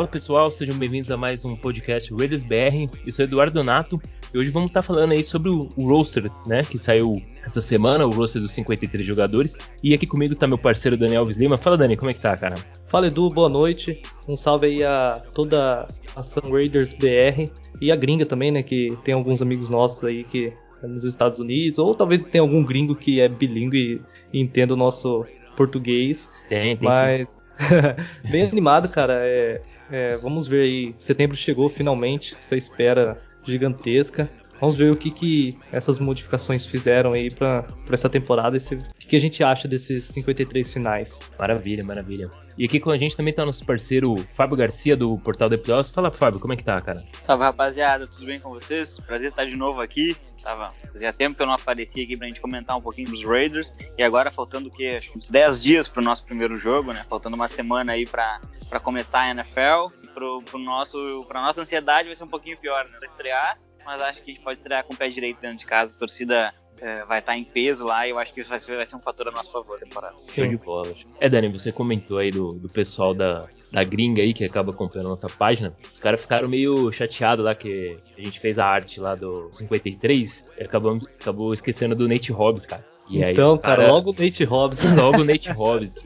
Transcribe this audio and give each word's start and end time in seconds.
Fala 0.00 0.08
pessoal, 0.08 0.50
sejam 0.50 0.78
bem-vindos 0.78 1.10
a 1.10 1.16
mais 1.18 1.44
um 1.44 1.54
podcast 1.54 2.10
Raiders 2.14 2.42
BR. 2.42 2.90
Eu 3.04 3.12
sou 3.12 3.22
Eduardo 3.22 3.52
Donato 3.52 4.00
e 4.32 4.38
hoje 4.38 4.50
vamos 4.50 4.70
estar 4.70 4.80
falando 4.80 5.12
aí 5.12 5.22
sobre 5.22 5.50
o, 5.50 5.68
o 5.76 5.86
roster, 5.90 6.24
né, 6.46 6.62
que 6.62 6.78
saiu 6.78 7.20
essa 7.44 7.60
semana, 7.60 8.06
o 8.06 8.10
roster 8.10 8.40
dos 8.40 8.50
53 8.52 9.06
jogadores. 9.06 9.58
E 9.84 9.92
aqui 9.92 10.06
comigo 10.06 10.34
tá 10.34 10.46
meu 10.46 10.56
parceiro 10.56 10.96
Daniel 10.96 11.20
Alves 11.20 11.36
Lima. 11.36 11.58
Fala 11.58 11.76
Dani, 11.76 11.98
como 11.98 12.10
é 12.10 12.14
que 12.14 12.20
tá, 12.22 12.34
cara? 12.34 12.54
Fala 12.86 13.08
Edu, 13.08 13.28
boa 13.28 13.50
noite. 13.50 14.00
Um 14.26 14.38
salve 14.38 14.68
aí 14.68 14.82
a 14.82 15.20
toda 15.34 15.86
a 16.16 16.22
Sun 16.22 16.50
Raiders 16.50 16.94
BR 16.94 17.52
e 17.78 17.92
a 17.92 17.96
gringa 17.96 18.24
também, 18.24 18.50
né, 18.50 18.62
que 18.62 18.96
tem 19.04 19.12
alguns 19.12 19.42
amigos 19.42 19.68
nossos 19.68 20.02
aí 20.02 20.24
que 20.24 20.50
é 20.82 20.86
nos 20.86 21.04
Estados 21.04 21.38
Unidos, 21.38 21.78
ou 21.78 21.94
talvez 21.94 22.24
tenha 22.24 22.40
algum 22.40 22.64
gringo 22.64 22.94
que 22.94 23.20
é 23.20 23.28
bilíngue 23.28 24.00
e, 24.32 24.38
e 24.38 24.40
entenda 24.40 24.72
o 24.72 24.78
nosso 24.78 25.26
português. 25.58 26.30
Tem, 26.48 26.74
tem 26.74 26.88
Mas 26.88 27.36
bem 28.30 28.44
animado, 28.44 28.88
cara. 28.88 29.18
É, 29.26 29.60
é, 29.90 30.16
vamos 30.16 30.46
ver 30.46 30.62
aí. 30.62 30.94
Setembro 30.98 31.36
chegou 31.36 31.68
finalmente. 31.68 32.36
Essa 32.38 32.56
espera 32.56 33.20
gigantesca. 33.42 34.30
Vamos 34.60 34.76
ver 34.76 34.92
o 34.92 34.96
que, 34.96 35.10
que 35.10 35.58
essas 35.72 35.98
modificações 35.98 36.66
fizeram 36.66 37.12
aí 37.12 37.30
para 37.30 37.64
essa 37.90 38.10
temporada. 38.10 38.56
Esse, 38.56 38.74
o 38.74 38.78
que, 38.98 39.08
que, 39.08 39.16
a 39.16 39.20
gente 39.20 39.42
acha 39.42 39.66
desses 39.66 40.04
53 40.04 40.70
finais. 40.70 41.18
Maravilha, 41.38 41.82
maravilha. 41.82 42.28
E 42.58 42.66
aqui 42.66 42.78
com 42.78 42.90
a 42.90 42.98
gente 42.98 43.16
também 43.16 43.32
tá 43.32 43.44
nosso 43.44 43.64
parceiro 43.64 44.14
Fábio 44.34 44.58
Garcia 44.58 44.94
do 44.94 45.16
Portal 45.18 45.48
de 45.48 45.56
Playoffs. 45.56 45.90
Fala, 45.90 46.10
Fábio, 46.10 46.38
como 46.38 46.52
é 46.52 46.56
que 46.56 46.64
tá, 46.64 46.78
cara? 46.80 47.02
Salve, 47.22 47.44
rapaziada. 47.44 48.06
Tudo 48.06 48.26
bem 48.26 48.38
com 48.38 48.50
vocês? 48.50 48.98
Prazer 48.98 49.30
estar 49.30 49.46
de 49.46 49.56
novo 49.56 49.80
aqui. 49.80 50.14
Tava, 50.42 50.70
fazia 50.92 51.12
tempo 51.12 51.36
que 51.36 51.42
eu 51.42 51.46
não 51.46 51.54
aparecia 51.54 52.04
aqui 52.04 52.16
pra 52.16 52.26
gente 52.26 52.40
comentar 52.40 52.76
um 52.76 52.82
pouquinho 52.82 53.10
dos 53.10 53.24
Raiders. 53.24 53.74
E 53.96 54.02
agora 54.02 54.30
faltando 54.30 54.68
o 54.68 54.70
quê? 54.70 54.96
Acho 54.98 55.10
que 55.10 55.18
uns 55.18 55.30
10 55.30 55.62
dias 55.62 55.88
pro 55.88 56.04
nosso 56.04 56.24
primeiro 56.24 56.58
jogo, 56.58 56.92
né? 56.92 57.04
Faltando 57.08 57.34
uma 57.34 57.48
semana 57.48 57.92
aí 57.92 58.04
pra, 58.06 58.40
pra 58.68 58.78
começar 58.78 59.20
a 59.20 59.30
NFL. 59.30 59.90
E 60.02 60.06
pro, 60.08 60.42
pro 60.42 60.58
nosso, 60.58 61.24
pra 61.26 61.40
nossa 61.40 61.62
ansiedade 61.62 62.08
vai 62.08 62.16
ser 62.16 62.24
um 62.24 62.28
pouquinho 62.28 62.58
pior, 62.58 62.84
né? 62.84 62.98
Pra 62.98 63.08
estrear 63.08 63.58
mas 63.84 64.02
acho 64.02 64.22
que 64.22 64.30
a 64.30 64.34
gente 64.34 64.44
pode 64.44 64.58
estrear 64.58 64.84
com 64.84 64.94
o 64.94 64.96
pé 64.96 65.08
direito 65.08 65.40
dentro 65.40 65.58
de 65.58 65.66
casa. 65.66 65.94
A 65.94 65.98
torcida 65.98 66.54
é, 66.80 67.04
vai 67.04 67.18
estar 67.18 67.36
em 67.36 67.44
peso 67.44 67.84
lá 67.84 68.06
e 68.06 68.10
eu 68.10 68.18
acho 68.18 68.32
que 68.32 68.42
vai 68.42 68.58
ser, 68.58 68.76
vai 68.76 68.86
ser 68.86 68.96
um 68.96 69.00
fator 69.00 69.28
a 69.28 69.30
nosso 69.30 69.52
favor 69.52 69.78
temporada. 69.78 70.14
Show 70.18 70.46
de 70.46 70.56
bola. 70.56 70.92
É, 71.20 71.28
Dani, 71.28 71.48
você 71.48 71.70
comentou 71.70 72.18
aí 72.18 72.30
do, 72.30 72.54
do 72.54 72.68
pessoal 72.68 73.12
da, 73.12 73.46
da 73.70 73.84
gringa 73.84 74.22
aí 74.22 74.32
que 74.32 74.44
acaba 74.44 74.72
acompanhando 74.72 75.06
a 75.06 75.10
nossa 75.10 75.28
página. 75.28 75.76
Os 75.92 76.00
caras 76.00 76.22
ficaram 76.22 76.48
meio 76.48 76.90
chateados 76.90 77.44
lá 77.44 77.54
que 77.54 77.86
a 78.18 78.20
gente 78.20 78.40
fez 78.40 78.58
a 78.58 78.66
arte 78.66 78.98
lá 78.98 79.14
do 79.14 79.48
53 79.52 80.52
e 80.58 80.62
acabou, 80.62 80.98
acabou 81.20 81.52
esquecendo 81.52 81.94
do 81.94 82.08
Nate 82.08 82.32
Hobbs, 82.32 82.66
cara. 82.66 82.84
E 83.10 83.22
então, 83.22 83.58
cara, 83.58 83.82
cara, 83.82 83.92
logo 83.92 84.10
o 84.10 84.14
Nate 84.16 84.44
Hobbs. 84.44 84.84
Logo 84.94 85.18
o 85.18 85.24
Nate 85.24 85.50
Hobbs. 85.50 85.96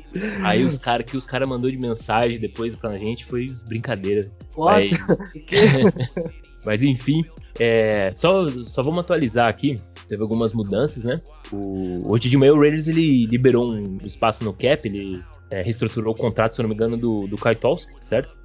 Aí 0.42 0.64
os 0.64 0.78
caras 0.78 1.04
que 1.04 1.18
os 1.18 1.26
caras 1.26 1.46
mandou 1.46 1.70
de 1.70 1.76
mensagem 1.76 2.40
depois 2.40 2.74
pra 2.74 2.96
gente 2.96 3.26
foi 3.26 3.52
brincadeira. 3.68 4.32
What? 4.56 4.90
Mas 6.64 6.82
enfim, 6.82 7.22
é, 7.58 8.12
só, 8.16 8.46
só 8.48 8.82
vamos 8.82 9.00
atualizar 9.00 9.48
aqui. 9.48 9.80
Teve 10.08 10.22
algumas 10.22 10.52
mudanças, 10.52 11.02
né? 11.04 11.20
O, 11.52 12.12
hoje 12.12 12.28
de 12.28 12.36
manhã 12.36 12.52
o 12.52 12.60
Raiders 12.60 12.88
ele 12.88 13.26
liberou 13.26 13.72
um 13.72 13.98
espaço 14.04 14.44
no 14.44 14.52
cap, 14.52 14.86
ele 14.86 15.22
é, 15.50 15.62
reestruturou 15.62 16.12
o 16.12 16.16
contrato, 16.16 16.54
se 16.54 16.62
não 16.62 16.68
me 16.68 16.74
engano, 16.74 16.96
do, 16.96 17.26
do 17.26 17.36
Kaitowski, 17.36 17.92
certo? 18.02 18.38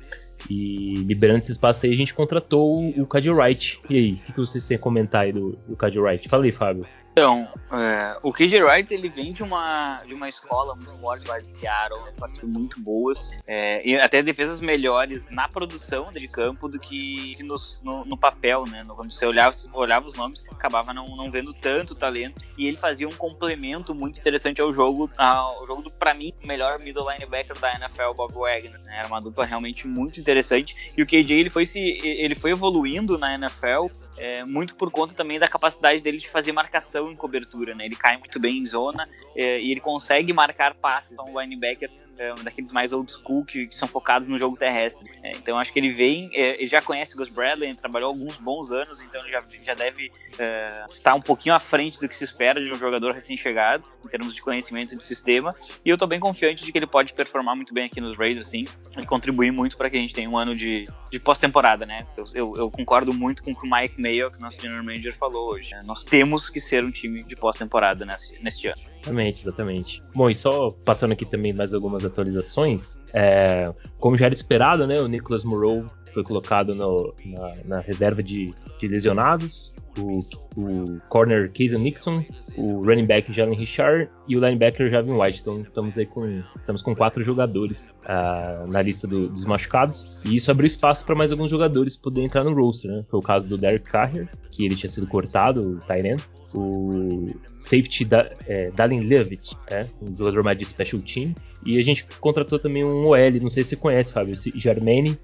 E 0.49 0.93
liberando 0.93 1.39
esse 1.39 1.51
espaço 1.51 1.85
aí, 1.85 1.91
a 1.91 1.97
gente 1.97 2.13
contratou 2.13 2.79
o, 2.79 3.01
o 3.01 3.35
Wright. 3.35 3.81
E 3.89 3.97
aí, 3.97 4.13
o 4.13 4.17
que, 4.17 4.31
que 4.31 4.39
vocês 4.39 4.65
têm 4.65 4.77
a 4.77 4.79
comentar 4.79 5.23
aí 5.23 5.33
do, 5.33 5.57
do 5.67 6.01
Wright? 6.01 6.29
Fala 6.29 6.45
aí, 6.45 6.51
Fábio. 6.51 6.85
Então, 7.19 7.49
é, 7.73 8.17
o 8.23 8.31
KJ 8.31 8.63
Wright 8.63 8.93
ele 8.93 9.09
vem 9.09 9.33
de 9.33 9.43
uma, 9.43 10.01
de 10.07 10.13
uma 10.13 10.29
escola 10.29 10.73
muito 10.73 10.97
forte 11.01 11.27
lá 11.27 11.37
de 11.37 11.49
Seattle, 11.49 11.99
partes 12.17 12.41
muito 12.43 12.79
boas, 12.79 13.31
é, 13.45 13.85
e 13.85 13.99
até 13.99 14.23
defesas 14.23 14.61
melhores 14.61 15.29
na 15.29 15.45
produção 15.49 16.13
de 16.13 16.25
campo 16.29 16.69
do 16.69 16.79
que, 16.79 17.35
que 17.35 17.43
no, 17.43 17.55
no, 17.83 18.05
no, 18.05 18.17
papel, 18.17 18.63
né? 18.69 18.83
No, 18.87 18.95
quando 18.95 19.11
você 19.11 19.25
olhava, 19.25 19.53
olhava 19.73 20.07
os 20.07 20.15
nomes, 20.15 20.45
acabava 20.49 20.93
não, 20.93 21.07
não 21.07 21.29
vendo 21.29 21.53
tanto 21.53 21.93
talento, 21.93 22.41
e 22.57 22.65
ele 22.65 22.77
fazia 22.77 23.05
um 23.05 23.13
complemento 23.13 23.93
muito 23.93 24.17
interessante 24.17 24.61
ao 24.61 24.71
jogo, 24.71 25.11
ao 25.17 25.67
jogo 25.67 25.81
do, 25.81 25.91
pra 25.91 26.13
mim, 26.13 26.33
melhor 26.45 26.79
middle 26.79 27.05
linebacker 27.11 27.59
da 27.59 27.75
NFL, 27.75 28.13
Bob 28.15 28.33
Wagner. 28.33 28.79
Né, 28.79 28.99
era 28.99 29.09
uma 29.09 29.19
dupla 29.19 29.43
realmente 29.43 29.85
muito 29.85 30.21
interessante, 30.21 30.93
e 30.95 31.03
o 31.03 31.05
KJ 31.05 31.33
ele 31.33 31.49
foi, 31.49 31.65
se, 31.65 31.79
ele 32.01 32.33
foi 32.33 32.51
evoluindo 32.51 33.17
na 33.17 33.35
NFL 33.35 33.87
é, 34.19 34.43
muito 34.43 34.75
por 34.75 34.91
conta 34.91 35.15
também 35.15 35.39
da 35.39 35.47
capacidade 35.47 36.01
dele 36.01 36.17
de 36.17 36.29
fazer 36.29 36.51
marcação 36.51 37.09
em 37.09 37.15
cobertura, 37.15 37.73
né? 37.73 37.85
Ele 37.85 37.95
cai 37.95 38.17
muito 38.17 38.39
bem 38.39 38.57
em 38.57 38.65
zona 38.65 39.07
é, 39.33 39.59
e 39.61 39.71
ele 39.71 39.79
consegue 39.79 40.33
marcar 40.33 40.75
passes. 40.75 41.13
Então, 41.13 41.33
um 41.33 41.39
linebacker 41.39 41.89
é 42.19 42.33
daqueles 42.43 42.71
mais 42.71 42.91
old 42.91 43.11
school 43.11 43.45
que, 43.45 43.67
que 43.67 43.75
são 43.75 43.87
focados 43.87 44.27
no 44.27 44.37
jogo 44.37 44.57
terrestre. 44.57 45.09
É, 45.23 45.31
então 45.31 45.57
acho 45.57 45.71
que 45.71 45.79
ele 45.79 45.91
vem, 45.91 46.29
é, 46.33 46.55
ele 46.55 46.67
já 46.67 46.81
conhece 46.81 47.15
o 47.15 47.17
Gus 47.17 47.29
Bradley, 47.29 47.73
trabalhou 47.75 48.09
alguns 48.09 48.35
bons 48.35 48.71
anos, 48.71 49.01
então 49.01 49.21
ele 49.21 49.31
já, 49.31 49.39
já 49.63 49.73
deve 49.73 50.11
é, 50.37 50.85
estar 50.89 51.15
um 51.15 51.21
pouquinho 51.21 51.55
à 51.55 51.59
frente 51.59 51.99
do 51.99 52.09
que 52.09 52.15
se 52.15 52.25
espera 52.25 52.59
de 52.59 52.71
um 52.71 52.75
jogador 52.75 53.13
recém-chegado, 53.13 53.85
em 54.05 54.09
termos 54.09 54.35
de 54.35 54.41
conhecimento 54.41 54.95
de 54.95 55.03
sistema. 55.03 55.55
E 55.83 55.89
eu 55.89 55.95
estou 55.95 56.07
bem 56.07 56.19
confiante 56.19 56.63
de 56.63 56.71
que 56.71 56.77
ele 56.77 56.87
pode 56.87 57.13
performar 57.13 57.55
muito 57.55 57.73
bem 57.73 57.85
aqui 57.85 58.01
nos 58.01 58.17
Raiders, 58.17 58.47
sim, 58.47 58.67
e 58.97 59.05
contribuir 59.05 59.51
muito 59.51 59.77
para 59.77 59.89
que 59.89 59.95
a 59.95 59.99
gente 59.99 60.13
tenha 60.13 60.29
um 60.29 60.37
ano 60.37 60.55
de, 60.55 60.89
de 61.09 61.19
pós-temporada, 61.19 61.85
né? 61.85 62.05
Eu, 62.17 62.23
eu, 62.33 62.53
eu, 62.57 62.71
concordo 62.71 63.13
muito 63.13 63.43
com 63.43 63.51
o 63.51 63.55
que 63.55 63.65
o 63.65 63.71
Mike 63.71 64.01
Mayo, 64.01 64.31
que 64.31 64.41
nosso 64.41 64.61
general 64.61 64.83
manager, 64.83 65.15
falou 65.15 65.53
hoje. 65.53 65.71
Né? 65.71 65.81
Nós 65.85 66.03
temos 66.03 66.49
que 66.49 66.59
ser 66.59 66.83
um 66.83 66.91
time 66.91 67.23
de 67.23 67.35
pós-temporada 67.35 68.05
nesse, 68.05 68.41
neste 68.43 68.67
ano. 68.67 68.81
Exatamente, 69.01 69.41
exatamente. 69.41 70.03
Bom, 70.13 70.29
e 70.29 70.35
só 70.35 70.69
passando 70.83 71.13
aqui 71.13 71.25
também 71.25 71.53
mais 71.53 71.73
algumas 71.73 72.05
atualizações. 72.05 72.97
É, 73.13 73.73
como 73.97 74.17
já 74.17 74.25
era 74.25 74.33
esperado, 74.33 74.85
né, 74.85 74.99
o 74.99 75.07
Nicholas 75.07 75.43
Moreau 75.43 75.85
foi 76.13 76.23
colocado 76.23 76.75
no, 76.75 77.13
na, 77.25 77.53
na, 77.65 77.79
reserva 77.79 78.21
de, 78.21 78.53
de 78.79 78.87
lesionados. 78.87 79.73
O, 79.97 80.23
o, 80.55 80.99
corner 81.09 81.49
Casey 81.49 81.77
Nixon, 81.77 82.23
o 82.55 82.83
running 82.83 83.05
back 83.05 83.33
Jalen 83.33 83.57
Richard 83.57 84.09
e 84.27 84.37
o 84.37 84.39
linebacker 84.39 84.89
Javin 84.89 85.13
White. 85.13 85.41
Então 85.41 85.61
estamos 85.61 85.97
aí 85.97 86.05
com 86.05 86.41
estamos 86.55 86.81
com 86.81 86.95
quatro 86.95 87.21
jogadores 87.23 87.93
uh, 88.05 88.67
na 88.67 88.81
lista 88.81 89.07
do, 89.07 89.27
dos 89.27 89.45
machucados 89.45 90.23
e 90.25 90.35
isso 90.35 90.49
abriu 90.51 90.67
espaço 90.67 91.05
para 91.05 91.15
mais 91.15 91.31
alguns 91.31 91.49
jogadores 91.49 91.95
poderem 91.95 92.27
entrar 92.27 92.43
no 92.43 92.53
roster. 92.53 92.91
Né? 92.91 93.05
Foi 93.09 93.19
o 93.19 93.23
caso 93.23 93.47
do 93.47 93.57
Derek 93.57 93.89
Carrier, 93.89 94.29
que 94.51 94.65
ele 94.65 94.75
tinha 94.75 94.89
sido 94.89 95.07
cortado, 95.07 95.61
o 95.61 95.79
Tyrant. 95.79 96.21
O 96.51 97.27
safety 97.59 98.05
da, 98.05 98.27
é, 98.47 98.71
Dallin 98.71 99.01
Levitt, 99.01 99.55
é, 99.69 99.81
um 100.01 100.15
jogador 100.17 100.43
mais 100.43 100.57
de 100.57 100.65
special 100.65 100.99
team. 101.01 101.35
E 101.63 101.77
a 101.77 101.83
gente 101.83 102.05
contratou 102.19 102.57
também 102.57 102.83
um 102.83 103.05
OL, 103.05 103.31
não 103.41 103.49
sei 103.49 103.63
se 103.63 103.71
você 103.71 103.75
conhece, 103.75 104.13
Fábio, 104.13 104.33
esse 104.33 104.51
Germaine 104.55 105.19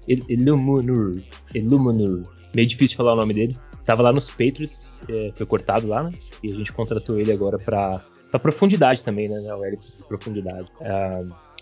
Illuminur. 0.80 1.22
Illuminur. 1.54 2.22
Meio 2.54 2.68
difícil 2.68 2.96
falar 2.96 3.12
o 3.12 3.16
nome 3.16 3.34
dele. 3.34 3.56
Tava 3.84 4.02
lá 4.02 4.12
nos 4.12 4.28
Patriots, 4.30 4.90
é, 5.08 5.30
foi 5.34 5.46
cortado 5.46 5.86
lá, 5.86 6.02
né? 6.02 6.12
E 6.42 6.52
a 6.52 6.56
gente 6.56 6.72
contratou 6.72 7.20
ele 7.20 7.32
agora 7.32 7.56
pra, 7.56 8.00
pra 8.30 8.40
profundidade 8.40 9.02
também, 9.02 9.28
né? 9.28 9.38
OL 9.54 9.76
precisa 9.76 9.98
de 9.98 10.04
profundidade. 10.04 10.68
Ah, 10.80 11.20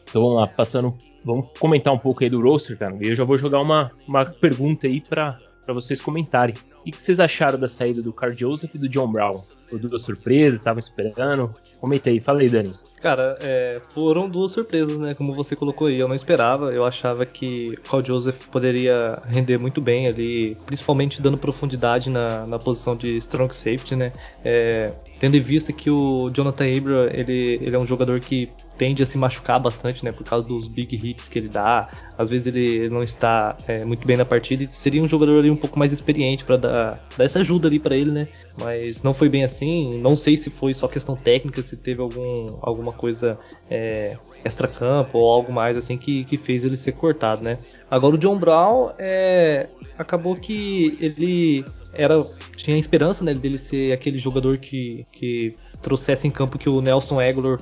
então 0.09 0.23
vamos 0.23 0.37
lá, 0.37 0.47
passando. 0.47 0.97
Vamos 1.23 1.49
comentar 1.59 1.93
um 1.93 1.99
pouco 1.99 2.25
aí 2.25 2.31
do 2.31 2.41
roster, 2.41 2.79
cara. 2.79 2.97
E 3.03 3.09
eu 3.09 3.15
já 3.15 3.25
vou 3.25 3.37
jogar 3.37 3.61
uma, 3.61 3.91
uma 4.09 4.25
pergunta 4.25 4.87
aí 4.87 5.01
pra, 5.01 5.39
pra 5.65 5.75
vocês 5.75 6.01
comentarem. 6.01 6.55
O 6.81 6.91
que 6.91 7.03
vocês 7.03 7.21
acharam 7.21 7.59
da 7.59 7.69
saída 7.69 8.03
do 8.03 8.13
Carl 8.13 8.33
Joseph 8.35 8.75
e 8.75 8.79
do 8.79 8.89
John 8.89 9.11
Brown? 9.11 9.43
Duas 9.73 10.03
surpresas, 10.03 10.59
estavam 10.59 10.79
esperando? 10.79 11.53
Comenta 11.81 12.09
aí, 12.09 12.21
fala 12.21 12.41
aí, 12.41 12.49
Dani. 12.49 12.73
Cara, 13.03 13.37
é, 13.43 13.81
foram 13.93 14.29
duas 14.29 14.53
surpresas, 14.53 14.97
né? 14.97 15.13
Como 15.13 15.35
você 15.35 15.55
colocou 15.55 15.89
aí, 15.89 15.99
eu 15.99 16.09
não 16.09 16.15
esperava. 16.15 16.73
Eu 16.73 16.85
achava 16.85 17.27
que 17.27 17.75
o 17.79 17.83
Carl 17.83 18.03
Joseph 18.03 18.47
poderia 18.47 19.21
render 19.27 19.59
muito 19.59 19.81
bem 19.81 20.07
ali, 20.07 20.57
principalmente 20.65 21.21
dando 21.21 21.37
profundidade 21.37 22.09
na, 22.09 22.47
na 22.47 22.59
posição 22.59 22.97
de 22.97 23.17
strong 23.19 23.55
safety, 23.55 23.97
né? 23.97 24.13
É, 24.43 24.93
tendo 25.19 25.37
em 25.37 25.41
vista 25.41 25.73
que 25.73 25.91
o 25.91 26.31
Jonathan 26.31 26.65
Abram, 26.65 27.05
ele, 27.13 27.59
ele 27.61 27.77
é 27.77 27.79
um 27.79 27.85
jogador 27.85 28.21
que 28.21 28.49
tende 28.79 29.03
a 29.03 29.07
se 29.07 29.19
machucar 29.19 29.61
bastante, 29.61 30.05
né? 30.05 30.13
Por 30.13 30.25
causa 30.25 30.49
dos 30.49 30.67
big 30.67 30.97
hits 30.97 31.29
que 31.29 31.39
ele 31.39 31.49
dá. 31.49 31.91
Às 32.17 32.29
vezes 32.29 32.47
ele 32.47 32.89
não 32.89 33.03
está 33.03 33.57
é, 33.67 33.85
muito 33.85 34.07
bem 34.07 34.17
na 34.17 34.25
partida 34.25 34.65
e 34.65 34.73
seria 34.73 35.03
um 35.03 35.09
jogador 35.09 35.39
ali 35.39 35.51
um 35.51 35.57
pouco 35.57 35.79
mais 35.79 35.93
experiente 35.93 36.45
para 36.45 36.57
dar, 36.57 37.07
dar 37.17 37.25
essa 37.25 37.41
ajuda 37.41 37.69
ali 37.69 37.79
para 37.79 37.97
ele, 37.97 38.11
né? 38.11 38.27
Mas 38.59 39.03
não 39.03 39.13
foi 39.13 39.29
bem 39.29 39.45
assim. 39.45 39.99
Não 40.01 40.17
sei 40.17 40.37
se 40.37 40.51
foi 40.51 40.73
só 40.75 40.87
questão 40.87 41.17
técnica, 41.17 41.63
se 41.63 41.77
teve 41.77 42.01
algum, 42.01 42.57
alguma 42.61 42.93
coisa 42.93 43.39
é, 43.71 44.17
extra-campo 44.45 45.19
ou 45.19 45.31
algo 45.31 45.53
mais 45.53 45.77
assim 45.77 45.97
que, 45.97 46.25
que 46.25 46.37
fez 46.37 46.65
ele 46.65 46.77
ser 46.77 46.93
cortado, 46.93 47.43
né? 47.43 47.59
Agora 47.91 48.15
o 48.15 48.19
John 48.19 48.39
Brown 48.39 48.91
é, 48.99 49.69
acabou 49.99 50.37
que 50.37 50.97
ele 51.01 51.65
era 51.93 52.25
tinha 52.57 52.77
a 52.77 52.79
esperança 52.79 53.25
né, 53.25 53.35
dele 53.35 53.59
ser 53.59 53.93
aquele 53.93 54.19
jogador 54.19 54.59
que, 54.59 55.07
que 55.13 55.55
trouxesse 55.85 56.27
em 56.27 56.31
campo 56.31 56.59
que 56.59 56.69
o 56.69 56.81
Nelson 56.81 57.21
Aguilar 57.21 57.61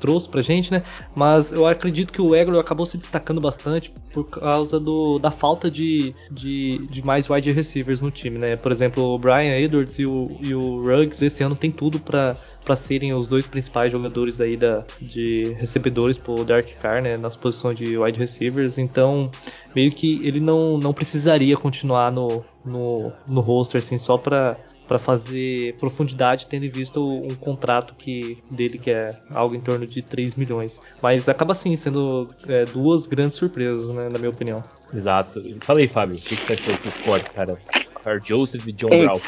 trouxe 0.00 0.28
pra 0.28 0.40
gente, 0.40 0.70
né? 0.70 0.82
Mas 1.14 1.52
eu 1.52 1.66
acredito 1.66 2.12
que 2.12 2.22
o 2.22 2.32
Aguilar 2.34 2.60
acabou 2.60 2.86
se 2.86 2.96
destacando 2.96 3.40
bastante 3.40 3.92
por 4.12 4.24
causa 4.24 4.78
do, 4.78 5.18
da 5.18 5.30
falta 5.30 5.70
de, 5.70 6.14
de, 6.30 6.86
de, 6.88 7.04
mais 7.04 7.28
wide 7.28 7.50
receivers 7.50 8.00
no 8.00 8.10
time, 8.10 8.38
né? 8.38 8.56
Por 8.56 8.70
exemplo, 8.70 9.04
o 9.04 9.18
Brian 9.18 9.58
Edwards 9.58 9.98
e 9.98 10.06
o, 10.06 10.38
e 10.40 10.54
o 10.54 10.80
Ruggs 10.80 11.22
esse 11.22 11.42
ano 11.42 11.56
tem 11.56 11.70
tudo 11.70 11.98
para 11.98 12.36
para 12.64 12.76
serem 12.76 13.14
os 13.14 13.26
dois 13.26 13.46
principais 13.46 13.90
jogadores 13.90 14.36
daí 14.36 14.54
da, 14.54 14.84
de 15.00 15.54
recebedores 15.58 16.18
pro 16.18 16.44
Dark 16.44 16.68
Car, 16.82 17.02
né, 17.02 17.16
nas 17.16 17.34
posições 17.34 17.78
de 17.78 17.96
wide 17.96 18.18
receivers. 18.18 18.76
Então, 18.76 19.30
meio 19.74 19.90
que 19.90 20.20
ele 20.26 20.38
não, 20.38 20.76
não 20.76 20.92
precisaria 20.92 21.56
continuar 21.56 22.12
no, 22.12 22.44
no, 22.62 23.10
no 23.26 23.40
roster 23.40 23.80
assim, 23.80 23.96
só 23.96 24.18
para 24.18 24.58
para 24.88 24.98
fazer 24.98 25.76
profundidade, 25.76 26.46
tendo 26.46 26.64
em 26.64 26.70
vista 26.70 26.98
um 26.98 27.34
contrato 27.34 27.94
que 27.94 28.42
dele 28.50 28.78
que 28.78 28.90
é 28.90 29.14
algo 29.30 29.54
em 29.54 29.60
torno 29.60 29.86
de 29.86 30.00
3 30.00 30.34
milhões. 30.34 30.80
Mas 31.02 31.28
acaba 31.28 31.54
sim 31.54 31.76
sendo 31.76 32.26
é, 32.48 32.64
duas 32.64 33.06
grandes 33.06 33.36
surpresas, 33.36 33.94
né, 33.94 34.08
na 34.08 34.18
minha 34.18 34.30
opinião. 34.30 34.64
Exato. 34.92 35.40
Falei, 35.60 35.86
Fábio, 35.86 36.16
o 36.16 36.20
que, 36.20 36.36
que 36.36 36.46
você 36.46 36.54
achou 36.54 36.74
desses 36.74 36.96
cortes, 36.96 37.30
cara? 37.32 37.58
Carl 38.02 38.20
Joseph 38.24 38.66
e 38.66 38.72
John 38.72 38.88
Brown 38.88 39.20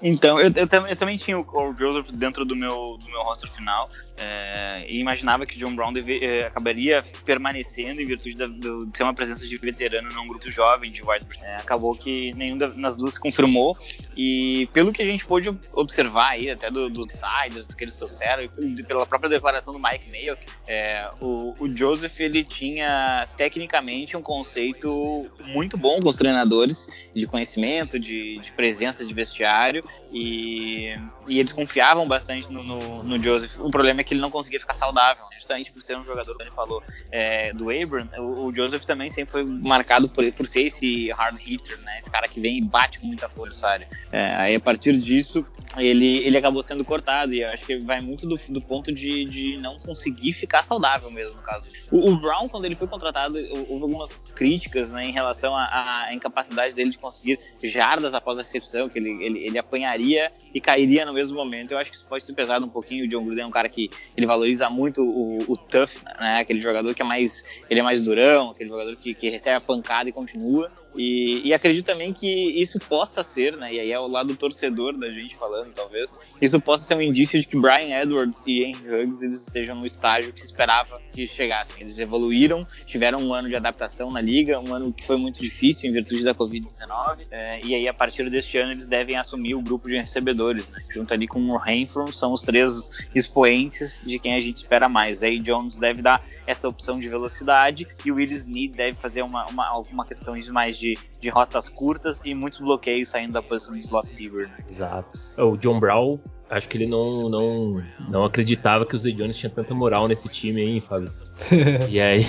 Então, 0.00 0.38
eu, 0.38 0.52
eu, 0.54 0.68
eu, 0.88 0.96
também 0.96 1.16
tinha 1.16 1.36
o 1.36 1.44
Carl 1.44 1.74
Joseph 1.76 2.10
dentro 2.12 2.44
do 2.44 2.54
meu, 2.54 2.96
do 2.98 3.06
meu 3.06 3.22
roster 3.22 3.50
final. 3.50 3.90
É, 4.16 4.86
e 4.88 4.98
imaginava 4.98 5.44
que 5.44 5.58
John 5.58 5.74
Brown 5.74 5.92
deve, 5.92 6.24
é, 6.24 6.46
acabaria 6.46 7.02
permanecendo 7.24 8.00
em 8.00 8.06
virtude 8.06 8.36
da, 8.36 8.46
de 8.46 8.96
ser 8.96 9.02
uma 9.02 9.14
presença 9.14 9.46
de 9.46 9.56
veterano 9.56 10.08
num 10.12 10.26
grupo 10.26 10.50
jovem 10.52 10.90
de 10.90 11.02
wide 11.02 11.26
é, 11.42 11.56
Acabou 11.56 11.94
que 11.94 12.32
nenhum 12.34 12.56
das 12.56 12.96
duas 12.96 13.14
se 13.14 13.20
confirmou. 13.20 13.76
E 14.16 14.68
pelo 14.72 14.92
que 14.92 15.02
a 15.02 15.06
gente 15.06 15.24
pôde 15.24 15.52
observar 15.72 16.30
aí, 16.30 16.50
até 16.50 16.70
dos 16.70 16.90
do 16.92 17.04
do 17.04 17.76
que 17.76 17.84
eles 17.84 17.96
trouxeram, 17.96 18.48
e 18.58 18.82
pela 18.84 19.06
própria 19.06 19.28
declaração 19.28 19.72
do 19.72 19.80
Mike 19.80 20.10
Mayo, 20.10 20.36
é, 20.66 21.10
o, 21.20 21.54
o, 21.58 21.76
Joseph 21.76 22.18
ele 22.20 22.44
tinha 22.44 23.26
tecnicamente 23.36 24.16
um 24.16 24.22
conceito 24.22 25.26
muito 25.40 25.76
bom 25.76 25.98
com 26.00 26.08
os 26.08 26.16
treinadores 26.16 26.88
de 27.14 27.26
conhecimento, 27.26 27.98
de, 27.98 28.38
de 28.38 28.52
presença 28.52 29.04
de 29.04 29.12
vestiário, 29.12 29.84
e, 30.12 30.96
e 31.26 31.38
eles 31.38 31.52
confiavam 31.52 32.06
bastante 32.06 32.52
no, 32.52 32.62
no, 32.62 33.02
no 33.02 33.22
Joseph. 33.22 33.58
O 33.58 33.70
problema 33.70 34.00
é 34.00 34.03
que 34.04 34.14
ele 34.14 34.20
não 34.20 34.30
conseguia 34.30 34.60
ficar 34.60 34.74
saudável, 34.74 35.24
né? 35.30 35.36
justamente 35.38 35.72
por 35.72 35.82
ser 35.82 35.96
um 35.96 36.04
jogador, 36.04 36.32
como 36.32 36.42
ele 36.42 36.50
falou, 36.50 36.82
é, 37.10 37.52
do 37.52 37.70
Abram, 37.70 38.08
o, 38.18 38.46
o, 38.46 38.54
Joseph 38.54 38.84
também 38.84 39.10
sempre 39.10 39.32
foi 39.32 39.44
marcado 39.44 40.08
por, 40.08 40.30
por 40.32 40.46
ser 40.46 40.62
esse 40.62 41.10
hard 41.12 41.38
hitter, 41.38 41.80
né? 41.80 41.98
Esse 41.98 42.10
cara 42.10 42.28
que 42.28 42.40
vem 42.40 42.58
e 42.58 42.62
bate 42.62 43.00
com 43.00 43.06
muita 43.06 43.28
força, 43.28 43.64
é, 44.12 44.26
aí 44.34 44.54
a 44.54 44.60
partir 44.60 44.96
disso, 44.96 45.44
ele, 45.76 46.18
ele 46.18 46.36
acabou 46.36 46.62
sendo 46.62 46.84
cortado, 46.84 47.32
e 47.34 47.40
eu 47.40 47.48
acho 47.48 47.66
que 47.66 47.78
vai 47.78 48.00
muito 48.00 48.26
do, 48.26 48.38
do 48.48 48.60
ponto 48.60 48.92
de, 48.92 49.24
de 49.24 49.56
não 49.58 49.76
conseguir 49.78 50.32
ficar 50.32 50.62
saudável 50.62 51.10
mesmo, 51.10 51.36
no 51.36 51.42
caso. 51.42 51.64
O, 51.90 52.10
o 52.10 52.16
Brown, 52.16 52.48
quando 52.48 52.64
ele 52.64 52.76
foi 52.76 52.86
contratado, 52.86 53.36
houve 53.68 53.82
algumas 53.82 54.28
críticas 54.28 54.92
né, 54.92 55.04
em 55.04 55.12
relação 55.12 55.56
à 55.56 56.10
incapacidade 56.12 56.74
dele 56.74 56.90
de 56.90 56.98
conseguir 56.98 57.38
jardas 57.62 58.14
após 58.14 58.38
a 58.38 58.42
recepção, 58.42 58.88
que 58.88 58.98
ele, 58.98 59.10
ele, 59.24 59.38
ele 59.46 59.58
apanharia 59.58 60.32
e 60.52 60.60
cairia 60.60 61.04
no 61.04 61.12
mesmo 61.12 61.36
momento. 61.36 61.72
Eu 61.72 61.78
acho 61.78 61.90
que 61.90 61.96
isso 61.96 62.06
pode 62.06 62.24
ter 62.24 62.34
pesado 62.34 62.64
um 62.64 62.68
pouquinho. 62.68 63.04
O 63.04 63.08
John 63.08 63.24
Gruden 63.24 63.44
é 63.44 63.46
um 63.46 63.50
cara 63.50 63.68
que 63.68 63.90
ele 64.16 64.26
valoriza 64.26 64.70
muito 64.70 65.02
o, 65.02 65.52
o 65.52 65.56
tough, 65.56 66.02
né? 66.20 66.38
Aquele 66.38 66.60
jogador 66.60 66.94
que 66.94 67.02
é 67.02 67.04
mais, 67.04 67.44
ele 67.68 67.80
é 67.80 67.82
mais 67.82 68.04
durão, 68.04 68.50
aquele 68.50 68.70
jogador 68.70 68.96
que, 68.96 69.14
que 69.14 69.28
recebe 69.28 69.56
a 69.56 69.60
pancada 69.60 70.08
e 70.08 70.12
continua. 70.12 70.70
E, 70.96 71.40
e, 71.48 71.52
acredito 71.52 71.86
também 71.86 72.12
que 72.12 72.26
isso 72.26 72.78
possa 72.78 73.22
ser, 73.24 73.56
né? 73.56 73.72
E 73.72 73.80
aí 73.80 73.92
é 73.92 73.98
o 73.98 74.06
lado 74.06 74.36
torcedor 74.36 74.96
da 74.96 75.10
gente 75.10 75.34
falando, 75.36 75.72
talvez. 75.72 76.18
Isso 76.40 76.60
possa 76.60 76.84
ser 76.84 76.94
um 76.94 77.02
indício 77.02 77.40
de 77.40 77.46
que 77.46 77.58
Brian 77.58 78.00
Edwards 78.00 78.42
e 78.46 78.62
Henry 78.62 79.02
Huggs 79.02 79.24
eles 79.24 79.40
estejam 79.42 79.76
no 79.76 79.86
estágio 79.86 80.32
que 80.32 80.40
se 80.40 80.46
esperava 80.46 81.00
que 81.12 81.26
chegassem. 81.26 81.82
Eles 81.82 81.98
evoluíram, 81.98 82.64
tiveram 82.86 83.20
um 83.20 83.34
ano 83.34 83.48
de 83.48 83.56
adaptação 83.56 84.10
na 84.10 84.20
liga, 84.20 84.60
um 84.60 84.74
ano 84.74 84.92
que 84.92 85.04
foi 85.04 85.16
muito 85.16 85.40
difícil 85.40 85.90
em 85.90 85.92
virtude 85.92 86.22
da 86.22 86.34
Covid-19. 86.34 87.26
É, 87.30 87.60
e 87.64 87.74
aí, 87.74 87.88
a 87.88 87.94
partir 87.94 88.28
deste 88.30 88.58
ano, 88.58 88.72
eles 88.72 88.86
devem 88.86 89.16
assumir 89.16 89.54
o 89.54 89.62
grupo 89.62 89.88
de 89.88 89.96
recebedores, 89.96 90.70
né? 90.70 90.78
Junto 90.90 91.12
ali 91.12 91.26
com 91.26 91.40
o 91.40 91.56
Renfro, 91.56 92.12
são 92.12 92.32
os 92.32 92.42
três 92.42 92.90
expoentes 93.14 94.02
de 94.04 94.18
quem 94.18 94.34
a 94.34 94.40
gente 94.40 94.58
espera 94.58 94.88
mais. 94.88 95.22
Aí 95.22 95.40
Jones 95.40 95.76
deve 95.76 96.02
dar 96.02 96.24
essa 96.46 96.68
opção 96.68 96.98
de 96.98 97.08
velocidade 97.08 97.86
e 98.04 98.12
o 98.12 98.16
Willis 98.16 98.46
Need 98.46 98.76
deve 98.76 98.96
fazer 98.96 99.22
uma, 99.22 99.46
uma, 99.46 99.78
uma 99.90 100.04
questão 100.04 100.38
de 100.38 100.50
mais 100.50 100.76
de, 100.76 100.83
de 101.20 101.28
rotas 101.28 101.68
curtas 101.68 102.20
e 102.24 102.34
muitos 102.34 102.60
bloqueios 102.60 103.08
saindo 103.08 103.32
da 103.32 103.42
posição 103.42 103.74
de 103.74 103.80
slot 103.80 104.08
receiver. 104.08 104.48
Né? 104.48 104.56
Exato. 104.70 105.18
O 105.38 105.56
John 105.56 105.80
Brown, 105.80 106.18
acho 106.50 106.68
que 106.68 106.76
ele 106.76 106.86
não, 106.86 107.28
não, 107.28 107.82
não 108.08 108.24
acreditava 108.24 108.84
que 108.84 108.94
o 108.94 108.98
Zay 108.98 109.12
Jones 109.12 109.36
tinha 109.36 109.50
tanta 109.50 109.74
moral 109.74 110.06
nesse 110.06 110.28
time 110.28 110.60
aí, 110.60 110.80
Fábio. 110.80 111.10
e 111.88 112.00
aí. 112.00 112.26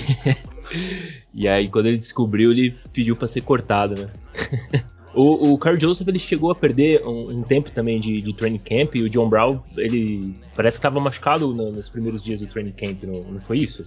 e 1.34 1.48
aí, 1.48 1.68
quando 1.68 1.88
ele 1.88 1.98
descobriu, 1.98 2.52
ele 2.52 2.76
pediu 2.94 3.16
para 3.16 3.28
ser 3.28 3.42
cortado, 3.42 4.02
né? 4.02 4.10
O, 5.16 5.54
o 5.54 5.58
Carl 5.58 5.80
Joseph 5.80 6.06
ele 6.10 6.20
chegou 6.20 6.52
a 6.52 6.56
perder 6.56 7.02
um, 7.06 7.40
um 7.40 7.42
tempo 7.42 7.72
também 7.72 8.02
de, 8.02 8.22
de, 8.22 8.34
training 8.34 8.60
camp 8.60 8.96
e 8.96 9.02
o 9.02 9.10
John 9.10 9.30
Brown 9.30 9.64
ele 9.78 10.36
parece 10.54 10.76
que 10.76 10.80
estava 10.80 11.00
machucado 11.00 11.54
no, 11.54 11.72
nos 11.72 11.88
primeiros 11.88 12.22
dias 12.22 12.42
do 12.42 12.48
training 12.48 12.74
camp, 12.74 13.04
não, 13.04 13.22
não 13.32 13.40
foi 13.40 13.60
isso? 13.60 13.86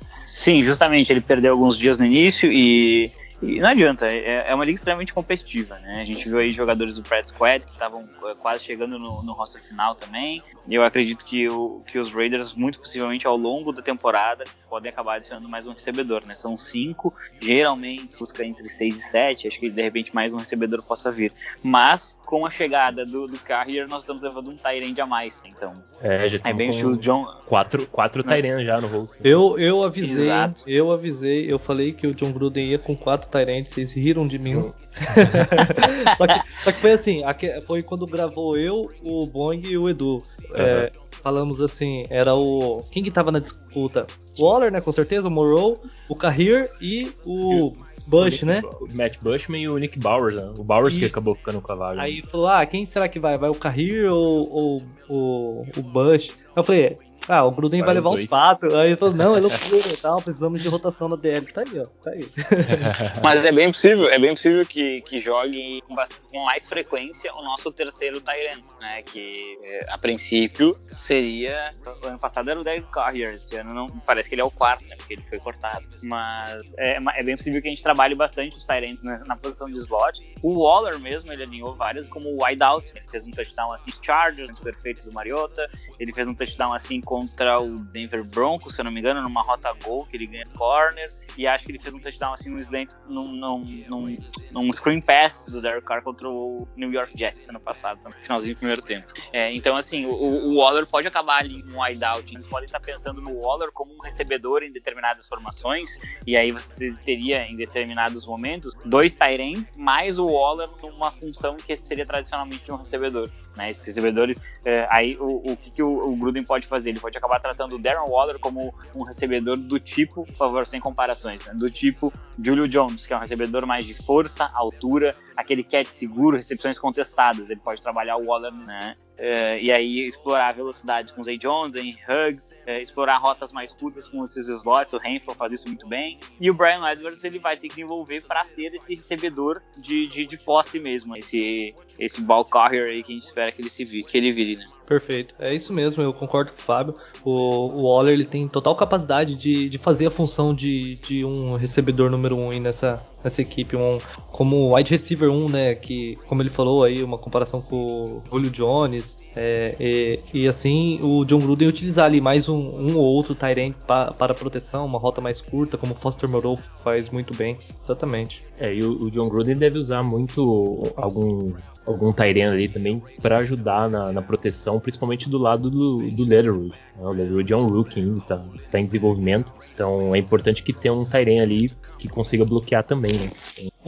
Sim, 0.00 0.62
justamente 0.62 1.12
ele 1.12 1.20
perdeu 1.20 1.52
alguns 1.52 1.76
dias 1.76 1.98
no 1.98 2.06
início 2.06 2.48
e 2.52 3.10
e 3.42 3.60
não 3.60 3.68
adianta, 3.68 4.06
é, 4.06 4.48
é, 4.48 4.54
uma 4.54 4.64
liga 4.64 4.76
extremamente 4.76 5.12
competitiva, 5.12 5.78
né? 5.80 6.00
A 6.00 6.04
gente 6.04 6.28
viu 6.28 6.38
aí 6.38 6.50
jogadores 6.50 6.96
do 6.96 7.02
Prad 7.02 7.26
Squad 7.26 7.66
que 7.66 7.72
estavam 7.72 8.08
é, 8.24 8.34
quase 8.34 8.64
chegando 8.64 8.98
no, 8.98 9.22
no 9.22 9.32
roster 9.32 9.62
final 9.62 9.94
também. 9.94 10.42
Eu 10.68 10.82
acredito 10.82 11.24
que, 11.24 11.48
o, 11.48 11.82
que 11.86 11.98
os 11.98 12.12
Raiders, 12.12 12.54
muito 12.54 12.80
possivelmente 12.80 13.26
ao 13.26 13.36
longo 13.36 13.72
da 13.72 13.82
temporada, 13.82 14.44
podem 14.68 14.90
acabar 14.90 15.16
adicionando 15.16 15.48
mais 15.48 15.66
um 15.66 15.72
recebedor, 15.72 16.26
né? 16.26 16.34
São 16.34 16.56
cinco, 16.56 17.12
geralmente 17.40 18.18
busca 18.18 18.44
entre 18.44 18.68
seis 18.68 18.96
e 18.96 19.00
sete, 19.00 19.46
acho 19.46 19.60
que 19.60 19.68
de 19.68 19.82
repente 19.82 20.14
mais 20.14 20.32
um 20.32 20.38
recebedor 20.38 20.82
possa 20.82 21.10
vir. 21.10 21.32
Mas 21.62 22.15
com 22.26 22.44
a 22.44 22.50
chegada 22.50 23.06
do, 23.06 23.28
do 23.28 23.38
Carrier, 23.38 23.88
nós 23.88 24.00
estamos 24.00 24.20
levando 24.20 24.50
um 24.50 24.56
Tyrande 24.56 25.00
a 25.00 25.06
mais, 25.06 25.44
então. 25.46 25.72
É, 26.02 26.28
já 26.28 26.38
é 26.44 26.52
bem 26.52 26.84
o 26.84 26.96
John. 26.96 27.24
Quatro, 27.46 27.86
quatro 27.86 28.24
né? 28.26 28.64
já 28.64 28.80
no 28.80 28.88
roster. 28.88 29.24
Eu, 29.24 29.56
eu 29.58 29.82
avisei, 29.84 30.24
Exato. 30.24 30.64
eu 30.66 30.90
avisei, 30.90 31.50
eu 31.50 31.58
falei 31.58 31.92
que 31.92 32.06
o 32.06 32.14
John 32.14 32.32
Gruden 32.32 32.66
ia 32.66 32.78
com 32.78 32.96
quatro 32.96 33.30
Tyrants, 33.30 33.68
vocês 33.68 33.92
riram 33.92 34.26
de 34.26 34.38
mim. 34.38 34.56
só, 36.18 36.26
que, 36.26 36.42
só 36.64 36.72
que 36.72 36.80
foi 36.80 36.92
assim, 36.92 37.22
foi 37.66 37.82
quando 37.82 38.06
gravou 38.06 38.58
eu, 38.58 38.90
o 39.02 39.26
Bong 39.26 39.66
e 39.66 39.78
o 39.78 39.88
Edu. 39.88 40.16
Uhum. 40.16 40.22
É, 40.56 40.90
falamos 41.22 41.60
assim, 41.60 42.06
era 42.10 42.34
o. 42.34 42.82
Quem 42.90 43.04
que 43.04 43.10
tava 43.10 43.30
na 43.30 43.38
disputa? 43.38 44.06
O 44.36 44.44
Waller, 44.44 44.72
né? 44.72 44.80
Com 44.80 44.90
certeza, 44.90 45.28
o 45.28 45.30
Morrow, 45.30 45.80
o 46.08 46.16
Carrier 46.16 46.68
e 46.80 47.12
o 47.24 47.72
Bush, 48.06 48.42
o 48.42 48.46
né? 48.46 48.62
O 48.80 48.88
Matt 48.96 49.18
Bushman 49.20 49.62
e 49.62 49.68
o 49.68 49.78
Nick 49.78 49.98
Bowers, 49.98 50.36
né? 50.36 50.52
O 50.56 50.64
Bowers 50.64 50.94
Isso. 50.94 51.00
que 51.00 51.06
acabou 51.06 51.34
ficando 51.34 51.60
com 51.60 51.72
a 51.72 51.76
vaga. 51.76 52.02
Aí 52.02 52.22
falou, 52.22 52.46
ah, 52.48 52.64
quem 52.64 52.86
será 52.86 53.08
que 53.08 53.18
vai? 53.18 53.36
Vai 53.36 53.50
o 53.50 53.54
Carrier 53.54 54.12
ou, 54.12 54.50
ou, 54.50 54.82
ou 55.08 55.66
o 55.76 55.82
Bush? 55.82 56.30
Eu 56.54 56.64
falei, 56.64 56.98
ah, 57.28 57.44
o 57.44 57.50
Gruden 57.50 57.80
vai, 57.80 57.86
vai 57.86 57.94
levar 57.94 58.10
os, 58.10 58.20
os 58.20 58.26
quatro. 58.26 58.78
Aí 58.78 58.88
ele 58.88 58.96
falou, 58.96 59.14
não, 59.14 59.36
é 59.36 59.40
loucura 59.40 59.88
e 59.92 59.96
tal, 59.96 60.22
precisamos 60.22 60.62
de 60.62 60.68
rotação 60.68 61.08
na 61.08 61.16
DL. 61.16 61.44
Tá 61.52 61.62
aí, 61.62 61.80
ó, 61.80 61.84
tá 62.02 62.10
aí. 62.10 62.28
Mas 63.22 63.44
é 63.44 63.52
bem 63.52 63.72
possível, 63.72 64.08
é 64.08 64.18
bem 64.18 64.34
possível 64.34 64.64
que, 64.66 65.00
que 65.02 65.18
jogue 65.18 65.82
com, 65.82 65.94
com 66.30 66.44
mais 66.44 66.66
frequência 66.66 67.32
o 67.34 67.42
nosso 67.42 67.72
terceiro 67.72 68.20
Tyrant, 68.20 68.62
né? 68.80 69.02
Que 69.02 69.58
é, 69.62 69.86
a 69.88 69.98
princípio 69.98 70.76
seria. 70.90 71.70
O 72.04 72.06
ano 72.06 72.18
passado 72.18 72.50
era 72.50 72.60
o 72.60 72.64
Derek 72.64 72.90
Carrier, 72.90 73.34
esse 73.34 73.56
ano 73.56 73.74
não. 73.74 73.86
Parece 74.06 74.28
que 74.28 74.34
ele 74.34 74.42
é 74.42 74.44
o 74.44 74.50
quarto, 74.50 74.86
né? 74.88 74.96
Porque 74.96 75.14
ele 75.14 75.22
foi 75.22 75.38
cortado. 75.38 75.84
Mas 76.02 76.74
é, 76.78 76.98
é 76.98 77.22
bem 77.22 77.36
possível 77.36 77.60
que 77.60 77.68
a 77.68 77.70
gente 77.70 77.82
trabalhe 77.82 78.14
bastante 78.14 78.56
os 78.56 78.64
Tyrants 78.64 79.02
na, 79.02 79.18
na, 79.24 79.36
posição 79.36 79.68
de 79.68 79.78
slot. 79.78 80.36
O 80.42 80.62
Waller 80.62 80.98
mesmo, 81.00 81.32
ele 81.32 81.42
alinhou 81.42 81.74
várias 81.74 82.08
como 82.08 82.28
o 82.28 82.44
wideout. 82.44 82.92
Ele 82.94 83.06
fez 83.10 83.26
um 83.26 83.30
touchdown 83.30 83.72
assim, 83.72 83.90
Chargers, 84.02 84.58
perfeito 84.60 85.04
do 85.04 85.12
Mariota. 85.12 85.68
Ele 85.98 86.12
fez 86.12 86.28
um 86.28 86.34
touchdown 86.34 86.72
assim 86.72 87.00
com 87.00 87.15
contra 87.16 87.58
o 87.58 87.78
Denver 87.78 88.22
Broncos, 88.28 88.74
se 88.74 88.80
eu 88.80 88.84
não 88.84 88.92
me 88.92 89.00
engano, 89.00 89.22
numa 89.22 89.42
rota 89.42 89.72
gol 89.82 90.04
que 90.04 90.18
ele 90.18 90.26
ganha 90.26 90.44
corner. 90.54 91.10
E 91.36 91.46
acho 91.46 91.64
que 91.66 91.72
ele 91.72 91.78
fez 91.78 91.94
um 91.94 92.00
touchdown 92.00 92.32
assim 92.32 92.50
no 92.50 92.58
slant, 92.60 92.90
num, 93.08 93.28
num, 93.28 93.64
num, 93.88 94.16
num 94.50 94.72
screen 94.72 95.00
pass 95.00 95.46
do 95.46 95.60
Derek 95.60 95.86
Carr 95.86 96.02
contra 96.02 96.28
o 96.28 96.66
New 96.76 96.92
York 96.92 97.16
Jets 97.16 97.48
ano 97.50 97.60
passado, 97.60 98.00
no 98.04 98.12
finalzinho 98.12 98.54
do 98.54 98.58
primeiro 98.58 98.82
tempo. 98.82 99.12
É, 99.32 99.52
então, 99.54 99.76
assim, 99.76 100.06
o, 100.06 100.12
o, 100.12 100.56
Waller 100.56 100.86
pode 100.86 101.06
acabar 101.06 101.40
ali 101.40 101.62
um 101.64 101.80
wideout. 101.80 102.32
Eles 102.34 102.46
podem 102.46 102.66
estar 102.66 102.80
pensando 102.80 103.20
no 103.20 103.38
Waller 103.38 103.70
como 103.72 103.94
um 103.94 104.00
recebedor 104.00 104.62
em 104.62 104.72
determinadas 104.72 105.28
formações. 105.28 105.98
E 106.26 106.36
aí 106.36 106.52
você 106.52 106.92
teria, 107.04 107.46
em 107.46 107.56
determinados 107.56 108.26
momentos, 108.26 108.72
dois 108.84 109.14
Tyrants 109.14 109.72
mais 109.76 110.18
o 110.18 110.26
Waller 110.26 110.68
numa 110.82 111.10
função 111.10 111.56
que 111.56 111.76
seria 111.76 112.06
tradicionalmente 112.06 112.70
um 112.70 112.76
recebedor. 112.76 113.30
Né? 113.56 113.70
Esses 113.70 113.86
recebedores, 113.86 114.40
é, 114.64 114.86
aí 114.90 115.16
o, 115.18 115.52
o 115.52 115.56
que, 115.56 115.70
que 115.70 115.82
o, 115.82 116.10
o 116.10 116.16
Gruden 116.16 116.44
pode 116.44 116.66
fazer? 116.66 116.90
Ele 116.90 117.00
pode 117.00 117.16
acabar 117.16 117.40
tratando 117.40 117.76
o 117.76 117.78
Darren 117.78 118.08
Waller 118.08 118.38
como 118.38 118.74
um 118.94 119.02
recebedor 119.02 119.56
do 119.56 119.80
tipo, 119.80 120.24
por 120.24 120.34
favor, 120.34 120.66
sem 120.66 120.80
comparações, 121.26 121.44
né? 121.44 121.54
do 121.54 121.68
tipo 121.68 122.12
Julio 122.40 122.68
Jones, 122.68 123.06
que 123.06 123.12
é 123.12 123.16
um 123.16 123.20
recebedor 123.20 123.66
mais 123.66 123.84
de 123.84 123.94
força, 123.94 124.48
altura, 124.54 125.16
aquele 125.36 125.64
catch 125.64 125.88
seguro, 125.88 126.36
recepções 126.36 126.78
contestadas. 126.78 127.50
Ele 127.50 127.60
pode 127.60 127.80
trabalhar 127.80 128.16
o 128.16 128.26
Waller, 128.26 128.52
né? 128.52 128.96
é, 129.18 129.60
e 129.60 129.72
aí 129.72 130.04
explorar 130.04 130.50
a 130.50 130.52
velocidade 130.52 131.12
com 131.12 131.20
o 131.20 131.24
Zay 131.24 131.38
Jones, 131.38 131.76
em 131.76 131.96
Hugs, 132.08 132.52
é, 132.66 132.82
explorar 132.82 133.18
rotas 133.18 133.52
mais 133.52 133.72
curtas 133.72 134.08
com 134.08 134.22
esses 134.22 134.48
slots, 134.48 134.92
o 134.92 134.98
Renfro 134.98 135.34
faz 135.34 135.52
isso 135.52 135.66
muito 135.66 135.86
bem. 135.88 136.18
E 136.40 136.50
o 136.50 136.54
Brian 136.54 136.86
Edwards 136.90 137.24
ele 137.24 137.38
vai 137.38 137.56
ter 137.56 137.68
que 137.68 137.76
desenvolver 137.76 138.22
para 138.22 138.44
ser 138.44 138.74
esse 138.74 138.94
recebedor 138.94 139.62
de, 139.76 140.06
de, 140.06 140.26
de 140.26 140.36
posse 140.36 140.78
mesmo, 140.78 141.16
esse, 141.16 141.74
esse 141.98 142.20
ball 142.20 142.44
carrier 142.44 142.86
aí 142.86 143.02
que 143.02 143.12
a 143.12 143.14
gente 143.14 143.26
espera 143.26 143.50
que 143.50 143.62
ele, 143.62 143.70
se 143.70 143.84
que 144.02 144.18
ele 144.18 144.32
vire, 144.32 144.56
né? 144.56 144.66
Perfeito, 144.86 145.34
é 145.40 145.52
isso 145.52 145.72
mesmo, 145.72 146.00
eu 146.00 146.12
concordo 146.12 146.52
com 146.52 146.58
o 146.58 146.62
Fábio. 146.62 146.94
O, 147.24 147.32
o 147.32 147.82
Waller 147.88 148.14
ele 148.14 148.24
tem 148.24 148.46
total 148.46 148.76
capacidade 148.76 149.34
de, 149.34 149.68
de 149.68 149.78
fazer 149.78 150.06
a 150.06 150.10
função 150.12 150.54
de, 150.54 150.94
de 150.96 151.24
um 151.24 151.56
recebedor 151.56 152.08
número 152.08 152.36
1 152.36 152.48
um 152.48 152.60
nessa, 152.60 153.04
nessa 153.22 153.42
equipe, 153.42 153.76
um, 153.76 153.98
como 154.30 154.76
wide 154.76 154.88
receiver 154.88 155.28
1, 155.28 155.48
né? 155.48 155.74
Que, 155.74 156.16
como 156.28 156.40
ele 156.40 156.50
falou 156.50 156.84
aí, 156.84 157.02
uma 157.02 157.18
comparação 157.18 157.60
com 157.60 158.04
o 158.04 158.22
Julio 158.30 158.50
Jones. 158.50 159.18
É, 159.34 159.74
e, 159.78 160.20
e, 160.32 160.48
assim 160.48 160.98
o 161.02 161.22
John 161.26 161.40
Gruden 161.40 161.68
utilizar 161.68 162.06
ali 162.06 162.22
mais 162.22 162.48
um, 162.48 162.56
um 162.56 162.96
ou 162.96 163.04
outro 163.04 163.34
Tyrant 163.34 163.74
pa, 163.86 164.10
para 164.10 164.32
proteção, 164.32 164.86
uma 164.86 164.98
rota 164.98 165.20
mais 165.20 165.42
curta, 165.42 165.76
como 165.76 165.92
o 165.92 165.96
Foster 165.96 166.26
Moreau 166.26 166.58
faz 166.82 167.10
muito 167.10 167.34
bem. 167.34 167.58
Exatamente. 167.82 168.42
É, 168.58 168.72
e 168.72 168.82
o, 168.82 169.04
o 169.04 169.10
John 169.10 169.28
Gruden 169.28 169.56
deve 169.56 169.78
usar 169.78 170.02
muito 170.02 170.90
algum 170.96 171.52
algum 171.86 172.12
Tyrene 172.12 172.50
ali 172.50 172.68
também 172.68 173.02
para 173.22 173.38
ajudar 173.38 173.88
na, 173.88 174.12
na, 174.12 174.20
proteção, 174.20 174.80
principalmente 174.80 175.28
do 175.28 175.38
lado 175.38 175.70
do, 175.70 176.10
do. 176.10 176.72
Né? 176.98 177.06
O 177.06 177.12
Leatherwood 177.12 177.52
é 177.52 177.56
um 177.56 177.68
rookie 177.68 178.00
ainda, 178.00 178.20
tá, 178.22 178.44
tá, 178.70 178.80
em 178.80 178.86
desenvolvimento, 178.86 179.52
então 179.74 180.14
é 180.14 180.18
importante 180.18 180.62
que 180.62 180.72
tenha 180.72 180.94
um 180.94 181.04
Tyrene 181.04 181.40
ali 181.40 181.70
que 181.98 182.08
consiga 182.08 182.44
bloquear 182.44 182.84
também, 182.84 183.12
né? 183.12 183.30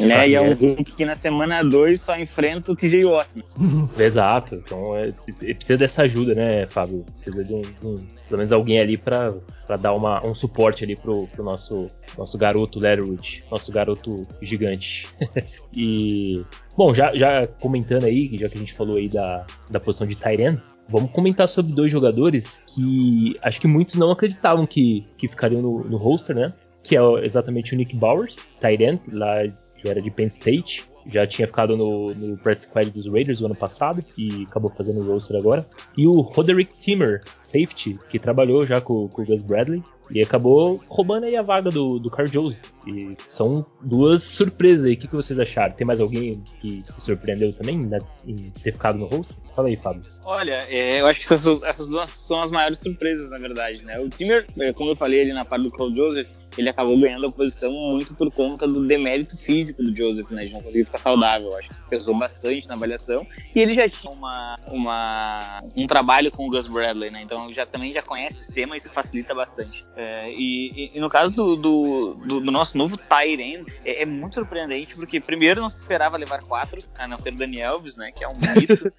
É, 0.00 0.28
e 0.28 0.34
é 0.34 0.40
um 0.40 0.54
rookie 0.54 0.84
que 0.84 1.04
na 1.04 1.16
semana 1.16 1.62
2 1.62 2.00
só 2.00 2.16
enfrenta 2.16 2.70
o 2.70 2.76
TJ 2.76 3.04
Watt. 3.04 3.28
Exato, 3.98 4.54
então 4.54 4.96
é, 4.96 5.12
precisa 5.54 5.76
dessa 5.76 6.02
ajuda, 6.02 6.34
né, 6.34 6.66
Fábio? 6.68 7.04
Precisa 7.12 7.42
de 7.42 7.52
um, 7.52 7.62
um 7.82 7.98
pelo 8.28 8.38
menos 8.38 8.52
alguém 8.52 8.78
ali 8.78 8.96
para 8.96 9.34
dar 9.80 9.92
uma, 9.92 10.24
um 10.24 10.34
suporte 10.34 10.84
ali 10.84 10.94
pro, 10.94 11.26
pro 11.26 11.42
nosso, 11.42 11.90
nosso 12.16 12.38
garoto 12.38 12.78
Leatherwood, 12.78 13.44
nosso 13.50 13.72
garoto 13.72 14.26
gigante. 14.40 15.08
e 15.74 16.44
Bom, 16.78 16.94
já, 16.94 17.12
já 17.12 17.44
comentando 17.44 18.04
aí, 18.04 18.30
já 18.38 18.48
que 18.48 18.54
a 18.54 18.60
gente 18.60 18.72
falou 18.72 18.98
aí 18.98 19.08
da, 19.08 19.44
da 19.68 19.80
posição 19.80 20.06
de 20.06 20.14
Tyren, 20.14 20.58
vamos 20.88 21.10
comentar 21.12 21.48
sobre 21.48 21.72
dois 21.72 21.92
jogadores 21.92 22.62
que 22.66 23.32
acho 23.42 23.60
que 23.60 23.66
muitos 23.66 23.96
não 23.96 24.10
acreditavam 24.10 24.66
que, 24.66 25.06
que 25.16 25.28
ficariam 25.28 25.62
no, 25.62 25.84
no 25.84 25.96
roster, 25.96 26.34
né? 26.34 26.52
Que 26.82 26.96
é 26.96 27.00
exatamente 27.24 27.74
o 27.74 27.76
Nick 27.76 27.94
Bowers, 27.96 28.36
Tyren, 28.60 28.98
lá 29.12 29.44
que 29.80 29.88
era 29.88 30.02
de 30.02 30.10
Penn 30.10 30.26
State, 30.26 30.88
já 31.06 31.26
tinha 31.26 31.46
ficado 31.46 31.76
no, 31.76 32.14
no 32.14 32.36
press 32.38 32.62
squad 32.62 32.90
dos 32.90 33.06
Raiders 33.06 33.40
o 33.40 33.46
ano 33.46 33.54
passado 33.54 34.04
e 34.16 34.44
acabou 34.48 34.70
fazendo 34.70 35.00
o 35.00 35.12
roster 35.12 35.36
agora. 35.36 35.64
E 35.96 36.06
o 36.06 36.20
Roderick 36.20 36.76
Timmer, 36.78 37.22
safety, 37.38 37.98
que 38.10 38.18
trabalhou 38.18 38.66
já 38.66 38.80
com, 38.80 39.08
com 39.08 39.22
o 39.22 39.24
Gus 39.24 39.42
Bradley 39.42 39.82
e 40.10 40.22
acabou 40.22 40.80
roubando 40.88 41.24
aí 41.24 41.36
a 41.36 41.42
vaga 41.42 41.70
do, 41.70 41.98
do 41.98 42.10
Carl 42.10 42.26
Joseph. 42.26 42.60
E 42.86 43.16
são 43.28 43.64
duas 43.82 44.22
surpresas 44.22 44.86
aí. 44.86 44.94
O 44.94 44.96
que, 44.96 45.08
que 45.08 45.14
vocês 45.14 45.38
acharam? 45.38 45.74
Tem 45.74 45.86
mais 45.86 46.00
alguém 46.00 46.42
que, 46.60 46.82
surpreendeu 46.98 47.52
também 47.52 47.78
né, 47.78 47.98
em 48.26 48.50
ter 48.62 48.72
ficado 48.72 48.98
no 48.98 49.06
roster? 49.06 49.36
Fala 49.54 49.68
aí, 49.68 49.76
Fábio. 49.76 50.02
Olha, 50.24 50.64
é, 50.68 51.00
eu 51.00 51.06
acho 51.06 51.20
que 51.20 51.32
essas, 51.32 51.62
essas 51.62 51.88
duas 51.88 52.10
são 52.10 52.40
as 52.40 52.50
maiores 52.50 52.78
surpresas, 52.78 53.30
na 53.30 53.38
verdade, 53.38 53.84
né? 53.84 53.98
O 53.98 54.08
Timmer, 54.08 54.46
é, 54.58 54.72
como 54.72 54.90
eu 54.90 54.96
falei 54.96 55.20
ali 55.20 55.32
na 55.32 55.44
parte 55.44 55.64
do 55.64 55.70
Carl 55.70 55.94
Joseph, 55.94 56.28
ele 56.56 56.68
acabou 56.68 56.98
ganhando 56.98 57.26
a 57.26 57.32
posição 57.32 57.72
muito 57.72 58.14
por 58.14 58.30
conta 58.32 58.66
do 58.66 58.86
demérito 58.86 59.36
físico 59.36 59.82
do 59.82 59.96
Joseph, 59.96 60.30
né? 60.30 60.46
De 60.46 60.52
não 60.52 60.60
conseguir 60.60 60.84
ficar 60.84 60.98
saudável. 60.98 61.56
Acho 61.56 61.68
que 61.68 61.76
pesou 61.88 62.14
bastante 62.16 62.66
na 62.66 62.74
avaliação. 62.74 63.26
E 63.54 63.60
ele 63.60 63.74
já 63.74 63.88
tinha 63.88 64.12
uma, 64.12 64.56
uma, 64.68 65.60
um 65.76 65.86
trabalho 65.86 66.30
com 66.30 66.46
o 66.46 66.50
Gus 66.50 66.66
Bradley, 66.66 67.10
né? 67.10 67.22
Então 67.22 67.48
já 67.52 67.64
também 67.64 67.92
já 67.92 68.02
conhece 68.02 68.36
o 68.36 68.38
sistema 68.40 68.74
e 68.74 68.78
isso 68.78 68.90
facilita 68.90 69.34
bastante. 69.34 69.84
É, 70.00 70.30
e, 70.30 70.92
e, 70.94 71.00
no 71.00 71.08
caso 71.08 71.34
do, 71.34 71.56
do, 71.56 72.14
do, 72.24 72.40
do 72.40 72.52
nosso 72.52 72.78
novo 72.78 72.96
Tyren, 72.96 73.64
é, 73.84 74.02
é, 74.02 74.06
muito 74.06 74.34
surpreendente, 74.34 74.94
porque 74.94 75.18
primeiro 75.18 75.60
não 75.60 75.68
se 75.68 75.78
esperava 75.78 76.16
levar 76.16 76.40
quatro, 76.44 76.80
a 76.96 77.08
não 77.08 77.18
ser 77.18 77.32
o 77.32 77.36
Daniel 77.36 77.72
Alves, 77.72 77.96
né? 77.96 78.12
Que 78.12 78.22
é 78.22 78.28
um 78.28 78.36
mito. 78.54 78.92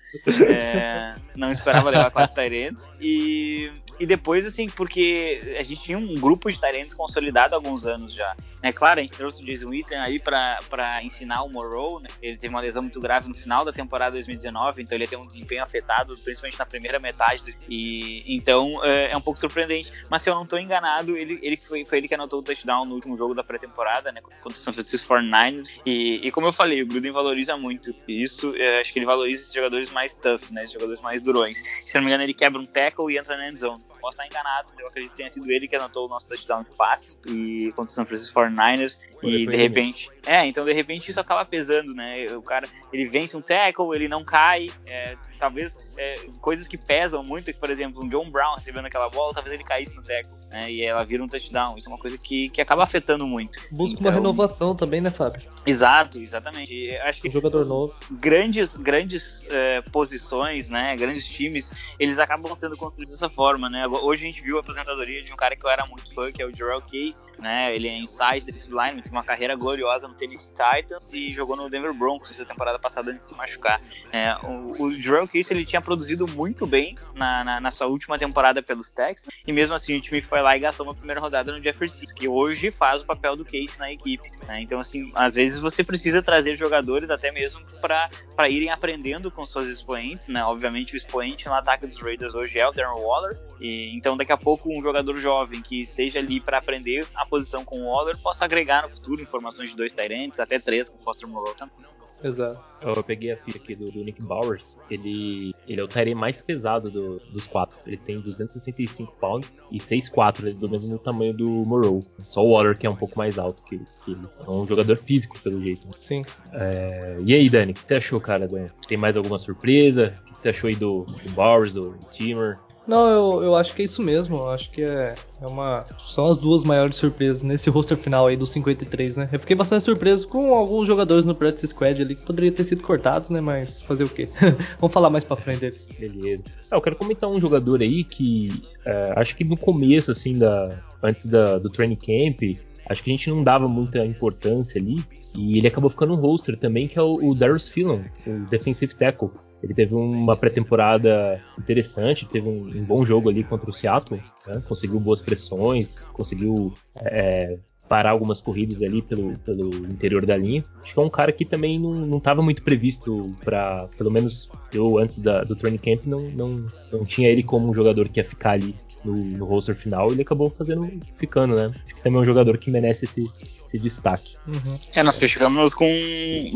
é, 0.45 1.15
não 1.37 1.53
esperava 1.53 1.89
levar 1.89 2.11
quatro 2.11 2.35
Tyrants. 2.35 2.85
E, 2.99 3.71
e 3.97 4.05
depois, 4.05 4.45
assim, 4.45 4.67
porque 4.67 5.55
a 5.57 5.63
gente 5.63 5.81
tinha 5.81 5.97
um 5.97 6.15
grupo 6.15 6.51
de 6.51 6.59
Tyrants 6.59 6.93
consolidado 6.93 7.55
há 7.55 7.57
alguns 7.57 7.85
anos 7.85 8.13
já. 8.13 8.35
É 8.61 8.73
claro, 8.73 8.99
a 8.99 9.03
gente 9.03 9.13
trouxe 9.13 9.41
o 9.41 9.45
Jason 9.45 9.69
Witten 9.69 9.97
aí 9.97 10.19
para 10.19 11.01
ensinar 11.01 11.43
o 11.43 11.49
Morrow, 11.49 12.01
né? 12.01 12.09
Ele 12.21 12.35
teve 12.35 12.53
uma 12.53 12.59
lesão 12.59 12.81
muito 12.81 12.99
grave 12.99 13.29
no 13.29 13.33
final 13.33 13.63
da 13.63 13.71
temporada 13.71 14.11
2019, 14.11 14.81
então 14.81 14.97
ele 14.97 15.07
ter 15.07 15.15
um 15.15 15.25
desempenho 15.25 15.63
afetado, 15.63 16.13
principalmente 16.17 16.59
na 16.59 16.65
primeira 16.65 16.99
metade. 16.99 17.55
E 17.69 18.23
então 18.27 18.83
é, 18.83 19.11
é 19.11 19.17
um 19.17 19.21
pouco 19.21 19.39
surpreendente. 19.39 19.93
Mas 20.09 20.21
se 20.21 20.29
eu 20.29 20.35
não 20.35 20.43
estou 20.43 20.59
enganado, 20.59 20.88
ele, 21.07 21.39
ele 21.41 21.57
foi, 21.57 21.85
foi 21.85 21.97
ele 21.99 22.07
que 22.07 22.15
anotou 22.15 22.39
o 22.39 22.43
touchdown 22.43 22.85
no 22.85 22.95
último 22.95 23.17
jogo 23.17 23.33
da 23.33 23.43
pré-temporada, 23.43 24.11
né? 24.11 24.21
Contra 24.21 24.57
o 24.57 24.61
San 24.61 24.71
Francisco 24.71 25.13
49ers. 25.13 25.71
E, 25.85 26.27
e 26.27 26.31
como 26.31 26.47
eu 26.47 26.53
falei, 26.53 26.81
o 26.81 26.87
Gruden 26.87 27.11
valoriza 27.11 27.57
muito 27.57 27.93
isso. 28.07 28.53
É, 28.55 28.81
acho 28.81 28.93
que 28.93 28.99
ele 28.99 29.05
valoriza 29.05 29.41
esses 29.41 29.53
jogadores 29.53 29.89
mais 29.91 30.15
tough, 30.15 30.51
né? 30.51 30.63
Esses 30.63 30.73
jogadores 30.73 31.01
mais 31.01 31.21
durões. 31.21 31.61
Se 31.85 31.95
não 31.95 32.01
me 32.01 32.07
engano, 32.07 32.23
ele 32.23 32.33
quebra 32.33 32.59
um 32.59 32.65
tackle 32.65 33.13
e 33.13 33.17
entra 33.17 33.37
na 33.37 33.49
end 33.49 33.59
zone. 33.59 33.81
Posso 33.99 34.21
estar 34.21 34.25
enganado, 34.25 34.73
eu 34.79 34.87
acredito 34.87 35.11
que 35.11 35.17
tenha 35.17 35.29
sido 35.29 35.51
ele 35.51 35.67
que 35.67 35.75
anotou 35.75 36.05
o 36.05 36.09
nosso 36.09 36.27
touchdown 36.27 36.63
de 36.63 36.69
passe 36.71 37.17
e 37.27 37.69
contra 37.73 37.91
o 37.91 37.93
San 37.93 38.05
Francisco 38.05 38.39
49ers. 38.39 38.97
e 39.21 39.45
de 39.45 39.55
repente. 39.55 40.07
É, 40.25 40.45
então 40.45 40.63
de 40.63 40.71
repente 40.71 41.11
isso 41.11 41.19
acaba 41.19 41.43
pesando, 41.43 41.93
né? 41.93 42.25
O 42.35 42.41
cara 42.41 42.67
ele 42.93 43.05
vence 43.05 43.35
um 43.35 43.41
tackle, 43.41 43.93
ele 43.93 44.07
não 44.07 44.23
cai. 44.23 44.69
É, 44.87 45.17
talvez 45.37 45.77
é, 45.99 46.15
coisas 46.39 46.65
que 46.65 46.77
pesam 46.77 47.21
muito, 47.21 47.53
por 47.55 47.69
exemplo, 47.69 48.01
um 48.01 48.07
John 48.07 48.31
Brown 48.31 48.55
recebendo 48.55 48.85
aquela 48.85 49.09
bola, 49.09 49.33
talvez 49.33 49.53
ele 49.53 49.65
caísse 49.65 49.97
no 49.97 50.01
tackle, 50.01 50.31
né? 50.49 50.71
E 50.71 50.81
ela 50.81 51.03
vira 51.03 51.21
um 51.21 51.27
touchdown. 51.27 51.77
Isso 51.77 51.89
é 51.89 51.91
uma 51.91 51.99
coisa 51.99 52.17
que, 52.17 52.49
que 52.49 52.61
acaba 52.61 52.83
afetando 52.83 53.27
muito. 53.27 53.59
Busca 53.69 53.95
então, 53.95 54.07
uma 54.07 54.11
renovação 54.13 54.73
também, 54.73 55.01
né, 55.01 55.11
Fábio? 55.11 55.41
Exato, 55.65 56.17
exatamente. 56.17 56.73
E 56.73 56.95
acho 56.99 57.21
que 57.21 57.27
um 57.27 57.31
jogador 57.31 57.65
novo. 57.65 57.93
Grandes, 58.11 58.77
grandes 58.77 59.49
é, 59.51 59.81
posições, 59.81 60.69
né? 60.69 60.95
Grandes 60.95 61.27
times, 61.27 61.73
eles 61.99 62.17
acabam 62.17 62.55
sendo 62.55 62.77
construídos 62.77 63.11
dessa 63.11 63.29
forma, 63.29 63.69
né? 63.69 63.85
Hoje 63.87 64.23
a 64.23 64.31
gente 64.31 64.41
viu 64.41 64.55
a 64.55 64.61
aposentadoria 64.61 65.21
de 65.21 65.33
um 65.33 65.35
cara 65.35 65.55
que 65.55 65.65
eu 65.65 65.69
era 65.69 65.85
muito 65.85 66.13
fã, 66.13 66.31
que 66.31 66.41
é 66.41 66.45
o 66.45 66.55
Jarrell 66.55 66.81
Case, 66.81 67.29
né? 67.37 67.75
Ele 67.75 67.89
é 67.89 67.97
inside 67.97 68.45
defensive 68.45 68.73
line, 68.73 69.01
teve 69.01 69.13
uma 69.13 69.23
carreira 69.23 69.53
gloriosa 69.55 70.07
no 70.07 70.13
Tennessee 70.13 70.51
Titans 70.51 71.09
e 71.11 71.33
jogou 71.33 71.57
no 71.57 71.69
Denver 71.69 71.93
Broncos 71.93 72.39
na 72.39 72.45
temporada 72.45 72.79
passada 72.79 73.11
antes 73.11 73.23
de 73.23 73.27
se 73.27 73.35
machucar. 73.35 73.81
É, 74.13 74.33
o, 74.45 74.83
o 74.83 74.95
Jarrell 74.95 75.27
Case 75.27 75.51
ele 75.51 75.65
tinha 75.65 75.81
produzido 75.89 76.27
muito 76.27 76.67
bem 76.67 76.93
na, 77.15 77.43
na, 77.43 77.59
na, 77.59 77.71
sua 77.71 77.87
última 77.87 78.19
temporada 78.19 78.61
pelos 78.61 78.91
Texans 78.91 79.33
e 79.47 79.51
mesmo 79.51 79.73
assim 79.73 79.97
o 79.97 80.01
time 80.01 80.21
foi 80.21 80.39
lá 80.39 80.55
e 80.55 80.59
gastou 80.59 80.85
uma 80.85 80.93
primeira 80.93 81.19
rodada 81.19 81.51
no 81.51 81.63
Jefferson, 81.63 82.05
que 82.15 82.27
hoje 82.27 82.69
faz 82.69 83.01
o 83.01 83.05
papel 83.07 83.35
do 83.35 83.43
Case 83.43 83.79
na 83.79 83.91
equipe. 83.91 84.29
Né? 84.45 84.61
Então 84.61 84.79
assim, 84.79 85.11
às 85.15 85.33
vezes 85.33 85.57
você 85.57 85.83
precisa 85.83 86.21
trazer 86.21 86.55
jogadores 86.55 87.09
até 87.09 87.31
mesmo 87.31 87.59
para 87.81 88.47
irem 88.47 88.69
aprendendo 88.69 89.31
com 89.31 89.47
seus 89.47 89.65
expoentes, 89.65 90.27
né? 90.27 90.43
Obviamente 90.43 90.93
o 90.93 90.97
expoente 90.97 91.47
no 91.47 91.55
ataque 91.55 91.87
dos 91.87 91.99
Raiders 91.99 92.35
hoje 92.35 92.59
é 92.59 92.67
o 92.67 92.71
Darren 92.71 93.01
Waller 93.01 93.39
e 93.59 93.95
então 93.97 94.15
daqui 94.15 94.31
a 94.31 94.37
pouco 94.37 94.69
um 94.71 94.83
jogador 94.83 95.17
jovem 95.17 95.59
que 95.59 95.79
esteja 95.79 96.19
ali 96.19 96.39
para 96.39 96.59
aprender 96.59 97.07
a 97.15 97.25
posição 97.25 97.65
com 97.65 97.79
o 97.79 97.85
Waller 97.85 98.15
possa 98.19 98.45
agregar 98.45 98.83
no 98.83 98.89
futuro 98.89 99.23
informações 99.23 99.71
de 99.71 99.75
dois 99.75 99.91
Tyrants, 99.91 100.39
até 100.39 100.59
três 100.59 100.87
com 100.87 100.99
o 100.99 101.01
Foster 101.01 101.27
Moreau 101.27 101.55
também. 101.55 101.99
Exato. 102.23 102.61
Eu 102.81 103.03
peguei 103.03 103.31
a 103.31 103.37
ficha 103.37 103.57
aqui 103.57 103.75
do, 103.75 103.91
do, 103.91 104.03
Nick 104.03 104.21
Bowers. 104.21 104.77
Ele, 104.89 105.53
ele 105.67 105.79
é 105.79 105.83
o 105.83 105.87
Tyrant 105.87 106.15
mais 106.15 106.41
pesado 106.41 106.89
do, 106.89 107.19
dos 107.31 107.47
quatro. 107.47 107.77
Ele 107.85 107.97
tem 107.97 108.19
265 108.19 109.13
pounds 109.19 109.59
e 109.71 109.77
6'4", 109.77 110.41
ele 110.41 110.51
é 110.51 110.53
do 110.53 110.69
mesmo 110.69 110.97
tamanho 110.99 111.33
do 111.33 111.47
Moreau. 111.65 112.01
Só 112.19 112.41
o 112.41 112.51
Waller 112.51 112.77
que 112.77 112.87
é 112.87 112.89
um 112.89 112.95
pouco 112.95 113.17
mais 113.17 113.37
alto 113.39 113.63
que, 113.63 113.79
que 114.03 114.11
ele. 114.11 114.27
É 114.45 114.49
um 114.49 114.65
jogador 114.65 114.97
físico, 114.97 115.39
pelo 115.39 115.61
jeito. 115.61 115.87
Sim. 115.97 116.23
É, 116.53 117.17
e 117.23 117.33
aí, 117.33 117.49
Dani, 117.49 117.71
o 117.71 117.75
que 117.75 117.85
você 117.85 117.95
achou, 117.95 118.19
cara? 118.19 118.47
Tem 118.87 118.97
mais 118.97 119.15
alguma 119.15 119.37
surpresa? 119.37 120.13
O 120.19 120.23
que 120.25 120.37
você 120.37 120.49
achou 120.49 120.67
aí 120.67 120.75
do, 120.75 121.05
do 121.05 121.31
Bowers, 121.33 121.73
do 121.73 121.97
Timmer? 122.11 122.59
Não, 122.89 123.07
eu, 123.07 123.43
eu 123.43 123.55
acho 123.55 123.75
que 123.75 123.83
é 123.83 123.85
isso 123.85 124.01
mesmo. 124.01 124.37
Eu 124.37 124.49
acho 124.49 124.71
que 124.71 124.81
é, 124.81 125.13
é 125.39 125.45
uma. 125.45 125.85
São 125.99 126.25
as 126.25 126.39
duas 126.39 126.63
maiores 126.63 126.97
surpresas 126.97 127.43
nesse 127.43 127.69
roster 127.69 127.95
final 127.95 128.25
aí 128.25 128.35
dos 128.35 128.49
53, 128.49 129.15
né? 129.15 129.29
Eu 129.31 129.37
fiquei 129.37 129.55
bastante 129.55 129.83
surpreso 129.83 130.27
com 130.27 130.55
alguns 130.55 130.87
jogadores 130.87 131.23
no 131.23 131.35
practice 131.35 131.67
squad 131.67 132.01
ali 132.01 132.15
que 132.15 132.25
poderiam 132.25 132.51
ter 132.51 132.63
sido 132.63 132.81
cortados, 132.81 133.29
né? 133.29 133.39
Mas 133.39 133.79
fazer 133.79 134.05
o 134.05 134.09
quê? 134.09 134.27
Vamos 134.81 134.91
falar 134.91 135.11
mais 135.11 135.23
pra 135.23 135.35
frente 135.35 135.59
deles. 135.59 135.87
Beleza. 135.99 136.45
Ah, 136.71 136.77
eu 136.77 136.81
quero 136.81 136.95
comentar 136.95 137.29
um 137.29 137.39
jogador 137.39 137.79
aí 137.79 138.03
que 138.03 138.63
é, 138.83 139.13
acho 139.15 139.35
que 139.35 139.43
no 139.43 139.55
começo, 139.55 140.09
assim, 140.09 140.39
da, 140.39 140.81
antes 141.03 141.27
da, 141.27 141.59
do 141.59 141.69
training 141.69 141.95
camp, 141.95 142.57
acho 142.89 143.03
que 143.03 143.11
a 143.11 143.13
gente 143.13 143.29
não 143.29 143.43
dava 143.43 143.67
muita 143.67 144.03
importância 144.03 144.81
ali. 144.81 144.97
E 145.35 145.59
ele 145.59 145.67
acabou 145.67 145.91
ficando 145.91 146.15
no 146.15 146.21
roster 146.21 146.57
também, 146.57 146.87
que 146.87 146.97
é 146.97 147.03
o, 147.03 147.23
o 147.23 147.35
Darius 147.35 147.67
Philon, 147.67 148.01
o 148.25 148.49
defensive 148.49 148.95
tackle. 148.95 149.29
Ele 149.61 149.73
teve 149.73 149.93
uma 149.93 150.37
pré-temporada 150.37 151.41
interessante, 151.57 152.25
teve 152.25 152.47
um, 152.47 152.67
um, 152.67 152.83
bom 152.83 153.03
jogo 153.03 153.29
ali 153.29 153.43
contra 153.43 153.69
o 153.69 153.73
Seattle, 153.73 154.21
né? 154.47 154.61
conseguiu 154.67 154.99
boas 154.99 155.21
pressões, 155.21 155.99
conseguiu 156.13 156.73
é, 156.95 157.57
parar 157.89 158.11
algumas 158.11 158.39
corridas 158.39 158.83
ali 158.83 159.01
pelo, 159.01 159.37
pelo 159.39 159.69
interior 159.87 160.25
da 160.25 160.37
linha. 160.37 160.63
Acho 160.81 160.93
que 160.93 160.99
é 160.99 161.03
um 161.03 161.09
cara 161.09 161.31
que 161.31 161.43
também 161.43 161.79
não 161.79 162.19
estava 162.19 162.41
muito 162.41 162.63
previsto 162.63 163.23
para, 163.43 163.87
pelo 163.97 164.11
menos 164.11 164.49
eu 164.71 164.99
antes 164.99 165.19
da, 165.19 165.43
do 165.43 165.55
training 165.55 165.79
camp 165.79 166.05
não, 166.05 166.19
não, 166.19 166.67
não 166.93 167.03
tinha 167.03 167.29
ele 167.29 167.41
como 167.41 167.69
um 167.69 167.73
jogador 167.73 168.07
que 168.07 168.19
ia 168.19 168.23
ficar 168.23 168.51
ali 168.51 168.75
no, 169.03 169.15
no 169.15 169.45
roster 169.45 169.75
final. 169.75 170.11
Ele 170.11 170.21
acabou 170.21 170.49
fazendo, 170.57 170.89
ficando, 171.17 171.55
né? 171.55 171.71
Acho 171.73 171.95
que 171.95 172.01
também 172.01 172.19
é 172.19 172.21
um 172.21 172.25
jogador 172.25 172.57
que 172.57 172.71
merece 172.71 173.05
esse, 173.05 173.23
esse 173.23 173.79
destaque. 173.79 174.35
Uhum. 174.47 174.77
É, 174.93 175.03
nós 175.03 175.19
fechamos 175.19 175.73
com 175.73 175.85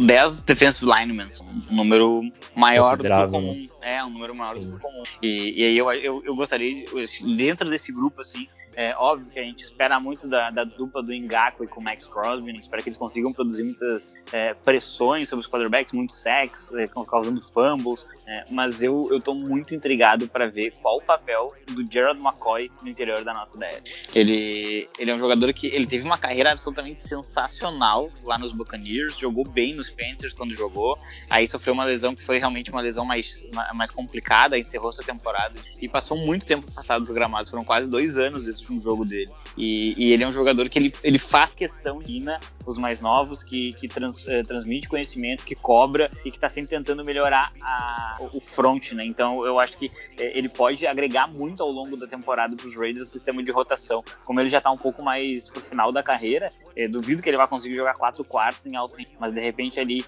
10 0.06 0.42
defensive 0.42 0.86
linemen, 0.86 1.28
um 1.72 1.76
número 1.76 2.22
maior 2.56 2.98
do 2.98 3.04
que 3.04 3.12
o 3.12 3.30
comum. 3.30 3.54
Né? 3.54 3.96
É, 3.96 4.04
um 4.04 4.10
número 4.10 4.36
maior 4.36 4.54
Sim. 4.54 4.62
do 4.62 4.68
que 4.68 4.76
o 4.76 4.80
comum. 4.80 5.04
E, 5.22 5.62
e 5.62 5.66
aí 5.66 5.78
eu, 5.78 5.92
eu, 5.94 6.24
eu 6.26 6.36
gostaria, 6.36 6.84
de, 6.84 7.36
dentro 7.36 7.70
desse 7.70 7.92
grupo, 7.92 8.22
assim, 8.22 8.48
é 8.76 8.96
óbvio 8.96 9.32
que 9.32 9.40
a 9.40 9.44
gente 9.44 9.64
espera 9.64 10.00
muito 10.00 10.28
da, 10.28 10.50
da 10.50 10.64
dupla 10.64 11.04
do 11.04 11.14
Ngaku 11.14 11.64
e 11.64 11.68
com 11.68 11.80
o 11.80 11.84
Max 11.84 12.08
Crosby, 12.08 12.54
né? 12.54 12.60
espera 12.60 12.82
que 12.82 12.90
eles 12.90 12.98
consigam 12.98 13.32
produzir 13.34 13.64
muitas 13.64 14.16
é, 14.32 14.54
pressões 14.54 15.30
sobre 15.30 15.46
os 15.46 15.52
quarterbacks, 15.52 15.94
muitos 15.94 16.22
sacks, 16.22 16.74
é, 16.74 16.86
causando 16.88 17.42
fumbles, 17.42 18.08
é, 18.28 18.46
mas 18.52 18.82
eu, 18.82 19.10
eu 19.12 19.34
muito 19.34 19.74
intrigado 19.74 20.28
para 20.28 20.48
ver 20.48 20.74
qual 20.82 20.98
o 20.98 21.02
papel 21.02 21.52
do 21.72 21.86
Gerald 21.92 22.20
McCoy 22.20 22.72
no 22.82 22.90
interior 22.90 23.24
da 23.24 23.34
nossa 23.34 23.58
DL. 23.58 23.78
Ele, 24.14 24.90
ele 25.00 25.12
é 25.12 25.16
um 25.16 25.18
jogador 25.18 25.52
que 25.54 25.68
ele 25.68 25.88
teve 25.88 26.06
uma 26.06 26.18
carreira 26.18 26.52
absolutamente 26.52 27.02
sensacional 27.02 28.12
lá 28.24 28.38
nos 28.38 28.52
Buccaneers, 28.52 29.18
jogou 29.18 29.44
bem 29.44 29.74
nos 29.74 29.90
Panthers 29.90 30.34
quando 30.34 30.54
jogou, 30.54 30.98
aí 31.30 31.48
sofreu 31.48 31.74
uma 31.74 31.86
lesão 31.86 32.16
que 32.16 32.24
foi 32.24 32.40
realmente 32.40 32.70
uma 32.70 32.82
lesão 32.82 33.06
mais, 33.06 33.48
mais 33.74 33.90
complicada, 33.90 34.58
encerrou 34.58 34.92
sua 34.92 35.04
temporada 35.04 35.60
e 35.82 35.88
passou 35.88 36.18
muito 36.18 36.46
tempo 36.46 36.72
passado 36.72 37.02
dos 37.02 37.12
gramados, 37.12 37.50
foram 37.50 37.64
quase 37.64 37.90
dois 37.90 38.18
anos 38.18 38.46
desde 38.46 38.63
um 38.72 38.80
jogo 38.80 39.04
dele. 39.04 39.32
E, 39.58 39.94
e, 39.98 40.14
ele 40.14 40.24
é 40.24 40.28
um 40.28 40.32
jogador 40.32 40.70
que 40.70 40.80
ele, 40.80 40.94
ele 41.04 41.20
faz 41.20 41.54
questão 41.54 42.00
de 42.00 42.14
ir 42.14 42.24
os 42.66 42.78
mais 42.78 43.02
novos, 43.02 43.44
que, 43.44 43.74
que 43.74 43.88
trans, 43.88 44.26
eh, 44.28 44.44
transmite 44.44 44.88
conhecimento, 44.88 45.46
que 45.46 45.56
cobra 45.56 46.10
e 46.24 46.32
que 46.32 46.38
está 46.38 46.48
sempre 46.48 46.70
tentando 46.70 47.04
melhorar 47.04 47.52
a, 47.62 48.18
o 48.34 48.40
front, 48.40 48.94
né? 48.94 49.06
Então 49.06 49.46
eu 49.46 49.60
acho 49.60 49.78
que 49.78 49.92
eh, 50.18 50.38
ele 50.38 50.48
pode 50.48 50.88
agregar 50.88 51.28
muito 51.28 51.62
ao 51.62 51.70
longo 51.70 51.98
da 51.98 52.08
temporada 52.08 52.56
para 52.56 52.66
os 52.66 52.76
Raiders 52.76 53.06
no 53.06 53.12
sistema 53.12 53.44
de 53.44 53.52
rotação. 53.52 54.04
Como 54.24 54.40
ele 54.40 54.50
já 54.50 54.60
está 54.60 54.72
um 54.72 54.78
pouco 54.78 55.04
mais 55.04 55.50
pro 55.50 55.62
final 55.62 55.92
da 55.92 56.02
carreira, 56.02 56.50
eh, 56.76 56.88
duvido 56.88 57.22
que 57.22 57.30
ele 57.30 57.38
vai 57.38 57.48
conseguir 57.48 57.76
jogar 57.76 57.96
quatro 57.96 58.24
quartos 58.24 58.66
em 58.66 58.76
alto 58.76 58.96
nível, 58.96 59.16
mas 59.20 59.34
de 59.34 59.42
repente 59.42 59.80
ali 59.80 60.04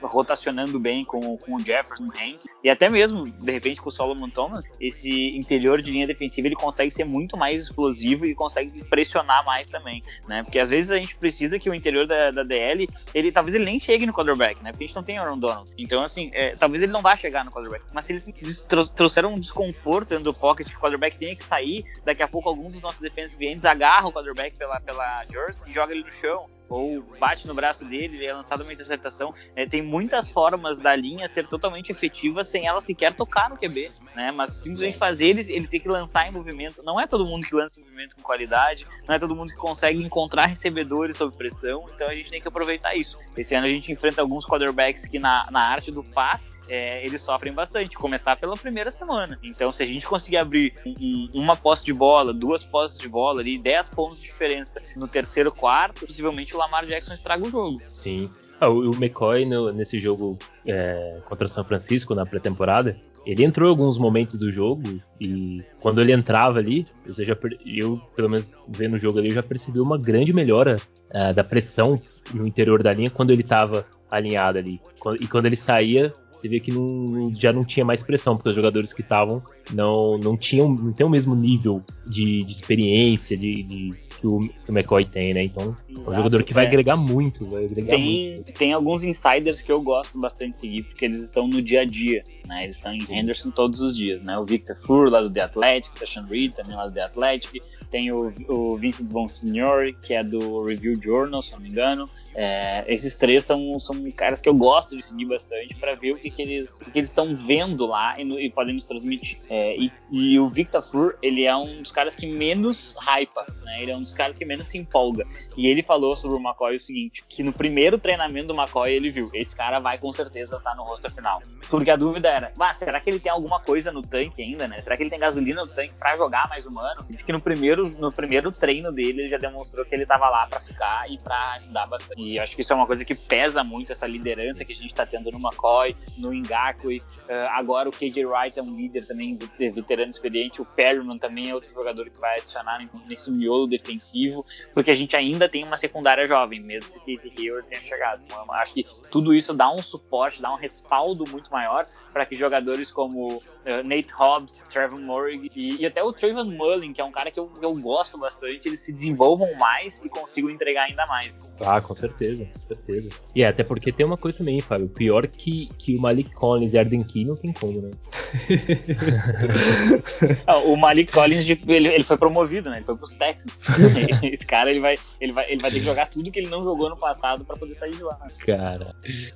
rotacionando 0.00 0.78
bem 0.78 1.04
com, 1.04 1.36
com 1.36 1.56
o 1.56 1.58
Jefferson, 1.58 2.04
o 2.04 2.08
Hank, 2.08 2.46
e 2.62 2.70
até 2.70 2.88
mesmo 2.88 3.24
de 3.24 3.50
repente 3.50 3.80
com 3.80 3.88
o 3.88 3.92
Solomon 3.92 4.28
Thomas, 4.28 4.64
esse 4.80 5.36
interior 5.36 5.82
de 5.82 5.90
linha 5.90 6.06
defensiva 6.06 6.48
ele 6.48 6.54
consegue 6.54 6.90
ser 6.90 7.04
muito 7.04 7.36
mais 7.36 7.71
explosivo 7.72 8.26
e 8.26 8.34
consegue 8.34 8.84
pressionar 8.84 9.44
mais 9.44 9.66
também, 9.66 10.02
né? 10.28 10.42
Porque 10.42 10.58
às 10.58 10.70
vezes 10.70 10.90
a 10.90 10.96
gente 10.96 11.16
precisa 11.16 11.58
que 11.58 11.68
o 11.68 11.74
interior 11.74 12.06
da, 12.06 12.30
da 12.30 12.42
DL, 12.42 12.88
ele 13.14 13.32
talvez 13.32 13.54
ele 13.54 13.64
nem 13.64 13.80
chegue 13.80 14.06
no 14.06 14.12
quarterback, 14.12 14.62
né? 14.62 14.70
Porque 14.70 14.84
a 14.84 14.86
gente 14.86 14.96
não 14.96 15.02
tem 15.02 15.18
Aaron 15.18 15.38
Donald. 15.38 15.70
Então, 15.76 16.02
assim, 16.02 16.30
é, 16.32 16.54
talvez 16.54 16.82
ele 16.82 16.92
não 16.92 17.02
vá 17.02 17.16
chegar 17.16 17.44
no 17.44 17.50
quarterback. 17.50 17.84
Mas 17.92 18.04
se 18.04 18.12
eles 18.12 18.66
trouxeram 18.94 19.34
um 19.34 19.40
desconforto 19.40 20.10
dentro 20.10 20.24
do 20.24 20.34
pocket 20.34 20.68
que 20.68 20.76
o 20.76 20.80
quarterback 20.80 21.18
tenha 21.18 21.34
que 21.34 21.42
sair, 21.42 21.84
daqui 22.04 22.22
a 22.22 22.28
pouco 22.28 22.48
algum 22.48 22.68
dos 22.68 22.80
nossos 22.80 23.00
defensive 23.00 23.46
ends 23.46 23.64
agarra 23.64 24.06
o 24.06 24.12
quarterback 24.12 24.56
pela, 24.56 24.80
pela 24.80 25.24
jersey 25.24 25.70
e 25.70 25.74
joga 25.74 25.92
ele 25.92 26.04
no 26.04 26.12
chão 26.12 26.46
ou 26.72 27.02
bate 27.20 27.46
no 27.46 27.54
braço 27.54 27.84
dele 27.84 28.24
é 28.24 28.32
lançado 28.32 28.62
uma 28.62 28.72
interceptação. 28.72 29.34
É, 29.54 29.66
tem 29.66 29.82
muitas 29.82 30.30
formas 30.30 30.78
da 30.78 30.96
linha 30.96 31.28
ser 31.28 31.46
totalmente 31.46 31.92
efetiva 31.92 32.42
sem 32.42 32.66
ela 32.66 32.80
sequer 32.80 33.12
tocar 33.12 33.50
no 33.50 33.56
QB, 33.56 33.90
né? 34.14 34.30
Mas 34.32 34.54
simplesmente 34.54 34.96
fazer 34.96 35.26
ele, 35.26 35.40
ele 35.52 35.66
ter 35.66 35.80
que 35.80 35.88
lançar 35.88 36.26
em 36.26 36.32
movimento. 36.32 36.82
Não 36.82 36.98
é 36.98 37.06
todo 37.06 37.26
mundo 37.26 37.46
que 37.46 37.54
lança 37.54 37.78
em 37.78 37.84
movimento 37.84 38.16
com 38.16 38.22
qualidade, 38.22 38.86
não 39.06 39.14
é 39.14 39.18
todo 39.18 39.36
mundo 39.36 39.50
que 39.50 39.58
consegue 39.58 40.02
encontrar 40.02 40.46
recebedores 40.46 41.16
sob 41.16 41.36
pressão, 41.36 41.84
então 41.94 42.08
a 42.08 42.14
gente 42.14 42.30
tem 42.30 42.40
que 42.40 42.48
aproveitar 42.48 42.94
isso. 42.94 43.18
Esse 43.36 43.54
ano 43.54 43.66
a 43.66 43.70
gente 43.70 43.92
enfrenta 43.92 44.22
alguns 44.22 44.46
quarterbacks 44.46 45.04
que 45.04 45.18
na, 45.18 45.46
na 45.50 45.68
arte 45.68 45.90
do 45.90 46.02
passe 46.02 46.58
é, 46.68 47.04
eles 47.04 47.20
sofrem 47.20 47.52
bastante, 47.52 47.96
começar 47.96 48.36
pela 48.36 48.56
primeira 48.56 48.90
semana. 48.90 49.38
Então 49.42 49.70
se 49.70 49.82
a 49.82 49.86
gente 49.86 50.06
conseguir 50.06 50.38
abrir 50.38 50.74
um, 50.86 51.28
uma 51.34 51.56
posse 51.56 51.84
de 51.84 51.92
bola, 51.92 52.32
duas 52.32 52.64
posses 52.64 52.98
de 52.98 53.08
bola 53.08 53.40
ali, 53.40 53.58
10 53.58 53.90
pontos 53.90 54.18
de 54.18 54.26
diferença 54.26 54.82
no 54.96 55.06
terceiro 55.06 55.52
quarto, 55.52 56.06
possivelmente 56.06 56.56
o 56.56 56.61
Lamar 56.62 56.86
Jackson 56.86 57.14
estraga 57.14 57.46
o 57.46 57.50
jogo. 57.50 57.80
Sim. 57.88 58.30
Ah, 58.60 58.68
o, 58.68 58.90
McCoy 58.94 59.44
no, 59.44 59.72
nesse 59.72 59.98
jogo 59.98 60.38
é, 60.66 61.18
contra 61.24 61.46
o 61.46 61.48
São 61.48 61.64
Francisco 61.64 62.14
na 62.14 62.24
pré-temporada, 62.24 62.96
ele 63.26 63.44
entrou 63.44 63.68
em 63.68 63.70
alguns 63.70 63.98
momentos 63.98 64.38
do 64.38 64.52
jogo 64.52 65.00
e 65.20 65.62
quando 65.80 66.00
ele 66.00 66.12
entrava 66.12 66.58
ali, 66.58 66.86
eu, 67.04 67.12
já, 67.12 67.36
eu 67.66 68.00
pelo 68.14 68.28
menos 68.28 68.50
vendo 68.68 68.94
o 68.94 68.98
jogo 68.98 69.18
ali, 69.18 69.28
eu 69.28 69.34
já 69.34 69.42
percebi 69.42 69.80
uma 69.80 69.98
grande 69.98 70.32
melhora 70.32 70.76
uh, 71.10 71.34
da 71.34 71.44
pressão 71.44 72.00
no 72.34 72.46
interior 72.46 72.82
da 72.82 72.92
linha 72.92 73.10
quando 73.10 73.30
ele 73.30 73.42
estava 73.42 73.86
alinhado 74.10 74.58
ali. 74.58 74.80
E 75.20 75.26
quando 75.26 75.46
ele 75.46 75.56
saía, 75.56 76.12
você 76.30 76.48
via 76.48 76.60
que 76.60 76.72
não, 76.72 77.32
já 77.34 77.52
não 77.52 77.64
tinha 77.64 77.86
mais 77.86 78.02
pressão, 78.02 78.34
porque 78.34 78.50
os 78.50 78.56
jogadores 78.56 78.92
que 78.92 79.02
estavam 79.02 79.40
não, 79.72 80.18
não 80.18 80.36
tinham 80.36 80.68
não 80.68 80.92
tem 80.92 81.06
o 81.06 81.10
mesmo 81.10 81.34
nível 81.34 81.82
de, 82.06 82.42
de 82.42 82.50
experiência, 82.50 83.36
de, 83.36 83.62
de 83.62 83.90
que, 84.22 84.26
o, 84.28 84.38
que 84.40 84.70
o 84.70 84.72
McCoy 84.72 85.04
tem, 85.04 85.34
né? 85.34 85.42
Então, 85.42 85.76
Exato, 85.88 86.08
é 86.08 86.12
um 86.12 86.16
jogador 86.16 86.44
que 86.44 86.54
vai 86.54 86.64
é. 86.64 86.68
agregar 86.68 86.96
muito, 86.96 87.44
vai 87.44 87.64
agregar 87.64 87.96
tem, 87.96 88.34
muito. 88.36 88.52
Tem 88.52 88.72
alguns 88.72 89.02
insiders 89.02 89.62
que 89.62 89.72
eu 89.72 89.82
gosto 89.82 90.18
bastante 90.18 90.52
de 90.52 90.56
seguir, 90.58 90.82
porque 90.84 91.04
eles 91.04 91.20
estão 91.22 91.48
no 91.48 91.60
dia 91.60 91.80
a 91.80 91.84
dia, 91.84 92.22
né? 92.46 92.64
Eles 92.64 92.76
estão 92.76 92.94
em 92.94 93.02
Henderson 93.10 93.50
todos 93.50 93.80
os 93.80 93.96
dias, 93.96 94.22
né? 94.22 94.38
O 94.38 94.44
Victor 94.44 94.76
Fur, 94.76 95.10
lá 95.10 95.20
do 95.20 95.30
The 95.30 95.40
Athletic, 95.40 95.92
o 96.00 96.06
Sean 96.06 96.26
Reed, 96.26 96.52
também 96.52 96.76
lá 96.76 96.86
do 96.86 96.94
The 96.94 97.02
Athletic, 97.02 97.62
tem 97.90 98.12
o, 98.12 98.32
o 98.48 98.76
Vincent 98.76 99.08
Bonsignori, 99.08 99.94
que 100.00 100.14
é 100.14 100.22
do 100.22 100.64
Review 100.64 100.96
Journal, 101.02 101.42
se 101.42 101.52
não 101.52 101.60
me 101.60 101.68
engano, 101.68 102.08
é, 102.34 102.84
esses 102.86 103.16
três 103.16 103.44
são, 103.44 103.78
são 103.78 104.10
caras 104.12 104.40
que 104.40 104.48
eu 104.48 104.54
gosto 104.54 104.96
de 104.96 105.02
seguir 105.02 105.26
bastante 105.26 105.74
para 105.76 105.94
ver 105.94 106.12
o 106.12 106.18
que, 106.18 106.30
que 106.30 106.42
eles 106.42 106.78
que, 106.78 106.90
que 106.90 106.98
estão 107.00 107.36
vendo 107.36 107.86
lá 107.86 108.18
e, 108.18 108.24
no, 108.24 108.38
e, 108.38 108.50
podem 108.50 108.74
nos 108.74 108.86
transmitir. 108.86 109.38
É, 109.50 109.76
e, 109.76 109.92
e, 110.10 110.38
o 110.38 110.48
Victor 110.48 110.82
Fur, 110.82 111.16
ele 111.22 111.44
é 111.44 111.54
um 111.54 111.82
dos 111.82 111.92
caras 111.92 112.14
que 112.14 112.26
menos 112.26 112.94
hypa, 112.98 113.44
né? 113.64 113.82
Ele 113.82 113.90
é 113.90 113.96
um 113.96 114.00
dos 114.00 114.14
caras 114.14 114.38
que 114.38 114.44
menos 114.44 114.68
se 114.68 114.78
empolga. 114.78 115.26
E 115.56 115.66
ele 115.66 115.82
falou 115.82 116.16
sobre 116.16 116.36
o 116.36 116.40
McCoy 116.40 116.76
o 116.76 116.78
seguinte, 116.78 117.24
que 117.28 117.42
no 117.42 117.52
primeiro 117.52 117.98
treinamento 117.98 118.48
do 118.48 118.54
McCoy 118.54 118.92
ele 118.92 119.10
viu, 119.10 119.30
esse 119.34 119.54
cara 119.54 119.78
vai 119.78 119.98
com 119.98 120.12
certeza 120.12 120.56
estar 120.56 120.70
tá 120.70 120.76
no 120.76 120.84
roster 120.84 121.12
final. 121.12 121.42
Porque 121.68 121.90
a 121.90 121.96
dúvida 121.96 122.28
era, 122.28 122.52
será 122.72 123.00
que 123.00 123.10
ele 123.10 123.20
tem 123.20 123.30
alguma 123.30 123.60
coisa 123.60 123.92
no 123.92 124.02
tanque 124.02 124.42
ainda, 124.42 124.66
né? 124.66 124.80
Será 124.80 124.96
que 124.96 125.02
ele 125.02 125.10
tem 125.10 125.18
gasolina 125.18 125.62
no 125.62 125.68
tanque 125.68 125.94
para 125.98 126.16
jogar 126.16 126.48
mais 126.48 126.66
um 126.66 126.78
ano? 126.78 127.04
Disse 127.08 127.24
que 127.24 127.32
no 127.32 127.40
primeiro, 127.40 127.88
no 127.98 128.10
primeiro 128.10 128.50
treino 128.50 128.90
dele 128.90 129.22
ele 129.22 129.28
já 129.28 129.38
demonstrou 129.38 129.84
que 129.84 129.94
ele 129.94 130.04
estava 130.04 130.28
lá 130.28 130.46
para 130.46 130.60
ficar 130.60 131.10
e 131.10 131.18
para 131.18 131.52
ajudar 131.54 131.86
bastante. 131.86 132.21
E 132.28 132.38
acho 132.38 132.54
que 132.54 132.62
isso 132.62 132.72
é 132.72 132.76
uma 132.76 132.86
coisa 132.86 133.04
que 133.04 133.14
pesa 133.14 133.62
muito, 133.64 133.92
essa 133.92 134.06
liderança 134.06 134.64
que 134.64 134.72
a 134.72 134.76
gente 134.76 134.86
está 134.86 135.04
tendo 135.06 135.30
no 135.30 135.38
McCoy, 135.38 135.96
no 136.18 136.32
Ngakwe. 136.32 136.98
Uh, 136.98 137.48
agora 137.50 137.88
o 137.88 137.92
KJ 137.92 138.24
Wright 138.24 138.58
é 138.58 138.62
um 138.62 138.74
líder 138.74 139.06
também, 139.06 139.36
veterano 139.58 140.10
experiente. 140.10 140.60
O 140.60 140.64
Perryman 140.64 141.18
também 141.18 141.50
é 141.50 141.54
outro 141.54 141.72
jogador 141.72 142.08
que 142.10 142.18
vai 142.18 142.38
adicionar 142.38 142.86
nesse 143.06 143.30
miolo 143.30 143.66
defensivo, 143.66 144.44
porque 144.74 144.90
a 144.90 144.94
gente 144.94 145.16
ainda 145.16 145.48
tem 145.48 145.64
uma 145.64 145.76
secundária 145.76 146.26
jovem, 146.26 146.60
mesmo 146.60 146.92
que 147.04 147.12
esse 147.12 147.32
Hayward 147.38 147.66
tenha 147.68 147.80
chegado. 147.80 148.22
Então, 148.24 148.52
acho 148.52 148.74
que 148.74 148.86
tudo 149.10 149.34
isso 149.34 149.54
dá 149.54 149.70
um 149.70 149.82
suporte, 149.82 150.40
dá 150.40 150.52
um 150.52 150.56
respaldo 150.56 151.24
muito 151.30 151.50
maior 151.50 151.86
para 152.12 152.26
que 152.26 152.36
jogadores 152.36 152.90
como 152.90 153.36
uh, 153.36 153.42
Nate 153.84 154.12
Hobbs, 154.12 154.52
Trevor 154.68 155.00
Murray 155.00 155.50
e, 155.54 155.80
e, 155.80 155.86
até 155.86 156.02
o 156.02 156.12
Trayvon 156.12 156.44
Mullen, 156.44 156.92
que 156.92 157.00
é 157.00 157.04
um 157.04 157.10
cara 157.10 157.30
que 157.30 157.40
eu, 157.40 157.50
eu 157.60 157.74
gosto 157.74 158.18
bastante, 158.18 158.68
eles 158.68 158.80
se 158.80 158.92
desenvolvam 158.92 159.54
mais 159.58 160.02
e 160.04 160.08
consigam 160.08 160.50
entregar 160.50 160.84
ainda 160.84 161.06
mais. 161.06 161.52
Ah, 161.64 161.80
com 161.80 161.94
certeza, 161.94 162.11
com 162.52 162.58
certeza. 162.58 163.08
E 163.34 163.42
é, 163.42 163.46
até 163.46 163.62
porque 163.62 163.92
tem 163.92 164.06
uma 164.06 164.16
coisa 164.16 164.38
também, 164.38 164.60
Fábio. 164.60 164.88
Pior 164.88 165.26
que, 165.26 165.68
que 165.78 165.96
o 165.96 166.00
Malik 166.00 166.32
Collins 166.32 166.74
e 166.74 166.78
Arden 166.78 167.02
Key 167.02 167.24
não 167.24 167.36
tem 167.36 167.52
como, 167.52 167.80
né? 167.80 167.90
ah, 170.46 170.58
o 170.58 170.76
Malik 170.76 171.12
Collins, 171.12 171.48
ele, 171.48 171.88
ele 171.88 172.04
foi 172.04 172.16
promovido, 172.16 172.70
né? 172.70 172.76
Ele 172.76 172.84
foi 172.84 172.96
pros 172.96 173.14
Texans. 173.14 173.56
Esse 174.22 174.46
cara, 174.46 174.70
ele 174.70 174.80
vai, 174.80 174.94
ele, 175.20 175.32
vai, 175.32 175.50
ele 175.50 175.60
vai 175.60 175.70
ter 175.70 175.80
que 175.80 175.84
jogar 175.84 176.08
tudo 176.08 176.30
que 176.30 176.38
ele 176.38 176.48
não 176.48 176.62
jogou 176.62 176.90
no 176.90 176.96
passado 176.96 177.44
para 177.44 177.56
poder 177.56 177.74
sair 177.74 177.92
de 177.92 178.02
lá. 178.02 178.18
Cara, 178.44 178.94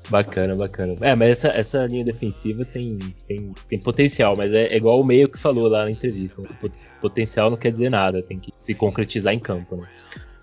bacana, 0.08 0.54
bacana. 0.54 0.96
É, 1.00 1.14
mas 1.14 1.30
essa, 1.30 1.48
essa 1.48 1.86
linha 1.86 2.04
defensiva 2.04 2.64
tem, 2.64 2.98
tem, 3.26 3.52
tem 3.68 3.78
potencial, 3.78 4.36
mas 4.36 4.52
é, 4.52 4.66
é 4.66 4.76
igual 4.76 5.00
o 5.00 5.04
meio 5.04 5.28
que 5.28 5.38
falou 5.38 5.68
lá 5.68 5.84
na 5.84 5.90
entrevista. 5.90 6.42
Né? 6.42 6.48
Potencial 7.00 7.50
não 7.50 7.56
quer 7.56 7.72
dizer 7.72 7.90
nada, 7.90 8.22
tem 8.22 8.38
que 8.38 8.52
se 8.52 8.74
concretizar 8.74 9.32
em 9.32 9.38
campo, 9.38 9.76
né? 9.76 9.88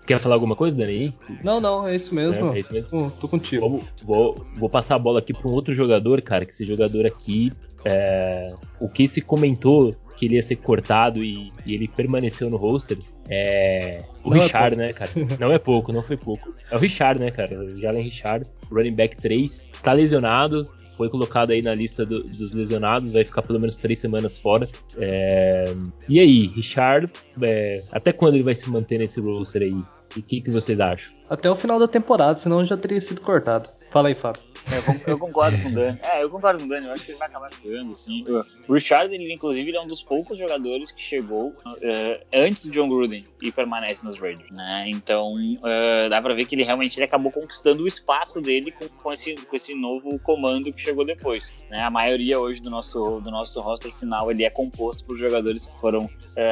Quer 0.06 0.18
falar 0.18 0.34
alguma 0.34 0.54
coisa, 0.54 0.76
Dani? 0.76 1.14
Não, 1.42 1.60
não, 1.60 1.88
é 1.88 1.94
isso 1.94 2.14
mesmo. 2.14 2.52
É, 2.52 2.56
é 2.56 2.60
isso 2.60 2.72
mesmo. 2.72 2.90
Tô, 2.90 3.20
tô 3.22 3.28
contigo. 3.28 3.68
Vou, 3.68 3.84
vou, 4.04 4.46
vou, 4.56 4.68
passar 4.68 4.96
a 4.96 4.98
bola 4.98 5.18
aqui 5.18 5.32
para 5.32 5.50
um 5.50 5.54
outro 5.54 5.72
jogador, 5.72 6.20
cara, 6.20 6.44
que 6.44 6.52
esse 6.52 6.64
jogador 6.64 7.06
aqui, 7.06 7.50
é, 7.84 8.52
o 8.78 8.88
que 8.88 9.08
se 9.08 9.22
comentou 9.22 9.94
que 10.16 10.26
ele 10.26 10.36
ia 10.36 10.42
ser 10.42 10.56
cortado 10.56 11.22
e, 11.22 11.50
e 11.66 11.74
ele 11.74 11.88
permaneceu 11.88 12.48
no 12.48 12.56
roster 12.56 12.98
é 13.28 14.04
o 14.22 14.30
não 14.30 14.36
é 14.36 14.40
Richard, 14.42 14.74
é 14.74 14.78
né, 14.78 14.92
cara? 14.92 15.10
Não 15.40 15.52
é 15.52 15.58
pouco, 15.58 15.92
não 15.92 16.02
foi 16.02 16.16
pouco. 16.16 16.54
É 16.70 16.76
o 16.76 16.78
Richard, 16.78 17.18
né, 17.18 17.30
cara? 17.30 17.58
O 17.58 17.76
Jalen 17.76 18.02
Richard, 18.02 18.46
running 18.70 18.94
back 18.94 19.16
3, 19.16 19.68
tá 19.82 19.92
lesionado, 19.92 20.66
foi 20.96 21.08
colocado 21.08 21.50
aí 21.50 21.62
na 21.62 21.74
lista 21.74 22.04
do, 22.04 22.24
dos 22.24 22.54
lesionados, 22.54 23.12
vai 23.12 23.24
ficar 23.24 23.42
pelo 23.42 23.60
menos 23.60 23.76
três 23.76 23.98
semanas 23.98 24.38
fora. 24.38 24.68
É... 24.96 25.64
E 26.08 26.20
aí, 26.20 26.46
Richard, 26.46 27.10
é... 27.42 27.82
até 27.90 28.12
quando 28.12 28.34
ele 28.34 28.44
vai 28.44 28.54
se 28.54 28.68
manter 28.70 28.98
nesse 28.98 29.20
roster 29.20 29.62
aí? 29.62 29.74
E 30.16 30.20
o 30.20 30.22
que, 30.22 30.40
que 30.40 30.50
vocês 30.50 30.78
acham? 30.78 31.12
Até 31.28 31.50
o 31.50 31.56
final 31.56 31.78
da 31.78 31.88
temporada, 31.88 32.38
senão 32.38 32.64
já 32.64 32.76
teria 32.76 33.00
sido 33.00 33.20
cortado. 33.20 33.68
Fala 33.90 34.08
aí, 34.08 34.14
Fábio. 34.14 34.53
É, 34.70 35.10
eu, 35.10 35.18
concordo 35.18 35.60
com 35.62 35.68
o 35.68 35.72
Dani. 35.72 35.98
É, 36.02 36.22
eu 36.22 36.30
concordo 36.30 36.60
com 36.60 36.66
o 36.66 36.68
Dani. 36.68 36.86
Eu 36.86 36.92
acho 36.92 37.04
que 37.04 37.10
ele 37.12 37.18
vai 37.18 37.28
acabar 37.28 37.52
ficando, 37.52 37.94
sim. 37.94 38.24
O 38.68 38.72
Richard, 38.72 39.14
ele, 39.14 39.32
inclusive, 39.32 39.68
ele 39.68 39.76
é 39.76 39.80
um 39.80 39.86
dos 39.86 40.02
poucos 40.02 40.38
jogadores 40.38 40.90
que 40.90 41.02
chegou 41.02 41.48
uh, 41.48 42.26
antes 42.32 42.64
do 42.64 42.72
John 42.72 42.88
Gruden 42.88 43.24
e 43.42 43.52
permanece 43.52 44.04
nos 44.04 44.18
Raiders, 44.18 44.50
né? 44.50 44.84
Então, 44.88 45.34
uh, 45.34 46.08
dá 46.08 46.20
pra 46.20 46.34
ver 46.34 46.46
que 46.46 46.54
ele 46.54 46.64
realmente 46.64 46.98
ele 46.98 47.04
acabou 47.04 47.30
conquistando 47.30 47.82
o 47.82 47.88
espaço 47.88 48.40
dele 48.40 48.72
com, 48.72 48.88
com, 48.88 49.12
esse, 49.12 49.34
com 49.34 49.56
esse 49.56 49.74
novo 49.74 50.18
comando 50.20 50.72
que 50.72 50.80
chegou 50.80 51.04
depois. 51.04 51.52
Né? 51.70 51.80
A 51.80 51.90
maioria 51.90 52.40
hoje 52.40 52.60
do 52.60 52.70
nosso, 52.70 53.20
do 53.20 53.30
nosso 53.30 53.60
roster 53.60 53.94
final, 53.94 54.30
ele 54.30 54.44
é 54.44 54.50
composto 54.50 55.04
por 55.04 55.18
jogadores 55.18 55.66
que 55.66 55.78
foram 55.78 56.04
uh, 56.04 56.10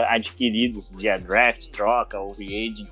adquiridos 0.09 0.91
via 0.95 1.17
draft, 1.17 1.71
troca 1.71 2.21
ou 2.21 2.35
free 2.35 2.69
agent 2.69 2.89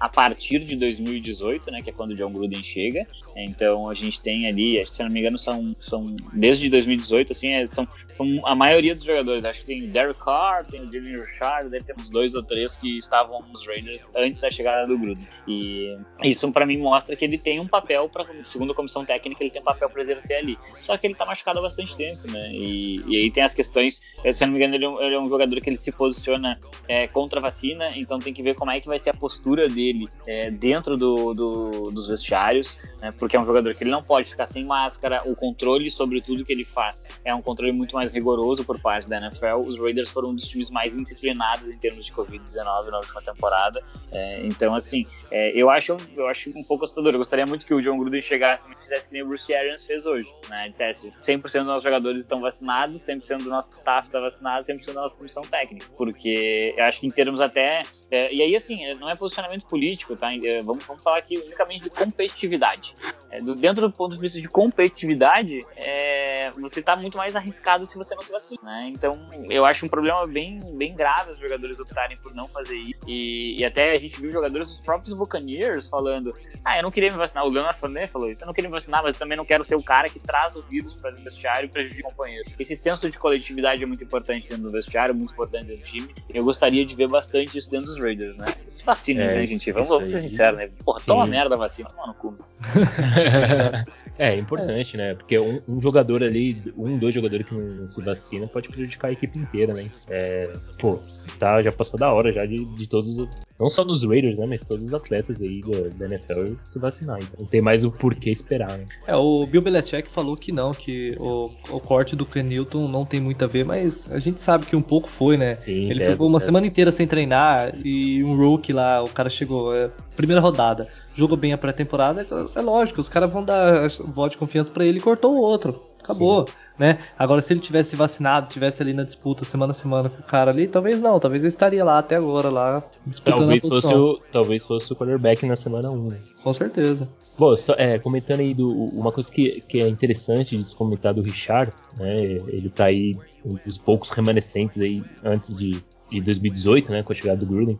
a 0.00 0.08
partir 0.08 0.60
de 0.60 0.76
2018, 0.76 1.70
né? 1.70 1.82
Que 1.82 1.90
é 1.90 1.92
quando 1.92 2.12
o 2.12 2.14
John 2.14 2.32
Gruden 2.32 2.62
chega. 2.62 3.06
Então, 3.36 3.88
a 3.88 3.94
gente 3.94 4.20
tem 4.20 4.37
ali, 4.46 4.84
se 4.86 5.02
não 5.02 5.10
me 5.10 5.20
engano, 5.20 5.38
são, 5.38 5.74
são 5.80 6.14
desde 6.32 6.68
2018, 6.68 7.32
assim, 7.32 7.52
é, 7.52 7.66
são, 7.66 7.86
são 8.08 8.26
a 8.46 8.54
maioria 8.54 8.94
dos 8.94 9.04
jogadores. 9.04 9.44
Acho 9.44 9.60
que 9.60 9.66
tem 9.66 9.88
Derek 9.88 10.18
Carr, 10.18 10.66
tem 10.66 10.82
o 10.82 10.92
Jalen 10.92 11.20
Richard, 11.20 11.70
deve 11.70 11.84
ter 11.84 11.94
uns 11.98 12.10
dois 12.10 12.34
ou 12.34 12.42
três 12.42 12.76
que 12.76 12.98
estavam 12.98 13.42
nos 13.48 13.66
Raiders 13.66 14.10
antes 14.14 14.40
da 14.40 14.50
chegada 14.50 14.86
do 14.86 14.98
Gruden. 14.98 15.26
E 15.46 15.96
isso 16.22 16.50
para 16.52 16.66
mim 16.66 16.78
mostra 16.78 17.16
que 17.16 17.24
ele 17.24 17.38
tem 17.38 17.60
um 17.60 17.66
papel 17.66 18.08
para, 18.08 18.26
segundo 18.44 18.72
a 18.72 18.74
comissão 18.74 19.04
técnica, 19.04 19.42
ele 19.42 19.50
tem 19.50 19.62
um 19.62 19.64
papel 19.64 19.88
para 19.88 20.02
exercer 20.02 20.38
ali. 20.38 20.58
Só 20.82 20.96
que 20.96 21.06
ele 21.06 21.14
tá 21.14 21.24
machucado 21.24 21.58
há 21.58 21.62
bastante 21.62 21.96
tempo, 21.96 22.30
né? 22.30 22.48
E, 22.50 23.00
e 23.06 23.16
aí 23.16 23.30
tem 23.30 23.42
as 23.42 23.54
questões, 23.54 24.02
se 24.30 24.46
não 24.46 24.52
me 24.52 24.58
engano, 24.58 24.74
ele 24.74 24.84
é 24.84 24.88
um, 24.88 25.02
ele 25.02 25.14
é 25.14 25.20
um 25.20 25.28
jogador 25.28 25.60
que 25.60 25.70
ele 25.70 25.76
se 25.76 25.92
posiciona 25.92 26.58
é, 26.86 27.06
contra 27.08 27.38
a 27.38 27.42
vacina, 27.42 27.90
então 27.96 28.18
tem 28.18 28.32
que 28.32 28.42
ver 28.42 28.54
como 28.54 28.70
é 28.70 28.80
que 28.80 28.86
vai 28.86 28.98
ser 28.98 29.10
a 29.10 29.14
postura 29.14 29.68
dele 29.68 30.06
é, 30.26 30.50
dentro 30.50 30.96
do, 30.96 31.34
do, 31.34 31.90
dos 31.90 32.06
vestiários, 32.06 32.78
né? 33.00 33.10
Porque 33.18 33.36
é 33.36 33.40
um 33.40 33.44
jogador 33.44 33.74
que 33.74 33.84
ele 33.84 33.90
não 33.90 34.02
pode 34.02 34.27
ficar 34.30 34.46
sem 34.46 34.64
máscara, 34.64 35.22
o 35.26 35.34
controle 35.34 35.90
sobre 35.90 36.20
tudo 36.20 36.44
que 36.44 36.52
ele 36.52 36.64
faz 36.64 37.20
é 37.24 37.34
um 37.34 37.42
controle 37.42 37.72
muito 37.72 37.94
mais 37.94 38.12
rigoroso 38.12 38.64
por 38.64 38.80
parte 38.80 39.08
da 39.08 39.18
NFL. 39.18 39.56
Os 39.66 39.78
Raiders 39.78 40.10
foram 40.10 40.30
um 40.30 40.34
dos 40.34 40.46
times 40.46 40.70
mais 40.70 40.96
indisciplinados 40.96 41.68
em 41.68 41.78
termos 41.78 42.04
de 42.04 42.12
Covid-19 42.12 42.90
na 42.90 42.98
última 42.98 43.22
temporada. 43.22 43.82
É, 44.10 44.46
então, 44.46 44.74
assim, 44.74 45.06
é, 45.30 45.50
eu, 45.50 45.70
acho, 45.70 45.96
eu 46.16 46.26
acho 46.26 46.50
um 46.50 46.64
pouco 46.64 46.84
assustador. 46.84 47.12
Eu 47.12 47.18
gostaria 47.18 47.46
muito 47.46 47.66
que 47.66 47.74
o 47.74 47.80
John 47.80 47.98
Gruden 47.98 48.20
chegasse 48.20 48.72
e 48.72 48.76
fizesse 48.76 49.08
que 49.08 49.14
nem 49.14 49.22
o 49.22 49.28
Bruce 49.28 49.54
Arians 49.54 49.84
fez 49.84 50.06
hoje, 50.06 50.34
né? 50.48 50.68
Dissesse 50.68 51.12
100% 51.20 51.40
dos 51.42 51.52
nossos 51.52 51.82
jogadores 51.82 52.22
estão 52.22 52.40
vacinados, 52.40 53.00
100% 53.00 53.42
do 53.42 53.50
nosso 53.50 53.76
staff 53.76 54.08
está 54.08 54.20
vacinado, 54.20 54.64
100% 54.66 54.86
da 54.94 55.02
nossa 55.02 55.16
comissão 55.16 55.42
técnica. 55.42 55.86
Porque 55.96 56.74
eu 56.76 56.84
acho 56.84 57.00
que 57.00 57.06
em 57.06 57.10
termos 57.10 57.40
até. 57.40 57.82
É, 58.10 58.32
e 58.32 58.42
aí, 58.42 58.56
assim, 58.56 58.94
não 58.94 59.10
é 59.10 59.14
posicionamento 59.14 59.66
político, 59.66 60.16
tá? 60.16 60.34
É, 60.34 60.62
vamos, 60.62 60.84
vamos 60.84 61.02
falar 61.02 61.18
aqui 61.18 61.36
unicamente 61.38 61.84
de 61.84 61.90
competitividade. 61.90 62.94
É, 63.30 63.38
do, 63.38 63.54
dentro 63.54 63.88
do 63.88 63.92
ponto 63.92 64.17
de 64.18 64.22
vista 64.22 64.40
de 64.40 64.48
competitividade, 64.48 65.64
é, 65.76 66.50
você 66.60 66.80
está 66.80 66.96
muito 66.96 67.16
mais 67.16 67.36
arriscado 67.36 67.86
se 67.86 67.96
você 67.96 68.14
não 68.14 68.22
se 68.22 68.32
vacina, 68.32 68.60
né? 68.62 68.90
Então, 68.92 69.18
eu 69.48 69.64
acho 69.64 69.86
um 69.86 69.88
problema 69.88 70.26
bem, 70.26 70.60
bem 70.74 70.94
grave 70.94 71.30
os 71.30 71.38
jogadores 71.38 71.80
optarem 71.80 72.16
por 72.18 72.34
não 72.34 72.48
fazer 72.48 72.76
isso. 72.76 73.00
E, 73.06 73.58
e 73.58 73.64
até 73.64 73.92
a 73.92 73.98
gente 73.98 74.20
viu 74.20 74.30
jogadores 74.30 74.66
dos 74.68 74.80
próprios 74.80 75.16
Buccaneers 75.16 75.88
falando: 75.88 76.34
ah, 76.64 76.76
eu 76.76 76.82
não 76.82 76.90
queria 76.90 77.10
me 77.10 77.16
vacinar. 77.16 77.44
O 77.44 77.50
Leonard 77.50 77.78
Fournette 77.78 78.12
falou 78.12 78.30
isso: 78.30 78.42
eu 78.42 78.46
não 78.46 78.54
queria 78.54 78.68
me 78.68 78.74
vacinar, 78.74 79.02
mas 79.02 79.14
eu 79.14 79.18
também 79.18 79.36
não 79.36 79.44
quero 79.44 79.64
ser 79.64 79.74
o 79.74 79.82
cara 79.82 80.08
que 80.08 80.18
traz 80.18 80.56
o 80.56 80.62
vírus 80.62 80.94
para 80.94 81.14
o 81.14 81.16
vestiário 81.16 81.66
e 81.66 81.70
prejudica 81.70 82.08
o 82.08 82.10
companheiro. 82.10 82.48
Esse 82.58 82.76
senso 82.76 83.10
de 83.10 83.18
coletividade 83.18 83.82
é 83.82 83.86
muito 83.86 84.04
importante 84.04 84.48
dentro 84.48 84.64
do 84.64 84.70
vestiário, 84.70 85.14
muito 85.14 85.32
importante 85.32 85.66
dentro 85.66 85.82
do 85.82 85.90
time. 85.90 86.14
Eu 86.28 86.44
gostaria 86.44 86.84
de 86.84 86.94
ver 86.94 87.08
bastante 87.08 87.56
isso 87.56 87.70
dentro 87.70 87.86
dos 87.86 87.98
Raiders, 87.98 88.36
né? 88.36 88.46
Se 88.70 88.84
vacinem, 88.84 89.24
é, 89.24 89.34
né, 89.34 89.46
gente? 89.46 89.70
Vamos, 89.72 89.88
vamos 89.88 90.10
ser 90.10 90.18
sinceros, 90.18 90.58
né? 90.58 90.70
Porra, 90.84 91.00
toma 91.04 91.26
merda 91.26 91.54
a 91.54 91.58
vacina, 91.58 91.88
toma 91.88 92.08
no 92.08 92.14
cu. 92.14 92.38
é, 94.18 94.34
importante, 94.36 94.96
né? 94.96 95.14
Porque 95.14 95.38
um, 95.38 95.60
um, 95.68 95.80
jogador 95.80 96.22
ali, 96.22 96.62
um, 96.76 96.98
dois 96.98 97.14
jogadores 97.14 97.46
que 97.46 97.54
não 97.54 97.86
se 97.86 98.00
vacina 98.00 98.46
pode 98.46 98.68
prejudicar 98.68 99.08
a 99.08 99.12
equipe 99.12 99.38
inteira, 99.38 99.74
né? 99.74 99.90
É, 100.08 100.52
pô, 100.78 100.98
tá, 101.38 101.60
já 101.62 101.72
passou 101.72 101.98
da 101.98 102.12
hora 102.12 102.32
já 102.32 102.44
de, 102.46 102.64
de 102.64 102.86
todos 102.86 103.18
os, 103.18 103.30
não 103.58 103.68
só 103.68 103.82
dos 103.82 104.04
Raiders, 104.04 104.38
né? 104.38 104.46
Mas 104.46 104.62
todos 104.62 104.86
os 104.86 104.94
atletas 104.94 105.42
aí 105.42 105.60
da, 105.62 106.06
da 106.06 106.14
NFL 106.14 106.54
se 106.64 106.78
vacinar. 106.78 107.18
Então 107.18 107.40
não 107.40 107.46
tem 107.46 107.60
mais 107.60 107.84
o 107.84 107.90
porquê 107.90 108.30
esperar, 108.30 108.78
né? 108.78 108.86
É, 109.06 109.16
o 109.16 109.46
Bill 109.46 109.62
Belichick 109.62 110.08
falou 110.08 110.36
que 110.36 110.52
não, 110.52 110.70
que 110.70 111.16
o, 111.18 111.50
o 111.70 111.80
corte 111.80 112.14
do 112.14 112.24
Ken 112.24 112.42
Newton 112.42 112.88
não 112.88 113.04
tem 113.04 113.20
muito 113.20 113.44
a 113.44 113.48
ver, 113.48 113.64
mas 113.64 114.10
a 114.12 114.18
gente 114.18 114.40
sabe 114.40 114.66
que 114.66 114.76
um 114.76 114.82
pouco 114.82 115.08
foi, 115.08 115.36
né? 115.36 115.56
Sim, 115.58 115.90
Ele 115.90 116.10
ficou 116.10 116.28
uma 116.28 116.40
semana 116.40 116.66
inteira 116.66 116.92
sem 116.92 117.06
treinar 117.06 117.74
e 117.84 118.22
um 118.22 118.36
rookie 118.36 118.72
lá, 118.72 119.02
o 119.02 119.08
cara 119.08 119.28
chegou, 119.28 119.74
é, 119.74 119.90
primeira 120.16 120.40
rodada 120.40 120.88
jogou 121.18 121.36
bem 121.36 121.52
a 121.52 121.58
pré-temporada, 121.58 122.26
é 122.54 122.60
lógico, 122.60 123.00
os 123.00 123.08
caras 123.08 123.30
vão 123.30 123.44
dar 123.44 123.88
voto 124.04 124.32
de 124.32 124.38
confiança 124.38 124.70
para 124.70 124.84
ele 124.84 124.98
e 124.98 125.02
cortou 125.02 125.34
o 125.34 125.40
outro. 125.40 125.82
Acabou. 126.02 126.46
Sim. 126.46 126.54
Né? 126.78 126.98
Agora, 127.18 127.40
se 127.40 127.52
ele 127.52 127.58
tivesse 127.58 127.96
vacinado, 127.96 128.48
tivesse 128.48 128.80
ali 128.80 128.94
na 128.94 129.02
disputa 129.02 129.44
semana 129.44 129.72
a 129.72 129.74
semana 129.74 130.08
com 130.08 130.20
o 130.20 130.22
cara 130.22 130.52
ali, 130.52 130.68
talvez 130.68 131.00
não, 131.00 131.18
talvez 131.18 131.42
ele 131.42 131.48
estaria 131.48 131.84
lá 131.84 131.98
até 131.98 132.14
agora, 132.14 132.48
lá 132.48 132.84
disputando 133.04 133.38
talvez 133.38 133.64
a 133.64 133.68
posição. 133.68 133.90
Fosse 133.90 134.00
o, 134.00 134.32
talvez 134.32 134.64
fosse 134.64 134.92
o 134.92 134.96
quarterback 134.96 135.44
na 135.44 135.56
semana 135.56 135.90
1. 135.90 136.08
Né? 136.08 136.16
Com 136.42 136.54
certeza. 136.54 137.08
Bom, 137.36 137.52
é, 137.76 137.98
comentando 137.98 138.40
aí 138.40 138.54
do, 138.54 138.70
uma 138.70 139.10
coisa 139.10 139.30
que, 139.30 139.60
que 139.62 139.80
é 139.80 139.88
interessante 139.88 140.56
de 140.56 140.62
se 140.62 140.74
comentar 140.74 141.12
do 141.12 141.20
Richard, 141.20 141.72
né? 141.98 142.22
Ele 142.22 142.68
tá 142.68 142.86
aí 142.86 143.16
um 143.44 143.56
dos 143.66 143.76
poucos 143.76 144.10
remanescentes 144.10 144.80
aí 144.80 145.02
antes 145.24 145.56
de, 145.56 145.82
de 146.10 146.20
2018, 146.20 146.92
né? 146.92 147.02
Com 147.02 147.12
a 147.12 147.14
chegada 147.14 147.38
do 147.38 147.46
Gruden. 147.46 147.78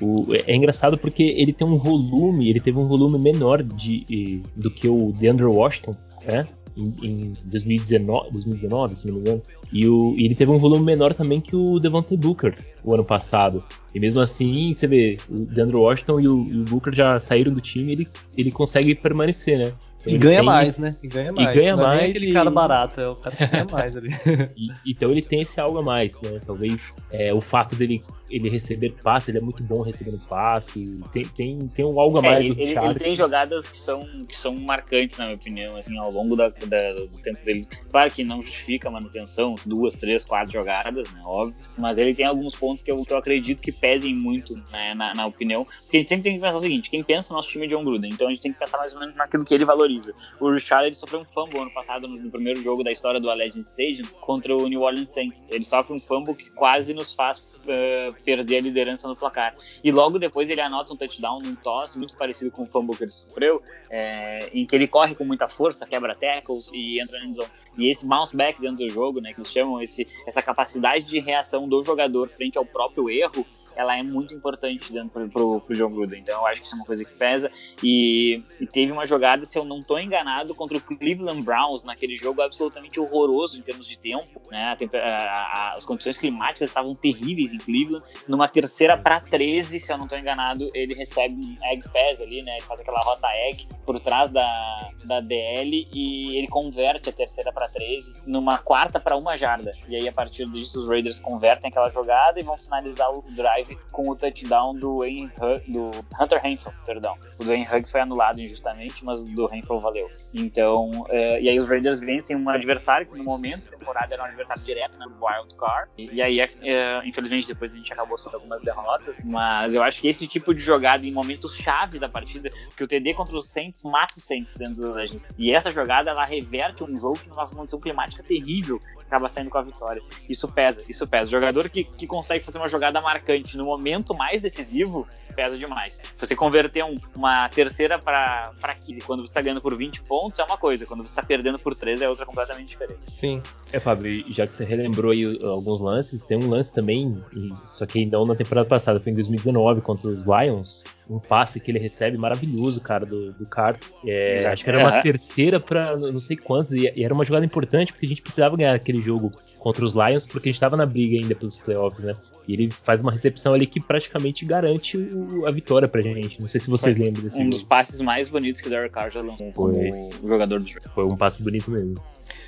O, 0.00 0.26
é 0.34 0.54
engraçado 0.54 0.98
porque 0.98 1.22
ele 1.22 1.52
tem 1.52 1.66
um 1.66 1.76
volume, 1.76 2.48
ele 2.50 2.60
teve 2.60 2.78
um 2.78 2.86
volume 2.86 3.18
menor 3.18 3.62
de, 3.62 4.42
do 4.54 4.70
que 4.70 4.88
o 4.88 5.12
DeAndre 5.12 5.46
Washington, 5.46 5.92
né? 6.26 6.46
Em, 6.76 6.94
em 7.02 7.34
2019, 7.46 8.32
2019, 8.32 8.96
se 8.96 9.06
não 9.06 9.14
me 9.14 9.20
engano. 9.20 9.42
E, 9.72 9.88
o, 9.88 10.14
e 10.16 10.26
ele 10.26 10.34
teve 10.34 10.50
um 10.50 10.58
volume 10.58 10.84
menor 10.84 11.14
também 11.14 11.40
que 11.40 11.56
o 11.56 11.78
Devontae 11.78 12.18
Booker 12.18 12.54
o 12.84 12.92
ano 12.92 13.04
passado. 13.04 13.64
E 13.94 13.98
mesmo 13.98 14.20
assim, 14.20 14.74
você 14.74 14.86
vê, 14.86 15.16
o 15.30 15.46
DeAndre 15.46 15.76
Washington 15.76 16.20
e 16.20 16.28
o, 16.28 16.44
e 16.44 16.60
o 16.60 16.64
Booker 16.64 16.94
já 16.94 17.18
saíram 17.18 17.52
do 17.52 17.62
time 17.62 17.88
e 17.88 17.92
ele, 17.92 18.08
ele 18.36 18.50
consegue 18.50 18.94
permanecer, 18.94 19.58
né? 19.58 19.72
Então 20.06 20.14
e 20.14 20.18
ganha 20.18 20.38
tem... 20.38 20.46
mais, 20.46 20.78
né? 20.78 20.96
E 21.02 21.08
ganha 21.08 21.32
mais. 21.32 21.50
E 21.50 21.58
ganha 21.58 21.76
Não 21.76 21.82
mais. 21.82 22.02
É 22.02 22.06
aquele 22.06 22.30
e... 22.30 22.32
cara 22.32 22.50
barato, 22.50 23.00
é 23.00 23.08
o 23.08 23.16
cara 23.16 23.36
que 23.36 23.46
ganha 23.46 23.64
mais 23.64 23.96
ali. 23.96 24.10
e, 24.56 24.92
então 24.92 25.10
ele 25.10 25.22
tem 25.22 25.42
esse 25.42 25.60
algo 25.60 25.78
a 25.78 25.82
mais, 25.82 26.14
né? 26.22 26.40
Talvez 26.46 26.94
é, 27.10 27.32
o 27.32 27.40
fato 27.40 27.74
dele 27.74 28.00
ele 28.30 28.48
receber 28.48 28.94
passe, 29.02 29.30
ele 29.30 29.38
é 29.38 29.40
muito 29.40 29.62
bom 29.62 29.82
recebendo 29.82 30.18
passe. 30.28 30.98
Tem, 31.12 31.22
tem, 31.24 31.68
tem 31.68 31.84
um 31.84 31.98
algo 32.00 32.18
a 32.18 32.20
é, 32.20 32.30
mais 32.30 32.46
é, 32.46 32.48
do 32.48 32.60
ele, 32.60 32.70
ele, 32.70 32.78
ele 32.78 32.94
tem 32.94 33.14
jogadas 33.16 33.68
que 33.68 33.78
são, 33.78 34.00
que 34.26 34.36
são 34.36 34.54
marcantes, 34.56 35.18
na 35.18 35.26
minha 35.26 35.36
opinião, 35.36 35.76
assim, 35.76 35.96
ao 35.96 36.10
longo 36.10 36.34
da, 36.34 36.48
da, 36.48 36.92
do 36.92 37.18
tempo 37.22 37.44
dele. 37.44 37.68
Claro 37.90 38.10
que 38.12 38.24
não 38.24 38.42
justifica 38.42 38.88
a 38.88 38.90
manutenção, 38.90 39.54
duas, 39.64 39.94
três, 39.94 40.24
quatro 40.24 40.52
jogadas, 40.52 41.12
né? 41.12 41.20
Óbvio. 41.24 41.56
Mas 41.78 41.98
ele 41.98 42.14
tem 42.14 42.26
alguns 42.26 42.54
pontos 42.56 42.82
que 42.82 42.90
eu, 42.90 43.02
que 43.04 43.12
eu 43.12 43.18
acredito 43.18 43.62
que 43.62 43.72
pesem 43.72 44.14
muito, 44.14 44.54
né, 44.72 44.94
na, 44.94 45.14
na 45.14 45.26
opinião. 45.26 45.64
Porque 45.64 45.98
a 45.98 46.00
gente 46.00 46.08
sempre 46.08 46.24
tem 46.24 46.34
que 46.34 46.40
pensar 46.40 46.56
o 46.56 46.60
seguinte: 46.60 46.90
quem 46.90 47.02
pensa 47.02 47.32
no 47.32 47.36
nosso 47.36 47.48
time 47.48 47.66
é 47.66 47.68
John 47.68 47.84
Gruden, 47.84 48.10
então 48.10 48.26
a 48.26 48.30
gente 48.30 48.42
tem 48.42 48.52
que 48.52 48.58
pensar 48.58 48.78
mais 48.78 48.92
ou 48.92 49.00
menos 49.00 49.14
naquilo 49.14 49.44
que 49.44 49.54
ele 49.54 49.64
valoriza. 49.64 49.95
O 50.40 50.50
Richard 50.50 50.86
ele 50.86 50.94
sofreu 50.94 51.20
um 51.20 51.24
fumble 51.24 51.60
ano 51.60 51.70
passado 51.72 52.06
no, 52.08 52.30
primeiro 52.30 52.62
jogo 52.62 52.82
da 52.82 52.92
história 52.92 53.20
do 53.20 53.30
Allegiant 53.30 53.64
Stadium 53.64 54.06
contra 54.20 54.56
o 54.56 54.66
New 54.68 54.82
Orleans 54.82 55.08
Saints. 55.10 55.50
Ele 55.50 55.64
sofre 55.64 55.94
um 55.94 56.00
fumble 56.00 56.34
que 56.34 56.50
quase 56.50 56.92
nos 56.94 57.12
faz 57.12 57.38
uh, 57.38 58.14
perder 58.24 58.58
a 58.58 58.60
liderança 58.60 59.08
no 59.08 59.16
placar. 59.16 59.54
E 59.82 59.90
logo 59.90 60.18
depois 60.18 60.50
ele 60.50 60.60
anota 60.60 60.92
um 60.92 60.96
touchdown 60.96 61.40
num 61.40 61.54
toss 61.54 61.96
muito 61.96 62.16
parecido 62.16 62.50
com 62.50 62.62
o 62.62 62.66
fumble 62.66 62.96
que 62.96 63.04
ele 63.04 63.10
sofreu, 63.10 63.62
é, 63.90 64.50
em 64.52 64.66
que 64.66 64.74
ele 64.74 64.86
corre 64.86 65.14
com 65.14 65.24
muita 65.24 65.48
força, 65.48 65.86
quebra 65.86 66.14
tackles 66.14 66.70
e 66.72 67.00
entra 67.00 67.18
na 67.18 67.26
endzone. 67.26 67.50
E 67.78 67.90
esse 67.90 68.06
bounce 68.06 68.36
back 68.36 68.60
dentro 68.60 68.78
do 68.78 68.88
jogo, 68.88 69.20
né, 69.20 69.32
que 69.32 69.40
eles 69.40 69.50
chamam 69.50 69.80
esse, 69.80 70.06
essa 70.26 70.42
capacidade 70.42 71.04
de 71.04 71.20
reação 71.20 71.68
do 71.68 71.82
jogador 71.82 72.28
frente 72.28 72.56
ao 72.58 72.64
próprio 72.64 73.10
erro, 73.10 73.46
ela 73.76 73.96
é 73.96 74.02
muito 74.02 74.34
importante 74.34 74.92
dentro 74.92 75.28
pro, 75.28 75.60
pro 75.60 75.76
John 75.76 75.90
Gruden. 75.90 76.20
Então 76.20 76.40
eu 76.40 76.46
acho 76.46 76.60
que 76.60 76.66
isso 76.66 76.74
é 76.74 76.78
uma 76.78 76.86
coisa 76.86 77.04
que 77.04 77.12
pesa. 77.12 77.50
E, 77.82 78.42
e, 78.60 78.66
teve 78.66 78.92
uma 78.92 79.06
jogada, 79.06 79.44
se 79.44 79.58
eu 79.58 79.64
não 79.64 79.80
estou 79.80 80.00
enganado, 80.00 80.54
contra 80.54 80.78
o 80.78 80.80
Cleveland 80.80 81.42
Browns, 81.42 81.82
naquele 81.82 82.16
jogo 82.16 82.42
absolutamente 82.42 82.98
horroroso 82.98 83.58
em 83.58 83.62
termos 83.62 83.86
de 83.86 83.98
tempo. 83.98 84.40
Né? 84.50 84.76
A, 85.02 85.06
a, 85.06 85.72
as 85.76 85.84
condições 85.84 86.18
climáticas 86.18 86.70
estavam 86.70 86.94
terríveis 86.94 87.52
em 87.52 87.58
Cleveland. 87.58 88.04
Numa 88.26 88.48
terceira 88.48 88.96
para 88.96 89.20
13, 89.20 89.78
se 89.78 89.92
eu 89.92 89.98
não 89.98 90.04
estou 90.04 90.18
enganado, 90.18 90.70
ele 90.74 90.94
recebe 90.94 91.34
um 91.34 91.56
egg 91.70 91.82
pass 91.90 92.20
ali, 92.20 92.42
né? 92.42 92.56
Ele 92.56 92.64
faz 92.64 92.80
aquela 92.80 93.00
rota 93.00 93.28
egg 93.48 93.68
por 93.84 94.00
trás 94.00 94.30
da, 94.30 94.90
da 95.04 95.20
DL 95.20 95.88
e 95.92 96.36
ele 96.36 96.48
converte 96.48 97.10
a 97.10 97.12
terceira 97.12 97.52
para 97.52 97.68
13 97.68 98.12
numa 98.26 98.58
quarta 98.58 98.98
para 98.98 99.16
uma 99.16 99.36
jarda. 99.36 99.72
E 99.88 99.96
aí, 99.96 100.08
a 100.08 100.12
partir 100.12 100.46
disso, 100.50 100.80
os 100.80 100.88
Raiders 100.88 101.20
convertem 101.20 101.68
aquela 101.68 101.90
jogada 101.90 102.40
e 102.40 102.42
vão 102.42 102.56
finalizar 102.56 103.10
o 103.10 103.22
drive 103.34 103.65
com 103.90 104.08
o 104.08 104.16
touchdown 104.16 104.74
do, 104.74 104.98
Wayne, 104.98 105.30
do 105.68 105.90
Hunter 106.20 106.40
Renfro, 106.42 106.72
perdão. 106.84 107.14
O 107.38 107.44
do 107.44 107.50
Wayne 107.50 107.66
Huggs 107.66 107.90
foi 107.90 108.00
anulado 108.00 108.40
injustamente, 108.40 109.04
mas 109.04 109.22
o 109.22 109.24
do 109.26 109.46
Renfro 109.46 109.80
valeu. 109.80 110.06
Então, 110.34 110.90
uh, 110.90 111.38
e 111.40 111.48
aí 111.48 111.58
os 111.58 111.68
Raiders 111.68 112.00
vencem 112.00 112.36
um 112.36 112.48
adversário 112.48 113.06
que 113.06 113.16
no 113.16 113.24
momento 113.24 113.70
da 113.70 113.76
temporada 113.76 114.14
era 114.14 114.22
um 114.22 114.26
adversário 114.26 114.62
direto, 114.62 114.98
né, 114.98 115.06
Wild 115.06 115.56
Card. 115.56 115.90
E, 115.96 116.14
e 116.14 116.22
aí, 116.22 116.42
uh, 116.42 117.06
infelizmente, 117.06 117.48
depois 117.48 117.72
a 117.72 117.76
gente 117.76 117.92
acabou 117.92 118.18
sendo 118.18 118.34
algumas 118.34 118.60
derrotas, 118.60 119.18
mas 119.24 119.74
eu 119.74 119.82
acho 119.82 120.00
que 120.00 120.08
esse 120.08 120.26
tipo 120.26 120.54
de 120.54 120.60
jogada 120.60 121.06
em 121.06 121.12
momentos 121.12 121.54
chave 121.54 121.98
da 121.98 122.08
partida, 122.08 122.50
que 122.76 122.84
o 122.84 122.86
TD 122.86 123.14
contra 123.14 123.36
os 123.36 123.50
Saints 123.50 123.82
mata 123.84 124.14
os 124.16 124.24
Saints 124.24 124.56
dentro 124.56 124.82
das 124.82 124.96
Legends. 124.96 125.26
E 125.38 125.52
essa 125.52 125.72
jogada 125.72 126.10
ela 126.10 126.24
reverte 126.24 126.84
um 126.84 126.98
jogo 126.98 127.18
que 127.18 127.28
numa 127.28 127.46
condição 127.46 127.80
climática 127.80 128.22
terrível 128.22 128.80
acaba 128.98 129.28
saindo 129.28 129.50
com 129.50 129.58
a 129.58 129.62
vitória. 129.62 130.02
Isso 130.28 130.48
pesa, 130.48 130.82
isso 130.88 131.06
pesa. 131.06 131.28
O 131.28 131.30
jogador 131.30 131.68
que, 131.68 131.84
que 131.84 132.06
consegue 132.06 132.44
fazer 132.44 132.58
uma 132.58 132.68
jogada 132.68 133.00
marcante 133.00 133.55
no 133.56 133.64
momento 133.64 134.14
mais 134.14 134.40
decisivo 134.40 135.06
pesa 135.34 135.56
demais. 135.56 136.00
Você 136.18 136.34
converter 136.34 136.84
um, 136.84 136.96
uma 137.14 137.48
terceira 137.48 137.98
para 137.98 138.52
15 138.86 139.00
quando 139.02 139.20
você 139.20 139.30
está 139.30 139.42
ganhando 139.42 139.60
por 139.60 139.76
20 139.76 140.02
pontos 140.02 140.38
é 140.38 140.44
uma 140.44 140.56
coisa, 140.56 140.86
quando 140.86 141.02
você 141.02 141.10
está 141.10 141.22
perdendo 141.22 141.58
por 141.58 141.74
13 141.74 142.04
é 142.04 142.08
outra 142.08 142.24
completamente 142.24 142.68
diferente. 142.68 143.00
Sim. 143.06 143.42
É, 143.72 143.78
Fábio, 143.78 144.24
já 144.32 144.46
que 144.46 144.56
você 144.56 144.64
relembrou 144.64 145.12
aí 145.12 145.24
alguns 145.44 145.80
lances, 145.80 146.22
tem 146.24 146.38
um 146.38 146.48
lance 146.48 146.72
também, 146.72 147.22
só 147.52 147.84
que 147.84 148.06
não 148.06 148.24
na 148.24 148.34
temporada 148.34 148.68
passada, 148.68 148.98
foi 148.98 149.12
em 149.12 149.14
2019 149.16 149.80
contra 149.82 150.08
os 150.08 150.24
Lions, 150.24 150.84
um 151.08 151.18
passe 151.18 151.60
que 151.60 151.70
ele 151.70 151.78
recebe 151.78 152.18
maravilhoso, 152.18 152.80
cara, 152.80 153.06
do, 153.06 153.32
do 153.32 153.48
Carr. 153.48 153.76
É, 154.04 154.44
acho 154.46 154.64
que 154.64 154.70
era 154.70 154.78
uma 154.80 154.96
uhum. 154.96 155.00
terceira 155.00 155.60
para 155.60 155.96
não 155.96 156.18
sei 156.20 156.36
quantos, 156.36 156.72
e, 156.72 156.92
e, 156.94 157.04
era 157.04 157.14
uma 157.14 157.24
jogada 157.24 157.46
importante 157.46 157.92
porque 157.92 158.06
a 158.06 158.08
gente 158.08 158.22
precisava 158.22 158.56
ganhar 158.56 158.74
aquele 158.74 159.00
jogo 159.00 159.32
contra 159.58 159.84
os 159.84 159.94
Lions, 159.94 160.26
porque 160.26 160.48
a 160.48 160.50
gente 160.50 160.56
estava 160.56 160.76
na 160.76 160.84
briga 160.84 161.16
ainda 161.16 161.34
pelos 161.34 161.56
playoffs, 161.58 162.04
né? 162.04 162.14
E 162.48 162.54
ele 162.54 162.70
faz 162.70 163.00
uma 163.00 163.12
recepção 163.12 163.54
ali 163.54 163.66
que 163.66 163.80
praticamente 163.80 164.44
garante 164.44 164.96
o, 164.96 165.46
a 165.46 165.50
vitória 165.50 165.86
pra 165.86 166.02
gente. 166.02 166.40
Não 166.40 166.48
sei 166.48 166.60
se 166.60 166.68
vocês 166.68 166.96
foi 166.96 167.06
lembram 167.06 167.22
desse 167.22 167.36
um 167.38 167.44
jogo. 167.44 167.50
dos 167.50 167.62
passes 167.62 168.00
mais 168.00 168.28
bonitos 168.28 168.60
que 168.60 168.66
o 168.66 168.70
Derek 168.70 168.90
Carr 168.90 169.10
já 169.10 169.22
lançou 169.22 169.52
foi. 169.52 169.74
como 169.74 170.10
jogador 170.28 170.60
do 170.60 170.66
jogo. 170.66 170.88
Foi 170.94 171.04
um 171.04 171.16
passe 171.16 171.42
bonito 171.42 171.70
mesmo. 171.70 171.94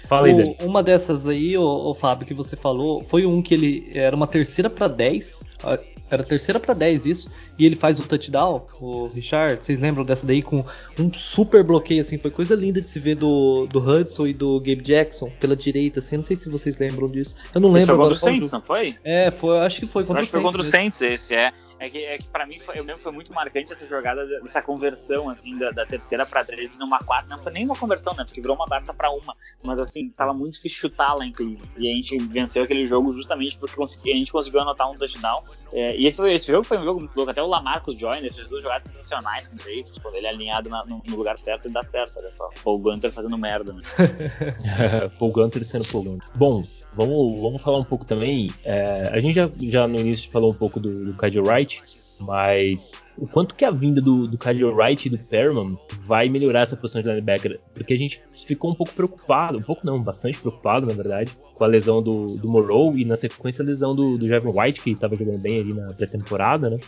Fala 0.09 0.27
aí, 0.27 0.33
o, 0.33 0.67
uma 0.67 0.83
dessas 0.83 1.29
aí, 1.29 1.57
o, 1.59 1.63
o 1.63 1.95
Fábio, 1.95 2.27
que 2.27 2.33
você 2.33 2.57
falou, 2.57 3.05
foi 3.05 3.27
um 3.27 3.43
que 3.43 3.53
ele 3.53 3.91
era 3.95 4.17
uma 4.17 4.27
terceira 4.27 4.71
para 4.71 4.89
10. 4.89 5.45
Era 6.11 6.25
terceira 6.25 6.59
para 6.59 6.73
10 6.73 7.05
isso. 7.05 7.31
E 7.59 7.67
ele 7.67 7.77
faz 7.77 7.99
o 7.99 8.03
touchdown, 8.03 8.65
o 8.81 9.09
Richard. 9.09 9.63
Vocês 9.63 9.79
lembram 9.79 10.05
dessa 10.05 10.27
daí 10.27 10.43
com 10.43 10.65
um 10.99 11.13
super 11.13 11.63
bloqueio, 11.63 12.01
assim? 12.01 12.17
Foi 12.17 12.31
coisa 12.31 12.55
linda 12.55 12.81
de 12.81 12.89
se 12.89 12.99
ver 12.99 13.17
do, 13.17 13.67
do 13.67 13.79
Hudson 13.79 14.27
e 14.29 14.33
do 14.33 14.59
Gabe 14.61 14.81
Jackson 14.81 15.31
pela 15.39 15.55
direita, 15.55 15.99
assim. 15.99 16.17
Não 16.17 16.23
sei 16.23 16.37
se 16.37 16.49
vocês 16.49 16.79
lembram 16.79 17.11
disso. 17.11 17.37
Eu 17.55 17.61
não 17.61 17.69
lembro. 17.69 17.83
Isso 17.83 17.87
foi 17.89 17.97
contra 17.99 18.15
o 18.15 18.19
Saints, 18.19 18.51
não 18.51 18.63
foi? 18.63 18.97
É, 19.05 19.31
foi, 19.31 19.59
acho 19.59 19.81
que 19.81 19.87
foi 19.87 20.05
contra 20.05 20.23
acho 20.23 20.31
o 20.31 20.31
Saints. 20.31 20.31
Acho 20.31 20.31
que 20.31 20.31
foi 20.31 20.43
contra 20.43 20.63
o 20.63 20.65
Saints 20.65 21.03
esse, 21.03 21.35
é. 21.35 21.53
É 21.81 21.89
que, 21.89 22.05
é 22.05 22.19
que 22.19 22.29
pra 22.29 22.47
mim, 22.47 22.59
foi, 22.59 22.79
eu 22.79 22.85
mesmo 22.85 23.01
foi 23.01 23.13
muito 23.13 23.33
marcante 23.33 23.73
essa 23.73 23.87
jogada, 23.87 24.27
essa 24.45 24.61
conversão, 24.61 25.31
assim, 25.31 25.57
da, 25.57 25.71
da 25.71 25.87
terceira 25.87 26.27
pra 26.27 26.45
13 26.45 26.79
numa 26.79 26.99
quarta. 26.99 27.29
Não 27.29 27.39
foi 27.39 27.53
nem 27.53 27.65
uma 27.65 27.77
conversão, 27.77 28.15
né? 28.15 28.25
Porque 28.25 28.41
virou 28.41 28.57
uma 28.57 28.67
quarta 28.67 28.93
pra 28.93 29.11
uma. 29.11 29.37
Mas, 29.63 29.79
assim, 29.79 30.11
tava 30.11 30.35
muito 30.35 30.55
difícil 30.55 30.79
chutar 30.79 31.15
lá 31.15 31.25
Cleveland. 31.33 31.71
E 31.77 31.91
a 31.91 31.95
gente 31.95 32.19
venceu 32.19 32.65
aquele 32.65 32.87
jogo 32.87 33.13
justamente 33.13 33.57
porque 33.59 33.77
consegui, 33.77 34.13
a 34.13 34.17
gente 34.17 34.33
conseguiu 34.33 34.61
anotar 34.61 34.91
um 34.91 34.95
touchdown. 34.95 35.43
É, 35.73 35.97
e 35.97 36.07
esse, 36.07 36.23
esse 36.31 36.51
jogo 36.51 36.65
foi 36.65 36.79
um 36.79 36.83
jogo 36.83 37.01
muito 37.01 37.15
louco. 37.15 37.31
Até 37.31 37.43
o 37.43 37.47
Lamarcus 37.47 37.97
Joyner 37.97 38.33
fez 38.33 38.49
duas 38.49 38.63
jogadas 38.63 38.85
sensacionais 38.85 39.47
com 39.47 39.57
o 39.57 39.59
safety. 39.59 40.01
Quando 40.01 40.17
ele 40.17 40.27
é 40.27 40.31
alinhado 40.31 40.69
na, 40.69 40.85
no, 40.85 41.03
no, 41.07 41.17
lugar 41.17 41.39
certo, 41.39 41.67
ele 41.67 41.75
dá 41.75 41.83
certo, 41.83 42.19
olha 42.19 42.31
só. 42.31 42.49
Paul 42.65 42.79
Gunter 42.79 43.13
fazendo 43.13 43.39
merda, 43.39 43.73
né? 43.73 43.79
Paul 45.19 45.33
Gunter 45.33 45.65
sendo 45.65 45.87
Paul 45.87 46.05
Gunter. 46.05 46.29
Bom, 46.35 46.63
vamos, 46.95 47.41
vamos 47.41 47.63
falar 47.63 47.79
um 47.79 47.85
pouco 47.85 48.05
também. 48.05 48.51
É, 48.65 49.11
a 49.13 49.21
gente 49.21 49.35
já, 49.35 49.51
já 49.61 49.87
no 49.87 49.99
início 49.99 50.31
falou 50.31 50.51
um 50.51 50.55
pouco 50.55 50.81
do, 50.81 51.07
do 51.07 51.15
Kyle 51.15 51.41
Wright, 51.41 51.79
mas 52.21 52.93
o 53.17 53.27
quanto 53.27 53.55
que 53.55 53.65
a 53.65 53.71
vinda 53.71 54.01
do, 54.01 54.27
do 54.27 54.39
Kyle 54.39 54.65
Wright 54.65 55.07
e 55.07 55.11
do 55.11 55.19
Perman 55.19 55.77
vai 56.07 56.29
melhorar 56.29 56.63
essa 56.63 56.77
posição 56.77 57.03
de 57.03 57.09
linebacker? 57.09 57.61
Porque 57.75 57.95
a 57.95 57.99
gente 57.99 58.23
ficou 58.33 58.71
um 58.71 58.75
pouco 58.75 58.93
preocupado, 58.93 59.59
um 59.59 59.63
pouco 59.63 59.87
não, 59.87 60.03
bastante 60.03 60.39
preocupado, 60.39 60.87
na 60.87 60.95
verdade, 60.95 61.37
com 61.55 61.65
a 61.65 61.67
lesão 61.67 62.03
do, 62.03 62.27
do 62.37 62.49
Morrow 62.49 62.97
e 62.97 63.05
na 63.05 63.17
sequência 63.17 63.63
a 63.63 63.67
lesão 63.67 63.95
do, 63.95 64.17
do 64.17 64.29
Javon 64.29 64.61
White, 64.61 64.81
que 64.81 64.91
estava 64.91 65.17
jogando 65.17 65.39
bem 65.39 65.61
ali 65.61 65.75
na 65.75 65.87
pré-temporada, 65.89 66.71
né? 66.71 66.79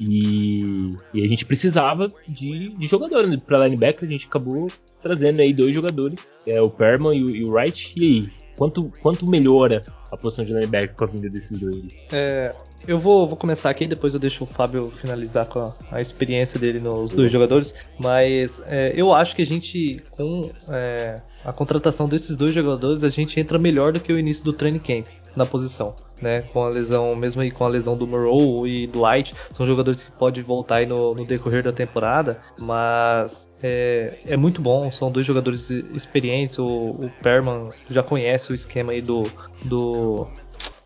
E, 0.00 0.92
e, 1.12 1.24
a 1.24 1.28
gente 1.28 1.44
precisava 1.44 2.08
de, 2.26 2.68
de 2.68 2.86
jogador 2.86 3.26
né? 3.26 3.36
para 3.44 3.64
linebacker, 3.64 4.08
a 4.08 4.12
gente 4.12 4.26
acabou 4.26 4.70
trazendo 5.02 5.40
aí 5.40 5.52
dois 5.52 5.74
jogadores, 5.74 6.40
é 6.46 6.62
o 6.62 6.70
Perman 6.70 7.16
e 7.16 7.24
o, 7.24 7.30
e 7.30 7.44
o 7.44 7.50
Wright, 7.50 7.94
e 7.96 8.04
aí? 8.04 8.28
Quanto, 8.58 8.92
quanto 9.00 9.24
melhora 9.24 9.84
a 10.10 10.16
posição 10.16 10.44
de 10.44 10.52
linebacker 10.52 10.96
com 10.96 11.04
a 11.04 11.06
vinda 11.06 11.30
desses 11.30 11.60
dois? 11.60 11.96
É, 12.10 12.52
eu 12.88 12.98
vou, 12.98 13.24
vou 13.26 13.36
começar 13.36 13.70
aqui, 13.70 13.86
depois 13.86 14.14
eu 14.14 14.20
deixo 14.20 14.42
o 14.42 14.46
Fábio 14.48 14.90
finalizar 14.90 15.46
com 15.46 15.60
a, 15.60 15.74
a 15.92 16.00
experiência 16.00 16.58
dele 16.58 16.80
nos 16.80 17.12
dois 17.12 17.30
jogadores. 17.30 17.72
Mas 18.00 18.60
é, 18.66 18.92
eu 18.96 19.14
acho 19.14 19.36
que 19.36 19.42
a 19.42 19.46
gente, 19.46 20.02
com 20.10 20.50
é, 20.70 21.22
a 21.44 21.52
contratação 21.52 22.08
desses 22.08 22.36
dois 22.36 22.52
jogadores, 22.52 23.04
a 23.04 23.10
gente 23.10 23.38
entra 23.38 23.58
melhor 23.58 23.92
do 23.92 24.00
que 24.00 24.12
o 24.12 24.18
início 24.18 24.44
do 24.44 24.52
training 24.52 24.80
camp 24.80 25.06
na 25.36 25.46
posição. 25.46 25.94
Né, 26.20 26.42
com 26.52 26.64
a 26.64 26.68
lesão, 26.68 27.14
mesmo 27.14 27.42
aí 27.42 27.50
com 27.50 27.64
a 27.64 27.68
lesão 27.68 27.96
do 27.96 28.04
Moreau 28.04 28.66
e 28.66 28.88
do 28.88 29.04
White, 29.04 29.36
são 29.52 29.64
jogadores 29.64 30.02
que 30.02 30.10
podem 30.10 30.42
voltar 30.42 30.76
aí 30.76 30.86
no, 30.86 31.14
no 31.14 31.24
decorrer 31.24 31.62
da 31.62 31.72
temporada, 31.72 32.40
mas 32.58 33.48
é, 33.62 34.18
é, 34.26 34.36
muito 34.36 34.60
bom, 34.60 34.90
são 34.90 35.12
dois 35.12 35.24
jogadores 35.24 35.70
experientes, 35.70 36.58
o, 36.58 36.66
o 36.66 37.10
Perman 37.22 37.70
já 37.88 38.02
conhece 38.02 38.50
o 38.50 38.54
esquema 38.54 38.90
aí 38.90 39.00
do, 39.00 39.30
do 39.64 40.26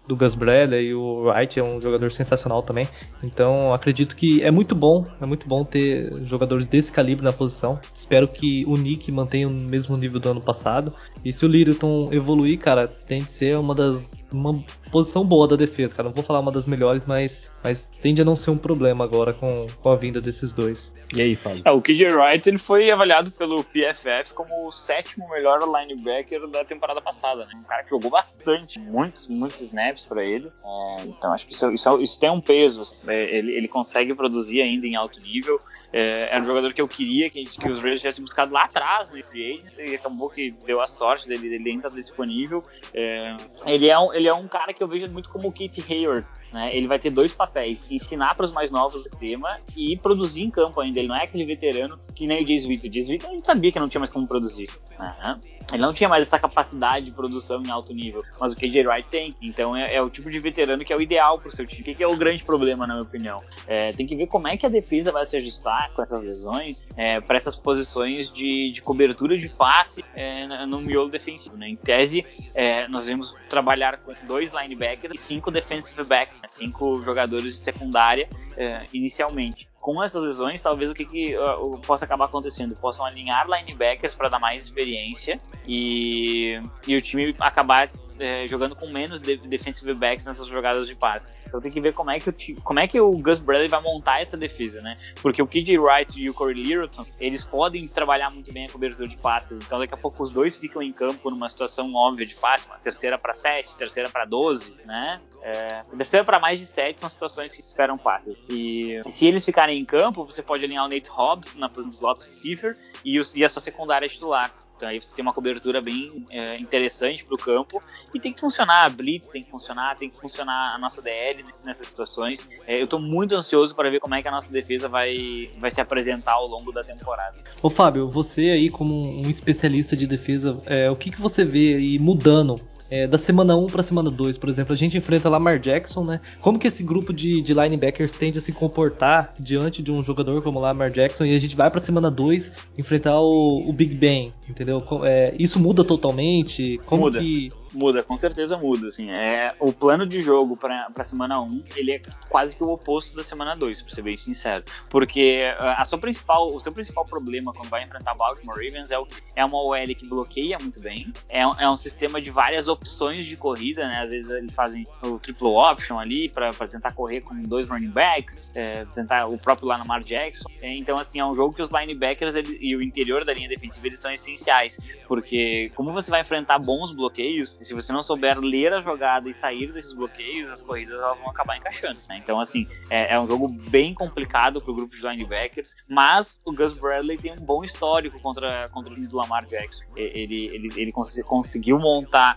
do 0.06 0.16
Gus 0.16 0.34
Bradley 0.34 0.88
e 0.88 0.94
o 0.94 1.24
Wright 1.24 1.58
é 1.58 1.62
um 1.62 1.80
jogador 1.80 2.10
sensacional 2.10 2.62
também. 2.62 2.86
Então 3.22 3.72
acredito 3.72 4.16
que 4.16 4.42
é 4.42 4.50
muito 4.50 4.74
bom, 4.74 5.04
é 5.20 5.26
muito 5.26 5.46
bom 5.48 5.64
ter 5.64 6.12
jogadores 6.24 6.66
desse 6.66 6.90
calibre 6.90 7.24
na 7.24 7.32
posição. 7.32 7.78
Espero 7.94 8.26
que 8.26 8.64
o 8.66 8.76
Nick 8.76 9.10
mantenha 9.12 9.48
o 9.48 9.50
mesmo 9.50 9.96
nível 9.96 10.20
do 10.20 10.30
ano 10.30 10.40
passado. 10.40 10.92
E 11.24 11.32
se 11.32 11.44
o 11.44 11.48
Littleton 11.48 12.08
evoluir, 12.12 12.58
cara, 12.58 12.86
tem 12.88 13.22
de 13.22 13.30
ser 13.30 13.58
uma 13.58 13.74
das 13.74 14.10
uma 14.32 14.64
posição 14.92 15.24
boa 15.24 15.48
da 15.48 15.56
defesa, 15.56 15.96
cara. 15.96 16.08
Não 16.08 16.14
vou 16.14 16.22
falar 16.22 16.38
uma 16.40 16.52
das 16.52 16.66
melhores, 16.66 17.04
mas, 17.06 17.50
mas 17.64 17.88
tende 18.00 18.20
a 18.20 18.24
não 18.24 18.36
ser 18.36 18.50
um 18.50 18.58
problema 18.58 19.02
agora 19.02 19.32
com, 19.32 19.66
com 19.80 19.90
a 19.90 19.96
vinda 19.96 20.20
desses 20.20 20.52
dois. 20.52 20.92
E 21.14 21.20
aí, 21.20 21.34
Fábio? 21.34 21.62
É, 21.64 21.70
o 21.70 21.80
KJ 21.80 22.12
Wright 22.12 22.48
ele 22.48 22.58
foi 22.58 22.90
avaliado 22.90 23.30
pelo 23.30 23.64
PFF 23.64 24.34
como 24.34 24.66
o 24.66 24.70
sétimo 24.72 25.28
melhor 25.30 25.60
linebacker 25.60 26.46
da 26.48 26.64
temporada 26.64 27.00
passada. 27.00 27.46
Né? 27.46 27.50
Um 27.56 27.64
cara 27.64 27.82
que 27.82 27.90
jogou 27.90 28.10
bastante, 28.10 28.78
muitos, 28.78 29.26
muitos 29.28 29.60
snaps 29.62 30.04
para 30.04 30.22
ele. 30.22 30.52
É, 30.62 31.02
então 31.04 31.32
acho 31.32 31.46
que 31.46 31.52
isso, 31.52 31.70
isso, 31.72 32.00
isso, 32.00 32.20
tem 32.20 32.30
um 32.30 32.40
peso. 32.40 32.82
Assim. 32.82 32.96
É, 33.06 33.36
ele, 33.36 33.52
ele 33.52 33.68
consegue 33.68 34.14
produzir 34.14 34.60
ainda 34.60 34.86
em 34.86 34.94
alto 34.94 35.20
nível. 35.20 35.58
É, 35.92 36.28
era 36.30 36.40
um 36.40 36.44
jogador 36.44 36.72
que 36.72 36.80
eu 36.80 36.88
queria 36.88 37.28
que, 37.30 37.44
que 37.44 37.70
os 37.70 37.78
Raiders 37.78 38.00
tivessem 38.00 38.24
buscado 38.24 38.52
lá 38.52 38.64
atrás 38.64 39.10
no 39.10 39.22
free 39.24 39.54
agency 39.54 39.90
e 39.90 39.94
acabou 39.94 40.30
que 40.30 40.50
deu 40.64 40.80
a 40.80 40.86
sorte 40.86 41.28
dele, 41.28 41.48
dele 41.48 41.70
ainda 41.70 41.88
estar 41.88 42.00
disponível. 42.00 42.64
É, 42.94 43.36
ele 43.66 43.88
é 43.88 43.98
um 43.98 44.12
ele 44.12 44.28
é 44.28 44.34
um 44.34 44.48
cara 44.48 44.72
que 44.72 44.81
eu 44.82 44.88
vejo 44.88 45.08
muito 45.08 45.28
como 45.28 45.48
o 45.48 45.52
Keith 45.52 45.78
Hayward. 45.88 46.26
Né? 46.52 46.76
Ele 46.76 46.86
vai 46.86 46.98
ter 46.98 47.10
dois 47.10 47.32
papéis: 47.32 47.90
ensinar 47.90 48.34
para 48.34 48.44
os 48.44 48.52
mais 48.52 48.70
novos 48.70 49.00
o 49.00 49.02
sistema 49.02 49.58
e 49.76 49.96
produzir 49.96 50.42
em 50.42 50.50
campo 50.50 50.80
ainda. 50.80 50.98
Ele 50.98 51.08
não 51.08 51.16
é 51.16 51.24
aquele 51.24 51.44
veterano 51.44 51.98
que 52.14 52.26
nem 52.26 52.42
o 52.42 52.46
James 52.46 52.66
Witt. 52.66 52.86
O 52.86 53.10
Witt 53.10 53.26
a 53.26 53.30
gente 53.30 53.46
sabia 53.46 53.72
que 53.72 53.80
não 53.80 53.88
tinha 53.88 54.00
mais 54.00 54.10
como 54.10 54.26
produzir. 54.26 54.68
Né? 54.98 55.40
Ele 55.70 55.82
não 55.82 55.92
tinha 55.92 56.08
mais 56.08 56.22
essa 56.22 56.38
capacidade 56.38 57.06
de 57.06 57.12
produção 57.12 57.62
em 57.62 57.70
alto 57.70 57.94
nível, 57.94 58.22
mas 58.38 58.52
o 58.52 58.56
KJ 58.56 58.86
Wright 58.86 59.08
tem. 59.08 59.34
Então 59.40 59.76
é, 59.76 59.94
é 59.94 60.02
o 60.02 60.10
tipo 60.10 60.30
de 60.30 60.38
veterano 60.38 60.84
que 60.84 60.92
é 60.92 60.96
o 60.96 61.00
ideal 61.00 61.38
para 61.38 61.48
o 61.48 61.52
seu 61.52 61.66
time. 61.66 61.82
O 61.82 61.84
que, 61.84 61.94
que, 61.94 62.02
é 62.02 62.06
o 62.06 62.16
grande 62.16 62.44
problema, 62.44 62.86
na 62.86 62.94
minha 62.94 63.04
opinião? 63.04 63.40
É, 63.66 63.92
tem 63.92 64.06
que 64.06 64.16
ver 64.16 64.26
como 64.26 64.48
é 64.48 64.56
que 64.56 64.66
a 64.66 64.68
defesa 64.68 65.12
vai 65.12 65.24
se 65.24 65.36
ajustar 65.36 65.92
com 65.94 66.02
essas 66.02 66.22
lesões 66.22 66.82
é, 66.96 67.20
para 67.20 67.36
essas 67.36 67.56
posições 67.56 68.30
de, 68.30 68.72
de, 68.72 68.82
cobertura 68.82 69.36
de 69.36 69.48
passe 69.48 70.04
é, 70.14 70.66
no 70.66 70.80
miolo 70.80 71.08
defensivo. 71.08 71.56
Né? 71.56 71.68
Em 71.68 71.76
tese, 71.76 72.24
é, 72.54 72.86
nós 72.88 73.08
vamos 73.08 73.34
trabalhar 73.48 73.98
com 73.98 74.12
dois 74.26 74.52
linebackers 74.52 75.14
e 75.14 75.18
cinco 75.18 75.50
defensive 75.50 76.04
backs? 76.04 76.41
Cinco 76.48 77.00
jogadores 77.02 77.54
de 77.54 77.60
secundária 77.60 78.28
é, 78.56 78.84
inicialmente 78.92 79.68
com 79.82 80.00
essas 80.00 80.22
lesões, 80.22 80.62
talvez 80.62 80.90
o 80.92 80.94
que, 80.94 81.04
que 81.04 81.36
uh, 81.36 81.76
possa 81.78 82.04
acabar 82.04 82.26
acontecendo? 82.26 82.72
Possam 82.76 83.04
alinhar 83.04 83.48
linebackers 83.48 84.14
para 84.14 84.28
dar 84.28 84.38
mais 84.38 84.62
experiência 84.62 85.36
e, 85.66 86.56
e 86.86 86.94
o 86.94 87.02
time 87.02 87.34
acabar 87.40 87.90
é, 88.18 88.46
jogando 88.46 88.74
com 88.74 88.88
menos 88.88 89.20
de 89.20 89.36
defensive 89.36 89.94
backs 89.94 90.24
nessas 90.24 90.46
jogadas 90.48 90.86
de 90.86 90.94
passe. 90.94 91.36
Então 91.46 91.60
tem 91.60 91.70
que 91.70 91.80
ver 91.80 91.92
como 91.92 92.10
é 92.10 92.18
que 92.18 92.30
o, 92.30 92.34
como 92.62 92.80
é 92.80 92.86
que 92.86 93.00
o 93.00 93.10
Gus 93.18 93.38
Bradley 93.38 93.68
vai 93.68 93.82
montar 93.82 94.20
essa 94.20 94.36
defesa, 94.36 94.80
né? 94.80 94.96
Porque 95.20 95.42
o 95.42 95.46
KJ 95.46 95.78
Wright 95.78 96.20
e 96.20 96.28
o 96.28 96.34
Corey 96.34 96.54
Littleton, 96.54 97.04
eles 97.20 97.44
podem 97.44 97.86
trabalhar 97.88 98.30
muito 98.30 98.52
bem 98.52 98.66
a 98.66 98.70
cobertura 98.70 99.08
de 99.08 99.16
passes. 99.16 99.58
Então 99.58 99.78
daqui 99.78 99.94
a 99.94 99.96
pouco 99.96 100.22
os 100.22 100.30
dois 100.30 100.56
ficam 100.56 100.82
em 100.82 100.92
campo 100.92 101.30
numa 101.30 101.48
situação 101.48 101.92
óbvia 101.94 102.26
de 102.26 102.34
passe, 102.34 102.66
uma 102.66 102.78
terceira 102.78 103.18
para 103.18 103.34
7, 103.34 103.76
terceira 103.76 104.08
para 104.08 104.24
12, 104.24 104.74
né? 104.84 105.20
É, 105.42 105.82
terceira 105.96 106.24
para 106.24 106.38
mais 106.38 106.60
de 106.60 106.66
7 106.66 107.00
são 107.00 107.10
situações 107.10 107.52
que 107.52 107.60
esperam 107.60 107.98
passes. 107.98 108.36
E 108.48 109.00
se 109.08 109.26
eles 109.26 109.44
ficarem 109.44 109.78
em 109.78 109.84
campo, 109.84 110.24
você 110.24 110.40
pode 110.42 110.64
alinhar 110.64 110.84
o 110.84 110.88
Nate 110.88 111.10
Hobbs 111.10 111.54
na 111.56 111.68
posição 111.68 111.90
do 111.90 111.94
slot 111.94 112.24
receiver 112.24 112.76
e, 113.04 113.20
e 113.34 113.44
a 113.44 113.48
sua 113.48 113.60
secundária 113.60 114.08
titular. 114.08 114.52
Então 114.82 114.90
aí 114.90 114.98
você 114.98 115.14
tem 115.14 115.22
uma 115.22 115.32
cobertura 115.32 115.80
bem 115.80 116.26
é, 116.28 116.58
interessante 116.58 117.24
para 117.24 117.36
o 117.36 117.38
campo 117.38 117.80
e 118.12 118.18
tem 118.18 118.32
que 118.32 118.40
funcionar 118.40 118.84
a 118.84 118.88
blitz, 118.88 119.28
tem 119.28 119.40
que 119.40 119.48
funcionar, 119.48 119.94
tem 119.94 120.10
que 120.10 120.18
funcionar 120.18 120.74
a 120.74 120.78
nossa 120.78 121.00
DL 121.00 121.40
nessas 121.64 121.86
situações. 121.86 122.48
É, 122.66 122.80
eu 122.80 122.84
estou 122.84 122.98
muito 122.98 123.32
ansioso 123.36 123.76
para 123.76 123.88
ver 123.88 124.00
como 124.00 124.16
é 124.16 124.22
que 124.22 124.26
a 124.26 124.32
nossa 124.32 124.52
defesa 124.52 124.88
vai, 124.88 125.48
vai 125.58 125.70
se 125.70 125.80
apresentar 125.80 126.32
ao 126.32 126.48
longo 126.48 126.72
da 126.72 126.82
temporada. 126.82 127.36
Ô 127.62 127.70
Fábio, 127.70 128.10
você 128.10 128.50
aí 128.50 128.68
como 128.68 128.92
um 129.24 129.30
especialista 129.30 129.96
de 129.96 130.04
defesa, 130.04 130.60
é, 130.66 130.90
o 130.90 130.96
que, 130.96 131.12
que 131.12 131.20
você 131.20 131.44
vê 131.44 131.74
aí 131.74 131.98
mudando 132.00 132.56
é, 132.92 133.06
da 133.06 133.16
semana 133.16 133.56
1 133.56 133.68
para 133.68 133.82
semana 133.82 134.10
2, 134.10 134.36
por 134.36 134.50
exemplo, 134.50 134.74
a 134.74 134.76
gente 134.76 134.98
enfrenta 134.98 135.26
Lamar 135.30 135.58
Jackson, 135.58 136.04
né? 136.04 136.20
Como 136.42 136.58
que 136.58 136.66
esse 136.66 136.82
grupo 136.82 137.10
de, 137.10 137.40
de 137.40 137.54
linebackers 137.54 138.12
tende 138.12 138.36
a 138.36 138.42
se 138.42 138.52
comportar 138.52 139.32
diante 139.40 139.82
de 139.82 139.90
um 139.90 140.02
jogador 140.02 140.42
como 140.42 140.60
Lamar 140.60 140.90
Jackson 140.90 141.24
e 141.24 141.34
a 141.34 141.38
gente 141.38 141.56
vai 141.56 141.70
para 141.70 141.80
semana 141.80 142.10
2 142.10 142.52
enfrentar 142.76 143.18
o, 143.18 143.66
o, 143.66 143.72
Big 143.72 143.94
Ben, 143.94 144.34
entendeu? 144.46 144.84
É, 145.04 145.34
isso 145.38 145.58
muda 145.58 145.82
totalmente? 145.82 146.78
Como 146.84 147.04
muda. 147.04 147.18
que 147.18 147.50
Muda, 147.72 148.02
com 148.02 148.16
certeza 148.16 148.56
muda, 148.56 148.88
assim. 148.88 149.10
É, 149.10 149.54
o 149.58 149.72
plano 149.72 150.06
de 150.06 150.22
jogo 150.22 150.56
pra, 150.56 150.90
pra 150.92 151.04
semana 151.04 151.40
1, 151.40 151.64
ele 151.76 151.92
é 151.92 152.02
quase 152.28 152.54
que 152.54 152.62
o 152.62 152.68
oposto 152.68 153.16
da 153.16 153.24
semana 153.24 153.56
2, 153.56 153.82
pra 153.82 153.94
ser 153.94 154.02
bem 154.02 154.16
sincero. 154.16 154.64
Porque 154.90 155.42
ah, 155.58 155.80
a 155.80 155.84
sua 155.84 155.98
principal, 155.98 156.54
o 156.54 156.60
seu 156.60 156.72
principal 156.72 157.04
problema 157.04 157.52
quando 157.52 157.68
vai 157.68 157.82
enfrentar 157.82 158.14
Baltimore 158.14 158.56
Ravens 158.56 158.90
é, 158.90 158.98
o, 158.98 159.06
é 159.34 159.44
uma 159.44 159.62
OL 159.62 159.94
que 159.96 160.06
bloqueia 160.06 160.58
muito 160.58 160.80
bem, 160.80 161.12
é, 161.28 161.40
é 161.40 161.68
um 161.68 161.76
sistema 161.76 162.20
de 162.20 162.30
várias 162.30 162.68
opções 162.68 163.24
de 163.24 163.36
corrida, 163.36 163.86
né? 163.86 164.02
Às 164.02 164.10
vezes 164.10 164.30
eles 164.30 164.54
fazem 164.54 164.86
o 165.02 165.18
triple 165.18 165.48
option 165.48 165.98
ali 165.98 166.28
pra 166.28 166.52
tentar 166.68 166.92
correr 166.92 167.22
com 167.22 167.34
dois 167.42 167.68
running 167.68 167.90
backs, 167.90 168.50
é, 168.54 168.84
tentar 168.94 169.26
o 169.26 169.38
próprio 169.38 169.68
Lamar 169.68 170.02
Jackson. 170.02 170.48
É, 170.60 170.74
então, 170.76 170.98
assim, 170.98 171.18
é 171.18 171.24
um 171.24 171.34
jogo 171.34 171.54
que 171.54 171.62
os 171.62 171.70
linebackers 171.70 172.34
ele, 172.34 172.58
e 172.60 172.76
o 172.76 172.82
interior 172.82 173.24
da 173.24 173.32
linha 173.32 173.48
defensiva 173.48 173.86
eles 173.86 173.98
são 173.98 174.12
essenciais, 174.12 174.78
porque 175.06 175.70
como 175.74 175.92
você 175.92 176.10
vai 176.10 176.20
enfrentar 176.20 176.58
bons 176.58 176.92
bloqueios, 176.92 177.58
se 177.64 177.74
você 177.74 177.92
não 177.92 178.02
souber 178.02 178.38
ler 178.38 178.72
a 178.72 178.80
jogada 178.80 179.28
e 179.28 179.34
sair 179.34 179.72
desses 179.72 179.92
bloqueios, 179.92 180.50
as 180.50 180.60
corridas 180.60 180.94
elas 180.94 181.18
vão 181.18 181.30
acabar 181.30 181.56
encaixando. 181.56 181.98
Né? 182.08 182.20
Então, 182.22 182.40
assim, 182.40 182.66
é, 182.90 183.14
é, 183.14 183.20
um 183.20 183.26
jogo 183.26 183.48
bem 183.48 183.94
complicado 183.94 184.60
para 184.60 184.70
o 184.70 184.74
grupo 184.74 184.94
de 184.94 185.02
linebackers, 185.02 185.76
mas 185.88 186.40
o 186.44 186.52
Gus 186.52 186.72
Bradley 186.72 187.18
tem 187.18 187.32
um 187.32 187.36
bom 187.36 187.64
histórico 187.64 188.20
contra, 188.20 188.68
contra 188.70 188.92
o 188.92 189.16
Lamar 189.16 189.44
Jackson. 189.46 189.84
Ele, 189.96 190.46
ele, 190.52 190.68
ele 190.76 190.92
cons 190.92 191.12
conseguiu 191.24 191.78
montar 191.78 192.36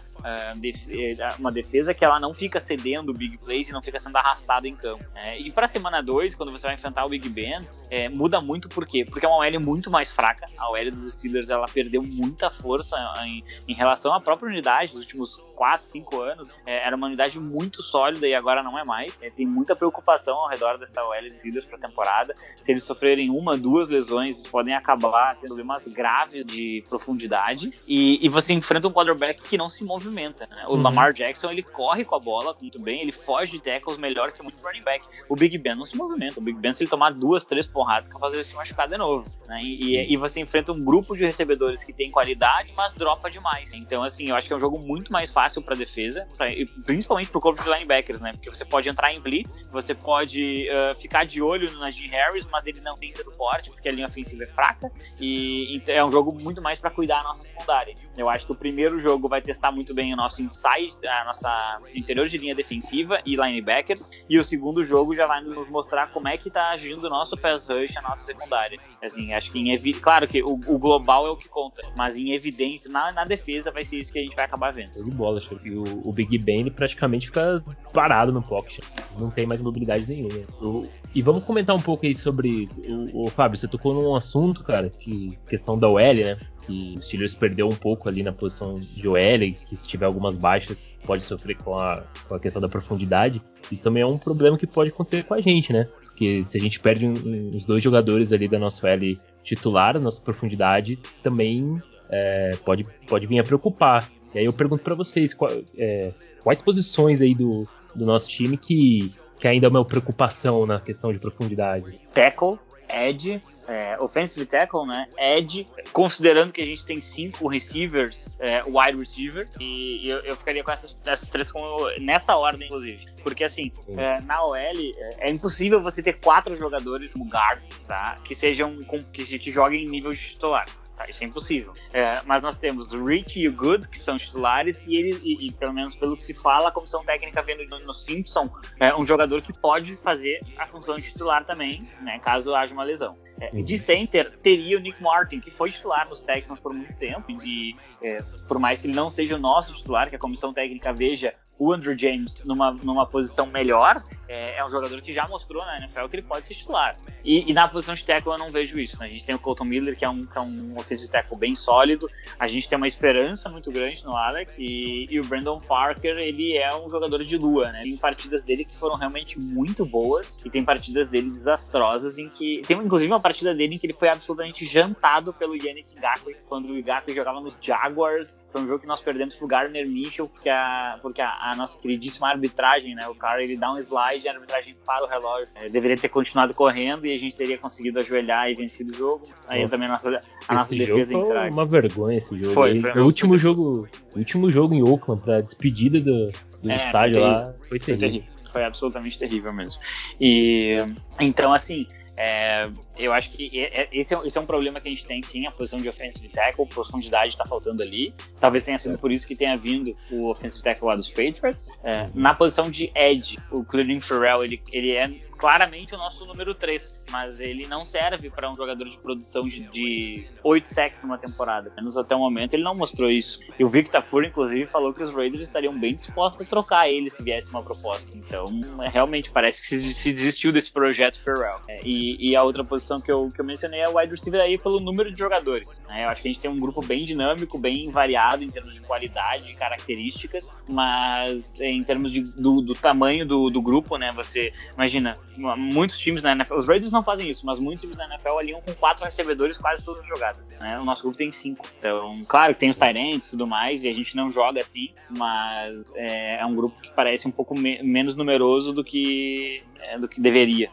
uma 1.40 1.52
defesa 1.52 1.94
que 1.94 2.04
ela 2.04 2.20
não 2.20 2.34
fica 2.34 2.60
cedendo 2.60 3.14
big 3.14 3.38
plays 3.38 3.70
e 3.70 3.72
não 3.72 3.82
fica 3.82 4.00
sendo 4.00 4.18
arrastada 4.18 4.68
em 4.68 4.76
campo. 4.76 5.04
Né? 5.14 5.38
E 5.38 5.52
para 5.52 5.68
semana 5.68 6.02
2, 6.02 6.36
quando 6.36 6.52
você 6.52 6.68
vai 6.68 6.76
enfrentar 6.76 7.06
o 7.06 7.10
Big 7.10 7.28
Ben, 7.30 7.60
é, 7.90 8.10
muda 8.10 8.42
muito 8.42 8.68
por 8.70 8.88
quê? 8.88 9.06
Porque 9.06 9.26
é 9.26 9.30
uma 9.30 9.38
OL 9.38 9.60
muito 9.60 9.92
mais 9.92 10.12
fraca. 10.12 10.46
A 10.58 10.72
OL 10.72 10.92
dos 10.92 11.14
Steelers 11.14 11.50
ela 11.50 11.68
perdeu 11.68 12.02
muita 12.02 12.50
força 12.50 12.96
em, 13.26 13.44
em 13.68 13.74
relação 13.74 14.14
à 14.14 14.20
própria 14.20 14.50
unidade 14.50 14.94
dos 14.94 15.02
últimos 15.02 15.44
4, 15.56 15.86
5 15.86 16.22
anos. 16.22 16.54
É, 16.66 16.86
era 16.86 16.96
uma 16.96 17.08
unidade 17.08 17.40
muito 17.40 17.82
sólida 17.82 18.28
e 18.28 18.34
agora 18.34 18.64
não 18.64 18.78
é 18.78 18.84
mais. 18.84 19.22
É, 19.22 19.30
tem 19.30 19.46
muita 19.46 19.76
preocupação 19.76 20.36
ao 20.36 20.50
redor 20.50 20.78
dessa 20.78 21.04
OL 21.04 21.30
dos 21.30 21.40
Steelers 21.40 21.66
para 21.66 21.78
a 21.78 21.82
temporada. 21.82 22.36
Se 22.60 22.72
eles 22.72 22.84
sofrerem 22.84 23.30
uma, 23.30 23.58
duas 23.58 23.90
lesões, 23.90 24.42
podem 24.48 24.74
acabar 24.74 25.36
tendo 25.36 25.56
problemas 25.56 25.88
graves 25.88 26.46
de 26.46 26.84
profundidade. 26.90 27.72
E, 27.88 28.26
e 28.26 28.30
você 28.30 28.54
enfrenta 28.54 28.88
um 28.88 28.92
quarterback 28.92 29.42
que 29.42 29.58
não 29.58 29.70
se 29.70 29.84
movimenta. 29.84 30.15
Né? 30.16 30.66
O 30.68 30.74
uhum. 30.74 30.82
Lamar 30.82 31.14
Jackson 31.14 31.52
ele 31.52 31.64
corre 31.64 32.06
com 32.06 32.16
a 32.16 32.20
bola 32.20 32.56
muito 32.60 32.82
bem, 32.82 33.02
ele 33.02 33.12
foge 33.12 33.54
de 33.54 33.60
tackles 33.60 33.98
melhor 33.98 34.32
que 34.32 34.42
muito 34.42 34.62
running 34.64 34.84
back. 34.84 35.06
O 35.30 35.36
Big 35.36 35.58
Ben 35.58 35.76
não 35.76 35.86
se 35.86 35.96
movimenta. 35.96 36.40
O 36.40 36.44
Big 36.44 36.58
Ben, 36.60 36.72
se 36.72 36.84
ele 36.84 36.90
tomar 36.90 37.12
duas, 37.12 37.46
três 37.46 37.66
porradas, 37.66 38.12
capaz 38.12 38.34
de 38.34 38.44
se 38.44 38.56
machucar 38.56 38.88
de 38.88 38.98
novo. 38.98 39.26
Né? 39.48 39.62
E, 39.64 39.96
e, 39.96 40.14
e 40.14 40.18
você 40.18 40.40
enfrenta 40.40 40.72
um 40.72 40.84
grupo 40.84 41.16
de 41.16 41.24
recebedores 41.24 41.84
que 41.84 41.94
tem 41.94 42.12
qualidade, 42.12 42.74
mas 42.76 42.94
dropa 42.94 43.30
demais. 43.30 43.74
Então, 43.74 44.04
assim, 44.04 44.30
eu 44.30 44.36
acho 44.36 44.48
que 44.48 44.54
é 44.54 44.56
um 44.56 44.60
jogo 44.60 44.80
muito 44.80 45.12
mais 45.12 45.32
fácil 45.32 45.62
para 45.62 45.76
defesa, 45.76 46.28
pra, 46.38 46.48
principalmente 46.86 47.30
pro 47.30 47.40
corpo 47.40 47.62
de 47.62 47.70
linebackers, 47.70 48.22
né? 48.22 48.32
Porque 48.34 48.50
você 48.50 48.66
pode 48.66 48.88
entrar 48.90 49.14
em 49.14 49.20
blitz, 49.20 49.68
você 49.72 49.94
pode 49.94 50.68
uh, 50.70 50.96
ficar 50.96 51.26
de 51.26 51.42
olho 51.42 51.72
no 51.72 51.80
Najee 51.80 52.08
Harris, 52.08 52.48
mas 52.52 52.66
ele 52.66 52.82
não 52.82 52.98
tem 52.98 53.14
suporte 53.16 53.70
porque 53.70 53.90
a 53.90 53.92
linha 53.92 54.08
ofensiva 54.08 54.44
é 54.44 54.48
fraca 54.48 54.92
e, 55.20 55.78
e 55.78 55.92
é 55.92 56.04
um 56.04 56.12
jogo 56.12 56.34
muito 56.34 56.62
mais 56.62 56.80
para 56.80 56.90
cuidar 56.90 57.20
a 57.20 57.24
nossa 57.24 57.44
secundária. 57.44 57.96
Eu 58.18 58.30
acho 58.30 58.46
que 58.46 58.52
o 58.52 58.56
primeiro 58.56 59.00
jogo 59.00 59.28
vai 59.28 59.42
testar 59.42 59.72
muito 59.72 59.94
bem 59.94 60.05
o 60.14 60.18
nosso 60.18 60.42
inside, 60.42 61.06
a 61.08 61.26
nossa 61.26 61.80
interior 61.94 62.28
de 62.28 62.38
linha 62.38 62.56
defensiva 62.56 63.20
e 63.26 63.36
linebackers, 63.36 64.10
e 64.30 64.38
o 64.38 64.44
segundo 64.44 64.84
jogo 64.84 65.16
já 65.16 65.28
vai 65.28 65.42
nos 65.42 65.68
mostrar 65.70 66.12
como 66.12 66.28
é 66.28 66.38
que 66.38 66.50
tá 66.50 66.72
agindo 66.72 67.06
o 67.06 67.10
nosso 67.10 67.38
pass 67.38 67.68
rush, 67.68 67.96
a 67.98 68.02
nossa 68.02 68.24
secundária. 68.24 68.80
Assim, 69.04 69.34
acho 69.34 69.52
que 69.52 69.60
em 69.60 69.76
claro 69.94 70.28
que 70.28 70.42
o, 70.42 70.54
o, 70.54 70.78
global 70.78 71.28
é 71.28 71.30
o 71.30 71.38
que 71.38 71.48
conta, 71.48 71.82
mas 71.98 72.16
em 72.16 72.32
evidência 72.32 72.90
na, 72.90 73.12
na 73.12 73.26
defesa 73.26 73.72
vai 73.72 73.84
ser 73.84 73.98
isso 73.98 74.12
que 74.12 74.20
a 74.20 74.22
gente 74.22 74.36
vai 74.36 74.46
acabar 74.46 74.72
vendo. 74.72 74.92
de 75.04 75.12
bola, 75.12 75.42
e 75.64 75.72
o, 75.72 76.02
o, 76.06 76.14
Big 76.14 76.38
Ben 76.40 76.70
praticamente 76.72 77.28
fica 77.28 77.64
parado 77.94 78.32
no 78.32 78.42
pocket. 78.42 78.84
Não 79.20 79.30
tem 79.30 79.46
mais 79.46 79.62
mobilidade 79.62 80.08
nenhuma. 80.08 80.46
O, 80.62 80.86
e 81.14 81.22
vamos 81.22 81.44
comentar 81.44 81.76
um 81.76 81.82
pouco 81.82 82.06
aí 82.06 82.16
sobre. 82.16 82.68
O, 83.14 83.26
o, 83.26 83.30
Fábio, 83.30 83.58
você 83.58 83.68
tocou 83.68 83.94
num 83.94 84.16
assunto, 84.16 84.64
cara, 84.64 84.90
que 84.90 85.38
questão 85.48 85.78
da 85.78 85.88
OL, 85.88 85.98
né? 85.98 86.38
Que 86.66 86.96
o 86.98 87.02
Steelers 87.02 87.34
perdeu 87.34 87.68
um 87.70 87.76
pouco 87.76 88.10
ali 88.10 88.24
na 88.24 88.32
posição 88.32 88.80
de 88.80 89.08
OL, 89.08 89.18
que 89.18 89.76
se 89.76 89.88
tiver 89.88 90.06
algumas 90.06 90.36
baixas 90.36 90.94
pode 91.06 91.24
sofrer 91.24 91.58
com 91.58 91.78
a, 91.78 92.04
com 92.28 92.36
a 92.36 92.40
questão 92.40 92.62
da 92.62 92.68
profundidade. 92.68 93.42
Isso 93.72 93.84
também 93.84 94.04
é 94.04 94.06
um 94.06 94.18
problema 94.18 94.58
que 94.58 94.68
pode 94.68 94.90
acontecer 94.90 95.24
com 95.24 95.34
a 95.34 95.42
gente, 95.42 95.72
né? 95.72 95.88
Porque 96.04 96.44
se 96.44 96.58
a 96.58 96.62
gente 96.62 96.80
perde 96.80 97.06
uns 97.06 97.66
dois 97.66 97.84
jogadores 97.84 98.32
ali 98.32 98.48
da 98.48 98.58
nossa 98.58 98.88
OL 98.88 99.18
titular, 99.44 100.00
nossa 100.00 100.22
profundidade 100.22 100.98
também 101.22 101.82
é, 102.10 102.56
pode, 102.64 102.84
pode 103.08 103.28
vir 103.28 103.40
a 103.40 103.44
preocupar. 103.44 104.08
E 104.34 104.40
aí 104.40 104.46
eu 104.46 104.54
pergunto 104.54 104.84
para 104.84 104.96
vocês 104.96 105.34
qual, 105.34 105.52
é, 105.78 106.14
quais 106.44 106.62
posições 106.62 107.22
aí 107.22 107.34
do, 107.34 107.68
do 107.96 108.06
nosso 108.06 108.28
time 108.30 108.58
que, 108.58 109.14
que 109.38 109.48
ainda 109.48 109.68
é 109.68 109.70
uma 109.70 109.86
preocupação 109.86 110.66
na 110.66 110.80
questão 110.80 111.12
de 111.12 111.20
profundidade. 111.20 112.00
Tackle, 112.14 112.60
edge, 112.90 113.42
é, 113.68 113.98
offensive 114.00 114.46
tackle, 114.46 114.86
né? 114.86 115.08
Edge, 115.18 115.66
considerando 115.92 116.54
que 116.54 116.62
a 116.62 116.66
gente 116.66 116.86
tem 116.86 117.02
cinco 117.02 117.48
receivers, 117.48 118.28
é, 118.40 118.62
wide 118.66 118.98
receiver, 118.98 119.48
e 119.60 120.08
eu, 120.08 120.20
eu 120.20 120.36
ficaria 120.36 120.64
com 120.64 120.72
essas, 120.72 120.96
essas 121.06 121.28
três 121.28 121.52
como, 121.52 121.90
nessa 122.00 122.36
ordem, 122.36 122.68
inclusive. 122.68 123.06
Porque 123.24 123.44
assim, 123.44 123.72
é, 123.98 124.22
na 124.22 124.44
OL 124.46 124.56
é, 124.56 124.92
é, 125.20 125.32
impossível 125.32 125.82
você 125.82 126.04
ter 126.04 126.20
quatro 126.20 126.56
jogadores 126.56 127.14
como 127.14 127.26
guards, 127.30 127.70
tá? 127.88 128.18
Que 128.24 128.36
sejam 128.36 128.78
que, 129.14 129.40
que 129.40 129.52
joguem 129.52 129.86
em 129.86 129.90
nível 129.90 130.12
de 130.12 130.20
titular. 130.20 130.66
Tá, 130.96 131.10
isso 131.10 131.24
é 131.24 131.28
impossível. 131.28 131.74
É, 131.94 132.22
mas 132.26 132.42
nós 132.42 132.58
temos 132.58 132.94
o 132.94 133.04
Rich 133.04 133.40
e 133.40 133.50
o 133.50 133.54
Good, 133.54 133.90
que 133.90 134.00
são 134.00 134.18
titulares, 134.18 134.88
e 134.88 134.96
ele, 134.96 135.20
e, 135.24 135.48
e, 135.48 135.52
pelo 135.52 135.74
menos 135.74 135.94
pelo 135.94 136.16
que 136.16 136.24
se 136.24 136.34
fala, 136.34 136.70
a 136.70 136.72
comissão 136.72 137.04
técnica 137.04 137.42
vendo 137.42 137.66
no, 137.68 137.80
no 137.86 137.94
Simpson, 137.94 138.50
é 138.80 138.96
um 138.96 139.06
jogador 139.06 139.42
que 139.42 139.52
pode 139.52 139.98
fazer 139.98 140.42
a 140.58 140.66
função 140.66 140.98
de 140.98 141.12
titular 141.12 141.46
também, 141.46 141.86
né, 142.02 142.18
caso 142.20 142.56
haja 142.56 142.74
uma 142.74 142.84
lesão. 142.84 143.18
É, 143.42 143.50
de 143.62 143.74
uhum. 143.74 143.80
center 143.80 144.38
teria 144.38 144.78
o 144.78 144.80
Nick 144.80 145.04
Martin, 145.04 145.42
que 145.42 145.52
foi 145.52 145.70
titular 145.70 146.08
nos 146.08 146.22
Texans 146.22 146.60
por 146.60 146.74
muito 146.74 146.94
tempo, 146.94 147.30
e 147.44 147.76
é, 148.02 148.22
por 148.48 148.58
mais 148.58 148.80
que 148.80 148.88
ele 148.88 148.96
não 148.96 149.10
seja 149.10 149.36
o 149.36 149.40
nosso 149.40 149.74
titular, 149.74 150.10
que 150.10 150.16
a 150.16 150.20
comissão 150.20 150.54
técnica 150.54 150.94
veja 150.94 151.34
o 151.58 151.74
Andrew 151.74 151.98
James 151.98 152.42
numa, 152.46 152.72
numa 152.72 153.06
posição 153.06 153.46
melhor, 153.46 154.04
é, 154.28 154.58
é, 154.58 154.66
um 154.66 154.70
jogador 154.70 155.02
que 155.02 155.14
já 155.14 155.28
mostrou 155.28 155.64
na 155.66 155.78
NFL 155.78 156.08
que 156.10 156.16
ele 156.18 156.24
pode 156.24 156.48
ser 156.48 156.56
titular. 156.56 156.96
E, 157.24 157.50
e, 157.50 157.54
na 157.54 157.68
posição 157.68 157.94
de 157.94 158.04
tackle 158.04 158.34
eu 158.34 158.38
não 158.38 158.50
vejo 158.50 158.80
isso. 158.80 159.00
Né? 159.00 159.06
A 159.06 159.10
gente 159.10 159.26
tem 159.26 159.36
o 159.36 159.40
Colton 159.40 159.66
Miller, 159.66 159.98
que 159.98 160.04
é 160.04 160.10
um, 160.10 160.26
que 160.26 160.38
é 160.38 160.42
um 160.42 160.78
offensive 160.78 161.10
tackle 161.10 161.38
bem 161.38 161.56
sólido. 161.56 162.10
A 162.40 162.48
gente 162.48 162.68
tem 162.68 162.78
uma 162.78 162.88
esperança 162.88 163.50
muito 163.50 163.72
grande 163.72 164.04
no 164.04 164.16
Alex. 164.16 164.58
E, 164.60 165.08
e 165.10 165.20
o 165.20 165.26
Brandon 165.26 165.60
Parker, 165.60 166.18
ele 166.18 166.58
é 166.58 166.76
um 166.76 166.90
jogador 166.90 167.24
de 167.24 167.38
lua. 167.38 167.72
Né? 167.72 167.82
Tem 167.84 167.98
partidas 167.98 168.44
dele 168.44 168.66
que 168.66 168.76
foram 168.76 168.96
realmente 168.98 169.40
muito 169.40 169.86
boas 169.86 170.42
e 170.44 170.50
tem 170.50 170.64
partidas 170.64 171.10
dele 171.10 171.30
desastrosas 171.30 172.18
em 172.18 172.30
que... 172.30 172.62
Tem 172.68 172.78
inclusive 172.78 173.12
uma 173.12 173.22
partida 173.22 173.54
dele 173.54 173.76
em 173.76 173.78
que 173.78 173.86
ele 173.86 173.94
foi 173.94 174.10
absolutamente 174.10 174.66
jantado 174.66 175.34
pelo 175.34 175.56
Yannick 175.56 175.96
Ngakwe 175.96 176.36
quando 176.48 176.70
o 176.70 176.76
Ngakwe 176.76 177.14
jogava 177.14 177.40
nos 177.40 177.58
Jaguars. 177.62 178.42
Foi 178.52 178.62
um 178.62 178.68
jogo 178.68 178.80
que 178.80 178.88
nós 178.88 179.02
perdemos 179.02 179.36
pro 179.36 179.48
Garner 179.48 179.88
Mitchell 179.88 180.28
porque 180.28 180.50
a, 180.50 181.00
porque 181.02 181.22
a 181.22 181.45
a 181.52 181.56
nossa 181.56 181.78
queridíssima 181.78 182.30
arbitragem, 182.30 182.96
né? 182.96 183.08
O 183.08 183.16
cara 183.16 183.44
ele 183.44 183.56
dá 183.56 183.72
um 183.72 183.78
slide 183.78 184.26
e 184.26 184.30
a 184.30 184.34
arbitragem 184.34 184.76
para 184.86 185.06
o 185.06 185.08
relógio. 185.08 185.48
É, 185.56 185.70
deveria 185.70 185.98
ter 185.98 186.10
continuado 186.10 186.54
correndo 186.54 187.06
e 187.06 187.14
a 187.14 187.20
gente 187.20 187.36
teria 187.36 187.58
conseguido 187.58 188.00
ajoelhar 188.00 188.50
e 188.50 188.56
vencido 188.56 188.92
o 188.92 188.96
jogo. 188.96 189.24
Aí 189.48 189.62
nossa, 189.62 189.76
também 189.76 189.88
a 189.88 189.92
nossa, 189.92 190.24
a 190.48 190.54
nossa 190.54 190.76
defesa 190.76 191.14
jogo 191.14 191.34
foi 191.34 191.50
uma 191.50 191.66
vergonha 191.66 192.18
esse 192.18 192.38
jogo. 192.38 192.54
Foi, 192.54 192.80
foi 192.80 193.02
o 193.02 193.06
último 193.06 193.38
jogo, 193.38 193.88
último 194.16 194.52
jogo 194.52 194.74
em 194.74 194.82
Oakland 194.82 195.22
para 195.22 195.38
despedida 195.38 196.00
do, 196.00 196.32
do 196.62 196.72
é, 196.72 196.76
estádio 196.76 197.22
foi 197.22 197.30
lá 197.30 197.44
terrível. 197.44 197.68
Foi 197.70 197.80
terrível. 197.80 198.36
Foi 198.52 198.64
absolutamente 198.64 199.20
terrível 199.20 199.54
mesmo. 199.54 199.82
E 200.20 200.78
então 201.20 201.54
assim, 201.54 201.86
é, 202.18 202.70
eu 202.98 203.12
acho 203.12 203.30
que 203.32 203.46
esse 203.92 204.14
é, 204.14 204.20
esse 204.24 204.38
é, 204.38 204.42
um 204.42 204.46
problema 204.46 204.80
que 204.80 204.88
a 204.88 204.92
gente 204.92 205.06
tem 205.06 205.22
sim, 205.22 205.46
a 205.46 205.52
posição 205.52 205.80
de 205.80 205.90
offensive 205.90 206.30
tackle, 206.30 206.66
profundidade 206.66 207.30
está 207.30 207.46
faltando 207.46 207.84
ali. 207.84 208.14
Talvez 208.40 208.64
tenha 208.64 208.80
sido 208.80 208.98
por 208.98 209.12
isso 209.12 209.28
que 209.28 209.36
tenha 209.36 209.58
vindo 209.58 209.96
o 210.12 210.30
offensive 210.30 210.64
tackle 210.64 210.88
lá 210.88 210.96
dos 210.96 211.10
Patriots. 211.10 211.70
É, 211.84 212.10
na 212.14 212.34
posição 212.34 212.70
de 212.70 212.92
edge, 212.96 213.38
o 213.52 213.64
Cleveland 213.64 214.02
Farrell, 214.02 214.44
ele, 214.44 214.62
ele 214.72 214.92
é 214.92 215.10
claramente 215.46 215.94
o 215.94 215.98
nosso 216.00 216.26
número 216.26 216.56
3, 216.56 217.06
mas 217.12 217.40
ele 217.40 217.68
não 217.68 217.86
serve 217.86 218.32
para 218.32 218.50
um 218.50 218.56
jogador 218.56 218.86
de 218.86 218.98
produção 218.98 219.44
de, 219.44 219.60
de 219.70 220.28
8 220.44 220.68
sacks 220.68 221.04
numa 221.04 221.20
temporada. 221.20 221.72
Menos 221.78 221.96
até 222.00 222.16
o 222.16 222.20
momento 222.20 222.56
ele 222.56 222.64
não 222.64 222.74
mostrou 222.74 223.12
isso. 223.12 223.40
E 223.60 223.64
o 223.64 223.68
Victor 223.68 224.02
Tafur, 224.02 224.24
inclusive, 224.24 224.66
falou 224.66 224.92
que 224.92 225.04
os 225.04 225.14
Raiders 225.14 225.44
estariam 225.44 225.80
bem 225.80 225.94
dispostos 225.94 226.42
a 226.42 226.46
trocar 226.46 226.90
ele 226.90 227.12
se 227.12 227.22
viesse 227.22 227.52
uma 227.52 227.62
proposta. 227.62 228.18
Então, 228.18 228.48
realmente 228.92 229.30
parece 229.30 229.62
que 229.62 229.68
se, 229.68 229.94
se 229.94 230.12
desistiu 230.12 230.52
desse 230.52 230.72
projeto 230.72 231.22
Farrell. 231.24 231.62
É, 231.68 231.80
e, 231.86 232.32
e 232.32 232.36
a 232.36 232.42
outra 232.42 232.64
posição 232.64 233.00
que 233.00 233.12
eu, 233.12 233.30
que 233.30 233.40
eu 233.40 233.46
mencionei 233.46 233.82
é 233.82 233.88
o 233.88 234.00
wide 234.00 234.10
receiver 234.10 234.42
aí 234.42 234.58
pelo 234.58 234.80
número 234.80 235.12
de 235.12 235.20
jogadores. 235.20 235.80
Né? 235.88 236.06
Eu 236.06 236.10
acho 236.10 236.24
que 236.24 236.28
a 236.28 236.32
gente 236.32 236.42
tem 236.42 236.50
um 236.50 236.60
grupo 236.60 236.84
bem 236.84 237.06
dinâmico, 237.06 237.60
bem 237.60 237.92
variado 237.92 238.44
em 238.44 238.50
termos 238.50 238.74
de 238.74 238.82
qualidade 238.82 239.52
e 239.52 239.56
características, 239.56 240.52
mas 240.68 241.62
em 241.62 241.84
termos 241.84 242.12
de, 242.12 242.22
do, 242.22 242.62
do, 242.62 242.74
tamanho 242.74 243.28
do, 243.28 243.52
do, 243.52 243.62
grupo, 243.62 243.96
né? 243.96 244.12
Você 244.16 244.52
imagina, 244.74 245.14
muitos 245.38 245.98
times 245.98 246.24
na 246.24 246.32
NFL, 246.32 246.56
os 246.56 246.68
Raiders 246.68 246.92
não 246.92 247.04
fazem 247.04 247.30
isso, 247.30 247.46
mas 247.46 247.60
muitos 247.60 247.82
times 247.82 247.98
na 247.98 248.06
NFL 248.06 248.38
aliam 248.38 248.62
com 248.62 248.74
quatro 248.74 249.06
recebedores 249.06 249.58
quase 249.58 249.84
todas 249.84 250.02
as 250.02 250.08
jogadas. 250.08 250.50
Né? 250.50 250.80
O 250.80 250.86
nosso 250.86 251.04
grupo 251.04 251.18
tem 251.18 251.32
cinco. 251.32 251.66
Então, 251.80 252.20
claro 252.28 252.54
que 252.54 252.60
tem 252.60 252.70
os 252.70 252.78
Tyrants 252.78 253.28
e 253.28 253.32
tudo 253.32 253.48
mais, 253.48 253.84
e 253.84 253.90
a 253.90 253.94
gente 253.94 254.16
não 254.16 254.32
joga 254.32 254.62
assim, 254.62 254.90
mas 255.18 255.92
é, 255.96 256.42
é 256.42 256.46
um 256.46 256.56
grupo 256.56 256.80
que 256.82 256.92
parece 256.92 257.28
um 257.28 257.32
pouco 257.32 257.58
me 257.58 257.82
menos 257.84 258.16
numeroso 258.16 258.74
do 258.74 258.84
que, 258.84 259.62
é, 259.82 259.98
do 259.98 260.08
que 260.08 260.22
deveria. 260.22 260.70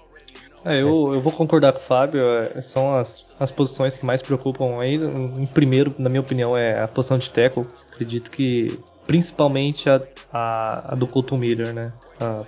É, 0.64 0.80
eu, 0.80 1.12
eu 1.12 1.20
vou 1.20 1.32
concordar 1.32 1.72
com 1.72 1.80
o 1.80 1.82
Fábio, 1.82 2.20
é, 2.20 2.62
são 2.62 2.94
as, 2.94 3.34
as 3.38 3.50
posições 3.50 3.98
que 3.98 4.06
mais 4.06 4.22
preocupam 4.22 4.80
aí. 4.80 4.94
Em 4.94 5.46
primeiro, 5.46 5.94
na 5.98 6.08
minha 6.08 6.20
opinião, 6.20 6.56
é 6.56 6.80
a 6.80 6.86
posição 6.86 7.18
de 7.18 7.28
tackle. 7.30 7.66
Acredito 7.90 8.30
que 8.30 8.78
principalmente 9.06 9.88
a, 9.88 10.00
a, 10.32 10.92
a 10.92 10.94
do 10.94 11.06
Colton 11.06 11.36
Miller, 11.36 11.72
né? 11.72 11.92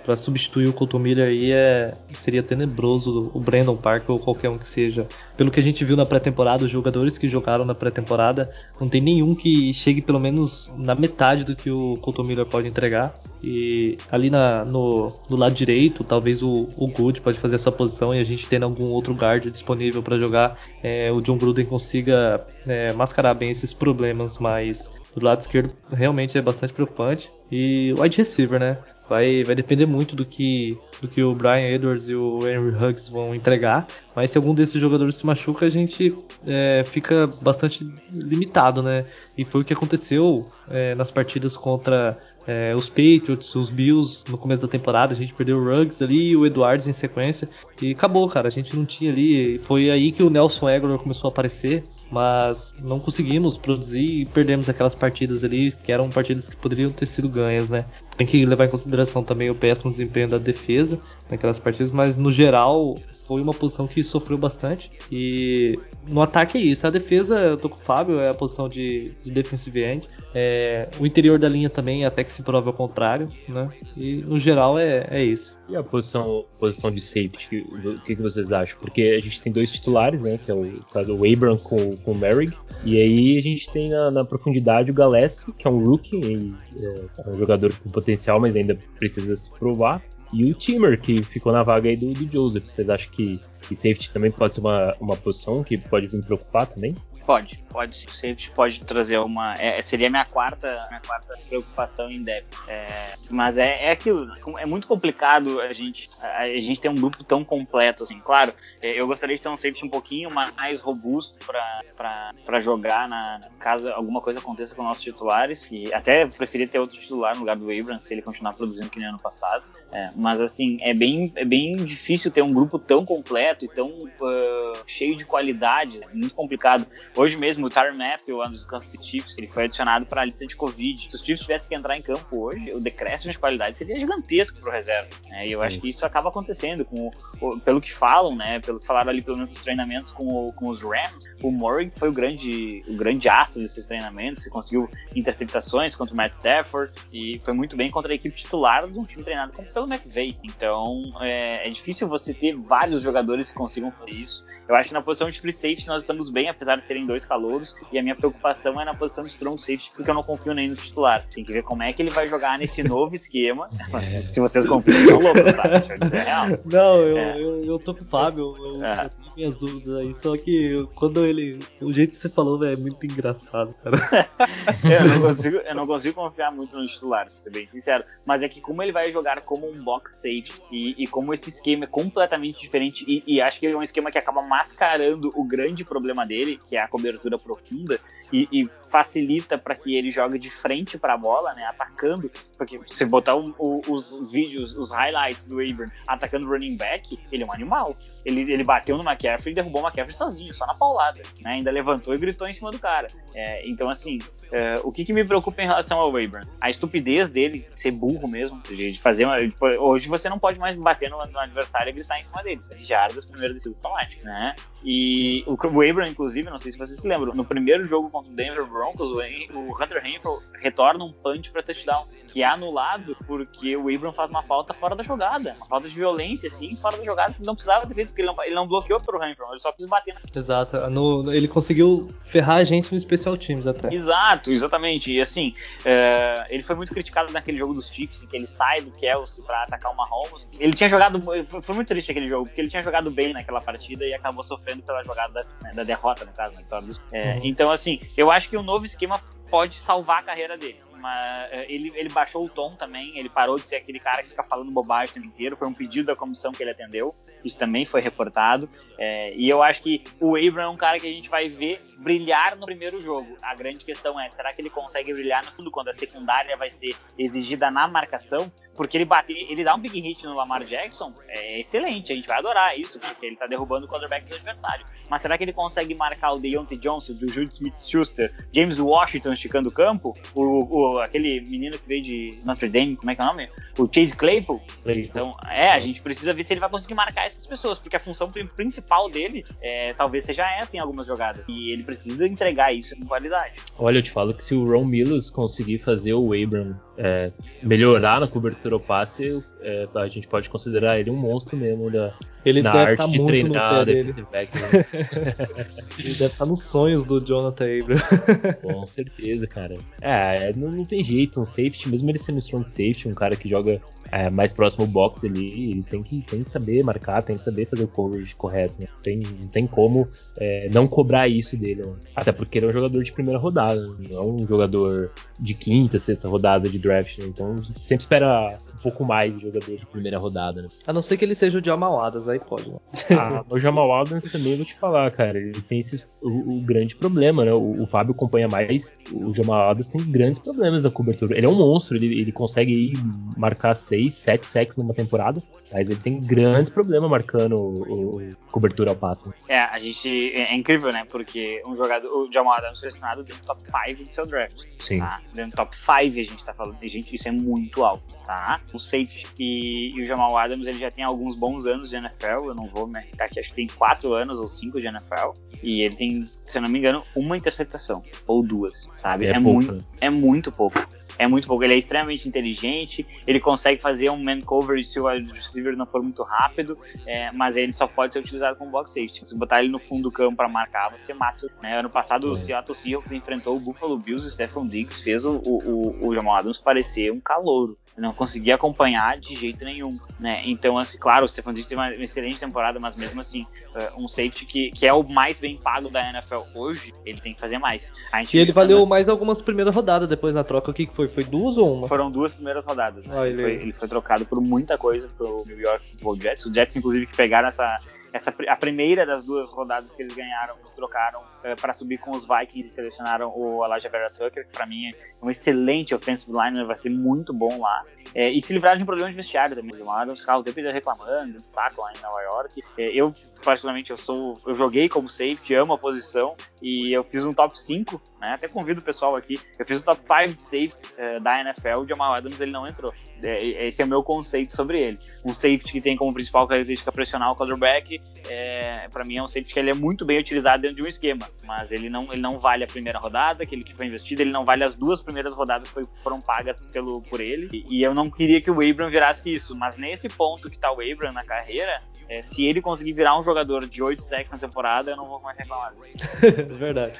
Para 0.05 0.15
substituir 0.15 0.69
o 0.69 0.73
Colton 0.73 0.99
Miller 0.99 1.27
aí 1.27 1.51
é, 1.51 1.93
seria 2.13 2.41
tenebroso 2.41 3.29
o 3.33 3.39
Brandon 3.41 3.75
Parker 3.75 4.11
ou 4.11 4.19
qualquer 4.19 4.49
um 4.49 4.57
que 4.57 4.69
seja. 4.69 5.05
Pelo 5.35 5.51
que 5.51 5.59
a 5.59 5.63
gente 5.63 5.83
viu 5.83 5.97
na 5.97 6.05
pré-temporada, 6.05 6.63
os 6.63 6.71
jogadores 6.71 7.17
que 7.17 7.27
jogaram 7.27 7.65
na 7.65 7.75
pré-temporada, 7.75 8.49
não 8.79 8.87
tem 8.87 9.01
nenhum 9.01 9.35
que 9.35 9.73
chegue 9.73 10.01
pelo 10.01 10.17
menos 10.19 10.71
na 10.77 10.95
metade 10.95 11.43
do 11.43 11.57
que 11.57 11.69
o 11.69 11.97
Colton 11.97 12.23
Miller 12.23 12.45
pode 12.45 12.69
entregar. 12.69 13.13
E 13.43 13.97
ali 14.09 14.29
na, 14.29 14.63
no, 14.63 15.11
no 15.29 15.35
lado 15.35 15.53
direito, 15.53 16.05
talvez 16.05 16.41
o, 16.41 16.69
o 16.77 16.87
Good 16.87 17.19
pode 17.19 17.37
fazer 17.37 17.55
essa 17.55 17.71
posição 17.71 18.15
e 18.15 18.19
a 18.19 18.23
gente 18.23 18.47
tendo 18.47 18.63
algum 18.63 18.85
outro 18.85 19.13
guard 19.13 19.51
disponível 19.51 20.01
para 20.01 20.17
jogar, 20.17 20.57
é, 20.81 21.11
o 21.11 21.19
John 21.19 21.37
Gruden 21.37 21.65
consiga 21.65 22.45
é, 22.65 22.93
mascarar 22.93 23.33
bem 23.33 23.51
esses 23.51 23.73
problemas, 23.73 24.37
mas 24.37 24.89
do 25.15 25.25
lado 25.25 25.39
esquerdo 25.39 25.73
realmente 25.91 26.37
é 26.37 26.41
bastante 26.41 26.73
preocupante. 26.73 27.31
E 27.51 27.93
o 27.97 28.01
wide 28.01 28.17
receiver, 28.17 28.59
né? 28.59 28.77
Vai, 29.07 29.43
vai 29.43 29.53
depender 29.53 29.85
muito 29.85 30.15
do 30.15 30.25
que, 30.25 30.77
do 30.99 31.07
que 31.07 31.21
o 31.21 31.35
Brian 31.35 31.69
Edwards 31.69 32.09
e 32.09 32.15
o 32.15 32.39
Henry 32.41 32.75
Huggs 32.75 33.11
vão 33.11 33.35
entregar. 33.35 33.85
Mas 34.15 34.31
se 34.31 34.37
algum 34.37 34.53
desses 34.53 34.81
jogadores 34.81 35.15
se 35.15 35.25
machuca, 35.25 35.67
a 35.67 35.69
gente 35.69 36.17
é, 36.45 36.83
fica 36.83 37.27
bastante 37.39 37.87
limitado, 38.11 38.81
né? 38.81 39.05
E 39.37 39.45
foi 39.45 39.61
o 39.61 39.63
que 39.63 39.73
aconteceu 39.73 40.47
é, 40.67 40.95
nas 40.95 41.11
partidas 41.11 41.55
contra 41.55 42.17
é, 42.47 42.73
os 42.73 42.89
Patriots, 42.89 43.53
os 43.53 43.69
Bills 43.69 44.23
no 44.27 44.39
começo 44.39 44.63
da 44.63 44.67
temporada. 44.67 45.13
A 45.13 45.17
gente 45.17 45.35
perdeu 45.35 45.57
o 45.57 45.63
Ruggs 45.63 46.03
ali 46.03 46.29
e 46.29 46.35
o 46.35 46.43
Edwards 46.43 46.87
em 46.87 46.93
sequência. 46.93 47.47
E 47.79 47.91
acabou, 47.91 48.27
cara. 48.27 48.47
A 48.47 48.51
gente 48.51 48.75
não 48.75 48.85
tinha 48.85 49.11
ali. 49.11 49.59
Foi 49.59 49.91
aí 49.91 50.11
que 50.11 50.23
o 50.23 50.31
Nelson 50.31 50.67
Aguilar 50.67 50.97
começou 50.97 51.27
a 51.27 51.31
aparecer. 51.31 51.83
Mas 52.11 52.73
não 52.79 52.99
conseguimos 52.99 53.57
produzir 53.57 54.21
e 54.21 54.25
perdemos 54.25 54.69
aquelas 54.69 54.95
partidas 54.95 55.43
ali, 55.43 55.71
que 55.71 55.91
eram 55.91 56.09
partidas 56.09 56.49
que 56.49 56.55
poderiam 56.55 56.91
ter 56.91 57.05
sido 57.05 57.29
ganhas, 57.29 57.69
né? 57.69 57.85
Tem 58.17 58.25
que 58.25 58.45
levar 58.45 58.65
em 58.65 58.69
consideração 58.69 59.23
também 59.23 59.49
o 59.49 59.55
péssimo 59.55 59.91
desempenho 59.91 60.29
da 60.29 60.37
defesa 60.37 60.99
naquelas 61.29 61.59
partidas, 61.59 61.91
mas 61.91 62.15
no 62.15 62.31
geral 62.31 62.95
foi 63.27 63.41
uma 63.41 63.53
posição 63.53 63.87
que 63.87 64.03
sofreu 64.03 64.37
bastante. 64.37 64.91
E 65.11 65.77
no 66.07 66.21
ataque 66.21 66.57
é 66.57 66.61
isso. 66.61 66.85
A 66.85 66.89
defesa, 66.89 67.39
eu 67.39 67.57
tô 67.57 67.69
com 67.69 67.75
o 67.75 67.79
Fábio, 67.79 68.19
é 68.19 68.29
a 68.29 68.33
posição 68.33 68.69
de, 68.69 69.11
de 69.23 69.31
defensive 69.31 69.83
end. 69.83 70.07
É, 70.33 70.87
o 70.99 71.05
interior 71.05 71.39
da 71.39 71.47
linha 71.47 71.69
também, 71.69 72.05
até 72.05 72.23
que 72.23 72.31
se 72.31 72.43
prove 72.43 72.67
ao 72.67 72.73
contrário, 72.73 73.27
né? 73.47 73.69
E 73.97 74.17
no 74.17 74.37
geral 74.37 74.77
é, 74.77 75.07
é 75.09 75.23
isso. 75.23 75.57
E 75.67 75.75
a 75.75 75.83
posição, 75.83 76.45
posição 76.59 76.91
de 76.91 77.01
safety, 77.01 77.65
o 77.71 78.01
que, 78.01 78.15
que, 78.15 78.21
vocês 78.21 78.51
acham? 78.51 78.77
Porque 78.79 79.01
a 79.17 79.21
gente 79.21 79.41
tem 79.41 79.51
dois 79.51 79.71
titulares, 79.71 80.23
né? 80.23 80.37
Que 80.43 80.51
é 80.51 80.53
o 80.53 80.81
caso 80.93 81.15
do 81.15 81.25
Abram 81.25 81.57
com, 81.57 81.95
com 81.97 82.11
o 82.11 82.15
Merrick. 82.15 82.55
E 82.83 83.01
aí 83.01 83.37
a 83.37 83.41
gente 83.41 83.71
tem 83.71 83.89
na, 83.89 84.11
na 84.11 84.25
profundidade 84.25 84.91
o 84.91 84.93
Gillespie, 84.93 85.53
que 85.53 85.67
é 85.67 85.71
um 85.71 85.83
rookie, 85.83 86.17
e, 86.17 86.53
é, 86.79 87.05
é 87.25 87.29
um 87.29 87.33
jogador 87.33 87.73
com 87.79 87.89
potencial, 88.05 88.39
mas 88.39 88.55
ainda 88.55 88.77
precisa 88.97 89.35
se 89.35 89.51
provar. 89.51 90.01
E 90.31 90.51
o 90.51 90.53
Timmer, 90.53 90.99
que 90.99 91.23
ficou 91.23 91.51
na 91.51 91.63
vaga 91.63 91.89
aí 91.89 91.97
do, 91.97 92.13
do 92.13 92.31
Joseph. 92.31 92.65
Vocês 92.65 92.89
acham 92.89 93.11
que, 93.11 93.39
que 93.67 93.75
safety 93.75 94.11
também 94.11 94.31
pode 94.31 94.53
ser 94.53 94.61
uma, 94.61 94.95
uma 94.99 95.15
posição 95.15 95.63
que 95.63 95.77
pode 95.77 96.07
vir 96.07 96.23
preocupar 96.23 96.67
também? 96.67 96.95
Pode, 97.25 97.57
pode 97.69 97.97
sim. 97.97 98.07
Safety 98.07 98.51
pode 98.51 98.79
trazer 98.81 99.17
uma. 99.17 99.55
É, 99.55 99.81
seria 99.81 100.11
minha 100.11 100.25
quarta, 100.25 100.85
minha 100.89 101.01
quarta 101.01 101.35
preocupação 101.49 102.09
em 102.09 102.23
depth. 102.23 102.53
É, 102.67 103.15
mas 103.31 103.57
é, 103.57 103.85
é 103.85 103.91
aquilo, 103.91 104.31
é 104.59 104.65
muito 104.65 104.87
complicado 104.87 105.59
a 105.59 105.73
gente, 105.73 106.07
a, 106.21 106.43
a, 106.43 106.57
gente 106.57 106.79
ter 106.79 106.89
um 106.89 106.95
grupo 106.95 107.23
tão 107.23 107.43
completo 107.43 108.03
assim. 108.03 108.19
Claro, 108.19 108.53
é, 108.79 109.01
eu 109.01 109.07
gostaria 109.07 109.35
de 109.35 109.41
ter 109.41 109.49
um 109.49 109.57
safety 109.57 109.83
um 109.83 109.89
pouquinho 109.89 110.29
mais 110.29 110.81
robusto 110.81 111.35
para 111.47 112.59
jogar 112.59 113.09
na, 113.09 113.41
caso 113.59 113.89
alguma 113.89 114.21
coisa 114.21 114.39
aconteça 114.39 114.75
com 114.75 114.83
nossos 114.83 115.01
titulares. 115.01 115.67
E 115.71 115.91
até 115.93 116.27
preferia 116.27 116.67
ter 116.67 116.77
outro 116.77 116.95
titular 116.95 117.33
no 117.33 117.39
lugar 117.39 117.55
do 117.55 117.71
Abrams 117.71 118.05
se 118.05 118.13
ele 118.13 118.21
continuar 118.21 118.53
produzindo 118.53 118.89
que 118.89 118.99
nem 118.99 119.07
ano 119.07 119.19
passado. 119.19 119.63
É, 119.91 120.11
mas 120.15 120.41
assim, 120.41 120.77
é 120.81 120.93
bem, 120.93 121.31
é 121.35 121.45
bem 121.45 121.75
difícil 121.77 122.29
ter 122.29 122.41
um 122.41 122.51
grupo 122.51 122.77
tão 122.77 123.05
completo 123.05 123.54
e 123.63 123.67
tão 123.67 123.87
uh, 123.89 124.83
cheio 124.85 125.15
de 125.15 125.25
qualidades. 125.25 126.01
É 126.01 126.13
muito 126.13 126.35
complicado. 126.35 126.85
Hoje 127.15 127.37
mesmo, 127.37 127.67
o 127.67 127.69
Tyron 127.69 127.95
Matthew, 127.95 128.41
um 128.41 128.51
dos 128.51 128.65
Kansas 128.65 128.89
City 128.89 129.05
Chiefs, 129.05 129.37
ele 129.37 129.47
foi 129.47 129.65
adicionado 129.65 130.05
para 130.05 130.21
a 130.21 130.25
lista 130.25 130.45
de 130.45 130.55
Covid. 130.55 131.09
Se 131.09 131.15
os 131.15 131.21
Chiefs 131.21 131.41
tivessem 131.41 131.69
que 131.69 131.75
entrar 131.75 131.97
em 131.97 132.01
campo 132.01 132.45
hoje, 132.45 132.73
o 132.73 132.79
decréscimo 132.79 133.31
de 133.31 133.39
qualidade 133.39 133.77
seria 133.77 133.99
gigantesco 133.99 134.59
pro 134.59 134.71
reserva. 134.71 135.09
Né? 135.29 135.47
E 135.47 135.51
eu 135.51 135.61
acho 135.61 135.79
que 135.79 135.89
isso 135.89 136.05
acaba 136.05 136.29
acontecendo, 136.29 136.83
com 136.85 137.11
o, 137.41 137.59
pelo 137.59 137.79
que 137.79 137.91
falam, 137.91 138.35
né? 138.35 138.59
Pelo 138.59 138.79
que 138.79 138.85
falaram 138.85 139.09
ali 139.09 139.21
pelo 139.21 139.37
menos 139.37 139.53
dos 139.53 139.63
treinamentos 139.63 140.11
com, 140.11 140.27
o, 140.27 140.53
com 140.53 140.67
os 140.67 140.81
Rams, 140.81 141.25
o 141.41 141.51
Murray 141.51 141.91
foi 141.91 142.09
o 142.09 142.13
grande, 142.13 142.83
o 142.87 142.95
grande 142.95 143.29
aço 143.29 143.59
desses 143.59 143.85
treinamentos, 143.85 144.43
que 144.43 144.49
conseguiu 144.49 144.89
interceptações 145.15 145.95
contra 145.95 146.13
o 146.13 146.17
Matt 146.17 146.33
Stafford 146.33 146.93
e 147.11 147.39
foi 147.43 147.53
muito 147.53 147.75
bem 147.75 147.89
contra 147.89 148.11
a 148.11 148.15
equipe 148.15 148.35
titular 148.35 148.87
de 148.87 148.97
um 148.97 149.05
time 149.05 149.23
treinado 149.23 149.53
pelo 149.73 149.87
McVay. 149.87 150.37
Então 150.43 151.03
é, 151.21 151.67
é 151.67 151.69
difícil 151.69 152.07
você 152.07 152.33
ter 152.33 152.55
vários 152.55 153.01
jogadores 153.01 153.44
que 153.51 153.57
consigam 153.57 153.91
fazer 153.91 154.11
isso. 154.11 154.45
Eu 154.67 154.75
acho 154.75 154.89
que 154.89 154.93
na 154.93 155.01
posição 155.01 155.29
de 155.29 155.39
free 155.39 155.53
safety 155.53 155.87
nós 155.87 156.03
estamos 156.03 156.29
bem, 156.29 156.49
apesar 156.49 156.77
de 156.77 156.87
terem 156.87 157.05
dois 157.05 157.23
calouros, 157.23 157.75
e 157.91 157.99
a 157.99 158.03
minha 158.03 158.15
preocupação 158.15 158.79
é 158.81 158.85
na 158.85 158.95
posição 158.95 159.23
de 159.23 159.31
strong 159.31 159.59
safety, 159.59 159.91
porque 159.95 160.09
eu 160.09 160.15
não 160.15 160.23
confio 160.23 160.53
nem 160.53 160.69
no 160.69 160.75
titular. 160.75 161.25
Tem 161.27 161.43
que 161.43 161.53
ver 161.53 161.63
como 161.63 161.83
é 161.83 161.93
que 161.93 162.01
ele 162.01 162.09
vai 162.09 162.27
jogar 162.27 162.57
nesse 162.57 162.81
novo 162.83 163.13
esquema. 163.15 163.69
É. 163.93 164.21
Se 164.21 164.39
vocês 164.39 164.65
confiam, 164.65 164.97
são 165.05 165.19
loucos, 165.19 165.53
tá? 165.53 165.67
Deixa 165.67 165.93
eu 165.93 165.99
dizer 165.99 166.23
real. 166.23 166.47
Não, 166.65 166.97
eu, 166.97 167.17
é. 167.17 167.41
eu, 167.41 167.65
eu, 167.65 167.79
tô 167.79 167.93
com 167.93 168.03
o 168.03 168.07
Fábio, 168.07 168.55
eu, 168.57 168.83
é. 168.83 169.09
Minhas 169.35 169.57
dúvidas 169.57 169.95
aí, 169.95 170.13
só 170.13 170.35
que 170.37 170.87
quando 170.95 171.25
ele. 171.25 171.59
O 171.81 171.91
jeito 171.91 172.11
que 172.11 172.17
você 172.17 172.29
falou, 172.29 172.57
véio, 172.59 172.73
é 172.73 172.77
muito 172.77 173.05
engraçado, 173.05 173.73
cara. 173.83 173.97
eu, 174.83 175.07
não 175.07 175.21
consigo, 175.21 175.57
eu 175.57 175.75
não 175.75 175.87
consigo 175.87 176.15
confiar 176.15 176.51
muito 176.51 176.77
no 176.77 176.85
titular, 176.85 177.25
pra 177.25 177.35
ser 177.35 177.51
bem 177.51 177.67
sincero. 177.67 178.03
Mas 178.25 178.43
é 178.43 178.49
que 178.49 178.61
como 178.61 178.81
ele 178.81 178.91
vai 178.91 179.11
jogar 179.11 179.41
como 179.41 179.69
um 179.69 179.83
box 179.83 180.15
safety 180.15 180.61
e, 180.71 181.03
e 181.03 181.07
como 181.07 181.33
esse 181.33 181.49
esquema 181.49 181.85
é 181.85 181.87
completamente 181.87 182.61
diferente, 182.61 183.05
e, 183.07 183.23
e 183.27 183.41
acho 183.41 183.59
que 183.59 183.67
é 183.67 183.75
um 183.75 183.81
esquema 183.81 184.11
que 184.11 184.17
acaba 184.17 184.41
mascarando 184.41 185.31
o 185.35 185.43
grande 185.43 185.83
problema 185.83 186.25
dele, 186.25 186.59
que 186.65 186.75
é 186.75 186.81
a 186.81 186.87
cobertura 186.87 187.37
profunda 187.37 187.99
e, 188.31 188.47
e 188.51 188.69
facilita 188.89 189.57
para 189.57 189.75
que 189.75 189.95
ele 189.95 190.11
jogue 190.11 190.37
de 190.37 190.49
frente 190.49 190.97
para 190.97 191.13
a 191.13 191.17
bola, 191.17 191.53
né, 191.53 191.63
atacando, 191.65 192.29
porque 192.57 192.79
se 192.85 193.05
botar 193.05 193.35
o, 193.35 193.53
o, 193.57 193.81
os 193.89 194.31
vídeos, 194.31 194.73
os 194.75 194.91
highlights 194.91 195.43
do 195.43 195.59
Abram 195.59 195.89
atacando 196.07 196.47
running 196.47 196.77
back, 196.77 197.19
ele 197.31 197.43
é 197.43 197.45
um 197.45 197.51
animal. 197.51 197.95
Ele, 198.25 198.41
ele 198.41 198.63
bateu 198.63 198.97
no 198.97 199.03
McCaffrey 199.03 199.51
e 199.51 199.55
derrubou 199.55 199.81
o 199.81 199.85
McCaffrey 199.85 200.15
sozinho, 200.15 200.53
só 200.53 200.65
na 200.65 200.73
paulada, 200.73 201.21
né, 201.41 201.51
ainda 201.51 201.71
levantou 201.71 202.13
e 202.13 202.17
gritou 202.17 202.47
em 202.47 202.53
cima 202.53 202.71
do 202.71 202.79
cara. 202.79 203.07
É, 203.33 203.67
então, 203.67 203.89
assim, 203.89 204.19
Uh, 204.55 204.87
o 204.87 204.91
que, 204.91 205.03
que, 205.03 205.11
me 205.11 205.25
preocupa 205.25 205.61
em 205.61 205.67
relação 205.67 205.99
ao 205.99 206.15
Abram? 206.15 206.47
A 206.61 206.69
estupidez 206.69 207.29
dele, 207.29 207.67
ser 207.75 207.91
burro 207.91 208.25
mesmo, 208.25 208.61
de, 208.61 208.91
de 208.91 208.99
fazer 209.01 209.25
uma, 209.25 209.35
Hoje 209.79 210.07
você 210.07 210.29
não 210.29 210.39
pode 210.39 210.61
mais 210.61 210.77
bater 210.77 211.09
no, 211.09 211.17
no 211.25 211.39
adversário 211.39 211.89
e 211.89 211.93
gritar 211.93 212.17
em 212.17 212.23
cima 212.23 212.41
dele. 212.41 212.61
Você 212.61 212.85
jardas 212.85 213.25
primeiro 213.25 213.53
decisão 213.53 213.73
automática, 213.73 214.23
né? 214.23 214.55
E 214.81 215.43
o, 215.45 215.55
o 215.55 215.81
Abram, 215.81 216.07
inclusive, 216.07 216.49
não 216.49 216.57
sei 216.57 216.71
se 216.71 216.77
vocês 216.77 216.97
se 216.97 217.05
lembram, 217.05 217.33
no 217.33 217.43
primeiro 217.43 217.85
jogo 217.85 218.09
contra 218.09 218.31
o 218.31 218.33
Denver 218.35 218.65
Broncos, 218.65 219.09
o, 219.11 219.17
o 219.17 219.75
Hunter 219.75 220.01
Renfro 220.01 220.41
retorna 220.61 221.03
um 221.03 221.11
punch 221.11 221.51
para 221.51 221.61
touchdown, 221.61 222.05
que 222.35 222.43
é 222.43 222.45
anulado 222.45 223.15
porque 223.25 223.77
o 223.77 223.87
Abram 223.87 224.11
faz 224.11 224.29
uma 224.29 224.43
falta 224.43 224.73
fora 224.73 224.93
da 224.93 225.01
jogada, 225.01 225.55
uma 225.55 225.67
falta 225.67 225.87
de 225.87 225.95
violência, 225.95 226.49
assim, 226.49 226.75
fora 226.75 226.97
da 226.97 227.03
jogada, 227.05 227.33
que 227.33 227.41
não 227.41 227.53
precisava 227.53 227.87
ter 227.87 227.93
feito, 227.93 228.09
porque 228.09 228.23
ele 228.23 228.27
não, 228.27 228.43
ele 228.43 228.53
não 228.53 228.67
bloqueou 228.67 228.99
pro 228.99 229.17
Renfro, 229.17 229.45
ele 229.51 229.59
só 229.61 229.71
quis 229.71 229.85
bater. 229.85 230.15
Na... 230.15 230.19
Exato, 230.35 230.89
no, 230.89 231.31
ele 231.31 231.47
conseguiu 231.47 232.13
ferrar 232.25 232.57
a 232.57 232.63
gente 232.65 232.93
no 232.93 232.99
Special 232.99 233.37
Teams 233.37 233.65
até. 233.65 233.93
Exato, 233.93 234.51
exatamente. 234.51 235.13
E 235.13 235.21
assim, 235.21 235.55
uh, 235.79 236.43
ele 236.49 236.61
foi 236.61 236.75
muito 236.75 236.91
criticado 236.91 237.31
naquele 237.31 237.57
jogo 237.57 237.73
dos 237.73 237.87
Chiefs, 237.87 238.21
em 238.23 238.27
que 238.27 238.35
ele 238.35 238.47
sai 238.47 238.81
do 238.81 238.91
Kelsey 238.91 239.41
pra 239.45 239.63
atacar 239.63 239.93
o 239.93 239.95
Mahomes. 239.95 240.45
Ele 240.59 240.73
tinha 240.73 240.89
jogado, 240.89 241.21
foi 241.45 241.73
muito 241.73 241.87
triste 241.87 242.11
aquele 242.11 242.27
jogo, 242.27 242.47
porque 242.47 242.59
ele 242.59 242.69
tinha 242.69 242.83
jogado 242.83 243.09
bem 243.09 243.31
naquela 243.31 243.61
partida 243.61 244.03
e 244.03 244.13
acabou 244.13 244.43
sofrendo 244.43 244.83
pela 244.83 245.01
jogada 245.03 245.31
da, 245.31 245.45
né, 245.63 245.71
da 245.73 245.83
derrota, 245.85 246.25
no 246.25 246.33
caso, 246.33 246.53
na 246.55 246.61
história 246.61 246.85
dos. 246.85 247.01
É, 247.13 247.35
uhum. 247.35 247.41
Então, 247.45 247.71
assim, 247.71 248.01
eu 248.17 248.29
acho 248.29 248.49
que 248.49 248.57
o 248.57 248.61
novo 248.61 248.85
esquema 248.85 249.21
pode 249.49 249.75
salvar 249.75 250.19
a 250.19 250.23
carreira 250.23 250.57
dele 250.57 250.83
mas 250.99 251.51
é, 251.51 251.65
ele, 251.71 251.91
ele 251.95 252.09
baixou 252.09 252.45
o 252.45 252.49
tom 252.49 252.75
também, 252.75 253.17
ele 253.17 253.29
parou 253.29 253.57
de 253.57 253.67
ser 253.67 253.77
aquele 253.77 253.99
cara 253.99 254.21
que 254.21 254.29
fica 254.29 254.43
falando 254.43 254.71
bobagem 254.71 255.11
o 255.11 255.13
tempo 255.15 255.27
inteiro, 255.27 255.57
foi 255.57 255.67
um 255.67 255.73
pedido 255.73 256.07
da 256.07 256.15
comissão 256.15 256.51
que 256.51 256.63
ele 256.63 256.71
atendeu, 256.71 257.13
isso 257.43 257.57
também 257.57 257.85
foi 257.85 258.01
reportado, 258.01 258.69
é, 258.97 259.35
e 259.35 259.49
eu 259.49 259.61
acho 259.61 259.81
que 259.81 260.03
o 260.19 260.35
Abram 260.35 260.63
é 260.63 260.69
um 260.69 260.77
cara 260.77 260.99
que 260.99 261.07
a 261.07 261.11
gente 261.11 261.29
vai 261.29 261.47
ver 261.47 261.79
brilhar 261.97 262.55
no 262.55 262.65
primeiro 262.65 263.01
jogo. 263.01 263.37
A 263.41 263.55
grande 263.55 263.83
questão 263.83 264.19
é, 264.19 264.29
será 264.29 264.53
que 264.53 264.61
ele 264.61 264.69
consegue 264.69 265.13
brilhar 265.13 265.43
no 265.43 265.51
segundo, 265.51 265.71
quando 265.71 265.89
a 265.89 265.93
secundária 265.93 266.55
vai 266.57 266.69
ser 266.69 266.95
exigida 267.17 267.69
na 267.71 267.87
marcação? 267.87 268.51
Porque 268.75 268.97
ele 268.97 269.05
bate, 269.05 269.31
ele 269.31 269.63
dá 269.63 269.73
um 269.73 269.79
big 269.79 269.99
hit 270.01 270.25
no 270.25 270.35
Lamar 270.35 270.63
Jackson, 270.65 271.11
é 271.29 271.61
excelente, 271.61 272.11
a 272.11 272.15
gente 272.15 272.27
vai 272.27 272.39
adorar 272.39 272.77
isso, 272.77 272.99
porque 272.99 273.25
ele 273.25 273.37
tá 273.37 273.47
derrubando 273.47 273.85
o 273.85 273.89
quarterback 273.89 274.25
do 274.25 274.35
adversário. 274.35 274.85
Mas 275.09 275.21
será 275.21 275.37
que 275.37 275.45
ele 275.45 275.53
consegue 275.53 275.95
marcar 275.95 276.33
o 276.33 276.39
Deontay 276.39 276.77
Johnson, 276.77 277.13
o 277.13 277.15
Juju 277.15 277.43
Smith-Schuster, 277.43 278.33
James 278.53 278.77
Washington 278.77 279.33
esticando 279.33 279.69
o 279.69 279.71
campo, 279.71 280.13
o, 280.33 280.95
o, 280.95 280.99
aquele 280.99 281.39
menino 281.41 281.77
que 281.77 281.87
veio 281.87 282.03
de 282.03 282.39
Notre 282.43 282.67
Dame, 282.67 282.97
como 282.97 283.11
é 283.11 283.15
que 283.15 283.21
é 283.21 283.23
o 283.23 283.27
nome? 283.27 283.49
O 283.77 283.87
Chase 283.87 284.15
Claypool? 284.15 284.61
Claypool. 284.83 285.03
Então, 285.03 285.33
é, 285.49 285.71
a 285.71 285.79
gente 285.79 286.01
precisa 286.01 286.33
ver 286.33 286.43
se 286.43 286.53
ele 286.53 286.59
vai 286.59 286.69
conseguir 286.69 286.95
marcar 286.95 287.25
essas 287.25 287.45
pessoas, 287.45 287.79
porque 287.79 287.95
a 287.95 287.99
função 287.99 288.31
principal 288.55 289.09
dele 289.09 289.45
é, 289.61 289.93
talvez 289.93 290.25
seja 290.25 290.45
essa 290.57 290.75
em 290.75 290.79
algumas 290.79 291.07
jogadas. 291.07 291.45
E 291.47 291.71
ele 291.71 291.83
precisa 291.85 292.27
entregar 292.27 292.73
isso 292.73 292.95
com 292.95 293.05
qualidade. 293.05 293.55
Olha, 293.77 293.97
eu 293.99 294.03
te 294.03 294.11
falo 294.11 294.33
que 294.33 294.43
se 294.43 294.55
o 294.55 294.65
Ron 294.65 294.85
Mills 294.85 295.31
conseguir 295.31 295.77
fazer 295.77 296.13
o 296.13 296.33
Abram 296.33 296.75
é, 296.97 297.31
melhorar 297.61 298.19
na 298.19 298.27
cobertura 298.27 298.75
ao 298.75 298.79
passe, 298.79 299.43
é, 299.61 299.87
a 299.95 300.07
gente 300.07 300.27
pode 300.27 300.49
considerar 300.49 300.99
ele 300.99 301.09
um 301.09 301.15
monstro 301.15 301.57
mesmo 301.57 301.89
da, 301.89 302.13
ele 302.45 302.61
na 302.61 302.71
arte 302.71 302.97
tá 302.97 303.07
de 303.07 303.25
treinar 303.25 303.83
defensive 303.83 304.27
back. 304.31 304.51
Né? 304.55 304.85
ele 305.97 306.09
deve 306.09 306.25
estar 306.25 306.37
tá 306.37 306.45
nos 306.45 306.61
sonhos 306.61 307.03
do 307.03 307.19
Jonathan 307.19 307.65
Abram. 307.65 307.97
Com 308.61 308.85
certeza, 308.85 309.47
cara. 309.47 309.75
É, 309.99 310.53
não, 310.53 310.69
não, 310.69 310.85
tem 310.85 311.03
jeito, 311.03 311.41
um 311.41 311.45
safety, 311.45 311.89
mesmo 311.89 312.09
ele 312.11 312.19
sendo 312.19 312.37
strong 312.37 312.69
safety, 312.69 313.07
um 313.07 313.13
cara 313.15 313.35
que 313.35 313.49
joga 313.49 313.81
é, 314.11 314.29
mais 314.29 314.53
próximo 314.53 314.85
ao 314.85 314.89
box 314.89 315.25
ali, 315.25 315.71
ele 315.71 315.83
tem 315.83 316.03
que, 316.03 316.21
tem 316.21 316.43
que 316.43 316.49
saber 316.49 316.83
marcar, 316.83 317.23
tem 317.23 317.35
que 317.35 317.43
saber 317.43 317.65
fazer 317.65 317.85
o 317.85 317.87
coverage 317.87 318.35
correto. 318.35 318.79
Né? 318.79 318.85
Tem, 319.01 319.17
não 319.17 319.47
tem 319.47 319.65
como 319.65 320.07
é, 320.37 320.69
não 320.71 320.87
cobrar 320.87 321.27
isso 321.27 321.57
dele. 321.57 321.81
Né? 321.81 321.93
Até 322.15 322.31
porque 322.31 322.59
ele 322.59 322.67
é 322.67 322.69
um 322.69 322.73
jogador 322.73 323.03
de 323.03 323.11
primeira 323.11 323.39
rodada, 323.39 323.81
não 323.81 324.17
é 324.17 324.21
um 324.21 324.47
jogador 324.47 325.11
de 325.39 325.55
quinta, 325.55 325.97
sexta 325.97 326.29
rodada 326.29 326.69
de 326.69 326.77
draft. 326.85 327.17
Né? 327.19 327.25
Então 327.27 327.55
sempre 327.75 328.03
espera 328.03 328.57
um 328.73 328.81
pouco 328.81 329.03
mais 329.03 329.35
de 329.35 329.41
jogador 329.41 329.75
de 329.75 329.85
primeira 329.85 330.17
rodada. 330.17 330.61
Né? 330.61 330.67
A 330.85 330.93
não 330.93 331.01
ser 331.01 331.17
que 331.17 331.25
ele 331.25 331.35
seja 331.35 331.59
o 331.59 331.63
Jamal 331.63 332.03
Adams, 332.03 332.27
aí 332.27 332.39
pode. 332.39 332.69
Né? 332.69 332.77
Ah, 333.17 333.43
o 333.49 333.59
Jamal 333.59 333.93
Adams 333.93 334.23
também 334.25 334.55
vou 334.55 334.65
te 334.65 334.75
falar, 334.75 335.09
cara. 335.11 335.37
Ele 335.37 335.61
tem 335.61 335.79
esses, 335.79 336.19
o, 336.21 336.57
o 336.57 336.61
grande 336.61 336.95
problema, 336.95 337.45
né? 337.45 337.53
O, 337.53 337.83
o, 337.83 337.87
Fábio 337.87 338.13
acompanha 338.13 338.47
mais. 338.47 338.95
O 339.11 339.33
Jamal 339.33 339.69
Adams 339.69 339.87
tem 339.87 340.03
grandes 340.03 340.39
problemas 340.39 340.83
na 340.83 340.91
cobertura. 340.91 341.37
Ele 341.37 341.45
é 341.45 341.49
um 341.49 341.55
monstro, 341.55 341.97
ele, 341.97 342.19
ele 342.19 342.31
consegue 342.31 342.71
ir 342.71 342.93
marcar 343.37 343.75
6, 343.75 344.13
7 344.13 344.45
sacks 344.45 344.77
numa 344.77 344.93
temporada, 344.93 345.41
mas 345.71 345.89
ele 345.89 345.99
tem 345.99 346.19
grandes 346.19 346.69
problemas 346.69 347.09
marcando 347.09 347.55
o, 347.55 348.17
o 348.17 348.29
cobertura 348.51 348.91
ao 348.91 348.95
passe. 348.95 349.31
É, 349.47 349.59
a 349.59 349.79
gente. 349.79 350.33
É, 350.33 350.53
é, 350.53 350.55
incrível, 350.55 350.91
né? 350.91 351.05
Porque 351.09 351.61
um 351.65 351.75
jogador. 351.75 352.07
O 352.09 352.31
Jamal 352.31 352.53
Adams 352.53 352.79
foi 352.79 352.91
selecionado 352.91 353.23
dentro 353.23 353.41
do 353.41 353.47
top 353.47 353.63
5 353.87 354.03
do 354.03 354.09
seu 354.09 354.25
draft. 354.25 354.63
Sim. 354.79 354.99
Tá? 354.99 355.21
Dentro 355.33 355.51
do 355.51 355.55
top 355.55 355.75
5 355.75 355.91
a 355.93 355.99
gente 355.99 356.45
tá 356.45 356.53
falando. 356.53 356.74
E, 356.81 356.87
gente, 356.87 357.15
isso 357.15 357.27
é 357.27 357.31
muito 357.31 357.83
alto, 357.83 358.03
tá? 358.25 358.61
O 358.73 358.79
safety 358.79 359.25
e, 359.37 360.01
o 360.01 360.05
Jamal 360.05 360.37
Adams 360.37 360.67
ele 360.67 360.79
já 360.79 360.91
tem 360.91 361.03
alguns 361.03 361.35
bons 361.35 361.65
anos 361.65 361.89
de 361.89 361.95
NFL. 361.95 362.47
Eu 362.47 362.55
não 362.55 362.67
vou 362.67 362.87
me 362.87 362.97
arriscar 362.99 363.27
aqui, 363.27 363.39
acho 363.39 363.49
que 363.49 363.55
tem 363.55 363.67
4 363.67 364.13
anos 364.13 364.37
ou 364.37 364.47
5 364.47 364.79
de 364.79 364.87
NFL. 364.87 365.31
E 365.63 365.81
ele 365.81 365.95
tem, 365.95 366.25
se 366.25 366.57
eu 366.57 366.61
não 366.61 366.69
me 366.69 366.79
engano, 366.79 367.01
uma 367.15 367.37
interceptação. 367.37 368.03
Ou 368.27 368.43
duas, 368.43 368.87
sabe? 368.95 369.25
É, 369.25 369.31
é 369.31 369.39
muito, 369.39 369.85
é 370.01 370.09
muito 370.09 370.51
pouco 370.51 370.79
é 371.17 371.27
muito 371.27 371.47
pouco. 371.47 371.63
Ele 371.63 371.73
é 371.73 371.77
extremamente 371.77 372.27
inteligente, 372.27 373.05
ele 373.25 373.39
consegue 373.39 373.81
fazer 373.81 374.09
um 374.09 374.21
man 374.21 374.41
coverage 374.41 374.85
se 374.85 374.99
o 374.99 375.05
receiver 375.05 375.75
não 375.75 375.85
for 375.85 376.01
muito 376.01 376.23
rápido, 376.23 376.77
é, 377.05 377.31
mas 377.31 377.55
ele 377.55 377.73
só 377.73 377.87
pode 377.87 378.13
ser 378.13 378.19
utilizado 378.19 378.57
como 378.57 378.71
box 378.71 378.91
safety. 378.91 379.25
Se 379.25 379.35
botar 379.37 379.61
ele 379.61 379.71
no 379.71 379.79
fundo 379.79 380.03
do 380.03 380.11
campo 380.11 380.37
para 380.37 380.49
marcar, 380.49 380.89
você 380.89 381.13
mata. 381.13 381.47
Né? 381.61 381.79
Ano 381.79 381.89
passado, 381.89 382.27
é. 382.27 382.31
o 382.31 382.35
Seattle 382.35 382.75
Seahawks 382.75 383.11
enfrentou 383.11 383.57
o 383.57 383.59
Buffalo 383.59 383.97
Bills, 383.97 384.27
o 384.27 384.31
Stephon 384.31 384.67
Diggs 384.67 385.01
fez 385.01 385.25
o, 385.25 385.37
o, 385.37 386.07
o 386.07 386.15
Jamal 386.15 386.35
Adams 386.35 386.57
parecer 386.57 387.11
um 387.11 387.19
calouro 387.19 387.77
não 387.97 388.13
conseguia 388.13 388.55
acompanhar 388.55 389.17
de 389.17 389.35
jeito 389.35 389.63
nenhum, 389.63 389.97
né? 390.19 390.41
Então, 390.45 390.77
assim, 390.77 390.97
claro, 390.97 391.25
o 391.25 391.27
Stefan 391.27 391.53
Diggs 391.53 391.69
teve 391.69 391.79
uma 391.79 391.91
excelente 391.93 392.39
temporada, 392.39 392.79
mas 392.79 392.95
mesmo 392.95 393.21
assim, 393.21 393.41
uh, 393.41 394.03
um 394.03 394.07
safety 394.07 394.45
que, 394.45 394.71
que 394.71 394.85
é 394.85 394.93
o 394.93 395.01
mais 395.03 395.39
bem 395.39 395.57
pago 395.57 395.89
da 395.89 396.09
NFL 396.09 396.39
hoje, 396.53 396.93
ele 397.05 397.21
tem 397.21 397.33
que 397.33 397.39
fazer 397.39 397.57
mais. 397.57 397.93
e 398.33 398.37
ele 398.37 398.51
valeu 398.51 398.85
mais 398.85 399.07
algumas 399.07 399.41
primeiras 399.41 399.73
rodadas 399.73 400.09
depois 400.09 400.33
na 400.33 400.43
troca. 400.43 400.71
O 400.71 400.73
que 400.73 400.87
foi? 400.87 401.07
Foi 401.07 401.23
duas 401.23 401.57
ou 401.57 401.73
uma? 401.73 401.87
Foram 401.87 402.11
duas 402.11 402.33
primeiras 402.33 402.65
rodadas. 402.65 403.05
Né? 403.05 403.15
Ah, 403.17 403.27
ele... 403.27 403.41
Foi, 403.41 403.51
ele... 403.53 403.73
foi, 403.73 403.87
trocado 403.87 404.25
por 404.25 404.41
muita 404.41 404.77
coisa 404.77 405.07
pro 405.17 405.43
New 405.47 405.59
York 405.59 405.91
Football 405.91 406.17
Jets. 406.17 406.45
Os 406.45 406.53
Jets, 406.53 406.75
inclusive, 406.75 407.05
que 407.05 407.15
pegaram 407.15 407.47
essa 407.47 407.77
essa, 408.15 408.33
a 408.47 408.55
primeira 408.55 409.05
das 409.05 409.25
duas 409.25 409.51
rodadas 409.51 409.93
que 409.93 410.01
eles 410.01 410.15
ganharam, 410.15 410.55
eles 410.59 410.71
trocaram 410.71 411.19
uh, 411.19 411.59
para 411.59 411.73
subir 411.73 411.97
com 411.97 412.11
os 412.11 412.25
Vikings 412.25 412.67
e 412.67 412.71
selecionaram 412.71 413.29
o 413.35 413.65
Elijah 413.65 413.89
Vera 413.89 414.09
Tucker, 414.09 414.45
que 414.45 414.53
para 414.53 414.65
mim 414.65 414.87
é 414.87 414.93
um 415.21 415.29
excelente 415.29 415.93
offensive 415.93 416.31
lineman, 416.31 416.65
vai 416.65 416.77
ser 416.77 416.89
muito 416.89 417.33
bom 417.33 417.59
lá. 417.59 417.83
É, 418.15 418.31
e 418.31 418.39
se 418.39 418.53
livraram 418.53 418.77
de 418.77 418.83
um 418.83 418.85
problema 418.85 419.09
de 419.09 419.15
vestiário 419.15 419.57
também. 419.57 419.75
O 419.81 419.91
Adams 419.91 420.21
ficava 420.21 420.39
o 420.39 420.43
tempo 420.43 420.61
reclamando, 420.61 421.43
saco 421.43 421.81
lá 421.81 421.91
em 421.91 422.01
Nova 422.01 422.21
York. 422.21 422.63
É, 422.77 422.85
eu, 422.85 423.13
particularmente, 423.43 423.91
eu 423.91 423.97
sou. 423.97 424.37
Eu 424.47 424.55
joguei 424.55 424.87
como 424.87 425.09
safety, 425.09 425.53
amo 425.53 425.73
a 425.73 425.77
posição 425.77 426.33
e 426.61 426.95
eu 426.95 427.03
fiz 427.03 427.25
um 427.25 427.33
top 427.33 427.59
5, 427.59 428.01
né? 428.21 428.29
Até 428.29 428.47
convido 428.47 428.79
o 428.79 428.83
pessoal 428.83 429.17
aqui. 429.17 429.37
Eu 429.59 429.65
fiz 429.65 429.81
um 429.81 429.83
top 429.83 430.01
5 430.01 430.33
de 430.33 430.41
safety 430.41 430.93
uh, 430.93 431.19
da 431.19 431.41
NFL, 431.41 431.81
o 431.81 431.87
Jamal 431.87 432.13
Adams 432.13 432.39
ele 432.39 432.51
não 432.51 432.65
entrou. 432.65 432.93
É, 433.21 433.67
esse 433.67 433.81
é 433.81 433.85
o 433.85 433.87
meu 433.87 434.03
conceito 434.03 434.55
sobre 434.55 434.79
ele. 434.79 434.97
Um 435.23 435.33
safety 435.33 435.71
que 435.71 435.81
tem 435.81 435.95
como 435.95 436.13
principal 436.13 436.47
característica 436.47 436.91
pressionar 436.91 437.31
o 437.31 437.35
quarterback, 437.35 437.99
é, 438.29 438.87
para 438.89 439.03
mim 439.03 439.17
é 439.17 439.23
um 439.23 439.27
safety 439.27 439.53
que 439.53 439.59
ele 439.59 439.71
é 439.71 439.73
muito 439.73 440.05
bem 440.05 440.19
utilizado 440.19 440.61
dentro 440.61 440.77
de 440.77 440.83
um 440.83 440.87
esquema, 440.87 441.29
mas 441.45 441.71
ele 441.71 441.89
não, 441.89 442.11
ele 442.11 442.21
não 442.21 442.39
vale 442.39 442.63
a 442.63 442.67
primeira 442.67 442.99
rodada, 442.99 443.43
aquele 443.43 443.63
que 443.63 443.73
foi 443.73 443.87
investido, 443.87 444.21
ele 444.21 444.31
não 444.31 444.45
vale 444.45 444.63
as 444.63 444.75
duas 444.75 445.01
primeiras 445.01 445.33
rodadas 445.33 445.69
que 445.69 445.83
foram 446.01 446.21
pagas 446.21 446.65
pelo, 446.71 447.01
por 447.03 447.21
ele, 447.21 447.49
e, 447.51 447.79
e 447.79 447.83
eu 447.83 447.93
não 447.93 448.04
queria 448.11 448.41
que 448.41 448.49
o 448.49 448.61
Abram 448.61 448.89
virasse 448.89 449.33
isso, 449.33 449.55
mas 449.55 449.77
nesse 449.77 450.09
ponto 450.09 450.49
que 450.49 450.57
tá 450.57 450.71
o 450.71 450.79
Abram 450.81 451.11
na 451.11 451.23
carreira, 451.23 451.81
é, 452.09 452.21
se 452.21 452.45
ele 452.45 452.61
conseguir 452.61 452.93
virar 452.93 453.17
um 453.19 453.23
jogador 453.23 453.67
de 453.67 453.81
8 453.81 454.01
sacks 454.01 454.31
na 454.31 454.37
temporada, 454.37 454.91
eu 454.91 454.97
não 454.97 455.07
vou 455.07 455.19
mais 455.21 455.37
reclamar. 455.37 455.73
Verdade. 456.57 456.93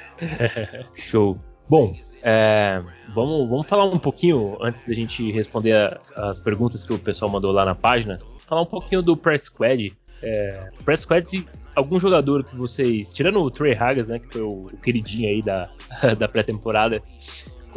Show. 0.95 1.37
Bom, 1.67 1.95
é, 2.21 2.83
vamos, 3.13 3.49
vamos 3.49 3.67
falar 3.67 3.85
um 3.85 3.97
pouquinho, 3.97 4.57
antes 4.61 4.87
da 4.87 4.93
gente 4.93 5.31
responder 5.31 5.99
as 6.15 6.39
perguntas 6.39 6.85
que 6.85 6.93
o 6.93 6.99
pessoal 6.99 7.29
mandou 7.29 7.51
lá 7.51 7.65
na 7.65 7.75
página, 7.75 8.19
falar 8.45 8.61
um 8.61 8.67
pouquinho 8.67 9.01
do 9.01 9.17
Press 9.17 9.45
Squad. 9.45 9.95
É, 10.21 10.69
Press 10.83 11.01
Squad, 11.01 11.47
algum 11.75 11.99
jogador 11.99 12.43
que 12.43 12.55
vocês, 12.55 13.13
tirando 13.13 13.39
o 13.39 13.51
Trey 13.51 13.75
Hagas, 13.75 14.09
né, 14.09 14.19
que 14.19 14.31
foi 14.31 14.41
o, 14.41 14.67
o 14.67 14.77
queridinho 14.77 15.27
aí 15.27 15.41
da, 15.41 15.69
da 16.17 16.27
pré-temporada, 16.27 17.01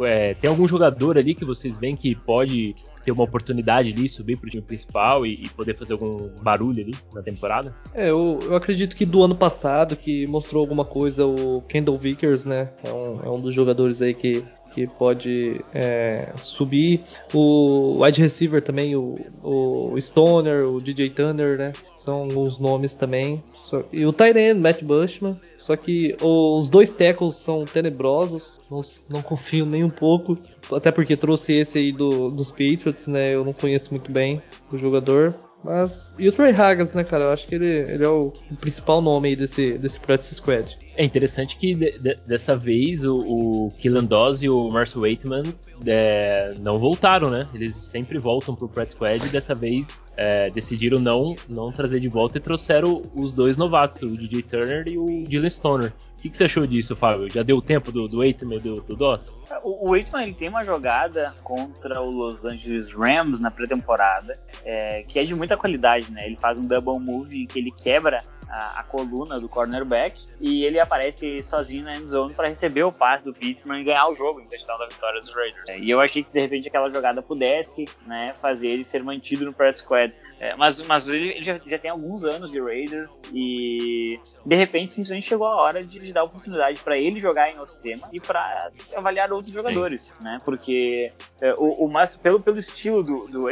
é, 0.05 0.33
tem 0.33 0.49
algum 0.49 0.67
jogador 0.67 1.17
ali 1.17 1.33
que 1.33 1.45
vocês 1.45 1.77
veem 1.77 1.95
que 1.95 2.15
pode 2.15 2.75
ter 3.03 3.11
uma 3.11 3.23
oportunidade 3.23 3.91
ali, 3.91 4.07
subir 4.07 4.37
pro 4.37 4.49
time 4.49 4.61
principal 4.61 5.25
e, 5.25 5.43
e 5.43 5.49
poder 5.49 5.75
fazer 5.75 5.93
algum 5.93 6.29
barulho 6.41 6.81
ali 6.81 6.95
na 7.13 7.21
temporada? 7.21 7.75
É, 7.93 8.09
eu, 8.09 8.39
eu 8.43 8.55
acredito 8.55 8.95
que 8.95 9.05
do 9.05 9.23
ano 9.23 9.35
passado, 9.35 9.95
que 9.95 10.27
mostrou 10.27 10.61
alguma 10.61 10.85
coisa, 10.85 11.25
o 11.25 11.61
Kendall 11.61 11.97
Vickers, 11.97 12.45
né? 12.45 12.69
É 12.83 12.91
um, 12.91 13.19
é 13.23 13.29
um 13.29 13.39
dos 13.39 13.53
jogadores 13.53 14.01
aí 14.01 14.13
que, 14.13 14.43
que 14.73 14.87
pode 14.87 15.61
é, 15.73 16.31
subir. 16.37 17.01
O 17.33 18.03
wide 18.03 18.21
receiver 18.21 18.61
também, 18.61 18.95
o, 18.95 19.17
o 19.43 19.99
Stoner, 19.99 20.65
o 20.67 20.79
DJ 20.81 21.09
Thunder, 21.09 21.57
né? 21.57 21.73
São 21.97 22.15
alguns 22.15 22.59
nomes 22.59 22.93
também. 22.93 23.43
E 23.91 24.05
o 24.05 24.13
Tyrene, 24.13 24.59
Matt 24.59 24.83
Bushman. 24.83 25.39
Só 25.69 25.75
que 25.75 26.17
os 26.19 26.67
dois 26.67 26.91
tackles 26.91 27.35
são 27.35 27.63
tenebrosos, 27.63 28.59
não, 28.71 28.81
não 29.07 29.21
confio 29.21 29.67
nem 29.67 29.83
um 29.83 29.89
pouco. 29.89 30.35
Até 30.71 30.91
porque 30.91 31.15
trouxe 31.15 31.53
esse 31.53 31.77
aí 31.77 31.91
do, 31.91 32.29
dos 32.29 32.49
Patriots, 32.49 33.05
né? 33.05 33.35
Eu 33.35 33.45
não 33.45 33.53
conheço 33.53 33.91
muito 33.91 34.11
bem 34.11 34.41
o 34.73 34.77
jogador. 34.79 35.35
Mas. 35.63 36.13
E 36.17 36.27
o 36.27 36.31
Trey 36.31 36.53
Hagas, 36.53 36.93
né, 36.93 37.03
cara? 37.03 37.25
Eu 37.25 37.31
acho 37.31 37.47
que 37.47 37.55
ele, 37.55 37.67
ele 37.67 38.03
é 38.03 38.07
o, 38.07 38.31
principal 38.59 39.01
nome 39.01 39.29
aí 39.29 39.35
desse, 39.35 39.77
desse 39.77 39.99
Practice 39.99 40.35
Squad. 40.35 40.77
É 40.95 41.03
interessante 41.03 41.57
que 41.57 41.75
de, 41.75 41.97
de, 41.97 42.15
dessa 42.27 42.55
vez 42.55 43.05
o, 43.05 43.19
o 43.19 43.69
Killan 43.79 44.05
Doss 44.05 44.41
e 44.41 44.49
o 44.49 44.69
Marcel 44.69 45.01
Waitman 45.01 45.43
é, 45.85 46.53
não 46.59 46.79
voltaram, 46.79 47.29
né? 47.29 47.47
Eles 47.53 47.75
sempre 47.75 48.17
voltam 48.17 48.55
pro 48.55 48.69
Press 48.69 48.91
Squad 48.91 49.25
e 49.25 49.29
dessa 49.29 49.53
vez 49.53 50.03
é, 50.15 50.49
decidiram 50.49 50.99
não, 50.99 51.35
não 51.47 51.71
trazer 51.71 51.99
de 51.99 52.07
volta 52.07 52.37
e 52.37 52.41
trouxeram 52.41 53.01
os 53.13 53.31
dois 53.31 53.57
novatos, 53.57 54.01
o 54.01 54.15
DJ 54.15 54.43
Turner 54.43 54.87
e 54.87 54.97
o 54.97 55.27
Dylan 55.27 55.49
Stoner. 55.49 55.93
O 56.19 56.21
que, 56.21 56.29
que, 56.29 56.35
você 56.35 56.43
achou 56.43 56.67
disso, 56.67 56.97
Fábio? 56.97 57.31
Já 57.31 57.43
deu 57.43 57.61
tempo 57.61 57.93
do, 57.93 58.05
do 58.05 58.17
Waitman 58.17 58.57
e 58.57 58.59
do, 58.59 58.81
do? 58.81 59.17
O, 59.63 59.87
o 59.87 59.91
Waitman 59.91 60.23
ele 60.23 60.33
tem 60.33 60.49
uma 60.49 60.65
jogada 60.65 61.33
contra 61.45 62.01
o 62.01 62.11
Los 62.11 62.43
Angeles 62.43 62.91
Rams 62.91 63.39
na 63.39 63.49
pré-temporada 63.49 64.37
é, 64.65 65.03
que 65.07 65.19
é 65.19 65.23
de 65.23 65.35
muita 65.35 65.57
qualidade, 65.57 66.11
né? 66.11 66.25
Ele 66.25 66.37
faz 66.37 66.57
um 66.57 66.63
double 66.63 66.99
move 66.99 67.43
em 67.43 67.47
que 67.47 67.59
ele 67.59 67.71
quebra 67.71 68.19
a, 68.49 68.79
a, 68.79 68.83
coluna 68.83 69.39
do 69.39 69.47
cornerback 69.47 70.15
e 70.41 70.65
ele 70.65 70.79
aparece 70.79 71.41
sozinho 71.43 71.83
na 71.83 71.93
endzone 71.93 72.33
para 72.33 72.47
receber 72.47 72.83
o 72.83 72.91
passe 72.91 73.23
do 73.23 73.33
Pittman 73.33 73.81
e 73.81 73.83
ganhar 73.83 74.07
o 74.07 74.15
jogo 74.15 74.41
em 74.41 74.47
questão 74.47 74.77
da 74.77 74.87
vitória 74.87 75.21
dos 75.21 75.33
Raiders. 75.33 75.63
É, 75.67 75.79
e 75.79 75.89
eu 75.89 76.01
achei 76.01 76.23
que 76.23 76.31
de 76.31 76.39
repente 76.39 76.67
aquela 76.67 76.89
jogada 76.89 77.21
pudesse 77.21 77.85
né, 78.05 78.33
fazer 78.35 78.67
ele 78.67 78.83
ser 78.83 79.03
mantido 79.03 79.45
no 79.45 79.53
press 79.53 79.77
squad. 79.77 80.13
É, 80.39 80.55
mas, 80.55 80.79
mas 80.81 81.09
ele 81.09 81.43
já, 81.43 81.59
já, 81.65 81.77
tem 81.77 81.91
alguns 81.91 82.23
anos 82.23 82.49
de 82.49 82.61
Raiders 82.61 83.23
e 83.33 84.17
de 84.45 84.55
repente 84.55 84.91
simplesmente 84.91 85.27
chegou 85.27 85.45
a 85.45 85.55
hora 85.55 85.83
de, 85.83 85.99
de 85.99 86.13
dar 86.13 86.23
oportunidade 86.23 86.79
para 86.79 86.97
ele 86.97 87.19
jogar 87.19 87.51
em 87.51 87.59
outro 87.59 87.73
sistema 87.73 88.07
e 88.13 88.21
para 88.21 88.71
avaliar 88.95 89.33
outros 89.33 89.53
jogadores, 89.53 90.13
Sim. 90.17 90.23
né? 90.23 90.39
Porque 90.45 91.11
é, 91.41 91.53
o, 91.55 91.85
o 91.85 91.91
mas 91.91 92.15
pelo, 92.15 92.39
pelo 92.39 92.57
estilo 92.57 93.03
do, 93.03 93.27
do 93.27 93.49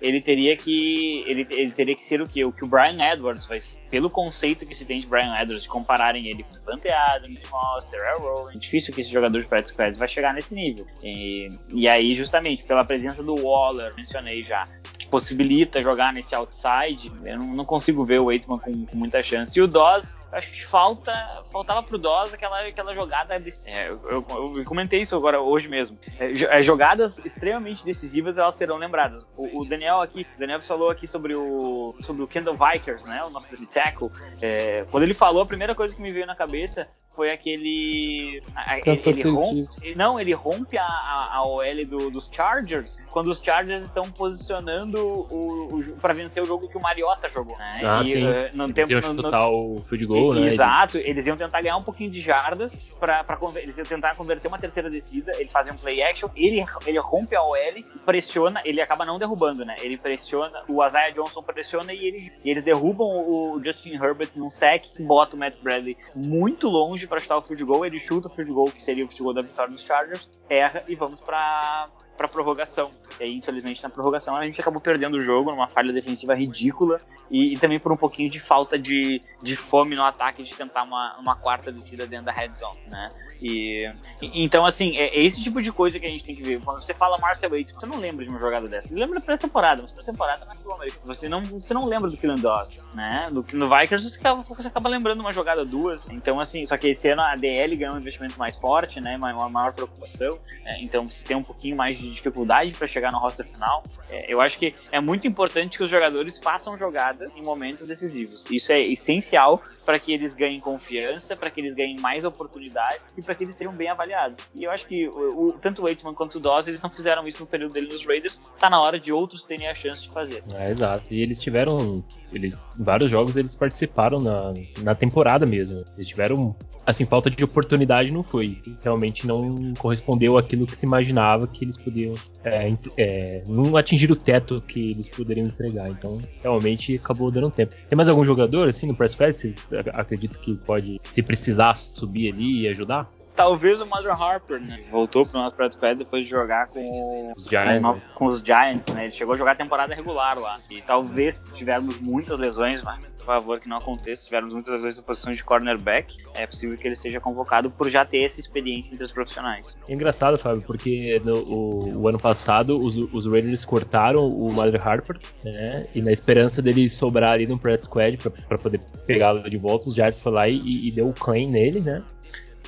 ele 0.00 0.20
teria 0.20 0.56
que 0.56 1.22
ele, 1.26 1.46
ele 1.50 1.72
teria 1.72 1.94
que 1.94 2.02
ser 2.02 2.20
o 2.20 2.26
que 2.26 2.44
o 2.44 2.52
que 2.52 2.64
o 2.64 2.68
Brian 2.68 2.98
Edwards 3.12 3.46
faz. 3.46 3.76
Pelo 3.90 4.10
conceito 4.10 4.66
que 4.66 4.74
se 4.74 4.84
tem 4.84 5.00
de 5.00 5.06
Brian 5.06 5.34
Edwards, 5.40 5.62
de 5.62 5.68
compararem 5.68 6.26
ele 6.26 6.42
com 6.42 6.56
o 6.56 6.60
Dante 6.66 6.88
Adams, 6.88 7.40
Monster, 7.50 8.02
Arrow, 8.08 8.50
é 8.50 8.54
difícil 8.54 8.92
que 8.92 9.00
esse 9.00 9.10
jogador 9.10 9.40
de 9.40 9.46
practice 9.46 9.72
squad 9.72 9.96
vai 9.96 10.08
chegar 10.08 10.34
nesse 10.34 10.54
nível. 10.54 10.86
E, 11.02 11.48
e 11.72 11.88
aí 11.88 12.14
justamente 12.14 12.64
pela 12.64 12.84
presença 12.84 13.22
do 13.22 13.34
Waller, 13.36 13.94
mencionei 13.96 14.44
já, 14.44 14.66
que 15.06 15.10
possibilita 15.10 15.80
jogar 15.80 16.12
nesse 16.12 16.34
outside, 16.34 17.10
eu 17.24 17.38
não, 17.38 17.46
não 17.46 17.64
consigo 17.64 18.04
ver 18.04 18.20
o 18.20 18.26
Waitman 18.26 18.58
com, 18.58 18.86
com, 18.86 18.96
muita 18.96 19.22
chance. 19.22 19.56
E 19.56 19.62
o 19.62 19.68
Dawes, 19.68 20.18
acho 20.32 20.50
que 20.50 20.66
falta, 20.66 21.12
faltava 21.50 21.82
pro 21.82 21.96
Dawes 21.96 22.34
aquela, 22.34 22.60
aquela 22.60 22.94
jogada. 22.94 23.38
De, 23.38 23.52
é, 23.66 23.88
eu, 23.88 24.00
eu, 24.08 24.54
eu, 24.58 24.64
comentei 24.64 25.00
isso 25.00 25.16
agora 25.16 25.40
hoje 25.40 25.68
mesmo. 25.68 25.96
É, 26.18 26.58
é, 26.58 26.62
jogadas 26.62 27.24
extremamente 27.24 27.84
decisivas 27.84 28.36
elas 28.36 28.54
serão 28.56 28.76
lembradas. 28.76 29.24
O, 29.36 29.60
o, 29.62 29.64
Daniel 29.64 30.00
aqui, 30.00 30.26
o 30.36 30.38
Daniel 30.38 30.60
falou 30.60 30.90
aqui 30.90 31.06
sobre 31.06 31.34
o 31.34 31.94
sobre 32.00 32.22
o 32.22 32.26
Kendall 32.26 32.56
Vikers, 32.56 33.04
né, 33.04 33.22
o 33.24 33.30
nosso 33.30 33.48
tackle. 33.66 34.10
É, 34.42 34.84
quando 34.90 35.04
ele 35.04 35.14
falou, 35.14 35.42
a 35.42 35.46
primeira 35.46 35.74
coisa 35.74 35.94
que 35.94 36.02
me 36.02 36.12
veio 36.12 36.26
na 36.26 36.34
cabeça 36.34 36.88
foi 37.16 37.32
aquele. 37.32 38.42
ele, 38.84 39.00
ele 39.06 39.22
rompe, 39.22 39.94
não, 39.96 40.20
ele 40.20 40.32
rompe 40.34 40.76
a, 40.76 40.84
a, 40.84 41.36
a 41.36 41.42
OL 41.48 41.84
do, 41.86 42.10
dos 42.10 42.28
Chargers 42.30 42.98
quando 43.10 43.28
os 43.28 43.42
Chargers 43.42 43.82
estão 43.82 44.04
posicionando 44.04 44.98
o, 45.02 45.78
o 45.78 45.96
para 45.96 46.12
vencer 46.12 46.42
o 46.42 46.46
jogo 46.46 46.68
que 46.68 46.76
o 46.76 46.80
Mariota 46.80 47.28
jogou. 47.28 47.56
Né? 47.56 47.80
Ah, 47.82 48.00
e, 48.04 48.12
sim. 48.12 48.28
Uh, 48.28 48.50
não 48.52 48.66
eles 48.66 48.90
iam 48.90 49.00
chutar 49.00 49.48
o 49.48 49.82
field 49.88 50.06
goal, 50.06 50.34
né? 50.34 50.46
Exato, 50.46 50.98
eles 50.98 51.26
iam 51.26 51.36
tentar 51.36 51.62
ganhar 51.62 51.78
um 51.78 51.82
pouquinho 51.82 52.10
de 52.10 52.20
jardas 52.20 52.78
para 53.00 53.24
eles 53.56 53.78
iam 53.78 53.86
tentar 53.86 54.14
converter 54.14 54.48
uma 54.48 54.58
terceira 54.58 54.90
descida. 54.90 55.32
Eles 55.38 55.50
fazem 55.50 55.72
um 55.72 55.76
play 55.76 56.02
action, 56.02 56.28
ele, 56.36 56.62
ele 56.86 56.98
rompe 56.98 57.34
a 57.34 57.42
OL, 57.42 57.56
pressiona, 58.04 58.60
ele 58.64 58.82
acaba 58.82 59.06
não 59.06 59.18
derrubando, 59.18 59.64
né? 59.64 59.74
Ele 59.80 59.96
pressiona, 59.96 60.62
o 60.68 60.84
Isaiah 60.84 61.10
Johnson 61.10 61.42
pressiona 61.42 61.94
e, 61.94 62.04
ele, 62.04 62.32
e 62.44 62.50
eles 62.50 62.62
derrubam 62.62 63.06
o 63.06 63.60
Justin 63.64 63.94
Herbert 63.94 64.30
num 64.36 64.50
sec, 64.50 64.84
bota 65.00 65.34
o 65.34 65.38
Matt 65.38 65.54
Bradley 65.62 65.96
muito 66.14 66.68
longe 66.68 67.05
para 67.06 67.20
chutar 67.20 67.38
o 67.38 67.42
field 67.42 67.64
goal, 67.64 67.84
ele 67.84 67.98
chuta 67.98 68.28
o 68.28 68.30
field 68.30 68.52
goal, 68.52 68.70
que 68.70 68.82
seria 68.82 69.04
o 69.04 69.08
field 69.08 69.22
goal 69.22 69.34
da 69.34 69.42
vitória 69.42 69.72
dos 69.72 69.82
Chargers, 69.82 70.28
erra 70.48 70.84
e 70.88 70.94
vamos 70.94 71.20
para 71.20 71.88
para 72.16 72.28
prorrogação. 72.28 72.90
E 73.20 73.24
aí, 73.24 73.34
infelizmente, 73.34 73.82
na 73.82 73.88
prorrogação 73.90 74.34
a 74.34 74.44
gente 74.44 74.60
acabou 74.60 74.80
perdendo 74.80 75.16
o 75.16 75.20
jogo 75.20 75.50
numa 75.50 75.68
falha 75.68 75.92
defensiva 75.92 76.34
ridícula 76.34 77.00
e, 77.30 77.54
e, 77.54 77.58
também 77.58 77.78
por 77.78 77.92
um 77.92 77.96
pouquinho 77.96 78.30
de 78.30 78.38
falta 78.38 78.78
de, 78.78 79.20
de 79.42 79.56
fome 79.56 79.96
no 79.96 80.04
ataque 80.04 80.42
de 80.42 80.54
tentar 80.54 80.84
uma, 80.84 81.16
uma 81.18 81.34
quarta 81.34 81.72
descida 81.72 82.06
dentro 82.06 82.26
da 82.26 82.32
red 82.32 82.50
zone, 82.50 82.78
né? 82.88 83.10
E, 83.40 83.90
e 84.22 84.44
então, 84.44 84.64
assim, 84.64 84.96
é, 84.96 85.08
é, 85.08 85.20
esse 85.20 85.42
tipo 85.42 85.60
de 85.60 85.72
coisa 85.72 85.98
que 85.98 86.06
a 86.06 86.08
gente 86.08 86.24
tem 86.24 86.34
que 86.34 86.42
ver. 86.42 86.60
Quando 86.60 86.82
você 86.82 86.94
fala 86.94 87.18
Marcel 87.18 87.50
Waite, 87.50 87.72
você 87.72 87.86
não 87.86 87.98
lembra 87.98 88.24
de 88.24 88.30
uma 88.30 88.38
jogada 88.38 88.68
dessa. 88.68 88.88
Você 88.88 88.94
lembra 88.94 89.18
da 89.18 89.24
pré-temporada, 89.24 89.82
mas 89.82 89.92
pré-temporada 89.92 90.44
não 90.44 90.82
é 90.82 90.88
Você 91.04 91.28
não, 91.28 91.42
você 91.42 91.74
não 91.74 91.84
lembra 91.84 92.10
do 92.10 92.16
Killen 92.16 92.36
Doss, 92.36 92.84
né? 92.94 93.28
No, 93.30 93.44
no 93.52 93.68
Vikings 93.68 94.10
você 94.10 94.18
acaba, 94.18 94.42
você 94.42 94.68
acaba 94.68 94.88
lembrando 94.88 95.20
uma 95.20 95.32
jogada 95.32 95.64
duas. 95.64 96.10
Então, 96.10 96.38
assim, 96.38 96.66
só 96.66 96.76
que 96.76 96.88
esse 96.88 97.08
ano 97.08 97.22
a 97.22 97.34
DL 97.34 97.76
ganhou 97.76 97.94
um 97.94 97.98
investimento 97.98 98.38
mais 98.38 98.56
forte, 98.56 99.00
né? 99.00 99.16
Uma, 99.16 99.32
uma 99.32 99.48
maior 99.48 99.72
preocupação. 99.72 100.38
É, 100.64 100.82
então, 100.82 101.08
você 101.08 101.24
tem 101.24 101.36
um 101.36 101.42
pouquinho 101.42 101.76
mais 101.76 101.98
de 101.98 102.10
dificuldade 102.10 102.72
para 102.72 102.86
chegar 102.86 103.05
no 103.10 103.18
roster 103.18 103.46
final. 103.46 103.82
É, 104.08 104.32
eu 104.32 104.40
acho 104.40 104.58
que 104.58 104.74
é 104.90 105.00
muito 105.00 105.26
importante 105.26 105.78
que 105.78 105.84
os 105.84 105.90
jogadores 105.90 106.38
façam 106.38 106.76
jogada 106.76 107.30
em 107.36 107.42
momentos 107.42 107.86
decisivos. 107.86 108.44
Isso 108.50 108.72
é 108.72 108.80
essencial 108.80 109.62
para 109.86 110.00
que 110.00 110.12
eles 110.12 110.34
ganhem 110.34 110.58
confiança, 110.58 111.36
para 111.36 111.48
que 111.48 111.60
eles 111.60 111.76
ganhem 111.76 111.96
mais 112.00 112.24
oportunidades 112.24 113.14
e 113.16 113.22
para 113.22 113.36
que 113.36 113.44
eles 113.44 113.54
sejam 113.54 113.72
bem 113.72 113.88
avaliados. 113.88 114.48
E 114.52 114.64
eu 114.64 114.70
acho 114.72 114.84
que 114.86 115.08
o, 115.08 115.46
o, 115.46 115.52
tanto 115.52 115.80
o 115.80 115.84
Waitman 115.84 116.12
quanto 116.12 116.38
o 116.38 116.40
Dawes, 116.40 116.66
eles 116.66 116.82
não 116.82 116.90
fizeram 116.90 117.26
isso 117.26 117.40
no 117.40 117.46
período 117.46 117.72
dele 117.72 117.86
nos 117.86 118.04
Raiders. 118.04 118.42
Tá 118.58 118.68
na 118.68 118.80
hora 118.80 118.98
de 118.98 119.12
outros 119.12 119.44
terem 119.44 119.68
a 119.68 119.74
chance 119.74 120.02
de 120.02 120.10
fazer. 120.10 120.42
É, 120.54 120.72
exato. 120.72 121.04
E 121.14 121.22
eles 121.22 121.40
tiveram, 121.40 122.04
eles, 122.32 122.66
vários 122.76 123.10
jogos 123.10 123.36
eles 123.36 123.54
participaram 123.54 124.18
na, 124.18 124.52
na 124.82 124.94
temporada 124.96 125.46
mesmo. 125.46 125.84
Eles 125.96 126.08
tiveram 126.08 126.56
assim, 126.86 127.04
falta 127.04 127.28
de 127.28 127.42
oportunidade 127.42 128.12
não 128.12 128.22
foi. 128.22 128.62
Realmente 128.82 129.26
não 129.26 129.74
correspondeu 129.74 130.38
àquilo 130.38 130.64
que 130.64 130.78
se 130.78 130.86
imaginava 130.86 131.48
que 131.48 131.64
eles 131.64 131.76
podiam. 131.76 132.14
É, 132.44 132.70
é, 132.96 133.42
não 133.48 133.76
atingir 133.76 134.10
o 134.12 134.16
teto 134.16 134.60
que 134.60 134.92
eles 134.92 135.08
poderiam 135.08 135.48
entregar. 135.48 135.90
Então, 135.90 136.20
realmente 136.40 136.94
acabou 136.94 137.30
dando 137.30 137.50
tempo. 137.50 137.74
Tem 137.88 137.96
mais 137.96 138.08
algum 138.08 138.24
jogador, 138.24 138.68
assim, 138.68 138.86
no 138.86 138.94
press 138.94 139.16
pass? 139.16 139.44
Vocês 139.76 139.94
acreditam 139.94 140.40
que 140.40 140.54
pode, 140.54 141.00
se 141.04 141.22
precisar, 141.22 141.74
subir 141.74 142.32
ali 142.32 142.62
e 142.62 142.68
ajudar? 142.68 143.10
Talvez 143.36 143.80
o 143.80 143.86
Mother 143.86 144.20
Harper, 144.20 144.60
né? 144.60 144.80
Voltou 144.90 145.26
pro 145.26 145.38
nosso 145.38 145.54
Practice 145.54 145.78
Pad 145.78 145.98
depois 145.98 146.24
de 146.24 146.30
jogar 146.30 146.68
com 146.68 147.32
os 147.36 147.44
Giants, 147.44 147.82
com, 147.82 147.92
né? 147.92 148.02
com, 148.14 148.24
os 148.24 148.40
Giants, 148.40 148.86
né? 148.86 149.04
Ele 149.04 149.12
chegou 149.12 149.34
a 149.34 149.36
jogar 149.36 149.52
a 149.52 149.56
temporada 149.56 149.94
regular 149.94 150.38
lá. 150.38 150.58
E 150.70 150.80
talvez 150.82 151.34
se 151.34 151.52
tivermos 151.52 152.00
muitas 152.00 152.38
lesões, 152.38 152.82
mas 152.82 153.04
por 153.04 153.24
favor 153.24 153.60
que 153.60 153.68
não 153.68 153.76
aconteça, 153.76 154.22
se 154.22 154.28
tivermos 154.28 154.54
muitas 154.54 154.72
lesões 154.72 154.98
em 154.98 155.02
posição 155.02 155.32
de 155.32 155.44
cornerback, 155.44 156.16
é 156.34 156.46
possível 156.46 156.76
que 156.76 156.88
ele 156.88 156.96
seja 156.96 157.20
convocado 157.20 157.70
por 157.70 157.90
já 157.90 158.04
ter 158.04 158.24
essa 158.24 158.40
experiência 158.40 158.94
entre 158.94 159.04
os 159.04 159.12
profissionais. 159.12 159.76
É 159.88 159.92
engraçado, 159.92 160.38
Fábio, 160.38 160.62
porque 160.62 161.20
no, 161.24 161.38
o, 161.44 162.02
o, 162.02 162.08
ano 162.08 162.18
passado 162.18 162.80
os, 162.80 162.96
os 162.96 163.26
Raiders 163.26 163.64
cortaram 163.64 164.26
o 164.28 164.52
Mother 164.52 164.86
Harper, 164.86 165.18
né? 165.44 165.86
E 165.94 166.00
na 166.00 166.12
esperança 166.12 166.62
dele 166.62 166.88
sobrar 166.88 167.32
ali 167.32 167.46
no 167.46 167.58
press 167.58 167.82
squad 167.82 168.16
para 168.48 168.58
poder 168.58 168.80
pegá-lo 169.06 169.42
de 169.48 169.58
volta, 169.58 169.88
os 169.88 169.94
Giants 169.94 170.20
foi 170.20 170.32
lá 170.32 170.48
e, 170.48 170.88
e 170.88 170.90
deu 170.90 171.08
o 171.08 171.12
claim 171.12 171.46
nele, 171.46 171.80
né? 171.80 172.02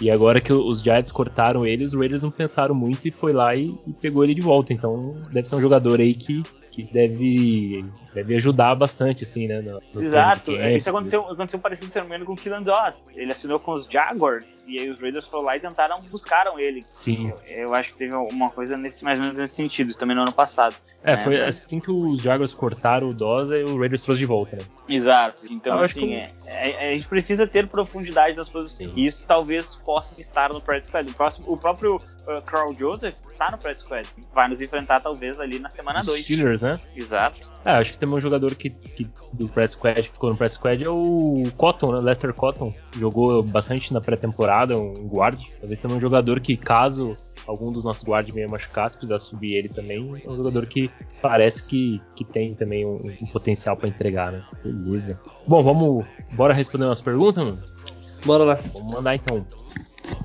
E 0.01 0.11
agora 0.11 0.41
que 0.41 0.53
os 0.53 0.81
Giants 0.81 1.11
cortaram 1.11 1.67
ele, 1.67 1.85
os 1.85 1.93
Raiders 1.93 2.23
não 2.23 2.31
pensaram 2.31 2.75
muito 2.75 3.09
e 3.09 3.11
foi 3.11 3.33
lá 3.33 3.55
e, 3.55 3.75
e 3.87 3.93
pegou 3.93 4.23
ele 4.23 4.35
de 4.35 4.41
volta. 4.41 4.73
Então 4.73 5.17
deve 5.33 5.49
ser 5.49 5.57
um 5.57 5.61
jogador 5.61 6.01
aí 6.01 6.15
que 6.15 6.43
que 6.79 6.93
deve, 6.93 7.85
deve 8.15 8.37
ajudar 8.37 8.75
bastante, 8.77 9.25
assim, 9.25 9.49
né? 9.49 9.61
No, 9.61 9.83
no 9.93 10.03
Exato, 10.03 10.53
camp, 10.53 10.77
isso 10.77 10.89
aconteceu, 10.89 11.29
aconteceu 11.29 11.59
parecido, 11.59 11.91
se 11.91 11.99
não 11.99 12.05
me 12.05 12.11
engano, 12.11 12.25
com 12.25 12.35
o 12.35 12.37
Killan 12.37 12.63
Doss. 12.63 13.09
Ele 13.17 13.33
assinou 13.33 13.59
com 13.59 13.73
os 13.73 13.87
Jaguars 13.87 14.65
e 14.69 14.79
aí 14.79 14.89
os 14.89 15.01
Raiders 15.01 15.27
foram 15.27 15.45
lá 15.45 15.57
e 15.57 15.61
tentaram, 15.61 16.01
buscaram 16.03 16.59
ele. 16.59 16.85
Sim. 16.93 17.33
Eu, 17.49 17.63
eu 17.63 17.75
acho 17.75 17.91
que 17.91 17.99
teve 17.99 18.15
uma 18.15 18.51
coisa 18.51 18.77
nesse, 18.77 19.03
mais 19.03 19.19
ou 19.19 19.25
menos 19.25 19.41
nesse 19.41 19.57
sentido, 19.57 19.93
também 19.95 20.15
no 20.15 20.23
ano 20.23 20.33
passado. 20.33 20.77
É, 21.03 21.13
né? 21.13 21.17
foi 21.17 21.41
assim 21.41 21.81
que 21.81 21.91
os 21.91 22.23
Jaguars 22.23 22.55
cortaram 22.55 23.09
o 23.09 23.15
Doss 23.15 23.51
e 23.51 23.65
o 23.65 23.79
Raiders 23.79 24.05
trouxe 24.05 24.21
de 24.21 24.27
volta, 24.27 24.57
né? 24.57 24.63
Exato, 24.89 25.45
então 25.51 25.81
assim, 25.81 26.07
que... 26.07 26.15
é, 26.47 26.71
é, 26.87 26.93
a 26.93 26.95
gente 26.95 27.09
precisa 27.09 27.47
ter 27.47 27.67
profundidade 27.67 28.37
nas 28.37 28.49
posições. 28.49 28.91
E 28.95 29.05
isso 29.05 29.27
talvez 29.27 29.75
possa 29.75 30.21
estar 30.21 30.53
no 30.53 30.61
Practice 30.61 30.91
Squad. 30.91 31.11
O, 31.11 31.15
próximo, 31.15 31.53
o 31.53 31.57
próprio 31.57 31.97
uh, 31.97 32.43
Carl 32.47 32.73
Joseph 32.73 33.15
está 33.29 33.51
no 33.51 33.59
Practice 33.59 33.85
Squad. 33.85 34.09
Vai 34.33 34.49
nos 34.49 34.63
enfrentar 34.63 35.01
talvez 35.01 35.41
ali 35.41 35.59
na 35.59 35.69
semana 35.69 36.03
2. 36.03 36.23
Steelers, 36.23 36.61
né? 36.61 36.68
Exato. 36.97 37.51
É, 37.65 37.73
acho 37.73 37.93
que 37.93 37.99
tem 37.99 38.09
um 38.09 38.21
jogador 38.21 38.55
que, 38.55 38.71
que 38.71 39.09
do 39.33 39.49
Press 39.49 39.73
Squad 39.73 40.03
ficou 40.03 40.31
no 40.31 40.37
Press 40.37 40.53
Squad 40.53 40.83
é 40.83 40.89
o 40.89 41.45
Cotton, 41.57 41.93
né? 41.93 42.01
Lester 42.01 42.33
Cotton. 42.33 42.73
Jogou 42.97 43.43
bastante 43.43 43.93
na 43.93 44.01
pré-temporada, 44.01 44.77
um 44.77 45.07
guard. 45.07 45.41
Talvez 45.61 45.79
seja 45.79 45.95
um 45.95 46.01
jogador 46.01 46.41
que, 46.41 46.57
caso 46.57 47.17
algum 47.49 47.73
dos 47.73 47.83
nossos 47.83 48.05
guardas 48.05 48.33
venha 48.33 48.47
machucar, 48.47 48.91
se 48.91 48.97
precisar 48.99 49.19
subir 49.19 49.55
ele 49.55 49.71
também, 49.71 50.21
é 50.23 50.31
um 50.31 50.37
jogador 50.37 50.67
que 50.67 50.91
parece 51.23 51.65
que, 51.65 51.99
que 52.15 52.23
tem 52.23 52.53
também 52.53 52.85
um, 52.85 53.01
um 53.23 53.27
potencial 53.27 53.75
para 53.75 53.89
entregar, 53.89 54.31
né? 54.31 54.45
Beleza. 54.63 55.19
Bom, 55.47 55.63
vamos. 55.65 56.05
Bora 56.35 56.53
responder 56.53 56.85
umas 56.85 57.01
perguntas, 57.01 57.43
mano? 57.43 57.59
Bora 58.29 58.45
lá. 58.45 58.59
Vamos 58.75 58.93
mandar 58.93 59.15
então. 59.15 59.43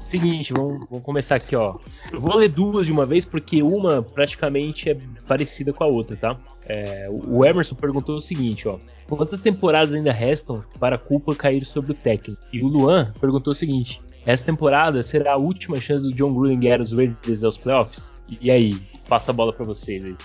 Seguinte, 0.05 0.51
vamos, 0.51 0.85
vamos, 0.89 1.05
começar 1.05 1.37
aqui, 1.37 1.55
ó. 1.55 1.77
Eu 2.11 2.19
vou 2.19 2.35
ler 2.35 2.49
duas 2.49 2.85
de 2.85 2.91
uma 2.91 3.05
vez 3.05 3.23
porque 3.23 3.63
uma 3.63 4.03
praticamente 4.03 4.89
é 4.89 4.97
parecida 5.25 5.71
com 5.71 5.85
a 5.85 5.87
outra, 5.87 6.17
tá? 6.17 6.37
É, 6.67 7.07
o 7.09 7.45
Emerson 7.45 7.75
perguntou 7.75 8.17
o 8.17 8.21
seguinte, 8.21 8.67
ó. 8.67 8.77
Quantas 9.07 9.39
temporadas 9.39 9.95
ainda 9.95 10.11
restam 10.11 10.61
para 10.77 10.97
a 10.97 10.99
culpa 10.99 11.33
cair 11.33 11.63
sobre 11.63 11.93
o 11.93 11.95
técnico? 11.95 12.41
E 12.51 12.61
o 12.61 12.67
Luan 12.67 13.13
perguntou 13.21 13.51
o 13.51 13.55
seguinte: 13.55 14.01
essa 14.25 14.43
temporada 14.43 15.01
será 15.01 15.35
a 15.35 15.37
última 15.37 15.79
chance 15.79 16.05
do 16.05 16.13
John 16.13 16.33
Gruden 16.33 16.59
guiar 16.59 16.81
os 16.81 16.91
Raiders 16.91 17.41
aos 17.41 17.55
playoffs? 17.55 18.21
E 18.41 18.51
aí, 18.51 18.77
passa 19.07 19.31
a 19.31 19.33
bola 19.33 19.53
para 19.53 19.63
vocês 19.63 20.03
aí 20.03 20.15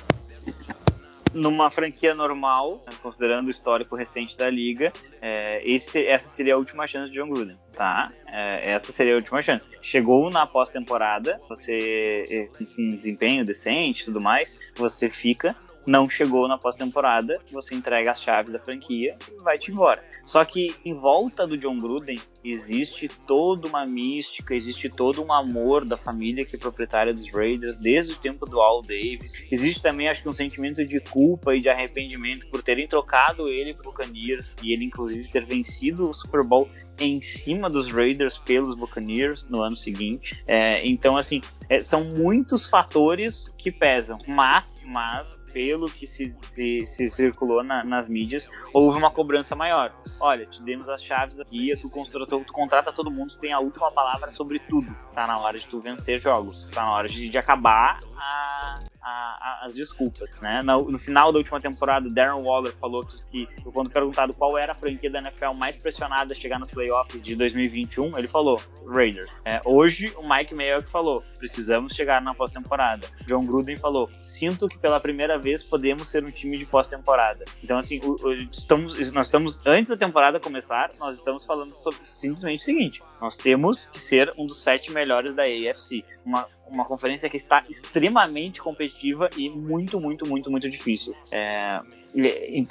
numa 1.32 1.70
franquia 1.70 2.14
normal, 2.14 2.84
considerando 3.02 3.48
o 3.48 3.50
histórico 3.50 3.96
recente 3.96 4.36
da 4.36 4.48
liga, 4.48 4.92
é, 5.20 5.62
esse, 5.68 6.06
essa 6.06 6.28
seria 6.28 6.54
a 6.54 6.56
última 6.56 6.86
chance 6.86 7.10
de 7.10 7.18
John 7.18 7.28
Gruden, 7.28 7.58
tá? 7.74 8.12
É, 8.26 8.72
essa 8.72 8.92
seria 8.92 9.14
a 9.14 9.16
última 9.16 9.42
chance. 9.42 9.70
Chegou 9.82 10.30
na 10.30 10.46
pós-temporada, 10.46 11.40
você 11.48 12.48
com 12.76 12.88
desempenho 12.88 13.44
decente, 13.44 14.04
tudo 14.04 14.20
mais, 14.20 14.58
você 14.76 15.08
fica 15.08 15.56
não 15.88 16.08
chegou 16.08 16.46
na 16.46 16.58
pós-temporada, 16.58 17.40
você 17.50 17.74
entrega 17.74 18.12
as 18.12 18.20
chaves 18.20 18.52
da 18.52 18.58
franquia 18.58 19.16
e 19.32 19.42
vai-te 19.42 19.72
embora. 19.72 20.04
Só 20.24 20.44
que 20.44 20.68
em 20.84 20.92
volta 20.92 21.46
do 21.46 21.56
John 21.56 21.78
Gruden 21.78 22.20
existe 22.52 23.08
toda 23.26 23.66
uma 23.68 23.84
mística, 23.86 24.54
existe 24.54 24.88
todo 24.88 25.22
um 25.22 25.32
amor 25.32 25.84
da 25.84 25.96
família 25.96 26.44
que 26.44 26.56
é 26.56 26.58
proprietária 26.58 27.12
dos 27.12 27.30
Raiders 27.32 27.78
desde 27.78 28.14
o 28.14 28.16
tempo 28.16 28.46
do 28.46 28.60
Al 28.60 28.82
Davis. 28.82 29.32
Existe 29.50 29.82
também, 29.82 30.08
acho 30.08 30.22
que, 30.22 30.28
um 30.28 30.32
sentimento 30.32 30.84
de 30.84 31.00
culpa 31.00 31.54
e 31.54 31.60
de 31.60 31.68
arrependimento 31.68 32.46
por 32.48 32.62
terem 32.62 32.86
trocado 32.86 33.48
ele 33.48 33.74
pro 33.74 33.84
Buccaneers 33.84 34.54
e 34.62 34.72
ele, 34.72 34.84
inclusive, 34.84 35.28
ter 35.28 35.44
vencido 35.44 36.08
o 36.08 36.14
Super 36.14 36.42
Bowl 36.44 36.68
em 37.00 37.20
cima 37.20 37.70
dos 37.70 37.90
Raiders 37.90 38.38
pelos 38.38 38.74
Buccaneers 38.74 39.48
no 39.48 39.60
ano 39.60 39.76
seguinte. 39.76 40.42
É, 40.46 40.86
então, 40.86 41.16
assim, 41.16 41.40
é, 41.68 41.80
são 41.80 42.04
muitos 42.04 42.66
fatores 42.66 43.54
que 43.56 43.70
pesam, 43.70 44.18
mas, 44.26 44.80
mas 44.86 45.42
pelo 45.52 45.88
que 45.88 46.06
se, 46.06 46.34
se, 46.42 46.86
se 46.86 47.08
circulou 47.08 47.62
na, 47.62 47.84
nas 47.84 48.08
mídias, 48.08 48.48
houve 48.72 48.98
uma 48.98 49.10
cobrança 49.10 49.54
maior. 49.54 49.94
Olha, 50.20 50.46
te 50.46 50.62
demos 50.62 50.88
as 50.88 51.02
chaves 51.02 51.38
aqui, 51.38 51.74
tu, 51.80 52.37
tu, 52.38 52.44
tu 52.44 52.52
contrata 52.52 52.92
todo 52.92 53.10
mundo, 53.10 53.30
tu 53.30 53.38
tem 53.38 53.52
a 53.52 53.60
última 53.60 53.90
palavra 53.90 54.30
sobre 54.30 54.58
tudo. 54.58 54.94
Tá 55.14 55.26
na 55.26 55.38
hora 55.38 55.58
de 55.58 55.66
tu 55.66 55.80
vencer 55.80 56.20
jogos, 56.20 56.68
tá 56.70 56.82
na 56.82 56.92
hora 56.92 57.08
de, 57.08 57.28
de 57.28 57.38
acabar 57.38 57.98
a, 58.16 58.74
a, 59.08 59.38
a, 59.40 59.66
as 59.66 59.74
desculpas, 59.74 60.28
né? 60.40 60.60
No, 60.62 60.90
no, 60.90 60.98
final 60.98 61.32
da 61.32 61.38
última 61.38 61.60
temporada, 61.60 62.08
Darren 62.10 62.42
Waller 62.42 62.72
falou 62.74 63.04
que, 63.04 63.46
quando 63.72 63.90
perguntado 63.90 64.34
qual 64.34 64.58
era 64.58 64.72
a 64.72 64.74
franquia 64.74 65.10
da 65.10 65.18
NFL 65.20 65.54
mais 65.54 65.76
pressionada 65.76 66.32
a 66.32 66.36
chegar 66.36 66.58
nos 66.58 66.70
playoffs 66.70 67.22
de 67.22 67.34
2021, 67.34 68.18
ele 68.18 68.28
falou 68.28 68.60
Raiders. 68.86 69.30
É, 69.44 69.60
hoje, 69.64 70.12
o 70.16 70.28
Mike 70.28 70.54
Mayock 70.54 70.88
falou, 70.90 71.22
precisamos 71.38 71.94
chegar 71.94 72.20
na 72.20 72.34
pós-temporada. 72.34 73.06
John 73.26 73.44
Gruden 73.44 73.76
falou, 73.76 74.08
sinto 74.08 74.68
que 74.68 74.78
pela 74.78 75.00
primeira 75.00 75.38
vez 75.38 75.62
podemos 75.62 76.08
ser 76.08 76.24
um 76.24 76.30
time 76.30 76.58
de 76.58 76.66
pós-temporada. 76.66 77.44
Então, 77.62 77.78
assim, 77.78 78.00
o, 78.04 78.16
o, 78.26 78.32
estamos, 78.34 79.10
nós 79.12 79.28
estamos, 79.28 79.60
antes 79.66 79.88
da 79.88 79.96
temporada 79.96 80.38
começar, 80.38 80.90
nós 80.98 81.16
estamos 81.16 81.44
falando 81.44 81.74
sobre 81.74 82.00
simplesmente 82.04 82.60
o 82.60 82.64
seguinte, 82.64 83.00
nós 83.20 83.36
temos 83.36 83.86
que 83.86 84.00
ser 84.00 84.32
um 84.36 84.46
dos 84.46 84.62
sete 84.62 84.92
melhores 84.92 85.34
da 85.34 85.44
AFC. 85.44 86.04
Uma 86.24 86.46
uma 86.70 86.84
conferência 86.84 87.28
que 87.28 87.36
está 87.36 87.64
extremamente 87.68 88.60
competitiva 88.60 89.28
e 89.36 89.48
muito, 89.48 90.00
muito, 90.00 90.28
muito, 90.28 90.50
muito 90.50 90.68
difícil. 90.68 91.14
É, 91.30 91.80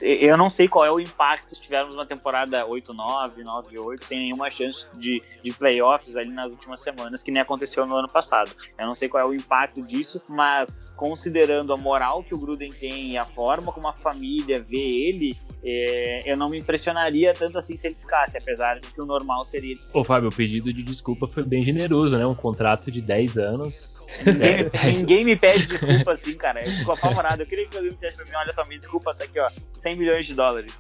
eu 0.02 0.38
não 0.38 0.50
sei 0.50 0.68
qual 0.68 0.86
é 0.86 0.92
o 0.92 1.00
impacto 1.00 1.56
se 1.56 1.62
tivermos 1.62 1.96
uma 1.96 2.06
temporada 2.06 2.66
8-9, 2.66 3.44
9-8, 3.44 4.04
sem 4.04 4.20
nenhuma 4.20 4.50
chance 4.50 4.86
de, 4.98 5.22
de 5.44 5.52
playoffs 5.54 6.16
ali 6.16 6.30
nas 6.30 6.52
últimas 6.52 6.82
semanas, 6.82 7.24
que 7.24 7.32
nem 7.32 7.42
aconteceu 7.42 7.86
no 7.86 7.96
ano 7.96 8.08
passado. 8.08 8.52
Eu 8.78 8.86
não 8.86 8.96
sei 8.96 9.10
qual 9.10 9.24
é 9.24 9.26
o 9.26 9.34
impacto 9.34 9.82
disso, 9.82 10.22
mas 10.28 10.92
considerando 10.96 11.74
a 11.74 11.78
moral 11.78 12.24
que 12.24 12.34
o 12.34 12.38
Gruden 12.38 12.72
tem 12.72 13.12
e 13.12 13.18
a 13.18 13.26
forma 13.26 13.72
como 13.72 13.88
a 13.88 13.94
família 13.94 14.62
vê 14.62 14.78
ele, 14.78 15.36
é, 15.64 16.32
eu 16.32 16.38
não 16.38 16.50
me 16.50 16.58
impressionaria 16.58 17.34
tanto 17.34 17.58
assim 17.58 17.76
se 17.76 17.88
ele 17.88 17.96
ficasse, 17.96 18.38
apesar 18.38 18.80
de 18.80 18.88
que 18.88 19.02
o 19.02 19.06
normal 19.06 19.44
seria. 19.46 19.76
Ô, 19.94 20.04
Fábio, 20.04 20.30
o 20.30 20.32
pedido 20.32 20.72
de 20.72 20.84
desculpa 20.84 21.28
foi 21.28 21.44
bem 21.44 21.64
generoso, 21.64 22.18
né? 22.18 22.26
Um 22.26 22.36
contrato 22.36 22.92
de 22.92 23.02
10 23.02 23.38
anos. 23.38 23.87
Ninguém, 24.26 24.50
é. 24.50 24.92
ninguém 24.92 25.26
me 25.26 25.36
pede 25.36 25.68
desculpa 25.68 26.12
assim, 26.14 26.34
cara. 26.36 26.64
Eu 26.66 26.72
fico 26.72 26.92
apavorado. 26.92 27.42
Eu 27.42 27.46
queria 27.46 27.68
que 27.68 27.76
alguém 27.76 27.92
me 27.92 27.96
dissesse 27.96 28.16
pra 28.16 28.26
mim: 28.26 28.32
olha 28.36 28.54
só, 28.54 28.66
me 28.66 28.78
desculpa, 28.78 29.14
tá 29.14 29.24
aqui, 29.24 29.40
ó, 29.40 29.50
100 29.72 29.96
milhões 29.96 30.26
de 30.26 30.34
dólares. 30.34 30.72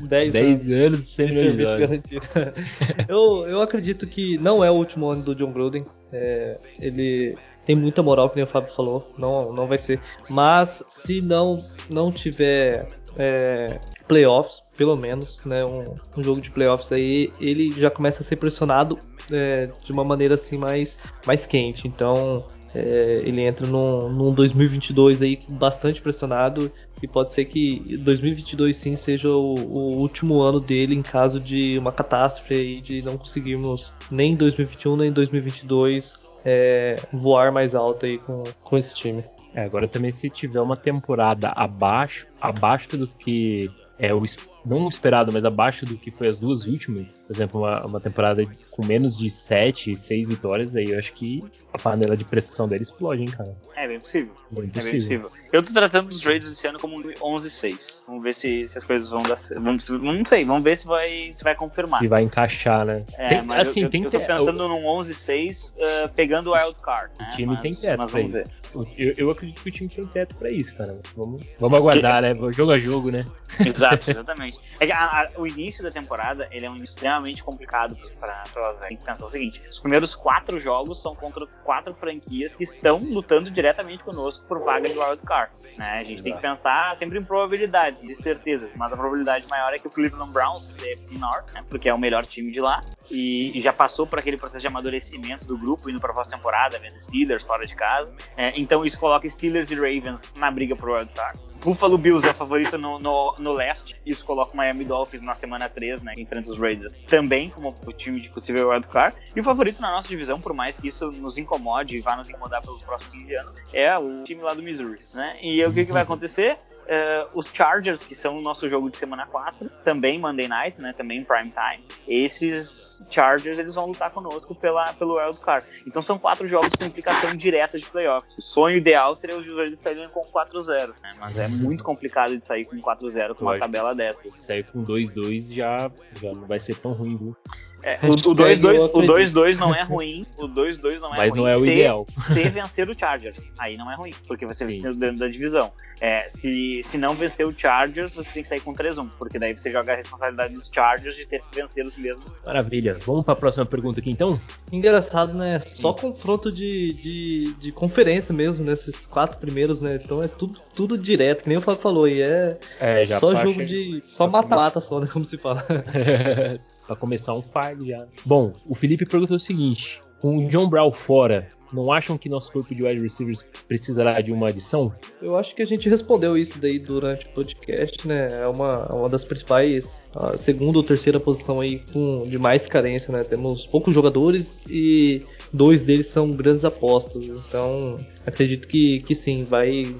10, 0.00 0.32
10 0.32 0.70
anos, 0.70 1.14
100 1.14 1.26
milhões 1.28 1.52
de 1.52 1.64
dólares. 1.64 1.80
Garantido. 1.80 2.26
eu, 3.08 3.46
eu 3.48 3.62
acredito 3.62 4.06
que 4.06 4.38
não 4.38 4.64
é 4.64 4.70
o 4.70 4.74
último 4.74 5.08
ano 5.08 5.22
do 5.22 5.34
John 5.34 5.52
Gruden. 5.52 5.86
É, 6.12 6.58
ele 6.78 7.36
tem 7.64 7.74
muita 7.74 8.02
moral, 8.02 8.28
que 8.28 8.36
nem 8.36 8.44
o 8.44 8.48
Fábio 8.48 8.72
falou, 8.72 9.12
não, 9.18 9.52
não 9.52 9.66
vai 9.66 9.78
ser. 9.78 10.00
Mas 10.28 10.84
se 10.88 11.20
não, 11.20 11.62
não 11.88 12.12
tiver 12.12 12.86
é, 13.16 13.78
playoffs, 14.08 14.62
pelo 14.76 14.96
menos, 14.96 15.40
né, 15.44 15.64
um, 15.64 15.84
um, 16.16 16.22
jogo 16.22 16.40
de 16.40 16.50
playoffs 16.50 16.90
aí, 16.92 17.30
ele 17.40 17.72
já 17.72 17.90
começa 17.90 18.22
a 18.22 18.24
ser 18.24 18.36
pressionado 18.36 18.98
é, 19.30 19.68
de 19.82 19.92
uma 19.92 20.04
maneira 20.04 20.34
assim 20.34 20.58
mais, 20.58 20.98
mais 21.26 21.46
quente. 21.46 21.86
Então 21.86 22.44
é, 22.74 23.22
ele 23.24 23.40
entra 23.42 23.66
num, 23.66 24.08
num 24.08 24.34
2022 24.34 25.22
aí 25.22 25.38
bastante 25.48 26.02
pressionado 26.02 26.70
e 27.00 27.06
pode 27.06 27.32
ser 27.32 27.44
que 27.44 27.96
2022 27.98 28.76
sim 28.76 28.96
seja 28.96 29.28
o, 29.28 29.54
o, 29.54 29.98
último 29.98 30.40
ano 30.40 30.58
dele 30.58 30.94
em 30.94 31.02
caso 31.02 31.38
de 31.38 31.78
uma 31.78 31.92
catástrofe 31.92 32.54
aí 32.54 32.80
de 32.80 33.02
não 33.02 33.16
conseguirmos 33.16 33.92
nem 34.10 34.34
2021 34.34 34.96
nem 34.96 35.12
2022 35.12 36.26
é, 36.44 36.96
voar 37.12 37.52
mais 37.52 37.74
alto 37.74 38.06
aí 38.06 38.18
com, 38.18 38.44
com 38.62 38.76
esse 38.76 38.94
time. 38.94 39.24
É, 39.54 39.62
agora 39.62 39.86
também 39.86 40.10
se 40.10 40.28
tiver 40.28 40.60
uma 40.60 40.76
temporada 40.76 41.48
abaixo, 41.50 42.26
abaixo 42.40 42.96
do 42.96 43.06
que 43.06 43.70
é 43.98 44.12
o 44.12 44.24
não 44.66 44.88
esperado, 44.88 45.30
mas 45.32 45.44
abaixo 45.44 45.84
do 45.84 45.96
que 45.96 46.10
foi 46.10 46.26
as 46.26 46.38
duas 46.38 46.66
últimas, 46.66 47.14
por 47.26 47.36
exemplo, 47.36 47.60
uma, 47.60 47.86
uma 47.86 48.00
temporada 48.00 48.42
com 48.74 48.84
menos 48.84 49.16
de 49.16 49.30
7, 49.30 49.94
6 49.96 50.28
vitórias, 50.28 50.74
aí 50.74 50.90
eu 50.90 50.98
acho 50.98 51.12
que 51.12 51.40
a 51.72 51.78
panela 51.78 52.16
de 52.16 52.24
pressão 52.24 52.68
dele 52.68 52.82
explode, 52.82 53.22
hein, 53.22 53.28
cara. 53.28 53.56
É 53.76 53.86
bem 53.86 54.00
possível. 54.00 54.34
Bem 54.50 54.64
é 54.64 54.82
bem 54.82 54.92
possível. 55.00 55.30
Eu 55.52 55.62
tô 55.62 55.72
tratando 55.72 56.08
os 56.08 56.24
Raiders 56.24 56.50
esse 56.50 56.66
ano 56.66 56.78
como 56.80 56.96
um 56.96 57.02
11-6. 57.02 58.02
Vamos 58.06 58.24
ver 58.24 58.34
se, 58.34 58.68
se, 58.68 58.76
as 58.76 58.84
coisas 58.84 59.08
vão 59.08 59.22
dar 59.22 59.36
certo. 59.36 59.62
Vamos, 59.62 59.88
não 59.88 60.26
sei, 60.26 60.44
vamos 60.44 60.64
ver 60.64 60.76
se 60.76 60.86
vai, 60.86 61.32
se 61.32 61.44
vai 61.44 61.54
confirmar. 61.54 62.00
Se 62.00 62.08
vai 62.08 62.22
encaixar, 62.22 62.84
né? 62.84 63.04
É, 63.16 63.28
tem, 63.28 63.44
mas 63.44 63.68
assim, 63.68 63.82
eu, 63.84 63.90
tem 63.90 64.02
eu, 64.02 64.06
eu 64.06 64.10
tô 64.10 64.26
pensando 64.26 64.62
eu... 64.62 64.68
num 64.68 64.82
11-6 64.82 65.74
uh, 65.74 66.08
pegando 66.08 66.50
o 66.50 66.54
Wild 66.54 66.80
Card. 66.80 67.12
Né? 67.16 67.28
O 67.30 67.36
time 67.36 67.52
mas, 67.52 67.60
tem 67.60 67.74
teto 67.76 68.06
pra 68.08 68.20
isso. 68.20 68.64
Eu, 68.98 69.14
eu, 69.16 69.30
acredito 69.30 69.62
que 69.62 69.68
o 69.68 69.72
time 69.72 69.88
tem 69.88 70.04
teto 70.04 70.34
pra 70.34 70.50
isso, 70.50 70.76
cara. 70.76 70.98
Vamos, 71.16 71.44
vamos 71.60 71.78
aguardar, 71.78 72.22
né? 72.22 72.32
Jogo 72.52 72.72
a 72.72 72.78
jogo, 72.78 73.12
né? 73.12 73.24
Exato, 73.64 74.10
exatamente. 74.10 74.58
É 74.80 74.90
a, 74.90 75.04
a, 75.04 75.28
o 75.36 75.46
início 75.46 75.82
da 75.82 75.92
temporada 75.92 76.48
ele 76.50 76.66
é 76.66 76.70
um 76.70 76.76
extremamente 76.82 77.42
complicado 77.42 77.96
para 78.18 78.42
Tem 78.88 78.96
que 78.96 79.04
pensar 79.04 79.26
o 79.26 79.30
seguinte: 79.30 79.60
os 79.68 79.78
primeiros 79.78 80.14
quatro 80.14 80.60
jogos 80.60 81.00
são 81.00 81.14
contra 81.14 81.46
quatro 81.64 81.94
franquias 81.94 82.54
que 82.54 82.64
estão 82.64 82.98
lutando 82.98 83.50
diretamente 83.50 84.04
conosco 84.04 84.44
por 84.46 84.60
vaga 84.60 84.88
de 84.88 84.98
wild 84.98 85.22
card. 85.22 85.52
Né? 85.76 86.00
A 86.00 86.04
gente 86.04 86.22
tem 86.22 86.34
que 86.34 86.40
pensar 86.40 86.94
sempre 86.96 87.18
em 87.18 87.24
probabilidades, 87.24 88.00
de 88.00 88.14
certeza, 88.14 88.70
mas 88.76 88.92
a 88.92 88.96
probabilidade 88.96 89.46
maior 89.48 89.72
é 89.72 89.78
que 89.78 89.86
o 89.86 89.90
Cleveland 89.90 90.32
Browns, 90.32 90.76
da 90.76 90.86
AFC 90.86 91.18
North, 91.18 91.52
né? 91.52 91.64
porque 91.68 91.88
é 91.88 91.94
o 91.94 91.98
melhor 91.98 92.24
time 92.26 92.50
de 92.50 92.60
lá, 92.60 92.80
e, 93.10 93.56
e, 93.56 93.60
já 93.60 93.72
passou 93.72 94.06
por 94.06 94.18
aquele 94.18 94.36
processo 94.36 94.60
de 94.60 94.66
amadurecimento 94.66 95.44
do 95.44 95.56
grupo, 95.56 95.90
indo 95.90 96.00
para 96.00 96.12
a 96.12 96.14
pós-temporada, 96.14 96.78
vendo 96.78 96.98
Steelers 96.98 97.44
fora 97.44 97.66
de 97.66 97.74
casa. 97.74 98.14
É, 98.36 98.58
então 98.58 98.84
isso 98.84 98.98
coloca 98.98 99.28
Steelers 99.28 99.70
e 99.70 99.74
Ravens 99.74 100.32
na 100.36 100.50
briga 100.50 100.74
por 100.76 100.90
wild 100.90 101.10
card. 101.12 101.38
Buffalo 101.64 101.96
Bills 101.96 102.28
é 102.28 102.34
favorito 102.34 102.76
no, 102.76 102.98
no, 102.98 103.34
no 103.38 103.52
leste, 103.54 103.98
isso 104.04 104.22
coloca 104.26 104.52
o 104.52 104.56
Miami 104.56 104.84
Dolphins 104.84 105.22
na 105.22 105.34
semana 105.34 105.66
3, 105.66 106.02
né, 106.02 106.12
enfrenta 106.18 106.50
os 106.50 106.58
Raiders, 106.58 106.92
também 107.06 107.48
como 107.48 107.74
o 107.86 107.92
time 107.92 108.20
de 108.20 108.28
possível 108.28 108.68
wildcard. 108.68 109.16
E 109.34 109.40
o 109.40 109.42
favorito 109.44 109.80
na 109.80 109.90
nossa 109.90 110.06
divisão, 110.06 110.38
por 110.38 110.52
mais 110.52 110.78
que 110.78 110.88
isso 110.88 111.06
nos 111.10 111.38
incomode 111.38 111.96
e 111.96 112.00
vá 112.00 112.16
nos 112.16 112.28
incomodar 112.28 112.60
pelos 112.60 112.82
próximos 112.82 113.14
15 113.14 113.36
anos, 113.36 113.62
é 113.72 113.96
o 113.96 114.24
time 114.24 114.42
lá 114.42 114.52
do 114.52 114.62
Missouri, 114.62 115.00
né? 115.14 115.38
E 115.40 115.64
o 115.64 115.72
que, 115.72 115.86
que 115.86 115.92
vai 115.92 116.02
acontecer? 116.02 116.58
Uh, 116.84 117.38
os 117.38 117.46
Chargers, 117.52 118.02
que 118.02 118.14
são 118.14 118.36
o 118.36 118.42
nosso 118.42 118.68
jogo 118.68 118.90
de 118.90 118.96
semana 118.96 119.26
4, 119.26 119.70
também 119.82 120.18
Monday 120.18 120.46
Night, 120.46 120.80
né, 120.80 120.92
também 120.94 121.24
Prime 121.24 121.50
Time. 121.50 121.84
Esses 122.06 123.02
Chargers, 123.10 123.58
eles 123.58 123.74
vão 123.74 123.86
lutar 123.86 124.10
conosco 124.10 124.54
pela, 124.54 124.92
pelo 124.92 125.16
Wild 125.16 125.40
Card. 125.40 125.66
Então 125.86 126.02
são 126.02 126.18
quatro 126.18 126.46
jogos 126.46 126.70
com 126.78 126.84
implicação 126.84 127.34
direta 127.34 127.78
de 127.78 127.86
playoffs. 127.86 128.38
O 128.38 128.42
sonho 128.42 128.76
ideal 128.76 129.16
seria 129.16 129.38
os 129.38 129.46
jogadores 129.46 129.78
saírem 129.78 130.08
com 130.10 130.20
4-0, 130.20 130.88
né, 131.02 131.10
mas 131.18 131.38
é 131.38 131.48
muito 131.48 131.82
complicado 131.82 132.36
de 132.36 132.44
sair 132.44 132.66
com 132.66 132.76
4-0 132.76 133.34
com 133.34 133.44
uma 133.46 133.58
tabela 133.58 133.94
dessa. 133.94 134.28
Sair 134.30 134.64
com 134.64 134.84
2-2 134.84 135.54
já, 135.54 135.90
já 136.20 136.32
não 136.32 136.46
vai 136.46 136.60
ser 136.60 136.76
tão 136.76 136.92
ruim, 136.92 137.16
viu? 137.16 137.36
É, 137.84 137.98
o 138.02 138.14
2-2 138.14 139.58
não 139.60 139.74
é 139.74 139.82
ruim, 139.82 140.24
o 140.38 140.48
2-2 140.48 141.00
não 141.00 141.14
é 141.14 141.18
Mas 141.18 141.32
ruim. 141.32 141.40
não 141.42 141.48
é 141.48 141.56
o 141.56 141.60
se, 141.60 141.70
ideal. 141.70 142.06
Se 142.32 142.48
vencer 142.48 142.88
o 142.88 142.98
Chargers, 142.98 143.52
aí 143.58 143.76
não 143.76 143.90
é 143.92 143.94
ruim, 143.94 144.14
porque 144.26 144.46
você 144.46 144.64
venceu 144.64 144.94
dentro 144.94 145.18
da 145.18 145.28
divisão. 145.28 145.70
É, 146.00 146.28
se, 146.28 146.82
se 146.82 146.98
não 146.98 147.14
vencer 147.14 147.46
o 147.46 147.54
Chargers, 147.56 148.14
você 148.14 148.30
tem 148.30 148.42
que 148.42 148.48
sair 148.48 148.60
com 148.60 148.74
3-1, 148.74 149.10
porque 149.18 149.38
daí 149.38 149.56
você 149.56 149.70
joga 149.70 149.92
a 149.92 149.96
responsabilidade 149.96 150.54
dos 150.54 150.70
Chargers 150.72 151.14
de 151.14 151.26
ter 151.26 151.40
que 151.40 151.56
vencer 151.60 151.84
os 151.84 151.96
mesmos. 151.96 152.32
Maravilha. 152.44 152.96
Vamos 153.06 153.24
para 153.24 153.34
a 153.34 153.36
próxima 153.36 153.66
pergunta 153.66 154.00
aqui 154.00 154.10
então? 154.10 154.40
Engraçado, 154.72 155.34
né? 155.34 155.60
Só 155.60 155.92
confronto 155.92 156.50
de, 156.50 156.92
de, 156.94 157.54
de 157.54 157.72
conferência 157.72 158.34
mesmo, 158.34 158.64
nesses 158.64 159.06
quatro 159.06 159.38
primeiros, 159.38 159.80
né? 159.80 159.98
Então 160.02 160.22
é 160.22 160.28
tudo, 160.28 160.58
tudo 160.74 160.98
direto, 160.98 161.42
que 161.42 161.48
nem 161.48 161.58
o 161.58 161.60
Fábio 161.60 161.80
falou 161.80 162.04
aí. 162.04 162.22
É, 162.22 162.58
É, 162.80 163.04
já 163.04 163.20
só 163.20 163.30
pra 163.30 163.42
jogo 163.42 163.64
de. 163.64 164.02
Só 164.08 164.26
mata-mata 164.26 164.80
só, 164.80 165.00
né? 165.00 165.08
Como 165.10 165.24
se 165.24 165.38
fala. 165.38 165.64
pra 166.86 166.96
começar 166.96 167.34
um 167.34 167.42
fight 167.42 167.86
já. 167.86 168.06
Bom, 168.24 168.52
o 168.66 168.74
Felipe 168.74 169.06
perguntou 169.06 169.36
o 169.36 169.40
seguinte: 169.40 170.00
com 170.20 170.38
o 170.38 170.48
John 170.48 170.68
Brown 170.68 170.90
fora, 170.92 171.48
não 171.72 171.92
acham 171.92 172.16
que 172.16 172.28
nosso 172.28 172.50
corpo 172.52 172.74
de 172.74 172.82
wide 172.82 173.02
receivers 173.02 173.42
precisará 173.66 174.20
de 174.20 174.32
uma 174.32 174.48
adição? 174.48 174.92
Eu 175.20 175.36
acho 175.36 175.54
que 175.54 175.60
a 175.60 175.66
gente 175.66 175.88
respondeu 175.88 176.38
isso 176.38 176.58
daí 176.58 176.78
durante 176.78 177.26
o 177.26 177.30
podcast, 177.30 178.06
né? 178.06 178.42
É 178.42 178.46
uma, 178.46 178.86
é 178.88 178.94
uma 178.94 179.08
das 179.08 179.24
principais, 179.24 180.00
a 180.14 180.38
segunda 180.38 180.78
ou 180.78 180.84
terceira 180.84 181.18
posição 181.20 181.60
aí 181.60 181.80
com 181.92 182.26
de 182.28 182.38
mais 182.38 182.66
carência, 182.66 183.12
né? 183.12 183.24
Temos 183.24 183.66
poucos 183.66 183.94
jogadores 183.94 184.60
e 184.70 185.22
dois 185.52 185.82
deles 185.82 186.06
são 186.06 186.30
grandes 186.30 186.64
apostas. 186.64 187.24
Então, 187.24 187.98
acredito 188.26 188.66
que, 188.68 189.00
que 189.00 189.14
sim, 189.14 189.42
vai. 189.42 189.94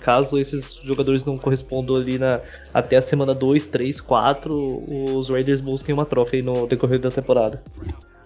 Caso 0.00 0.38
esses 0.38 0.74
jogadores 0.84 1.24
não 1.24 1.36
correspondam 1.38 1.96
ali 1.96 2.18
na, 2.18 2.40
até 2.72 2.96
a 2.96 3.02
semana 3.02 3.34
2, 3.34 3.66
3, 3.66 4.00
4, 4.00 4.84
os 5.16 5.28
Raiders 5.30 5.60
busquem 5.60 5.92
uma 5.94 6.04
troca 6.06 6.36
aí 6.36 6.42
no 6.42 6.66
decorrer 6.66 6.98
da 6.98 7.10
temporada. 7.10 7.62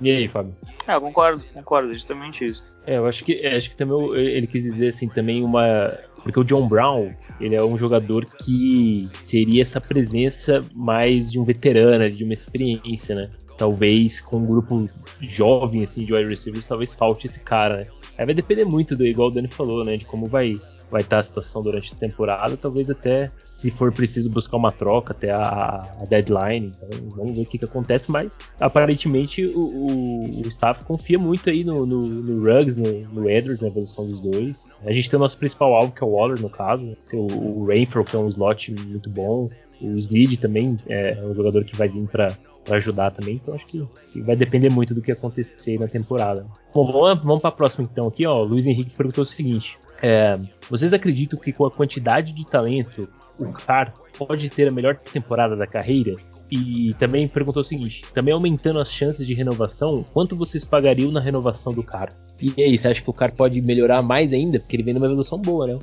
E 0.00 0.10
aí, 0.10 0.28
Fábio? 0.28 0.52
É, 0.86 0.94
eu 0.94 1.00
concordo, 1.00 1.44
concordo, 1.52 1.92
justamente 1.92 2.44
isso. 2.44 2.72
É, 2.86 2.98
eu 2.98 3.06
acho 3.06 3.24
que 3.24 3.32
é, 3.34 3.56
acho 3.56 3.70
que 3.70 3.76
também 3.76 3.98
eu- 3.98 4.14
ele 4.14 4.46
quis 4.46 4.62
dizer 4.62 4.88
assim 4.88 5.08
também 5.08 5.42
uma 5.42 5.98
porque 6.22 6.38
o 6.38 6.44
John 6.44 6.68
Brown 6.68 7.12
ele 7.40 7.54
é 7.54 7.64
um 7.64 7.76
jogador 7.76 8.24
que 8.26 9.08
seria 9.14 9.62
essa 9.62 9.80
presença 9.80 10.60
mais 10.74 11.30
de 11.32 11.38
um 11.40 11.44
veterano, 11.44 12.08
de 12.10 12.22
uma 12.22 12.32
experiência, 12.32 13.14
né? 13.14 13.30
Talvez 13.56 14.20
com 14.20 14.36
um 14.38 14.46
grupo 14.46 14.88
jovem 15.20 15.82
assim 15.82 16.04
de 16.04 16.12
wide 16.14 16.28
receivers, 16.28 16.68
talvez 16.68 16.94
falte 16.94 17.26
esse 17.26 17.42
cara. 17.42 17.78
Né? 17.78 17.86
Aí 18.18 18.26
vai 18.26 18.34
depender 18.34 18.64
muito 18.64 18.96
do 18.96 19.06
igual 19.06 19.28
o 19.28 19.30
Dani 19.30 19.46
falou, 19.48 19.84
né? 19.84 19.96
De 19.96 20.04
como 20.04 20.26
vai 20.26 20.56
vai 20.90 21.02
estar 21.02 21.18
a 21.18 21.22
situação 21.22 21.62
durante 21.62 21.92
a 21.92 21.96
temporada, 21.96 22.56
talvez 22.56 22.90
até 22.90 23.30
se 23.44 23.70
for 23.70 23.92
preciso 23.92 24.30
buscar 24.30 24.56
uma 24.56 24.72
troca 24.72 25.12
até 25.12 25.30
a, 25.30 25.86
a 26.00 26.04
deadline. 26.08 26.72
Então 26.82 27.10
vamos 27.10 27.36
ver 27.36 27.42
o 27.42 27.46
que, 27.46 27.58
que 27.58 27.64
acontece, 27.64 28.10
mas 28.10 28.38
aparentemente 28.58 29.44
o, 29.44 29.60
o, 29.60 30.42
o 30.44 30.48
staff 30.48 30.84
confia 30.84 31.18
muito 31.18 31.50
aí 31.50 31.64
no, 31.64 31.84
no, 31.84 32.00
no 32.00 32.42
Ruggs, 32.42 32.78
no, 32.78 32.90
no 33.12 33.28
Edwards, 33.28 33.60
na 33.60 33.68
evolução 33.68 34.06
dos 34.06 34.20
dois. 34.20 34.70
A 34.84 34.92
gente 34.92 35.10
tem 35.10 35.18
o 35.18 35.20
nosso 35.20 35.38
principal 35.38 35.74
alvo, 35.74 35.92
que 35.92 36.02
é 36.02 36.06
o 36.06 36.10
Waller, 36.10 36.40
no 36.40 36.50
caso, 36.50 36.84
né? 36.84 36.96
o, 37.12 37.64
o 37.64 38.04
que 38.04 38.16
é 38.16 38.18
um 38.18 38.26
slot 38.26 38.74
muito 38.86 39.10
bom. 39.10 39.48
O 39.80 39.96
Snead 39.96 40.38
também 40.38 40.76
é 40.88 41.22
um 41.22 41.34
jogador 41.34 41.64
que 41.64 41.76
vai 41.76 41.88
vir 41.88 42.08
para 42.08 42.36
para 42.68 42.76
ajudar 42.76 43.10
também, 43.10 43.36
então 43.36 43.54
acho 43.54 43.66
que, 43.66 43.82
vai 44.20 44.36
depender 44.36 44.68
muito 44.68 44.94
do 44.94 45.00
que 45.00 45.10
acontecer 45.10 45.80
na 45.80 45.88
temporada. 45.88 46.46
Bom, 46.74 46.92
vamos, 46.92 47.24
vamos 47.24 47.40
para 47.40 47.48
a 47.48 47.52
próxima 47.52 47.88
então 47.90 48.06
aqui, 48.06 48.26
ó. 48.26 48.40
O 48.40 48.44
Luiz 48.44 48.66
Henrique 48.66 48.94
perguntou 48.94 49.22
o 49.22 49.26
seguinte: 49.26 49.78
é, 50.02 50.38
vocês 50.68 50.92
acreditam 50.92 51.38
que 51.38 51.52
com 51.52 51.64
a 51.64 51.70
quantidade 51.70 52.32
de 52.32 52.44
talento 52.44 53.08
o 53.40 53.52
Carr 53.52 53.92
pode 54.18 54.48
ter 54.50 54.68
a 54.68 54.70
melhor 54.70 54.96
temporada 54.96 55.56
da 55.56 55.66
carreira? 55.66 56.14
E 56.50 56.94
também 56.98 57.26
perguntou 57.26 57.60
o 57.60 57.64
seguinte: 57.64 58.02
também 58.14 58.32
aumentando 58.32 58.78
as 58.78 58.90
chances 58.90 59.26
de 59.26 59.34
renovação, 59.34 60.04
quanto 60.12 60.36
vocês 60.36 60.64
pagariam 60.64 61.10
na 61.10 61.20
renovação 61.20 61.72
do 61.72 61.82
Carr? 61.82 62.08
E 62.40 62.62
aí, 62.62 62.76
você 62.76 62.88
acha 62.88 63.02
que 63.02 63.10
o 63.10 63.12
Carr 63.12 63.32
pode 63.32 63.60
melhorar 63.60 64.02
mais 64.02 64.32
ainda? 64.32 64.58
Porque 64.58 64.76
ele 64.76 64.82
vem 64.82 64.94
numa 64.94 65.06
evolução 65.06 65.38
boa, 65.38 65.66
né? 65.66 65.78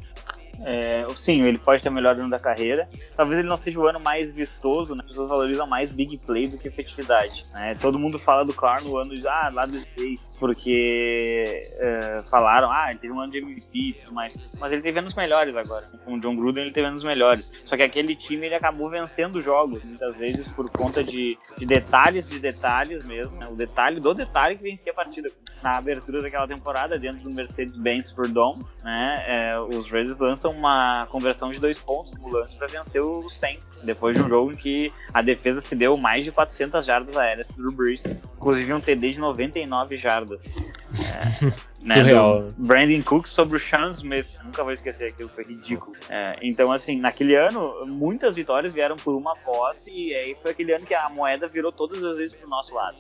É, 0.64 1.06
sim, 1.16 1.42
ele 1.44 1.58
pode 1.58 1.82
ter 1.82 1.90
o 1.90 1.92
melhor 1.92 2.16
ano 2.16 2.30
da 2.30 2.40
carreira. 2.40 2.88
Talvez 3.16 3.40
ele 3.40 3.48
não 3.48 3.58
seja 3.58 3.80
o 3.80 3.88
ano 3.88 4.00
mais 4.00 4.32
vistoso, 4.32 4.96
né? 4.96 5.02
As 5.04 5.10
pessoas 5.10 5.30
valorizam 5.30 5.68
mais 5.68 5.90
big 5.90 6.18
play 6.18 6.48
do 6.48 6.58
que 6.58 6.68
efetividade. 6.68 7.46
né? 7.54 7.76
Todo 7.80 8.00
mundo 8.00 8.18
fala 8.20 8.46
do 8.46 8.54
Carr 8.54 8.84
no 8.84 8.98
ano 8.98 9.14
de, 9.14 9.28
ah, 9.28 9.50
lá 9.54 9.66
do 9.66 9.74
16, 9.74 10.30
porque 10.40 11.68
é, 11.78 12.22
falaram, 12.30 12.72
ah, 12.72 12.88
ele 12.90 13.00
teve 13.00 13.14
um 13.14 13.20
ano 13.20 13.32
de 13.32 13.40
MVP 13.40 13.70
e 13.74 13.94
tudo 13.94 14.14
mais. 14.14 14.36
Mas 14.60 14.72
ele 14.72 14.82
teve 14.82 15.00
anos 15.00 15.14
melhores 15.14 15.56
agora. 15.56 15.86
Com 16.04 16.14
o 16.14 16.20
John 16.20 16.36
Gruden 16.36 16.64
ele 16.64 16.72
teve 16.74 16.88
anos 16.88 17.04
melhores. 17.04 17.54
Só 17.66 17.76
que 17.76 17.84
aquele 17.84 18.16
time 18.16 18.46
ele 18.46 18.56
acabou 18.56 18.90
vencendo 18.90 19.42
jogos, 19.42 19.84
muitas 19.84 20.18
vezes 20.18 20.48
por 20.48 20.70
conta 20.70 21.04
de, 21.04 21.38
de 21.58 21.66
detalhes 21.66 22.30
de 22.30 22.40
detalhes 22.40 23.06
mesmo. 23.06 23.36
né? 23.38 23.48
O 23.50 23.56
detalhe 23.56 24.00
do 24.00 24.14
detalhe 24.14 24.56
que 24.56 24.64
vencia 24.64 24.92
a 24.92 24.96
partida. 24.96 25.30
Na 25.64 25.78
abertura 25.78 26.22
daquela 26.22 26.48
temporada, 26.48 27.00
dentro 27.00 27.24
do 27.24 27.34
Mercedes-Benz 27.34 28.08
Superdome, 28.08 28.64
né? 28.84 29.24
É, 29.28 29.60
os 29.60 29.90
Raiders 29.90 30.20
lançam 30.20 30.45
uma 30.50 31.08
conversão 31.08 31.52
de 31.52 31.60
dois 31.60 31.80
pontos 31.80 32.14
no 32.14 32.30
lance 32.30 32.56
para 32.56 32.68
vencer 32.68 33.02
o 33.02 33.30
Saints, 33.30 33.72
depois 33.84 34.16
de 34.16 34.24
um 34.24 34.30
jogo 34.30 34.52
em 34.52 34.56
que 34.56 34.92
a 35.14 35.22
defesa 35.22 35.62
se 35.62 35.76
deu 35.76 35.98
mais 35.98 36.24
de 36.24 36.32
400 36.32 36.86
jardas 36.86 37.16
aéreas 37.18 37.48
pro 37.48 37.72
Brees, 37.72 38.04
inclusive 38.36 38.74
um 38.74 38.80
TD 38.80 39.14
de 39.14 39.20
99 39.20 39.98
jardas. 39.98 40.44
É, 40.44 41.46
né, 41.86 41.96
Surreal. 41.96 42.44
do 42.44 42.54
Brandon 42.58 43.02
Cook 43.04 43.28
sobre 43.28 43.58
o 43.58 43.60
Sean 43.60 43.90
Smith, 43.90 44.38
nunca 44.44 44.64
vou 44.64 44.74
esquecer 44.74 45.10
aquilo, 45.10 45.30
foi 45.30 45.44
ridículo. 45.44 45.96
É, 46.10 46.38
então, 46.42 46.72
assim, 46.72 47.00
naquele 47.00 47.36
ano, 47.36 47.86
muitas 47.86 48.36
vitórias 48.36 48.74
vieram 48.74 48.96
por 48.96 49.16
uma 49.16 49.36
posse, 49.36 49.92
e 49.92 50.14
aí 50.14 50.36
foi 50.36 50.52
aquele 50.52 50.74
ano 50.74 50.86
que 50.86 50.94
a 50.94 51.10
moeda 51.10 51.48
virou 51.48 51.72
todas 51.72 52.04
as 52.04 52.18
vezes 52.18 52.36
pro 52.36 52.50
nosso 52.50 52.74
lado. 52.74 52.98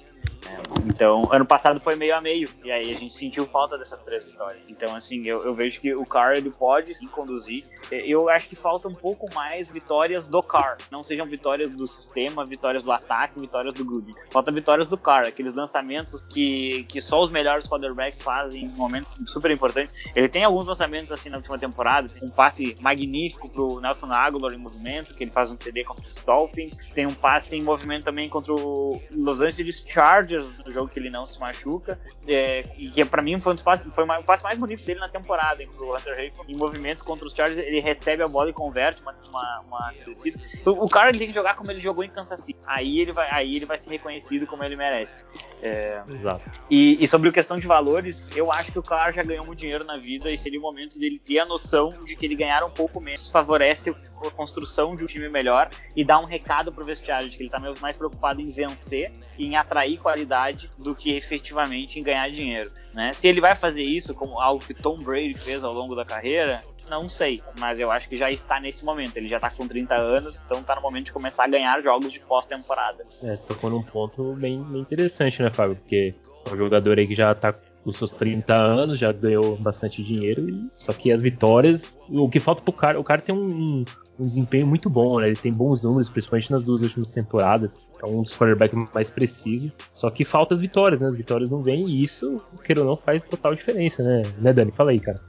Então, 0.85 1.27
ano 1.31 1.45
passado 1.45 1.79
foi 1.79 1.95
meio 1.95 2.15
a 2.15 2.21
meio, 2.21 2.47
e 2.63 2.71
aí 2.71 2.93
a 2.93 2.97
gente 2.97 3.15
sentiu 3.15 3.45
falta 3.45 3.77
dessas 3.77 4.01
três 4.03 4.23
vitórias. 4.23 4.69
Então, 4.69 4.95
assim, 4.95 5.23
eu, 5.25 5.43
eu 5.43 5.53
vejo 5.53 5.79
que 5.79 5.93
o 5.95 6.05
Carr 6.05 6.37
ele 6.37 6.49
pode 6.49 6.93
sim 6.93 7.07
conduzir. 7.07 7.63
Eu 7.91 8.29
acho 8.29 8.47
que 8.47 8.55
falta 8.55 8.87
um 8.87 8.93
pouco 8.93 9.27
mais 9.33 9.71
vitórias 9.71 10.27
do 10.27 10.41
Carr. 10.41 10.77
Não 10.91 11.03
sejam 11.03 11.25
vitórias 11.25 11.69
do 11.69 11.87
sistema, 11.87 12.45
vitórias 12.45 12.83
do 12.83 12.91
ataque, 12.91 13.39
vitórias 13.39 13.73
do 13.73 13.85
Gruden. 13.85 14.15
Falta 14.29 14.51
vitórias 14.51 14.87
do 14.87 14.97
Carr, 14.97 15.27
aqueles 15.27 15.53
lançamentos 15.53 16.21
que, 16.21 16.83
que 16.85 16.99
só 17.01 17.21
os 17.21 17.29
melhores 17.29 17.67
quarterbacks 17.67 18.21
fazem 18.21 18.65
em 18.65 18.69
momentos 18.69 19.15
super 19.27 19.51
importantes. 19.51 19.93
Ele 20.15 20.27
tem 20.27 20.43
alguns 20.43 20.65
lançamentos 20.65 21.11
assim 21.11 21.29
na 21.29 21.37
última 21.37 21.57
temporada, 21.57 22.09
um 22.21 22.29
passe 22.29 22.77
magnífico 22.79 23.49
pro 23.49 23.79
Nelson 23.79 24.11
Aguilar 24.11 24.53
em 24.53 24.57
movimento, 24.57 25.13
que 25.15 25.23
ele 25.23 25.31
faz 25.31 25.51
um 25.51 25.55
TD 25.55 25.83
contra 25.83 26.05
os 26.05 26.15
Dolphins. 26.25 26.77
Tem 26.93 27.05
um 27.05 27.13
passe 27.13 27.55
em 27.55 27.63
movimento 27.63 28.05
também 28.05 28.27
contra 28.29 28.53
o 28.53 29.01
Los 29.11 29.41
Angeles 29.41 29.83
Chargers, 29.87 30.34
no 30.39 30.71
jogo 30.71 30.89
que 30.89 30.99
ele 30.99 31.09
não 31.09 31.25
se 31.25 31.39
machuca. 31.39 31.99
É, 32.27 32.63
e 32.77 32.89
que 32.89 33.05
pra 33.05 33.21
mim 33.21 33.39
foi 33.39 33.53
um 33.53 33.55
dos 33.55 33.63
passes, 33.63 33.93
foi 33.93 34.03
o 34.03 34.23
passe 34.23 34.43
mais 34.43 34.57
bonito 34.57 34.83
dele 34.83 34.99
na 34.99 35.09
temporada, 35.09 35.61
hein, 35.61 35.69
pro 35.75 35.95
Hunter 35.95 36.13
Hayden. 36.13 36.33
Em 36.47 36.55
movimento 36.55 37.03
contra 37.03 37.25
os 37.25 37.33
Chargers, 37.33 37.65
ele 37.65 37.79
recebe 37.79 38.23
a 38.23 38.27
bola 38.27 38.49
e 38.49 38.53
converte 38.53 39.01
uma, 39.01 39.15
uma, 39.29 39.59
uma 39.67 39.93
descida. 40.05 40.39
O, 40.65 40.85
o 40.85 40.89
cara 40.89 41.09
ele 41.09 41.19
tem 41.19 41.27
que 41.27 41.33
jogar 41.33 41.55
como 41.55 41.71
ele 41.71 41.79
jogou 41.79 42.03
em 42.03 42.09
Kansas 42.09 42.41
City. 42.41 42.59
Aí 42.65 42.99
ele 42.99 43.11
vai, 43.11 43.29
aí 43.31 43.55
ele 43.55 43.65
vai 43.65 43.77
ser 43.77 43.89
reconhecido 43.89 44.47
como 44.47 44.63
ele 44.63 44.75
merece. 44.75 45.25
É, 45.61 46.01
Exato. 46.13 46.43
e, 46.69 47.03
e 47.03 47.07
sobre 47.07 47.29
a 47.29 47.31
questão 47.31 47.57
de 47.57 47.65
valores, 47.65 48.29
eu 48.35 48.51
acho 48.51 48.71
que 48.71 48.79
o 48.79 48.83
Carr 48.83 49.11
já 49.13 49.23
ganhou 49.23 49.45
muito 49.45 49.59
dinheiro 49.59 49.83
na 49.83 49.97
vida 49.97 50.31
e 50.31 50.37
seria 50.37 50.59
o 50.59 50.61
momento 50.61 50.99
dele 50.99 51.19
ter 51.19 51.39
a 51.39 51.45
noção 51.45 51.89
de 52.05 52.15
que 52.15 52.25
ele 52.25 52.35
ganhar 52.35 52.63
um 52.63 52.69
pouco 52.69 52.99
menos 53.01 53.29
favorece 53.29 53.89
a 53.89 54.31
construção 54.31 54.95
de 54.95 55.03
um 55.03 55.07
time 55.07 55.29
melhor 55.29 55.69
e 55.95 56.03
dá 56.03 56.19
um 56.19 56.25
recado 56.25 56.71
pro 56.71 56.83
vestiário 56.83 57.29
de 57.29 57.37
que 57.37 57.43
ele 57.43 57.49
tá 57.49 57.59
mais 57.81 57.97
preocupado 57.97 58.41
em 58.41 58.49
vencer 58.49 59.11
e 59.37 59.45
em 59.45 59.55
atrair 59.55 59.99
qualidade 59.99 60.69
do 60.77 60.95
que 60.95 61.15
efetivamente 61.15 61.99
em 61.99 62.03
ganhar 62.03 62.29
dinheiro. 62.29 62.71
Né? 62.93 63.13
Se 63.13 63.27
ele 63.27 63.41
vai 63.41 63.55
fazer 63.55 63.83
isso 63.83 64.13
como 64.13 64.39
algo 64.39 64.63
que 64.63 64.73
Tom 64.73 64.97
Brady 64.97 65.35
fez 65.35 65.63
ao 65.63 65.73
longo 65.73 65.95
da 65.95 66.05
carreira, 66.05 66.63
não 66.89 67.09
sei, 67.09 67.41
mas 67.59 67.79
eu 67.79 67.91
acho 67.91 68.07
que 68.07 68.17
já 68.17 68.31
está 68.31 68.59
nesse 68.59 68.83
momento. 68.85 69.17
Ele 69.17 69.27
já 69.29 69.39
tá 69.39 69.49
com 69.49 69.67
30 69.67 69.95
anos, 69.95 70.43
então 70.45 70.63
tá 70.63 70.75
no 70.75 70.81
momento 70.81 71.05
de 71.05 71.11
começar 71.13 71.45
a 71.45 71.47
ganhar 71.47 71.81
jogos 71.81 72.11
de 72.11 72.19
pós-temporada. 72.19 73.05
É, 73.23 73.35
você 73.35 73.45
tocou 73.47 73.69
num 73.69 73.83
ponto 73.83 74.33
bem, 74.35 74.61
bem 74.63 74.81
interessante, 74.81 75.41
né, 75.41 75.51
Fábio? 75.51 75.75
Porque 75.75 76.13
é 76.49 76.53
um 76.53 76.57
jogador 76.57 76.97
aí 76.99 77.07
que 77.07 77.15
já 77.15 77.33
tá 77.33 77.53
com 77.83 77.91
seus 77.91 78.11
30 78.11 78.55
anos, 78.55 78.97
já 78.97 79.11
ganhou 79.11 79.55
bastante 79.57 80.03
dinheiro, 80.03 80.49
e- 80.49 80.53
só 80.75 80.91
que 80.93 81.11
as 81.11 81.21
vitórias. 81.21 81.97
O 82.09 82.27
que 82.29 82.39
falta 82.39 82.61
pro 82.63 82.73
cara, 82.73 82.99
o 82.99 83.03
cara 83.03 83.21
tem 83.21 83.33
um, 83.35 83.85
um 84.19 84.25
desempenho 84.25 84.65
muito 84.65 84.89
bom, 84.89 85.19
né? 85.19 85.27
Ele 85.27 85.35
tem 85.35 85.51
bons 85.51 85.81
números, 85.81 86.09
principalmente 86.09 86.51
nas 86.51 86.63
duas 86.63 86.81
últimas 86.81 87.11
temporadas. 87.11 87.87
É 88.03 88.07
um 88.09 88.23
dos 88.23 88.35
quarterbacks 88.35 88.89
mais 88.93 89.09
precisos. 89.11 89.71
Só 89.93 90.09
que 90.09 90.25
falta 90.25 90.53
as 90.55 90.61
vitórias, 90.61 90.99
né? 90.99 91.07
As 91.07 91.15
vitórias 91.15 91.49
não 91.51 91.61
vêm 91.61 91.85
e 91.87 92.01
isso, 92.03 92.37
queira 92.63 92.81
ou 92.81 92.87
não, 92.87 92.95
faz 92.95 93.23
total 93.25 93.53
diferença, 93.53 94.01
né? 94.01 94.21
Né, 94.39 94.51
Dani? 94.53 94.71
Fala 94.71 94.89
aí, 94.91 94.99
cara. 94.99 95.19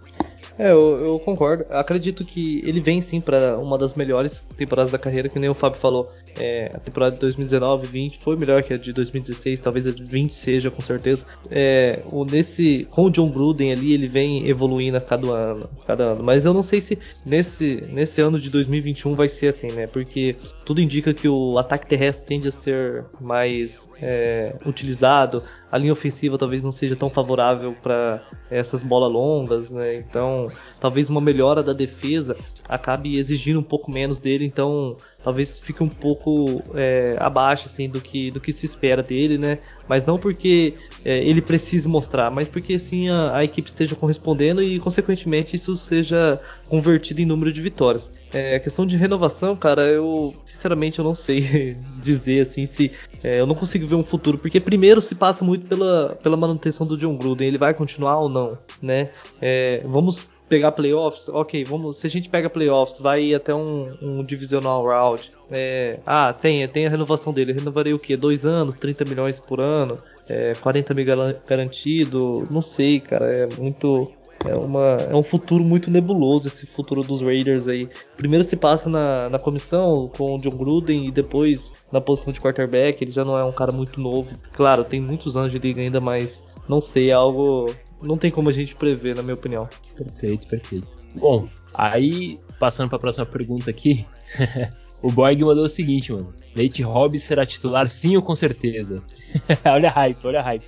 É, 0.59 0.71
eu, 0.71 0.99
eu 0.99 1.21
concordo. 1.21 1.67
Acredito 1.71 2.25
que 2.25 2.61
ele 2.67 2.81
vem 2.81 3.01
sim 3.01 3.21
para 3.21 3.59
uma 3.59 3.77
das 3.77 3.95
melhores 3.95 4.41
temporadas 4.57 4.91
da 4.91 4.99
carreira, 4.99 5.29
que 5.29 5.39
nem 5.39 5.51
o 5.51 5.55
Fábio 5.55 5.79
falou. 5.79 6.07
É, 6.39 6.71
a 6.75 6.79
temporada 6.79 7.15
de 7.15 7.21
2019 7.21 7.87
20 7.87 8.19
foi 8.19 8.37
melhor 8.37 8.63
que 8.63 8.75
a 8.75 8.77
de 8.77 8.93
2016, 8.93 9.61
talvez 9.61 9.87
a 9.87 9.91
de 9.91 10.03
20 10.03 10.35
seja 10.35 10.71
com 10.71 10.81
certeza. 10.81 11.25
É, 11.51 12.01
o, 12.11 12.25
nesse, 12.25 12.87
com 12.91 13.07
o 13.07 13.11
John 13.11 13.31
Gruden 13.31 13.73
ali, 13.73 13.93
ele 13.93 14.09
vem 14.09 14.49
evoluindo 14.49 14.97
a 14.97 15.01
cada 15.01 15.27
ano, 15.29 15.69
cada 15.87 16.05
ano. 16.05 16.23
Mas 16.23 16.45
eu 16.45 16.53
não 16.53 16.63
sei 16.63 16.81
se 16.81 16.99
nesse, 17.25 17.83
nesse 17.91 18.21
ano 18.21 18.39
de 18.39 18.51
2021 18.51 19.15
vai 19.15 19.29
ser 19.29 19.49
assim, 19.49 19.69
né? 19.73 19.87
Porque 19.87 20.37
tudo 20.65 20.81
indica 20.81 21.15
que 21.15 21.29
o 21.29 21.59
ataque 21.59 21.87
terrestre 21.87 22.27
tende 22.27 22.49
a 22.49 22.53
ser 22.53 23.05
mais 23.21 23.89
é, 24.01 24.55
utilizado, 24.67 25.43
a 25.71 25.79
linha 25.79 25.93
ofensiva 25.93 26.39
talvez 26.39 26.63
não 26.63 26.73
seja 26.73 26.95
tão 26.95 27.11
favorável 27.11 27.75
para 27.83 28.25
essas 28.51 28.83
bolas 28.83 29.13
longas, 29.13 29.71
né? 29.71 29.97
Então, 29.97 30.51
talvez 30.81 31.09
uma 31.09 31.21
melhora 31.21 31.63
da 31.63 31.73
defesa 31.73 32.37
acabe 32.69 33.17
exigindo 33.17 33.61
um 33.61 33.63
pouco 33.63 33.91
menos 33.91 34.19
dele, 34.19 34.45
então 34.45 34.97
talvez 35.23 35.59
fique 35.59 35.83
um 35.83 35.89
pouco 35.89 36.63
é, 36.75 37.17
abaixo 37.19 37.67
assim 37.67 37.89
do 37.89 38.01
que 38.01 38.31
do 38.31 38.41
que 38.41 38.53
se 38.53 38.65
espera 38.65 39.03
dele, 39.03 39.37
né? 39.37 39.59
Mas 39.89 40.05
não 40.05 40.19
porque 40.19 40.75
é, 41.05 41.19
ele 41.19 41.41
precise 41.41 41.89
mostrar, 41.89 42.31
mas 42.31 42.47
porque 42.47 42.75
assim 42.75 43.09
a, 43.09 43.37
a, 43.37 43.45
equipe 43.45 43.69
esteja 43.69 43.97
correspondendo 43.97 44.63
e 44.63 44.79
consequentemente 44.79 45.57
isso 45.57 45.77
seja 45.77 46.41
convertido 46.69 47.21
em 47.21 47.25
número 47.25 47.53
de 47.53 47.61
vitórias. 47.61 48.13
É, 48.33 48.59
questão 48.59 48.87
de 48.87 48.97
renovação, 48.97 49.57
cara, 49.57 49.83
eu 49.83 50.35
sinceramente 50.45 50.99
eu 50.99 51.05
não 51.05 51.15
sei 51.15 51.77
dizer 52.03 52.43
assim 52.43 52.67
se 52.67 52.93
é, 53.23 53.41
eu 53.41 53.47
não 53.47 53.55
consigo 53.55 53.87
ver 53.87 53.97
um 53.97 54.05
futuro, 54.05 54.39
porque 54.39 54.61
primeiro 54.61 55.03
se 55.03 55.15
passa 55.15 55.45
muito 55.45 55.67
pela, 55.67 56.17
pela 56.23 56.37
manutenção 56.37 56.87
do 56.87 56.97
John 56.97 57.17
Gruden, 57.17 57.49
ele 57.49 57.59
vai 57.59 57.75
continuar 57.75 58.19
ou 58.19 58.29
não, 58.29 58.57
né? 58.81 59.11
É, 59.41 59.83
vamos 59.85 60.27
pegar 60.49 60.73
playoffs, 60.73 61.29
ok, 61.29 61.65
vamos. 61.65 61.99
Se 61.99 62.07
a 62.07 62.11
gente 62.11 62.29
pega 62.29 62.49
playoffs, 62.49 62.99
vai 62.99 63.35
até 63.35 63.55
um, 63.55 63.97
um 64.01 64.23
divisional 64.23 64.85
round. 64.85 65.31
É, 65.51 65.99
ah, 66.07 66.33
tem, 66.33 66.67
tem 66.69 66.87
a 66.87 66.91
renovação 66.91 67.33
dele. 67.33 67.53
Renovarei 67.53 67.93
o 67.93 67.99
quê? 67.99 68.17
Dois 68.17 68.45
anos, 68.47 68.77
30 68.77 69.05
milhões 69.05 69.39
por 69.39 69.61
ano, 69.61 69.99
é, 70.29 70.55
40 70.61 70.95
mil 70.95 71.07
garantido. 71.47 72.47
Não 72.51 72.63
sei, 72.63 73.01
cara. 73.01 73.27
É 73.27 73.47
muito. 73.59 74.11
É, 74.45 74.55
uma, 74.55 74.97
é 75.11 75.17
um 75.17 75.23
futuro 75.23 75.65
muito 75.65 75.91
nebuloso 75.91 76.47
esse 76.47 76.67
futuro 76.67 77.03
dos 77.03 77.23
Raiders 77.23 77.67
aí. 77.67 77.89
Primeiro 78.17 78.45
se 78.45 78.55
passa 78.55 78.89
na, 78.89 79.31
na 79.31 79.39
comissão 79.39 80.11
com 80.15 80.37
o 80.37 80.39
John 80.39 80.51
Gruden 80.51 81.07
e 81.07 81.11
depois 81.11 81.73
na 81.91 82.01
posição 82.01 82.33
de 82.33 82.41
quarterback. 82.41 83.03
Ele 83.03 83.11
já 83.11 83.25
não 83.25 83.37
é 83.39 83.45
um 83.45 83.53
cara 83.53 83.73
muito 83.73 83.99
novo. 83.99 84.37
Claro, 84.53 84.85
tem 84.85 85.01
muitos 85.01 85.37
anos 85.37 85.51
de 85.51 85.59
liga 85.59 85.81
ainda, 85.81 86.01
mas 86.01 86.45
não 86.69 86.83
sei, 86.83 87.11
é 87.11 87.15
algo 87.15 87.67
não 88.03 88.19
tem 88.19 88.31
como 88.31 88.49
a 88.49 88.53
gente 88.53 88.75
prever, 88.75 89.15
na 89.15 89.23
minha 89.23 89.35
opinião. 89.35 89.69
Perfeito, 89.97 90.47
perfeito. 90.47 90.89
Bom, 91.15 91.49
aí 91.75 92.39
passando 92.59 92.89
para 92.89 92.97
a 92.97 93.01
próxima 93.01 93.27
pergunta 93.27 93.71
aqui, 93.71 94.07
o 95.03 95.11
Boyd 95.11 95.45
mandou 95.45 95.65
o 95.65 95.69
seguinte, 95.69 96.13
mano. 96.13 96.35
Nate 96.57 96.83
Hobbs 96.83 97.23
será 97.23 97.45
titular 97.45 97.89
sim 97.89 98.17
ou 98.17 98.23
com 98.23 98.35
certeza? 98.35 99.03
olha 99.65 99.89
a 99.89 99.93
hype, 99.93 100.27
olha 100.27 100.41
a 100.41 100.43
hype. 100.43 100.67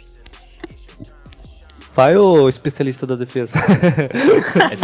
Vai 1.95 2.17
o 2.17 2.49
especialista 2.49 3.05
da 3.05 3.17
defesa. 3.17 3.59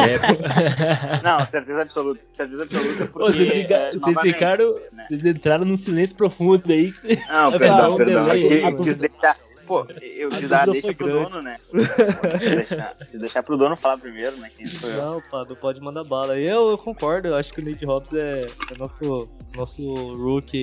é... 0.02 1.22
Não, 1.22 1.40
certeza 1.46 1.82
absoluta. 1.82 2.20
Certeza 2.32 2.64
absoluta 2.64 3.06
porque. 3.06 3.32
vocês, 3.32 3.52
fica... 3.52 3.74
é, 3.76 3.92
vocês 3.92 4.20
ficaram. 4.20 4.74
Né? 4.74 5.06
Vocês 5.06 5.24
entraram 5.24 5.64
num 5.64 5.76
silêncio 5.76 6.16
profundo 6.16 6.72
aí. 6.72 6.92
Não, 7.28 7.52
perdão, 7.52 7.96
perdão. 7.96 8.26
Acho 8.26 8.48
que 8.48 8.82
quis 8.82 8.96
deixar, 8.96 9.36
Pô, 9.66 9.86
eu 10.02 10.30
te 10.30 10.46
dar, 10.46 10.68
deixa 10.68 10.92
pro 10.94 11.06
grande. 11.06 11.30
dono, 11.30 11.42
né? 11.42 11.58
deixar, 12.54 12.94
deixar 13.18 13.42
pro 13.42 13.56
dono 13.56 13.76
falar 13.76 13.98
primeiro, 13.98 14.36
né? 14.36 14.50
Quem 14.54 14.66
sou 14.66 14.90
eu. 14.90 15.04
Não, 15.04 15.20
pá, 15.20 15.44
não 15.48 15.56
pode 15.56 15.80
mandar 15.80 16.04
bala. 16.04 16.38
Eu, 16.38 16.70
eu 16.70 16.78
concordo, 16.78 17.28
eu 17.28 17.36
acho 17.36 17.52
que 17.52 17.60
o 17.60 17.64
Nate 17.64 17.84
Hobbs 17.84 18.12
é, 18.12 18.44
é 18.44 18.78
nosso, 18.78 19.28
nosso 19.56 19.94
rookie 20.16 20.58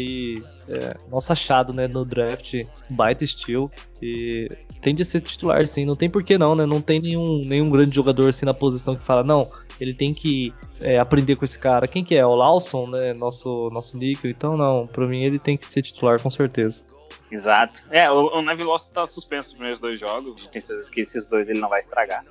aí, 0.69 0.75
é, 0.75 0.97
nosso 1.09 1.31
achado, 1.31 1.73
né, 1.73 1.87
no 1.87 2.05
draft, 2.05 2.63
baita 2.89 3.23
estilo. 3.23 3.71
E 4.01 4.49
tende 4.81 5.01
a 5.01 5.05
ser 5.05 5.21
titular, 5.21 5.67
sim. 5.67 5.85
Não 5.85 5.95
tem 5.95 6.09
por 6.09 6.23
que 6.23 6.37
não, 6.37 6.55
né? 6.55 6.65
Não 6.65 6.81
tem 6.81 6.99
nenhum, 6.99 7.43
nenhum 7.45 7.69
grande 7.69 7.95
jogador 7.95 8.29
assim 8.29 8.45
na 8.45 8.53
posição 8.53 8.95
que 8.95 9.03
fala, 9.03 9.23
não, 9.23 9.47
ele 9.79 9.93
tem 9.93 10.13
que 10.13 10.53
é, 10.79 10.99
aprender 10.99 11.35
com 11.35 11.43
esse 11.43 11.57
cara. 11.57 11.87
Quem 11.87 12.03
que 12.03 12.15
é? 12.15 12.25
O 12.25 12.35
Lawson, 12.35 12.87
né? 12.87 13.13
Nosso, 13.13 13.69
nosso 13.71 13.97
níquel. 13.97 14.29
Então, 14.29 14.55
não, 14.55 14.85
pra 14.85 15.07
mim 15.07 15.23
ele 15.23 15.39
tem 15.39 15.57
que 15.57 15.65
ser 15.65 15.81
titular, 15.81 16.21
com 16.21 16.29
certeza. 16.29 16.83
Exato. 17.31 17.83
É, 17.89 18.11
o, 18.11 18.27
o 18.27 18.41
Neville 18.41 18.67
Lawson 18.67 18.91
tá 18.91 19.05
suspenso 19.05 19.49
nos 19.49 19.53
primeiros 19.53 19.79
dois 19.79 19.99
jogos, 19.99 20.35
tenho 20.35 20.65
certeza 20.65 20.91
que 20.91 21.01
esses 21.01 21.29
dois 21.29 21.49
ele 21.49 21.59
não 21.59 21.69
vai 21.69 21.79
estragar. 21.79 22.25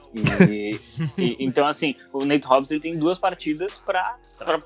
E, 0.48 0.78
e, 1.16 1.36
então, 1.40 1.66
assim, 1.66 1.94
o 2.12 2.24
Nate 2.24 2.46
Hobbs 2.46 2.70
ele 2.70 2.80
tem 2.80 2.98
duas 2.98 3.18
partidas 3.18 3.82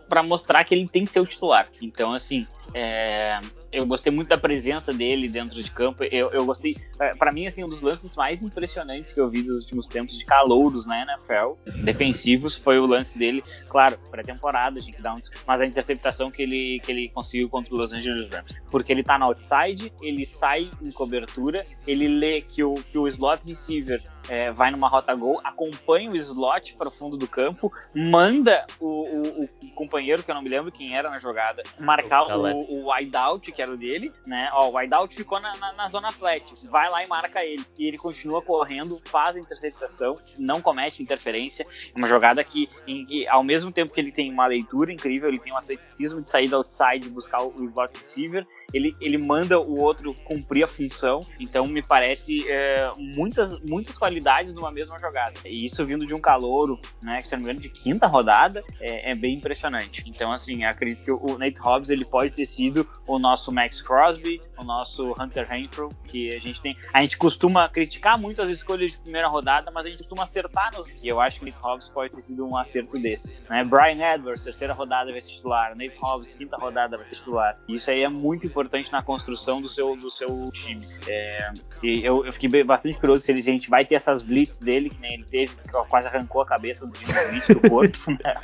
para 0.09 0.23
mostrar 0.23 0.65
que 0.65 0.75
ele 0.75 0.89
tem 0.89 1.05
que 1.05 1.13
ser 1.13 1.21
o 1.21 1.27
titular. 1.27 1.69
Então, 1.81 2.13
assim, 2.13 2.47
é, 2.73 3.39
eu 3.75 3.85
gostei 3.85 4.13
muito 4.13 4.29
da 4.29 4.39
presença 4.39 4.93
dele 4.93 5.29
dentro 5.29 5.63
de 5.63 5.71
campo. 5.71 6.05
Eu, 6.05 6.31
eu 6.31 6.47
gostei, 6.47 6.77
é, 7.01 7.15
para 7.15 7.33
mim, 7.33 7.47
assim, 7.47 7.65
um 7.65 7.69
dos 7.69 7.83
lances 7.83 8.15
mais 8.17 8.43
impressionantes 8.43 9.13
que 9.13 9.21
eu 9.21 9.29
vi 9.29 9.43
dos 9.43 9.63
últimos 9.63 9.89
tempos 9.89 10.17
de 10.17 10.25
calouros 10.25 10.87
na 10.87 11.03
NFL, 11.03 11.55
defensivos, 11.83 12.55
foi 12.55 12.79
o 12.79 12.87
lance 12.87 13.19
dele. 13.19 13.43
Claro, 13.69 13.99
pré-temporada, 14.11 14.79
a 14.79 14.83
gente 14.83 15.03
dá 15.03 15.13
um, 15.13 15.19
mas 15.47 15.61
a 15.61 15.67
interceptação 15.67 16.31
que 16.31 16.43
ele, 16.43 16.81
que 16.85 16.93
ele 16.93 17.09
conseguiu 17.09 17.49
contra 17.49 17.75
o 17.75 17.77
Los 17.77 17.93
Angeles 17.93 18.29
Rams. 18.33 18.55
Porque 18.71 18.93
ele 18.93 19.03
tá 19.03 19.19
no 19.19 19.27
outside, 19.27 19.93
ele 20.01 20.24
sai 20.27 20.71
em 20.83 20.91
cobertura, 20.91 21.65
ele 21.87 22.09
lê 22.09 22.41
que 22.41 22.63
o, 22.63 22.75
que 22.91 22.99
o 22.99 23.07
slot 23.07 23.47
receiver 23.47 24.03
é, 24.29 24.51
vai 24.51 24.71
numa 24.71 24.89
rota 24.89 25.15
gol, 25.15 25.41
acompanha 25.45 26.11
o 26.11 26.17
slot 26.17 26.75
para 26.77 26.89
o 26.89 26.91
fundo 26.91 27.17
do 27.17 27.27
campo, 27.27 27.73
manda 27.95 28.65
o, 28.81 28.87
o, 28.87 29.45
o, 29.45 29.49
companheiro, 29.75 30.23
que 30.23 30.31
eu 30.31 30.35
não 30.35 30.43
me 30.43 30.49
lembro 30.49 30.73
quem 30.73 30.97
era 30.97 31.11
na 31.11 31.19
jogada, 31.19 31.63
marcar 31.79 32.23
o, 32.23 32.43
o 32.73 32.91
wideout, 32.91 33.51
que 33.53 33.61
era 33.61 33.73
o 33.73 33.77
dele, 33.77 34.13
né? 34.27 34.49
Ó, 34.53 34.71
o 34.71 34.77
wideout 34.77 35.15
ficou 35.15 35.41
na, 35.41 35.53
na, 35.57 35.73
na, 35.73 35.89
zona 35.89 36.11
flat, 36.11 36.45
vai 36.69 36.89
lá 36.91 37.03
e 37.03 37.07
marca 37.07 37.45
ele. 37.45 37.65
E 37.79 37.87
ele 37.87 37.99
continua 37.99 38.41
correndo, 38.41 39.01
faz 39.05 39.37
a 39.37 39.41
interceptação, 39.41 40.15
não 40.39 40.61
comete 40.61 41.03
interferência. 41.03 41.67
É 41.95 41.99
uma 41.99 42.09
jogada 42.09 42.43
que, 42.43 42.69
em, 42.87 43.05
que, 43.05 43.27
ao 43.29 43.43
mesmo 43.43 43.73
tempo 43.73 43.93
que 43.93 44.01
ele 44.01 44.13
tem 44.13 44.31
uma 44.31 44.47
leitura 44.47 44.93
incrível, 44.93 45.29
ele 45.29 45.39
tem 45.39 45.53
um 45.53 45.57
atleticismo 45.57 46.23
de 46.23 46.31
sair 46.31 46.49
do 46.49 46.57
outside 46.57 47.07
e 47.07 47.11
buscar 47.11 47.43
o, 47.43 47.55
o 47.59 47.65
slot 47.65 47.97
receiver, 47.97 48.47
ele, 48.75 48.97
ele 49.01 49.17
manda 49.17 49.59
o 49.59 49.79
outro 49.81 50.13
cumprir 50.25 50.65
a 50.65 50.69
função. 50.69 51.25
Então 51.39 51.67
me 51.67 51.83
parece 51.83 52.45
é, 52.51 52.93
muitas, 52.97 53.59
muitas 53.61 53.97
qualidades 53.97 54.53
numa 54.53 54.73
mesma 54.73 54.99
jogada. 54.99 55.35
E 55.45 55.65
isso 55.65 55.87
vindo 55.87 56.05
de 56.05 56.13
um 56.13 56.21
calouro, 56.21 56.79
né, 57.01 57.19
que 57.23 57.29
se 57.29 57.37
não 57.37 57.39
me 57.39 57.45
engano, 57.45 57.61
de 57.61 57.69
quinta 57.69 58.09
rodada, 58.09 58.63
é, 58.81 59.13
é, 59.13 59.15
bem 59.15 59.37
impressionante. 59.37 60.03
Então, 60.07 60.33
assim, 60.33 60.65
acredito 60.65 61.05
que 61.05 61.11
o 61.13 61.39
Nate 61.39 61.61
Hobbs 61.61 61.89
ele 61.89 62.05
pode 62.05 62.33
ter 62.33 62.47
sido 62.47 62.89
o 63.07 63.19
nosso 63.19 63.53
Max 63.53 63.81
Crosby, 63.81 64.41
o 64.59 64.65
nosso 64.65 65.15
Hunter 65.21 65.49
Renfrew, 65.49 65.91
que 66.09 66.35
a 66.35 66.41
gente 66.41 66.61
tem. 66.61 66.77
A 66.93 67.01
gente 67.03 67.17
costuma 67.17 67.69
criticar 67.69 68.19
muito 68.19 68.43
as 68.43 68.51
escolhas 68.51 68.91
de 68.91 68.99
primeira 68.99 69.29
rodada, 69.29 69.71
mas 69.71 69.87
a 69.87 69.89
gente 69.89 69.99
costuma 69.99 70.25
acertar 70.25 70.73
nos. 70.75 70.89
E 71.01 71.07
eu 71.07 71.21
acho 71.21 71.39
que 71.39 71.45
o 71.45 71.49
Nate 71.49 71.63
Hobbs 71.63 71.89
pode 71.89 72.13
ter 72.13 72.23
sido 72.23 72.45
um 72.47 72.57
acerto 72.57 72.99
desses. 72.99 73.39
Né? 73.49 73.63
Brian 73.65 74.15
Edwards, 74.15 74.43
terceira 74.43 74.75
rodada 74.75 75.13
vai 75.13 75.23
ser 75.23 75.31
titular. 75.31 75.77
Nate 75.77 75.99
Hobbs, 76.01 76.35
quinta 76.35 76.57
rodada 76.57 76.97
vai 76.97 77.07
ser 77.07 77.15
titular. 77.17 77.57
Isso 77.69 77.91
aí 77.91 78.03
é 78.03 78.09
muito 78.09 78.47
importante 78.47 78.64
na 78.93 79.03
construção 79.03 79.61
do 79.61 79.69
seu, 79.69 79.97
do 79.97 80.11
seu 80.11 80.51
time. 80.53 80.87
É, 81.09 81.53
e 81.83 82.05
eu, 82.05 82.25
eu, 82.25 82.33
fiquei 82.33 82.65
bastante 82.65 82.99
curioso 82.99 83.25
se 83.25 83.33
ele, 83.33 83.41
a 83.41 83.43
gente 83.43 83.71
vai 83.71 83.85
ter 83.85 83.95
essas 83.95 84.23
blitz 84.23 84.61
dele, 84.61 84.91
que 84.91 85.01
nem 85.01 85.15
ele 85.15 85.25
teve, 85.25 85.55
que 85.55 85.89
quase 85.89 86.09
arrancou 86.09 86.43
a 86.43 86.47
cabeça 86.47 86.87
do 86.87 86.93
Blitz 86.93 87.49
do 87.49 87.69
corpo. 87.69 87.99
Né? 88.15 88.35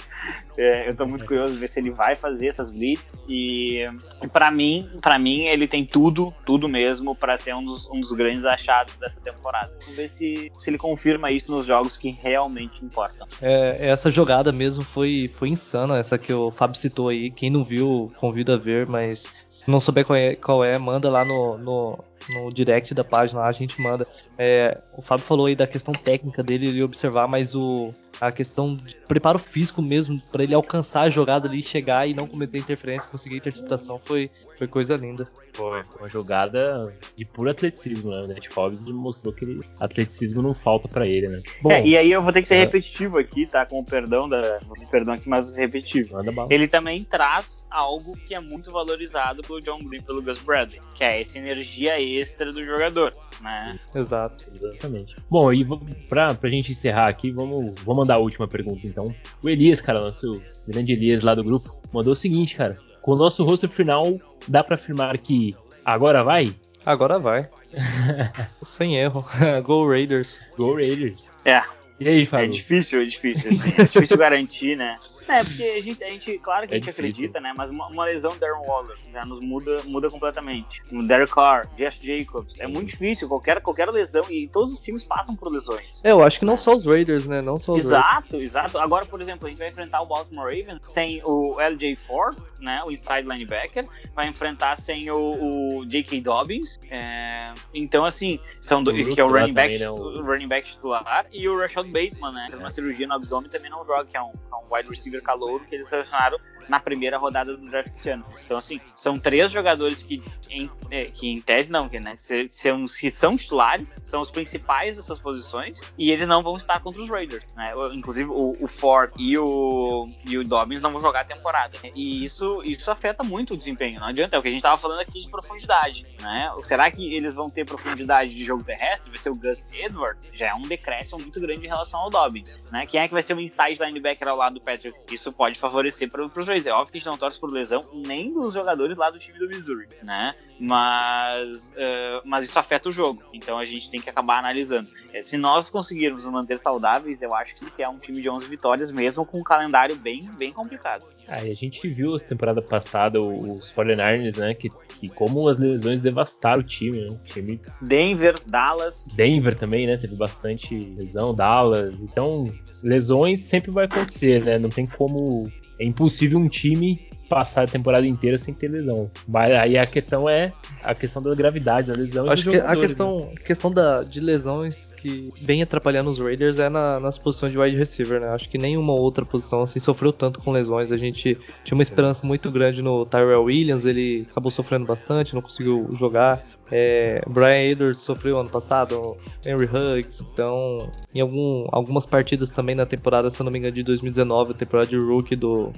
É, 0.61 0.91
eu 0.91 0.95
tô 0.95 1.07
muito 1.07 1.25
curioso 1.25 1.59
ver 1.59 1.69
se 1.69 1.81
ele 1.81 1.91
vai 1.91 2.15
fazer 2.15 2.49
essas 2.49 2.71
blitz. 2.71 3.17
E, 3.27 3.87
e 4.23 4.29
para 4.29 4.51
mim, 4.51 4.87
para 5.01 5.19
mim, 5.19 5.47
ele 5.47 5.67
tem 5.67 5.87
tudo, 5.87 6.35
tudo 6.45 6.69
mesmo, 6.69 7.17
para 7.17 7.39
ser 7.39 7.55
um 7.55 7.65
dos, 7.65 7.89
um 7.89 7.99
dos 7.99 8.13
grandes 8.13 8.45
achados 8.45 8.95
dessa 8.97 9.19
temporada. 9.23 9.73
Vamos 9.81 9.97
ver 9.97 10.09
se, 10.09 10.53
se 10.59 10.69
ele 10.69 10.77
confirma 10.77 11.33
isso 11.33 11.51
nos 11.51 11.65
jogos 11.65 11.97
que 11.97 12.11
realmente 12.11 12.85
importam. 12.85 13.27
É, 13.41 13.79
essa 13.81 14.11
jogada 14.11 14.53
mesmo 14.53 14.85
foi, 14.85 15.31
foi 15.33 15.49
insana, 15.49 15.99
essa 15.99 16.19
que 16.19 16.31
o 16.31 16.51
Fábio 16.51 16.77
citou 16.77 17.09
aí. 17.09 17.31
Quem 17.31 17.49
não 17.49 17.65
viu, 17.65 18.13
convido 18.19 18.53
a 18.53 18.59
ver, 18.59 18.87
mas 18.87 19.27
se 19.49 19.71
não 19.71 19.81
souber 19.81 20.05
qual 20.05 20.17
é, 20.17 20.35
qual 20.35 20.63
é 20.63 20.77
manda 20.79 21.09
lá 21.09 21.25
no, 21.25 21.57
no, 21.57 21.99
no 22.29 22.53
direct 22.53 22.93
da 22.93 23.03
página, 23.03 23.45
a 23.45 23.53
gente 23.53 23.81
manda. 23.81 24.07
É, 24.37 24.77
o 24.99 25.01
Fábio 25.01 25.25
falou 25.25 25.47
aí 25.47 25.57
da 25.57 25.67
questão 25.67 25.93
técnica 25.93 26.43
dele, 26.43 26.69
ele 26.69 26.83
observar, 26.83 27.27
mas 27.27 27.55
o, 27.55 27.95
a 28.21 28.31
questão 28.31 28.77
de 28.77 28.97
preparo 29.09 29.39
físico 29.39 29.81
mesmo, 29.81 30.21
para 30.31 30.43
ele 30.43 30.55
alcançar 30.55 31.03
a 31.03 31.11
jogada 31.11 31.49
ali, 31.49 31.63
chegar 31.63 32.07
e 32.07 32.15
não 32.15 32.27
cometer 32.27 32.59
interferência, 32.59 33.09
conseguir 33.09 33.37
interceptação, 33.37 33.99
foi, 33.99 34.31
foi 34.59 34.67
coisa 34.67 34.97
linda. 34.97 35.27
Foi 35.55 35.83
uma 35.99 36.09
jogada 36.09 36.93
de 37.17 37.25
puro 37.25 37.51
atleticismo, 37.51 38.11
né? 38.11 38.23
O 38.23 38.29
Nate 38.29 38.49
Hobbs 38.55 38.87
mostrou 38.87 39.33
que 39.33 39.45
ele, 39.45 39.61
atleticismo 39.81 40.43
não 40.43 40.55
falta 40.55 40.87
para 40.87 41.07
ele, 41.07 41.29
né? 41.29 41.43
Bom, 41.63 41.73
é, 41.73 41.85
e 41.85 41.97
aí 41.97 42.13
eu 42.13 42.23
vou 42.23 42.33
ter 42.33 42.43
que 42.43 42.49
ser 42.49 42.57
é... 42.57 42.65
repetitivo 42.65 43.19
aqui, 43.19 43.47
tá? 43.47 43.65
Com 43.67 43.81
o 43.81 43.85
perdão 43.85 44.29
da. 44.29 44.59
Vou 44.67 44.77
perdão 44.91 45.15
aqui, 45.15 45.29
mas 45.29 45.47
vou 45.47 45.55
ser 45.55 45.63
repetitivo. 45.63 46.17
Ele 46.51 46.69
também 46.69 47.03
traz 47.05 47.67
algo 47.71 48.17
que 48.27 48.35
é 48.35 48.41
muito 48.41 48.71
valorizado 48.71 49.43
pelo 49.43 49.61
John 49.61 49.79
Green 49.79 50.03
pelo 50.03 50.23
Gus 50.23 50.39
Bradley, 50.39 50.81
que 50.95 51.05
é 51.05 51.21
essa 51.21 51.39
energia 51.39 52.01
extra 52.01 52.53
do 52.53 52.65
jogador, 52.65 53.13
né? 53.41 53.79
Exato. 53.95 54.45
Exatamente. 54.47 55.17
Bom, 55.29 55.53
e 55.53 55.67
pra, 56.09 56.35
pra 56.35 56.51
gente 56.51 56.73
encerrar 56.73 57.09
aqui, 57.09 57.31
vamos, 57.31 57.75
vamos 57.83 57.97
mandar 57.97 58.15
a 58.15 58.19
última 58.19 58.47
pergunta 58.47 58.81
então. 58.85 59.15
O 59.43 59.49
Elias, 59.49 59.81
cara, 59.81 60.01
nosso 60.01 60.41
grande 60.69 60.93
Elias 60.93 61.23
lá 61.23 61.35
do 61.35 61.45
grupo, 61.45 61.77
mandou 61.93 62.13
o 62.13 62.17
seguinte, 62.17 62.57
cara. 62.57 62.79
com 63.03 63.13
o 63.13 63.17
nosso 63.17 63.45
roster 63.45 63.71
final, 63.71 64.05
dá 64.47 64.63
para 64.63 64.75
afirmar 64.75 65.17
que 65.19 65.57
agora 65.85 66.23
vai? 66.23 66.55
Agora 66.85 67.19
vai. 67.19 67.49
Sem 68.65 68.97
erro. 68.97 69.25
Go 69.65 69.87
Raiders. 69.89 70.41
Go 70.57 70.75
Raiders. 70.75 71.39
É. 71.45 71.63
E 72.01 72.09
aí, 72.09 72.25
Fábio? 72.25 72.47
É 72.47 72.49
difícil, 72.49 73.03
é 73.03 73.05
difícil. 73.05 73.51
Assim, 73.51 73.75
é 73.77 73.85
difícil 73.85 74.17
garantir, 74.19 74.75
né? 74.77 74.95
É, 75.29 75.45
porque 75.45 75.63
a 75.63 75.81
gente, 75.81 76.03
a 76.03 76.09
gente 76.09 76.39
claro 76.39 76.67
que 76.67 76.75
É 76.75 76.79
a 76.79 76.81
gente 76.81 76.87
difícil. 76.87 77.05
acredita, 77.11 77.41
né? 77.41 77.53
Mas 77.57 77.69
uma, 77.71 77.87
uma 77.89 78.05
lesão 78.07 78.33
do 78.33 78.39
Darren 78.39 78.67
Waller 78.67 78.97
já 79.13 79.25
nos 79.25 79.41
muda, 79.41 79.83
muda 79.85 80.09
completamente. 80.11 80.83
O 80.91 81.03
Derek 81.07 81.33
Carr, 81.33 81.69
Josh 81.77 82.01
Jacobs. 82.03 82.59
É 82.61 82.67
muito 82.67 82.87
difícil. 82.89 83.29
Qualquer, 83.29 83.61
qualquer 83.61 83.89
lesão. 83.91 84.25
E 84.31 84.49
todos 84.49 84.73
os 84.73 84.81
times 84.81 85.05
passam 85.05 85.37
por 85.37 85.53
lesões. 85.53 86.01
É, 86.03 86.11
eu 86.11 86.23
acho 86.23 86.39
que 86.39 86.45
não 86.45 86.57
só 86.57 86.75
os 86.75 86.87
Raiders, 86.87 87.27
né? 87.27 87.43
Não 87.43 87.59
só 87.59 87.73
os 87.73 87.91
Raiders. 87.91 88.11
Exato, 88.15 88.37
exato. 88.39 88.79
Agora, 88.79 89.05
por 89.05 89.21
exemplo, 89.21 89.47
a 89.47 89.51
gente 89.51 89.59
vai 89.59 89.69
enfrentar 89.69 90.01
o 90.01 90.07
Baltimore 90.07 90.47
Ravens 90.47 90.81
sem 90.83 91.21
o 91.25 91.61
LJ 91.61 91.97
Ford, 91.97 92.37
né, 92.61 92.83
o 92.85 92.91
inside 92.91 93.23
linebacker, 93.23 93.85
vai 94.15 94.29
enfrentar 94.29 94.77
sem 94.77 95.11
o, 95.11 95.79
o 95.79 95.87
J.K. 95.87 96.21
Dobbins. 96.21 96.79
é, 96.91 97.53
então, 97.73 98.05
assim, 98.05 98.39
são 98.61 98.83
do, 98.83 98.91
O 98.91 99.15
que 99.15 99.21
é 99.21 99.25
o 99.25 99.29
running 99.31 99.53
back, 99.55 99.79
também, 99.79 99.79
né, 99.79 99.91
o 99.91 100.23
running 100.23 100.49
back 100.49 100.71
titular 100.71 101.27
e 101.33 101.49
o 101.49 101.59
Rashad 101.59 101.90
Bateman, 101.91 102.33
né, 102.33 102.47
fez 102.49 102.61
uma 102.61 102.71
cirurgia 102.71 103.07
no 103.07 103.15
abdômen 103.15 103.49
também 103.51 103.71
não 103.71 103.85
joga, 103.85 104.05
que 104.05 104.17
é 104.17 104.23
um, 104.23 104.33
é 104.33 104.57
um 104.57 104.75
wide 104.75 104.89
receiver 104.89 105.23
calouro 105.23 105.65
que 105.65 105.75
eles 105.75 105.87
selecionaram 105.87 106.39
na 106.71 106.79
primeira 106.79 107.19
rodada 107.19 107.57
do 107.57 107.69
draft 107.69 107.89
esse 107.89 108.11
ano. 108.11 108.25
Então, 108.45 108.57
assim, 108.57 108.81
são 108.95 109.19
três 109.19 109.51
jogadores 109.51 110.03
que, 110.03 110.23
em, 110.49 110.71
é, 110.91 111.07
que 111.07 111.29
em 111.29 111.41
tese 111.41 111.71
não, 111.71 111.89
que, 111.89 111.99
né, 111.99 112.15
que 112.15 112.49
são, 112.53 112.87
que 112.87 113.11
são 113.11 113.37
titulares, 113.37 113.99
são 114.05 114.23
os 114.23 114.31
principais 114.31 114.97
das 114.97 115.05
suas 115.05 115.19
posições, 115.19 115.81
e 115.99 116.11
eles 116.13 116.29
não 116.29 116.43
vão 116.43 116.57
estar 116.57 116.81
contra 116.81 117.03
os 117.03 117.11
Raiders. 117.11 117.45
Né? 117.57 117.73
Inclusive, 117.93 118.31
o, 118.31 118.57
o 118.65 118.69
Ford 118.69 119.13
e 119.19 119.37
o, 119.37 120.07
e 120.27 120.39
o 120.39 120.45
Dobbins 120.45 120.81
não 120.81 120.93
vão 120.93 121.01
jogar 121.01 121.23
a 121.23 121.25
temporada. 121.25 121.77
E 121.95 122.25
isso, 122.25 122.63
isso 122.63 122.91
afeta 122.91 123.25
muito 123.25 123.55
o 123.55 123.57
desempenho. 123.57 123.99
Não 123.99 124.07
adianta, 124.07 124.37
é 124.37 124.39
o 124.39 124.43
que 124.43 124.49
a 124.49 124.51
gente 124.51 124.61
estava 124.61 124.79
falando 124.79 125.01
aqui 125.01 125.21
de 125.21 125.29
profundidade. 125.29 126.07
Né? 126.23 126.53
Será 126.63 126.89
que 126.91 127.13
eles 127.15 127.35
vão 127.35 127.51
ter 127.51 127.67
profundidade 127.67 128.33
de 128.33 128.45
jogo 128.45 128.63
terrestre? 128.63 129.11
Vai 129.11 129.19
ser 129.19 129.31
o 129.31 129.35
Gus 129.35 129.65
Edwards? 129.73 130.31
Já 130.35 130.49
é 130.49 130.55
um 130.55 130.63
decréscimo 130.63 131.21
muito 131.21 131.41
grande 131.41 131.65
em 131.65 131.69
relação 131.69 131.99
ao 131.99 132.11
Dobbins. 132.11 132.61
Né? 132.71 132.87
Quem 132.87 133.01
é 133.01 133.09
que 133.09 133.15
vai 133.15 133.23
ser 133.23 133.35
o 133.35 133.41
inside 133.41 133.83
linebacker 133.83 134.29
ao 134.29 134.37
lado 134.37 134.55
do 134.55 134.61
Patrick? 134.61 134.97
Isso 135.13 135.33
pode 135.33 135.59
favorecer 135.59 136.09
para 136.09 136.23
os 136.23 136.33
Raiders. 136.35 136.60
É 136.67 136.73
óbvio 136.73 136.93
que 136.93 136.99
a 136.99 137.01
gente 137.01 137.09
não 137.09 137.19
torce 137.19 137.39
por 137.39 137.51
lesão 137.51 137.87
nem 137.93 138.33
dos 138.33 138.55
jogadores 138.55 138.97
lá 138.97 139.11
do 139.11 139.19
time 139.19 139.39
do 139.39 139.49
Missouri. 139.49 139.89
Né? 140.03 140.35
Mas, 140.59 141.73
eh, 141.77 142.21
mas 142.27 142.45
isso 142.45 142.59
afeta 142.59 142.89
o 142.89 142.93
jogo. 142.93 143.23
Então 143.33 143.59
a 143.59 143.65
gente 143.65 143.91
tem 143.91 144.01
que 144.01 144.11
acabar 144.11 144.39
analisando. 144.39 144.89
Eh, 145.13 145.23
se 145.23 145.37
nós 145.37 145.71
conseguirmos 145.71 146.23
nos 146.23 146.33
manter 146.33 146.59
saudáveis, 146.59 147.23
eu 147.23 147.35
acho 147.35 147.55
que 147.55 147.83
é 147.83 147.89
um 147.89 147.99
time 147.99 148.21
de 148.21 148.29
11 148.29 148.47
vitórias, 148.49 148.91
mesmo 148.91 149.25
com 149.25 149.39
um 149.39 149.43
calendário 149.43 149.97
bem, 149.97 150.21
bem 150.39 150.53
complicado. 150.53 151.05
Ah, 151.29 151.43
e 151.43 151.51
a 151.51 151.55
gente 151.55 151.89
viu 151.89 152.15
essa 152.15 152.27
temporada 152.27 152.61
passada 152.61 153.21
os 153.21 153.73
49ers, 153.73 154.37
né? 154.37 154.53
Que, 154.53 154.69
que 154.99 155.09
como 155.09 155.49
as 155.49 155.57
lesões 155.57 156.01
devastaram 156.01 156.61
o 156.61 156.65
time, 156.65 156.99
né? 156.99 157.09
O 157.09 157.25
time 157.25 157.61
Denver, 157.81 158.35
Dallas, 158.47 159.09
Denver 159.15 159.55
também, 159.55 159.87
né? 159.87 159.97
Teve 159.97 160.17
bastante 160.17 160.75
lesão, 160.99 161.35
Dallas. 161.35 162.01
Então, 162.03 162.47
lesões 162.83 163.41
sempre 163.41 163.71
vai 163.71 163.85
acontecer, 163.87 164.45
né? 164.45 164.59
Não 164.59 164.69
tem 164.69 164.87
como. 164.87 165.51
É 165.81 165.87
impossível 165.87 166.39
um 166.39 166.47
time 166.47 167.01
passar 167.31 167.63
a 167.63 167.67
temporada 167.67 168.05
inteira 168.07 168.37
sem 168.37 168.53
ter 168.53 168.69
lesão. 168.69 169.09
Mas 169.27 169.55
aí 169.55 169.79
a 169.79 169.87
questão 169.87 170.29
é 170.29 170.53
a 170.83 170.95
questão 170.97 171.23
da 171.23 171.33
gravidade 171.33 171.87
da 171.87 171.95
lesão. 171.95 172.29
Acho 172.29 172.43
que 172.51 172.57
a 172.57 172.59
jogadores, 172.59 172.81
né? 172.81 172.87
questão, 172.89 173.33
questão 173.47 173.71
da, 173.73 174.03
de 174.03 174.21
lesões 174.21 174.93
que 174.97 175.29
vem 175.41 175.63
atrapalhando 175.63 176.11
os 176.11 176.19
Raiders 176.19 176.59
é 176.59 176.69
na- 176.69 176.99
nas 176.99 177.17
posições 177.17 177.53
de 177.53 177.59
wide 177.59 177.77
receiver, 177.77 178.21
né? 178.21 178.29
Acho 178.31 178.49
que 178.49 178.59
nenhuma 178.59 178.93
outra 178.95 179.25
posição 179.25 179.63
assim 179.63 179.79
sofreu 179.79 180.13
tanto 180.13 180.41
com 180.41 180.51
lesões. 180.51 180.91
A 180.91 180.97
gente 180.97 181.39
tinha 181.63 181.77
uma 181.77 181.83
esperança 181.83 182.27
muito 182.27 182.51
grande 182.51 182.83
no 182.83 183.07
Tyrell 183.07 183.45
Williams, 183.45 183.85
ele 183.85 184.27
acabou 184.31 184.51
sofrendo 184.51 184.85
bastante, 184.85 185.33
não 185.35 185.41
conseguiu 185.43 185.89
jogar. 185.95 186.45
É, 186.73 187.23
Brian 187.29 187.63
Edwards 187.71 188.01
sofreu 188.01 188.39
ano 188.39 188.49
passado, 188.49 189.17
Henry 189.45 189.67
Huggs, 189.67 190.23
então 190.33 190.89
em 191.15 191.21
algum, 191.21 191.67
algumas 191.73 192.07
partidas 192.07 192.49
também 192.51 192.75
na 192.77 192.87
temporada, 192.87 193.29
se 193.31 193.41
eu 193.41 193.45
não 193.45 193.51
me 193.53 193.59
engano, 193.59 193.75
de 193.75 193.83
2019, 193.83 194.53
a 194.53 194.55
temporada 194.55 194.89
de 194.89 194.97
rookie 194.97 195.35
do 195.37 195.73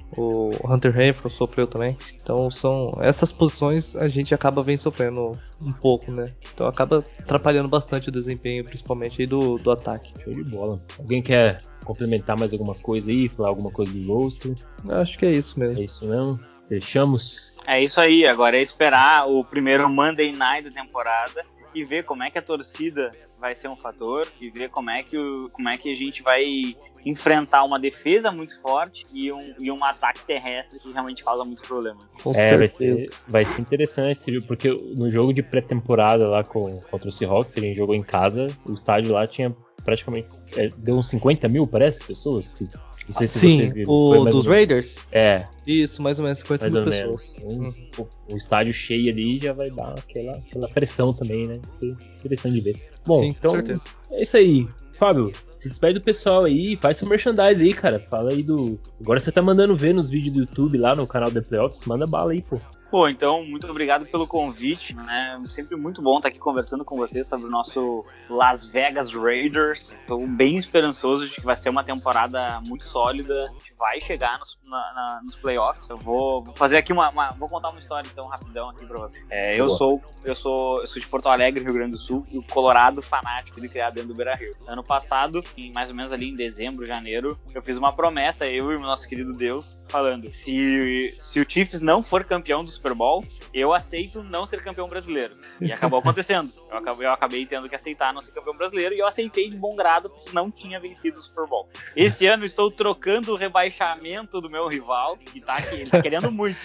Hunter 0.64 0.92
Renfro 0.92 1.30
sofreu 1.46 1.66
também. 1.66 1.96
Então 2.22 2.50
são 2.50 2.92
essas 3.00 3.32
posições 3.32 3.96
a 3.96 4.08
gente 4.08 4.34
acaba 4.34 4.62
vem 4.62 4.76
sofrendo 4.76 5.32
um 5.60 5.72
pouco, 5.72 6.10
né? 6.12 6.32
Então 6.52 6.66
acaba 6.66 7.04
atrapalhando 7.20 7.68
bastante 7.68 8.08
o 8.08 8.12
desempenho, 8.12 8.64
principalmente 8.64 9.20
aí 9.20 9.26
do, 9.26 9.58
do 9.58 9.70
ataque. 9.70 10.12
Show 10.22 10.32
de 10.32 10.44
bola. 10.44 10.78
Alguém 10.98 11.22
quer 11.22 11.60
complementar 11.84 12.38
mais 12.38 12.52
alguma 12.52 12.74
coisa 12.74 13.10
aí? 13.10 13.28
Falar 13.28 13.48
alguma 13.48 13.70
coisa 13.70 13.92
do 13.92 14.12
roster? 14.12 14.54
Acho 14.88 15.18
que 15.18 15.26
é 15.26 15.30
isso 15.32 15.62
É 15.62 15.66
mesmo. 15.66 15.82
isso 15.82 16.06
não? 16.06 16.38
Fechamos? 16.68 17.56
É 17.66 17.82
isso 17.82 18.00
aí, 18.00 18.26
agora 18.26 18.56
é 18.56 18.62
esperar 18.62 19.28
o 19.28 19.44
primeiro 19.44 19.88
Monday 19.88 20.32
Night 20.32 20.70
da 20.70 20.82
temporada 20.82 21.42
e 21.74 21.84
ver 21.84 22.04
como 22.04 22.22
é 22.22 22.30
que 22.30 22.38
a 22.38 22.42
torcida 22.42 23.12
vai 23.40 23.54
ser 23.54 23.68
um 23.68 23.76
fator 23.76 24.26
e 24.40 24.48
ver 24.50 24.70
como 24.70 24.90
é 24.90 25.02
que, 25.02 25.16
o, 25.16 25.48
como 25.52 25.68
é 25.68 25.76
que 25.76 25.90
a 25.90 25.94
gente 25.94 26.22
vai 26.22 26.76
enfrentar 27.04 27.64
uma 27.64 27.78
defesa 27.78 28.30
muito 28.30 28.60
forte 28.60 29.04
e 29.12 29.32
um, 29.32 29.54
e 29.58 29.70
um 29.70 29.82
ataque 29.84 30.24
terrestre 30.24 30.78
que 30.78 30.92
realmente 30.92 31.24
causa 31.24 31.44
muitos 31.44 31.66
problemas. 31.66 32.04
Com 32.22 32.32
É, 32.34 32.56
vai 32.56 32.68
ser, 32.68 33.10
vai 33.26 33.44
ser 33.44 33.60
interessante 33.60 34.12
esse 34.12 34.32
jogo, 34.32 34.46
porque 34.46 34.68
no 34.96 35.10
jogo 35.10 35.32
de 35.32 35.42
pré-temporada 35.42 36.28
lá 36.28 36.44
com, 36.44 36.80
contra 36.90 37.08
o 37.08 37.12
Seahawks, 37.12 37.56
a 37.56 37.60
gente 37.60 37.76
jogou 37.76 37.94
em 37.94 38.02
casa, 38.02 38.46
o 38.66 38.72
estádio 38.72 39.12
lá 39.12 39.26
tinha 39.26 39.54
praticamente. 39.84 40.28
é, 40.56 40.68
deu 40.76 40.96
uns 40.96 41.08
50 41.08 41.48
mil, 41.48 41.66
parece, 41.66 42.00
pessoas. 42.04 42.52
Que, 42.52 42.64
não 43.08 43.14
sei 43.14 43.26
se 43.26 43.38
Sim, 43.40 43.56
vocês 43.56 43.72
viram. 43.72 43.92
O 43.92 44.24
dos 44.26 44.46
Raiders? 44.46 44.96
É, 45.10 45.44
Isso, 45.66 46.00
mais 46.00 46.18
ou 46.18 46.24
menos 46.24 46.38
50 46.38 46.64
mais 46.64 46.74
mil 46.74 46.82
ou 46.84 46.90
pessoas. 46.90 47.34
menos. 47.42 47.76
Um, 47.98 48.02
o, 48.02 48.34
o 48.34 48.36
estádio 48.36 48.72
cheio 48.72 49.10
ali 49.10 49.38
já 49.38 49.52
vai 49.52 49.70
dar 49.70 49.94
aquela, 49.98 50.36
aquela 50.36 50.68
pressão 50.68 51.12
também, 51.12 51.48
né? 51.48 51.54
Vai 51.60 51.72
ser 51.72 51.96
interessante 52.20 52.54
de 52.54 52.60
ver. 52.60 52.90
Bom, 53.04 53.20
Sim, 53.20 53.32
com 53.32 53.38
então 53.38 53.50
certeza. 53.52 53.84
é 54.12 54.22
isso 54.22 54.36
aí. 54.36 54.68
Fábio, 55.02 55.32
se 55.50 55.68
despede 55.68 55.98
do 55.98 56.04
pessoal 56.04 56.44
aí, 56.44 56.78
faz 56.80 56.96
seu 56.96 57.08
merchandise 57.08 57.60
aí, 57.60 57.74
cara. 57.74 57.98
Fala 57.98 58.30
aí 58.30 58.40
do. 58.40 58.78
Agora 59.00 59.18
você 59.18 59.32
tá 59.32 59.42
mandando 59.42 59.76
ver 59.76 59.92
nos 59.92 60.08
vídeos 60.08 60.32
do 60.32 60.40
YouTube 60.42 60.78
lá 60.78 60.94
no 60.94 61.08
canal 61.08 61.28
The 61.28 61.40
Playoffs, 61.40 61.84
manda 61.86 62.06
bala 62.06 62.30
aí, 62.30 62.40
pô. 62.40 62.60
Pô, 62.92 63.08
então, 63.08 63.42
muito 63.42 63.66
obrigado 63.70 64.04
pelo 64.04 64.26
convite, 64.26 64.94
né? 64.94 65.40
Sempre 65.46 65.76
muito 65.76 66.02
bom 66.02 66.18
estar 66.18 66.28
aqui 66.28 66.38
conversando 66.38 66.84
com 66.84 66.94
vocês 66.94 67.26
sobre 67.26 67.46
o 67.46 67.50
nosso 67.50 68.04
Las 68.28 68.66
Vegas 68.66 69.14
Raiders. 69.14 69.92
Estou 70.02 70.26
bem 70.28 70.58
esperançoso 70.58 71.26
de 71.26 71.36
que 71.36 71.40
vai 71.40 71.56
ser 71.56 71.70
uma 71.70 71.82
temporada 71.82 72.60
muito 72.68 72.84
sólida. 72.84 73.46
A 73.48 73.52
gente 73.54 73.72
vai 73.78 73.98
chegar 73.98 74.38
nos, 74.38 74.58
na- 74.62 74.92
na- 74.92 75.20
nos 75.24 75.34
playoffs. 75.36 75.88
Eu 75.88 75.96
vou, 75.96 76.44
vou 76.44 76.52
fazer 76.54 76.76
aqui 76.76 76.92
uma, 76.92 77.08
uma- 77.08 77.30
Vou 77.30 77.48
contar 77.48 77.70
uma 77.70 77.80
história 77.80 78.06
então 78.12 78.26
rapidão 78.26 78.68
aqui 78.68 78.84
pra 78.84 78.98
vocês. 78.98 79.24
É, 79.30 79.58
eu 79.58 79.64
Boa. 79.68 79.78
sou 79.78 80.02
eu 80.22 80.34
sou 80.34 80.82
eu 80.82 80.86
sou 80.86 81.00
de 81.00 81.08
Porto 81.08 81.30
Alegre, 81.30 81.64
Rio 81.64 81.72
Grande 81.72 81.92
do 81.92 81.98
Sul, 81.98 82.26
e 82.30 82.36
o 82.36 82.42
Colorado 82.42 83.00
fanático 83.00 83.58
de 83.58 83.70
criar 83.70 83.88
dentro 83.88 84.08
do 84.10 84.14
Beira 84.14 84.34
Rio. 84.34 84.52
Ano 84.66 84.84
passado, 84.84 85.42
em 85.56 85.72
mais 85.72 85.88
ou 85.88 85.96
menos 85.96 86.12
ali 86.12 86.28
em 86.28 86.34
dezembro, 86.36 86.86
janeiro, 86.86 87.38
eu 87.54 87.62
fiz 87.62 87.78
uma 87.78 87.94
promessa, 87.94 88.46
eu 88.46 88.70
e 88.70 88.76
o 88.76 88.80
nosso 88.80 89.08
querido 89.08 89.32
Deus, 89.32 89.86
falando: 89.88 90.30
se, 90.30 91.14
se 91.18 91.40
o 91.40 91.46
Chiefs 91.48 91.80
não 91.80 92.02
for 92.02 92.22
campeão 92.22 92.62
do 92.62 92.81
Super 92.82 92.94
Bowl, 92.94 93.24
eu 93.54 93.72
aceito 93.72 94.24
não 94.24 94.44
ser 94.44 94.62
campeão 94.62 94.88
brasileiro. 94.88 95.36
E 95.60 95.72
acabou 95.72 96.00
acontecendo. 96.00 96.50
Eu 96.68 96.76
acabei, 96.78 97.06
eu 97.06 97.12
acabei 97.12 97.46
tendo 97.46 97.68
que 97.68 97.76
aceitar 97.76 98.12
não 98.12 98.20
ser 98.20 98.32
campeão 98.32 98.56
brasileiro 98.56 98.92
e 98.94 98.98
eu 98.98 99.06
aceitei 99.06 99.48
de 99.48 99.56
bom 99.56 99.76
grado 99.76 100.10
porque 100.10 100.30
não 100.32 100.50
tinha 100.50 100.80
vencido 100.80 101.18
o 101.18 101.22
Super 101.22 101.46
Bowl. 101.46 101.68
Esse 101.94 102.26
ano 102.26 102.44
estou 102.44 102.70
trocando 102.72 103.32
o 103.32 103.36
rebaixamento 103.36 104.40
do 104.40 104.50
meu 104.50 104.66
rival, 104.66 105.16
que 105.16 105.40
tá 105.40 105.58
aqui, 105.58 105.76
ele 105.76 105.90
tá 105.90 106.02
querendo 106.02 106.30
muito. 106.32 106.58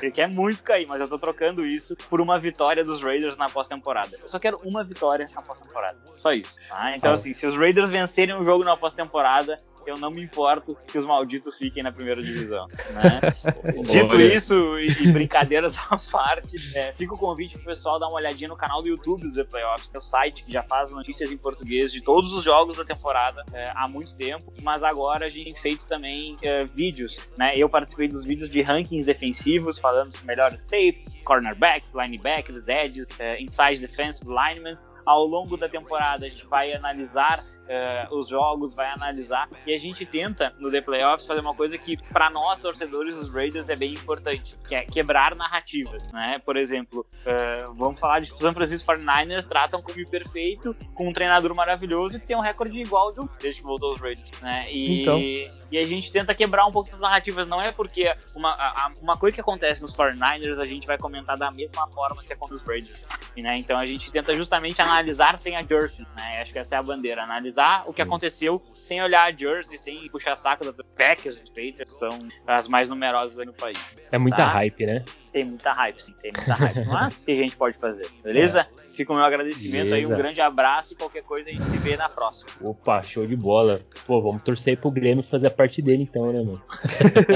Ele 0.00 0.12
quer 0.12 0.28
muito 0.28 0.62
cair, 0.62 0.86
mas 0.86 1.00
eu 1.00 1.08
tô 1.08 1.18
trocando 1.18 1.66
isso 1.66 1.96
por 2.08 2.20
uma 2.20 2.38
vitória 2.38 2.84
dos 2.84 3.02
Raiders 3.02 3.36
na 3.36 3.48
pós-temporada. 3.48 4.16
Eu 4.22 4.28
só 4.28 4.38
quero 4.38 4.58
uma 4.64 4.84
vitória 4.84 5.26
na 5.34 5.42
pós-temporada. 5.42 5.98
Só 6.06 6.32
isso. 6.32 6.60
tá? 6.68 6.94
Então, 6.96 7.10
Ah. 7.10 7.14
assim, 7.14 7.32
se 7.32 7.44
os 7.46 7.56
Raiders 7.56 7.90
vencerem 7.90 8.36
o 8.36 8.44
jogo 8.44 8.62
na 8.62 8.76
pós-temporada, 8.76 9.56
eu 9.90 9.98
não 9.98 10.10
me 10.10 10.22
importo 10.22 10.76
que 10.86 10.98
os 10.98 11.04
malditos 11.04 11.56
fiquem 11.56 11.82
na 11.82 11.92
primeira 11.92 12.22
divisão. 12.22 12.66
Né? 12.90 13.20
Dito 13.86 14.20
isso, 14.20 14.78
e, 14.78 15.12
brincadeiras 15.12 15.76
à 15.90 15.96
parte, 16.10 16.56
é, 16.74 16.92
fica 16.92 17.14
o 17.14 17.18
convite 17.18 17.56
pro 17.56 17.66
pessoal 17.66 17.98
dar 17.98 18.08
uma 18.08 18.16
olhadinha 18.16 18.48
no 18.48 18.56
canal 18.56 18.82
do 18.82 18.88
YouTube 18.88 19.22
do 19.28 19.32
The 19.32 19.44
Playoffs, 19.44 19.88
que 19.88 19.96
é 19.96 19.98
o 19.98 20.02
site 20.02 20.44
que 20.44 20.52
já 20.52 20.62
faz 20.62 20.90
notícias 20.90 21.30
em 21.30 21.36
português 21.36 21.92
de 21.92 22.02
todos 22.02 22.32
os 22.32 22.44
jogos 22.44 22.76
da 22.76 22.84
temporada 22.84 23.44
é, 23.52 23.72
há 23.74 23.88
muito 23.88 24.16
tempo, 24.16 24.52
mas 24.62 24.82
agora 24.82 25.26
a 25.26 25.28
gente 25.28 25.46
tem 25.46 25.54
feito 25.54 25.86
também 25.86 26.36
é, 26.42 26.64
vídeos, 26.64 27.20
né? 27.38 27.56
Eu 27.56 27.68
participei 27.68 28.08
dos 28.08 28.24
vídeos 28.24 28.50
de 28.50 28.62
rankings 28.62 29.06
defensivos, 29.06 29.78
falando 29.78 30.10
dos 30.10 30.22
melhores 30.22 30.62
safeties, 30.62 31.22
cornerbacks, 31.22 31.94
linebackers, 31.94 32.66
edges, 32.66 33.06
é, 33.18 33.40
inside 33.40 33.80
defensive 33.80 34.28
linemen. 34.28 34.74
Ao 35.04 35.24
longo 35.24 35.56
da 35.56 35.68
temporada 35.68 36.26
a 36.26 36.28
gente 36.28 36.44
vai 36.46 36.72
analisar 36.72 37.40
uh, 37.66 38.14
os 38.16 38.28
jogos, 38.28 38.74
vai 38.74 38.88
analisar. 38.90 39.48
E 39.66 39.72
a 39.72 39.76
gente 39.76 40.04
tenta, 40.06 40.54
no 40.58 40.70
The 40.70 40.80
Playoffs, 40.80 41.26
fazer 41.26 41.40
uma 41.40 41.54
coisa 41.54 41.76
que, 41.76 41.96
para 42.12 42.30
nós, 42.30 42.60
torcedores 42.60 43.14
dos 43.16 43.32
Raiders, 43.32 43.68
é 43.68 43.76
bem 43.76 43.92
importante, 43.92 44.56
que 44.68 44.74
é 44.74 44.84
quebrar 44.84 45.34
narrativas. 45.34 46.10
Né? 46.12 46.40
Por 46.44 46.56
exemplo, 46.56 47.06
uh, 47.22 47.74
vamos 47.74 47.98
falar 47.98 48.20
de 48.20 48.26
San 48.26 48.54
Francisco 48.54 48.92
49ers, 48.92 49.46
tratam 49.46 49.82
como 49.82 49.96
perfeito, 50.08 50.74
com 50.94 51.08
um 51.08 51.12
treinador 51.12 51.54
maravilhoso 51.54 52.20
que 52.20 52.26
tem 52.26 52.36
um 52.36 52.40
recorde 52.40 52.78
igual 52.78 53.12
de 53.12 53.20
um 53.20 53.28
desde 53.40 53.60
que 53.60 53.66
voltou 53.66 53.90
aos 53.90 54.00
Raiders. 54.00 54.30
Né? 54.40 54.66
E, 54.70 55.00
então. 55.00 55.18
e 55.18 55.78
a 55.78 55.86
gente 55.86 56.12
tenta 56.12 56.34
quebrar 56.34 56.66
um 56.66 56.72
pouco 56.72 56.88
essas 56.88 57.00
narrativas. 57.00 57.46
Não 57.46 57.60
é 57.60 57.72
porque 57.72 58.14
uma, 58.34 58.50
a, 58.50 58.92
uma 59.00 59.16
coisa 59.16 59.34
que 59.34 59.40
acontece 59.40 59.82
nos 59.82 59.92
49ers 59.94 60.58
a 60.58 60.66
gente 60.66 60.86
vai 60.86 60.98
comentar 60.98 61.36
da 61.36 61.50
mesma 61.50 61.88
forma 61.88 62.22
se 62.22 62.32
é 62.32 62.36
contra 62.36 62.56
os 62.56 62.62
Raiders. 62.62 63.06
Né? 63.36 63.58
Então 63.58 63.78
a 63.78 63.86
gente 63.86 64.10
tenta 64.10 64.34
justamente 64.36 64.80
analisar 64.80 65.38
sem 65.38 65.56
a 65.56 65.62
Jersey. 65.62 66.06
Né? 66.16 66.40
Acho 66.40 66.52
que 66.52 66.58
essa 66.58 66.76
é 66.76 66.78
a 66.78 66.82
bandeira. 66.82 67.22
Analisar 67.22 67.55
o 67.86 67.92
que 67.92 68.02
aconteceu 68.02 68.62
sem 68.74 69.02
olhar 69.02 69.24
a 69.24 69.36
Jersey, 69.36 69.78
sem 69.78 70.08
puxar 70.10 70.36
saco 70.36 70.64
da 70.64 70.84
Packers, 70.96 71.40
dos 71.40 71.48
Patriots, 71.48 71.92
que 71.92 71.98
são 71.98 72.10
as 72.46 72.68
mais 72.68 72.88
numerosas 72.88 73.38
aí 73.38 73.46
no 73.46 73.52
país. 73.52 73.78
É 74.10 74.18
muita 74.18 74.38
tá? 74.38 74.48
hype, 74.48 74.86
né? 74.86 75.04
Tem 75.32 75.44
muita 75.44 75.72
hype, 75.72 76.02
sim, 76.02 76.14
tem 76.20 76.32
muita 76.34 76.54
hype. 76.54 76.84
Mas 76.88 77.22
o 77.22 77.26
que 77.26 77.32
a 77.32 77.36
gente 77.36 77.56
pode 77.56 77.76
fazer? 77.76 78.06
Beleza? 78.22 78.60
É. 78.60 78.86
Fica 78.96 79.12
o 79.12 79.16
meu 79.16 79.24
agradecimento 79.24 79.90
Beleza. 79.90 79.94
aí, 79.96 80.06
um 80.06 80.16
grande 80.16 80.40
abraço 80.40 80.94
e 80.94 80.96
qualquer 80.96 81.22
coisa 81.22 81.50
a 81.50 81.52
gente 81.52 81.66
se 81.66 81.76
vê 81.76 81.96
na 81.98 82.08
próxima. 82.08 82.48
Opa, 82.62 83.02
show 83.02 83.26
de 83.26 83.36
bola. 83.36 83.80
Pô, 84.06 84.22
vamos 84.22 84.42
torcer 84.42 84.78
pro 84.78 84.90
Grêmio 84.90 85.22
fazer 85.22 85.48
a 85.48 85.50
parte 85.50 85.82
dele 85.82 86.04
então, 86.04 86.32
né, 86.32 86.40
mano? 86.40 86.62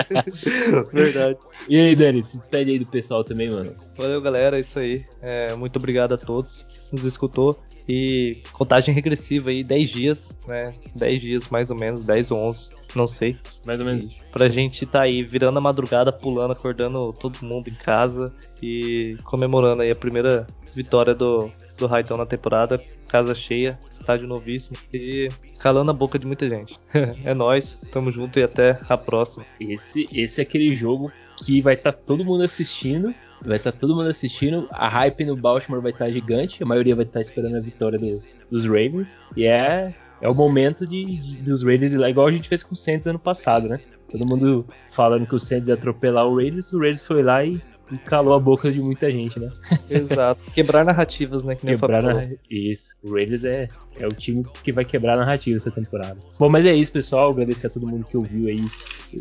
Verdade. 0.91 1.39
E 1.69 1.79
aí, 1.79 1.95
Dani, 1.95 2.23
se 2.23 2.39
despede 2.39 2.71
aí 2.71 2.79
do 2.79 2.87
pessoal 2.87 3.23
também, 3.23 3.51
mano. 3.51 3.71
Valeu, 3.99 4.23
galera, 4.23 4.57
é 4.57 4.61
isso 4.61 4.79
aí. 4.79 5.05
É, 5.21 5.55
muito 5.55 5.77
obrigado 5.77 6.15
a 6.15 6.17
todos 6.17 6.63
que 6.63 6.97
nos 6.97 7.05
escutou. 7.05 7.63
E 7.93 8.37
contagem 8.53 8.95
regressiva 8.95 9.51
aí, 9.51 9.65
10 9.65 9.91
dias, 9.91 10.39
né? 10.47 10.73
10 10.95 11.21
dias 11.21 11.49
mais 11.49 11.73
ou 11.73 11.77
menos, 11.77 12.03
10 12.03 12.31
ou 12.31 12.39
11, 12.39 12.71
não 12.95 13.05
sei. 13.05 13.37
Mais 13.67 13.81
ou 13.81 13.87
menos. 13.87 14.15
E 14.15 14.31
pra 14.31 14.47
gente 14.47 14.87
tá 14.87 15.03
aí 15.03 15.25
virando 15.25 15.59
a 15.59 15.61
madrugada, 15.61 16.13
pulando, 16.13 16.53
acordando 16.53 17.13
todo 17.13 17.45
mundo 17.45 17.67
em 17.67 17.75
casa 17.75 18.33
e 18.63 19.17
comemorando 19.25 19.83
aí 19.83 19.91
a 19.91 19.97
primeira 19.97 20.47
vitória 20.73 21.17
do, 21.17 21.51
do 21.77 21.89
Raitão 21.89 22.17
na 22.17 22.25
temporada. 22.25 22.81
Casa 23.09 23.35
cheia, 23.35 23.77
estádio 23.93 24.29
novíssimo 24.29 24.79
e 24.95 25.29
calando 25.59 25.91
a 25.91 25.95
boca 25.95 26.17
de 26.17 26.29
muita 26.29 26.49
gente. 26.49 26.79
é 27.25 27.35
nós, 27.35 27.75
tamo 27.91 28.13
junto 28.13 28.39
e 28.39 28.45
até 28.45 28.79
a 28.89 28.97
próxima. 28.97 29.45
Esse, 29.59 30.09
esse 30.13 30.41
é 30.41 30.45
aquele 30.45 30.77
jogo 30.77 31.11
que 31.45 31.61
vai 31.61 31.75
estar 31.75 31.93
tá 31.93 31.99
todo 32.07 32.25
mundo 32.25 32.45
assistindo 32.45 33.13
Vai 33.45 33.57
estar 33.57 33.73
tá 33.73 33.79
todo 33.79 33.95
mundo 33.95 34.09
assistindo. 34.09 34.69
A 34.71 34.89
hype 34.89 35.25
no 35.25 35.37
Baltimore 35.37 35.81
vai 35.81 35.93
estar 35.93 36.07
tá 36.07 36.11
gigante. 36.11 36.63
A 36.63 36.67
maioria 36.67 36.95
vai 36.95 37.05
estar 37.05 37.15
tá 37.15 37.21
esperando 37.21 37.57
a 37.57 37.61
vitória 37.61 37.99
do, 37.99 38.23
dos 38.51 38.65
Ravens. 38.65 39.25
E 39.37 39.49
é, 39.49 39.95
é 40.21 40.29
o 40.29 40.35
momento 40.35 40.87
de, 40.87 41.17
de, 41.17 41.37
dos 41.37 41.63
Raiders 41.63 41.93
ir 41.93 41.99
lá, 41.99 42.11
igual 42.11 42.27
a 42.27 42.33
gente 42.33 42.49
fez 42.49 42.63
com 42.63 42.75
o 42.75 42.77
Saints 42.77 43.07
ano 43.07 43.19
passado, 43.19 43.69
né? 43.69 43.81
Todo 44.11 44.27
mundo 44.27 44.67
falando 44.91 45.27
que 45.27 45.35
o 45.35 45.39
Saints 45.39 45.69
ia 45.69 45.75
atropelar 45.75 46.27
o 46.27 46.37
Raiders. 46.37 46.73
O 46.73 46.79
Raiders 46.79 47.05
foi 47.05 47.23
lá 47.23 47.45
e, 47.45 47.61
e 47.91 47.99
calou 47.99 48.35
a 48.35 48.39
boca 48.39 48.71
de 48.71 48.81
muita 48.81 49.11
gente, 49.11 49.39
né? 49.39 49.51
Exato. 49.91 50.51
Quebrar 50.53 50.85
narrativas, 50.85 51.45
né? 51.45 51.55
Que 51.55 51.67
quebrar 51.67 52.03
narra... 52.03 52.31
Isso. 52.49 52.95
O 53.05 53.15
Raiders 53.15 53.45
é, 53.45 53.69
é 53.99 54.07
o 54.07 54.11
time 54.11 54.45
que 54.63 54.73
vai 54.73 54.85
quebrar 54.85 55.17
narrativas 55.17 55.67
essa 55.67 55.75
temporada. 55.75 56.17
Bom, 56.39 56.49
mas 56.49 56.65
é 56.67 56.75
isso, 56.75 56.93
pessoal. 56.93 57.31
Agradecer 57.31 57.67
a 57.67 57.71
todo 57.71 57.87
mundo 57.87 58.05
que 58.05 58.17
ouviu 58.17 58.49
aí 58.49 58.65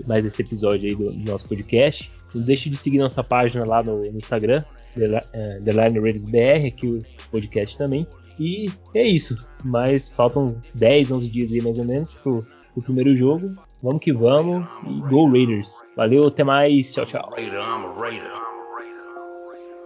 mais 0.08 0.26
esse 0.26 0.42
episódio 0.42 0.90
aí 0.90 0.96
do, 0.96 1.12
do 1.12 1.32
nosso 1.32 1.48
podcast. 1.48 2.12
Não 2.34 2.44
deixe 2.44 2.70
de 2.70 2.78
seguir 2.78 3.00
nossa 3.00 3.24
página 3.24 3.66
lá 3.66 3.82
no, 3.82 4.02
no 4.02 4.18
Instagram, 4.18 4.64
The 4.96 5.72
Line 5.72 6.00
Raiders 6.00 6.26
BR, 6.26 6.68
aqui 6.68 6.88
o 6.88 7.00
podcast 7.32 7.78
também. 7.78 8.06
E 8.40 8.70
é 8.94 9.06
isso. 9.06 9.36
Mas 9.64 10.10
faltam 10.10 10.56
10, 10.76 11.12
11 11.12 11.30
dias 11.30 11.52
aí 11.52 11.62
mais 11.62 11.78
ou 11.78 11.86
menos 11.86 12.14
pro, 12.14 12.46
pro 12.74 12.84
primeiro 12.84 13.16
jogo. 13.16 13.52
Vamos 13.84 14.02
que 14.02 14.14
vamos 14.14 14.66
e 14.88 15.10
Go 15.10 15.30
Raiders. 15.30 15.82
Valeu, 15.96 16.28
até 16.28 16.44
mais. 16.44 16.94
Tchau, 16.94 17.06
tchau. 17.06 17.30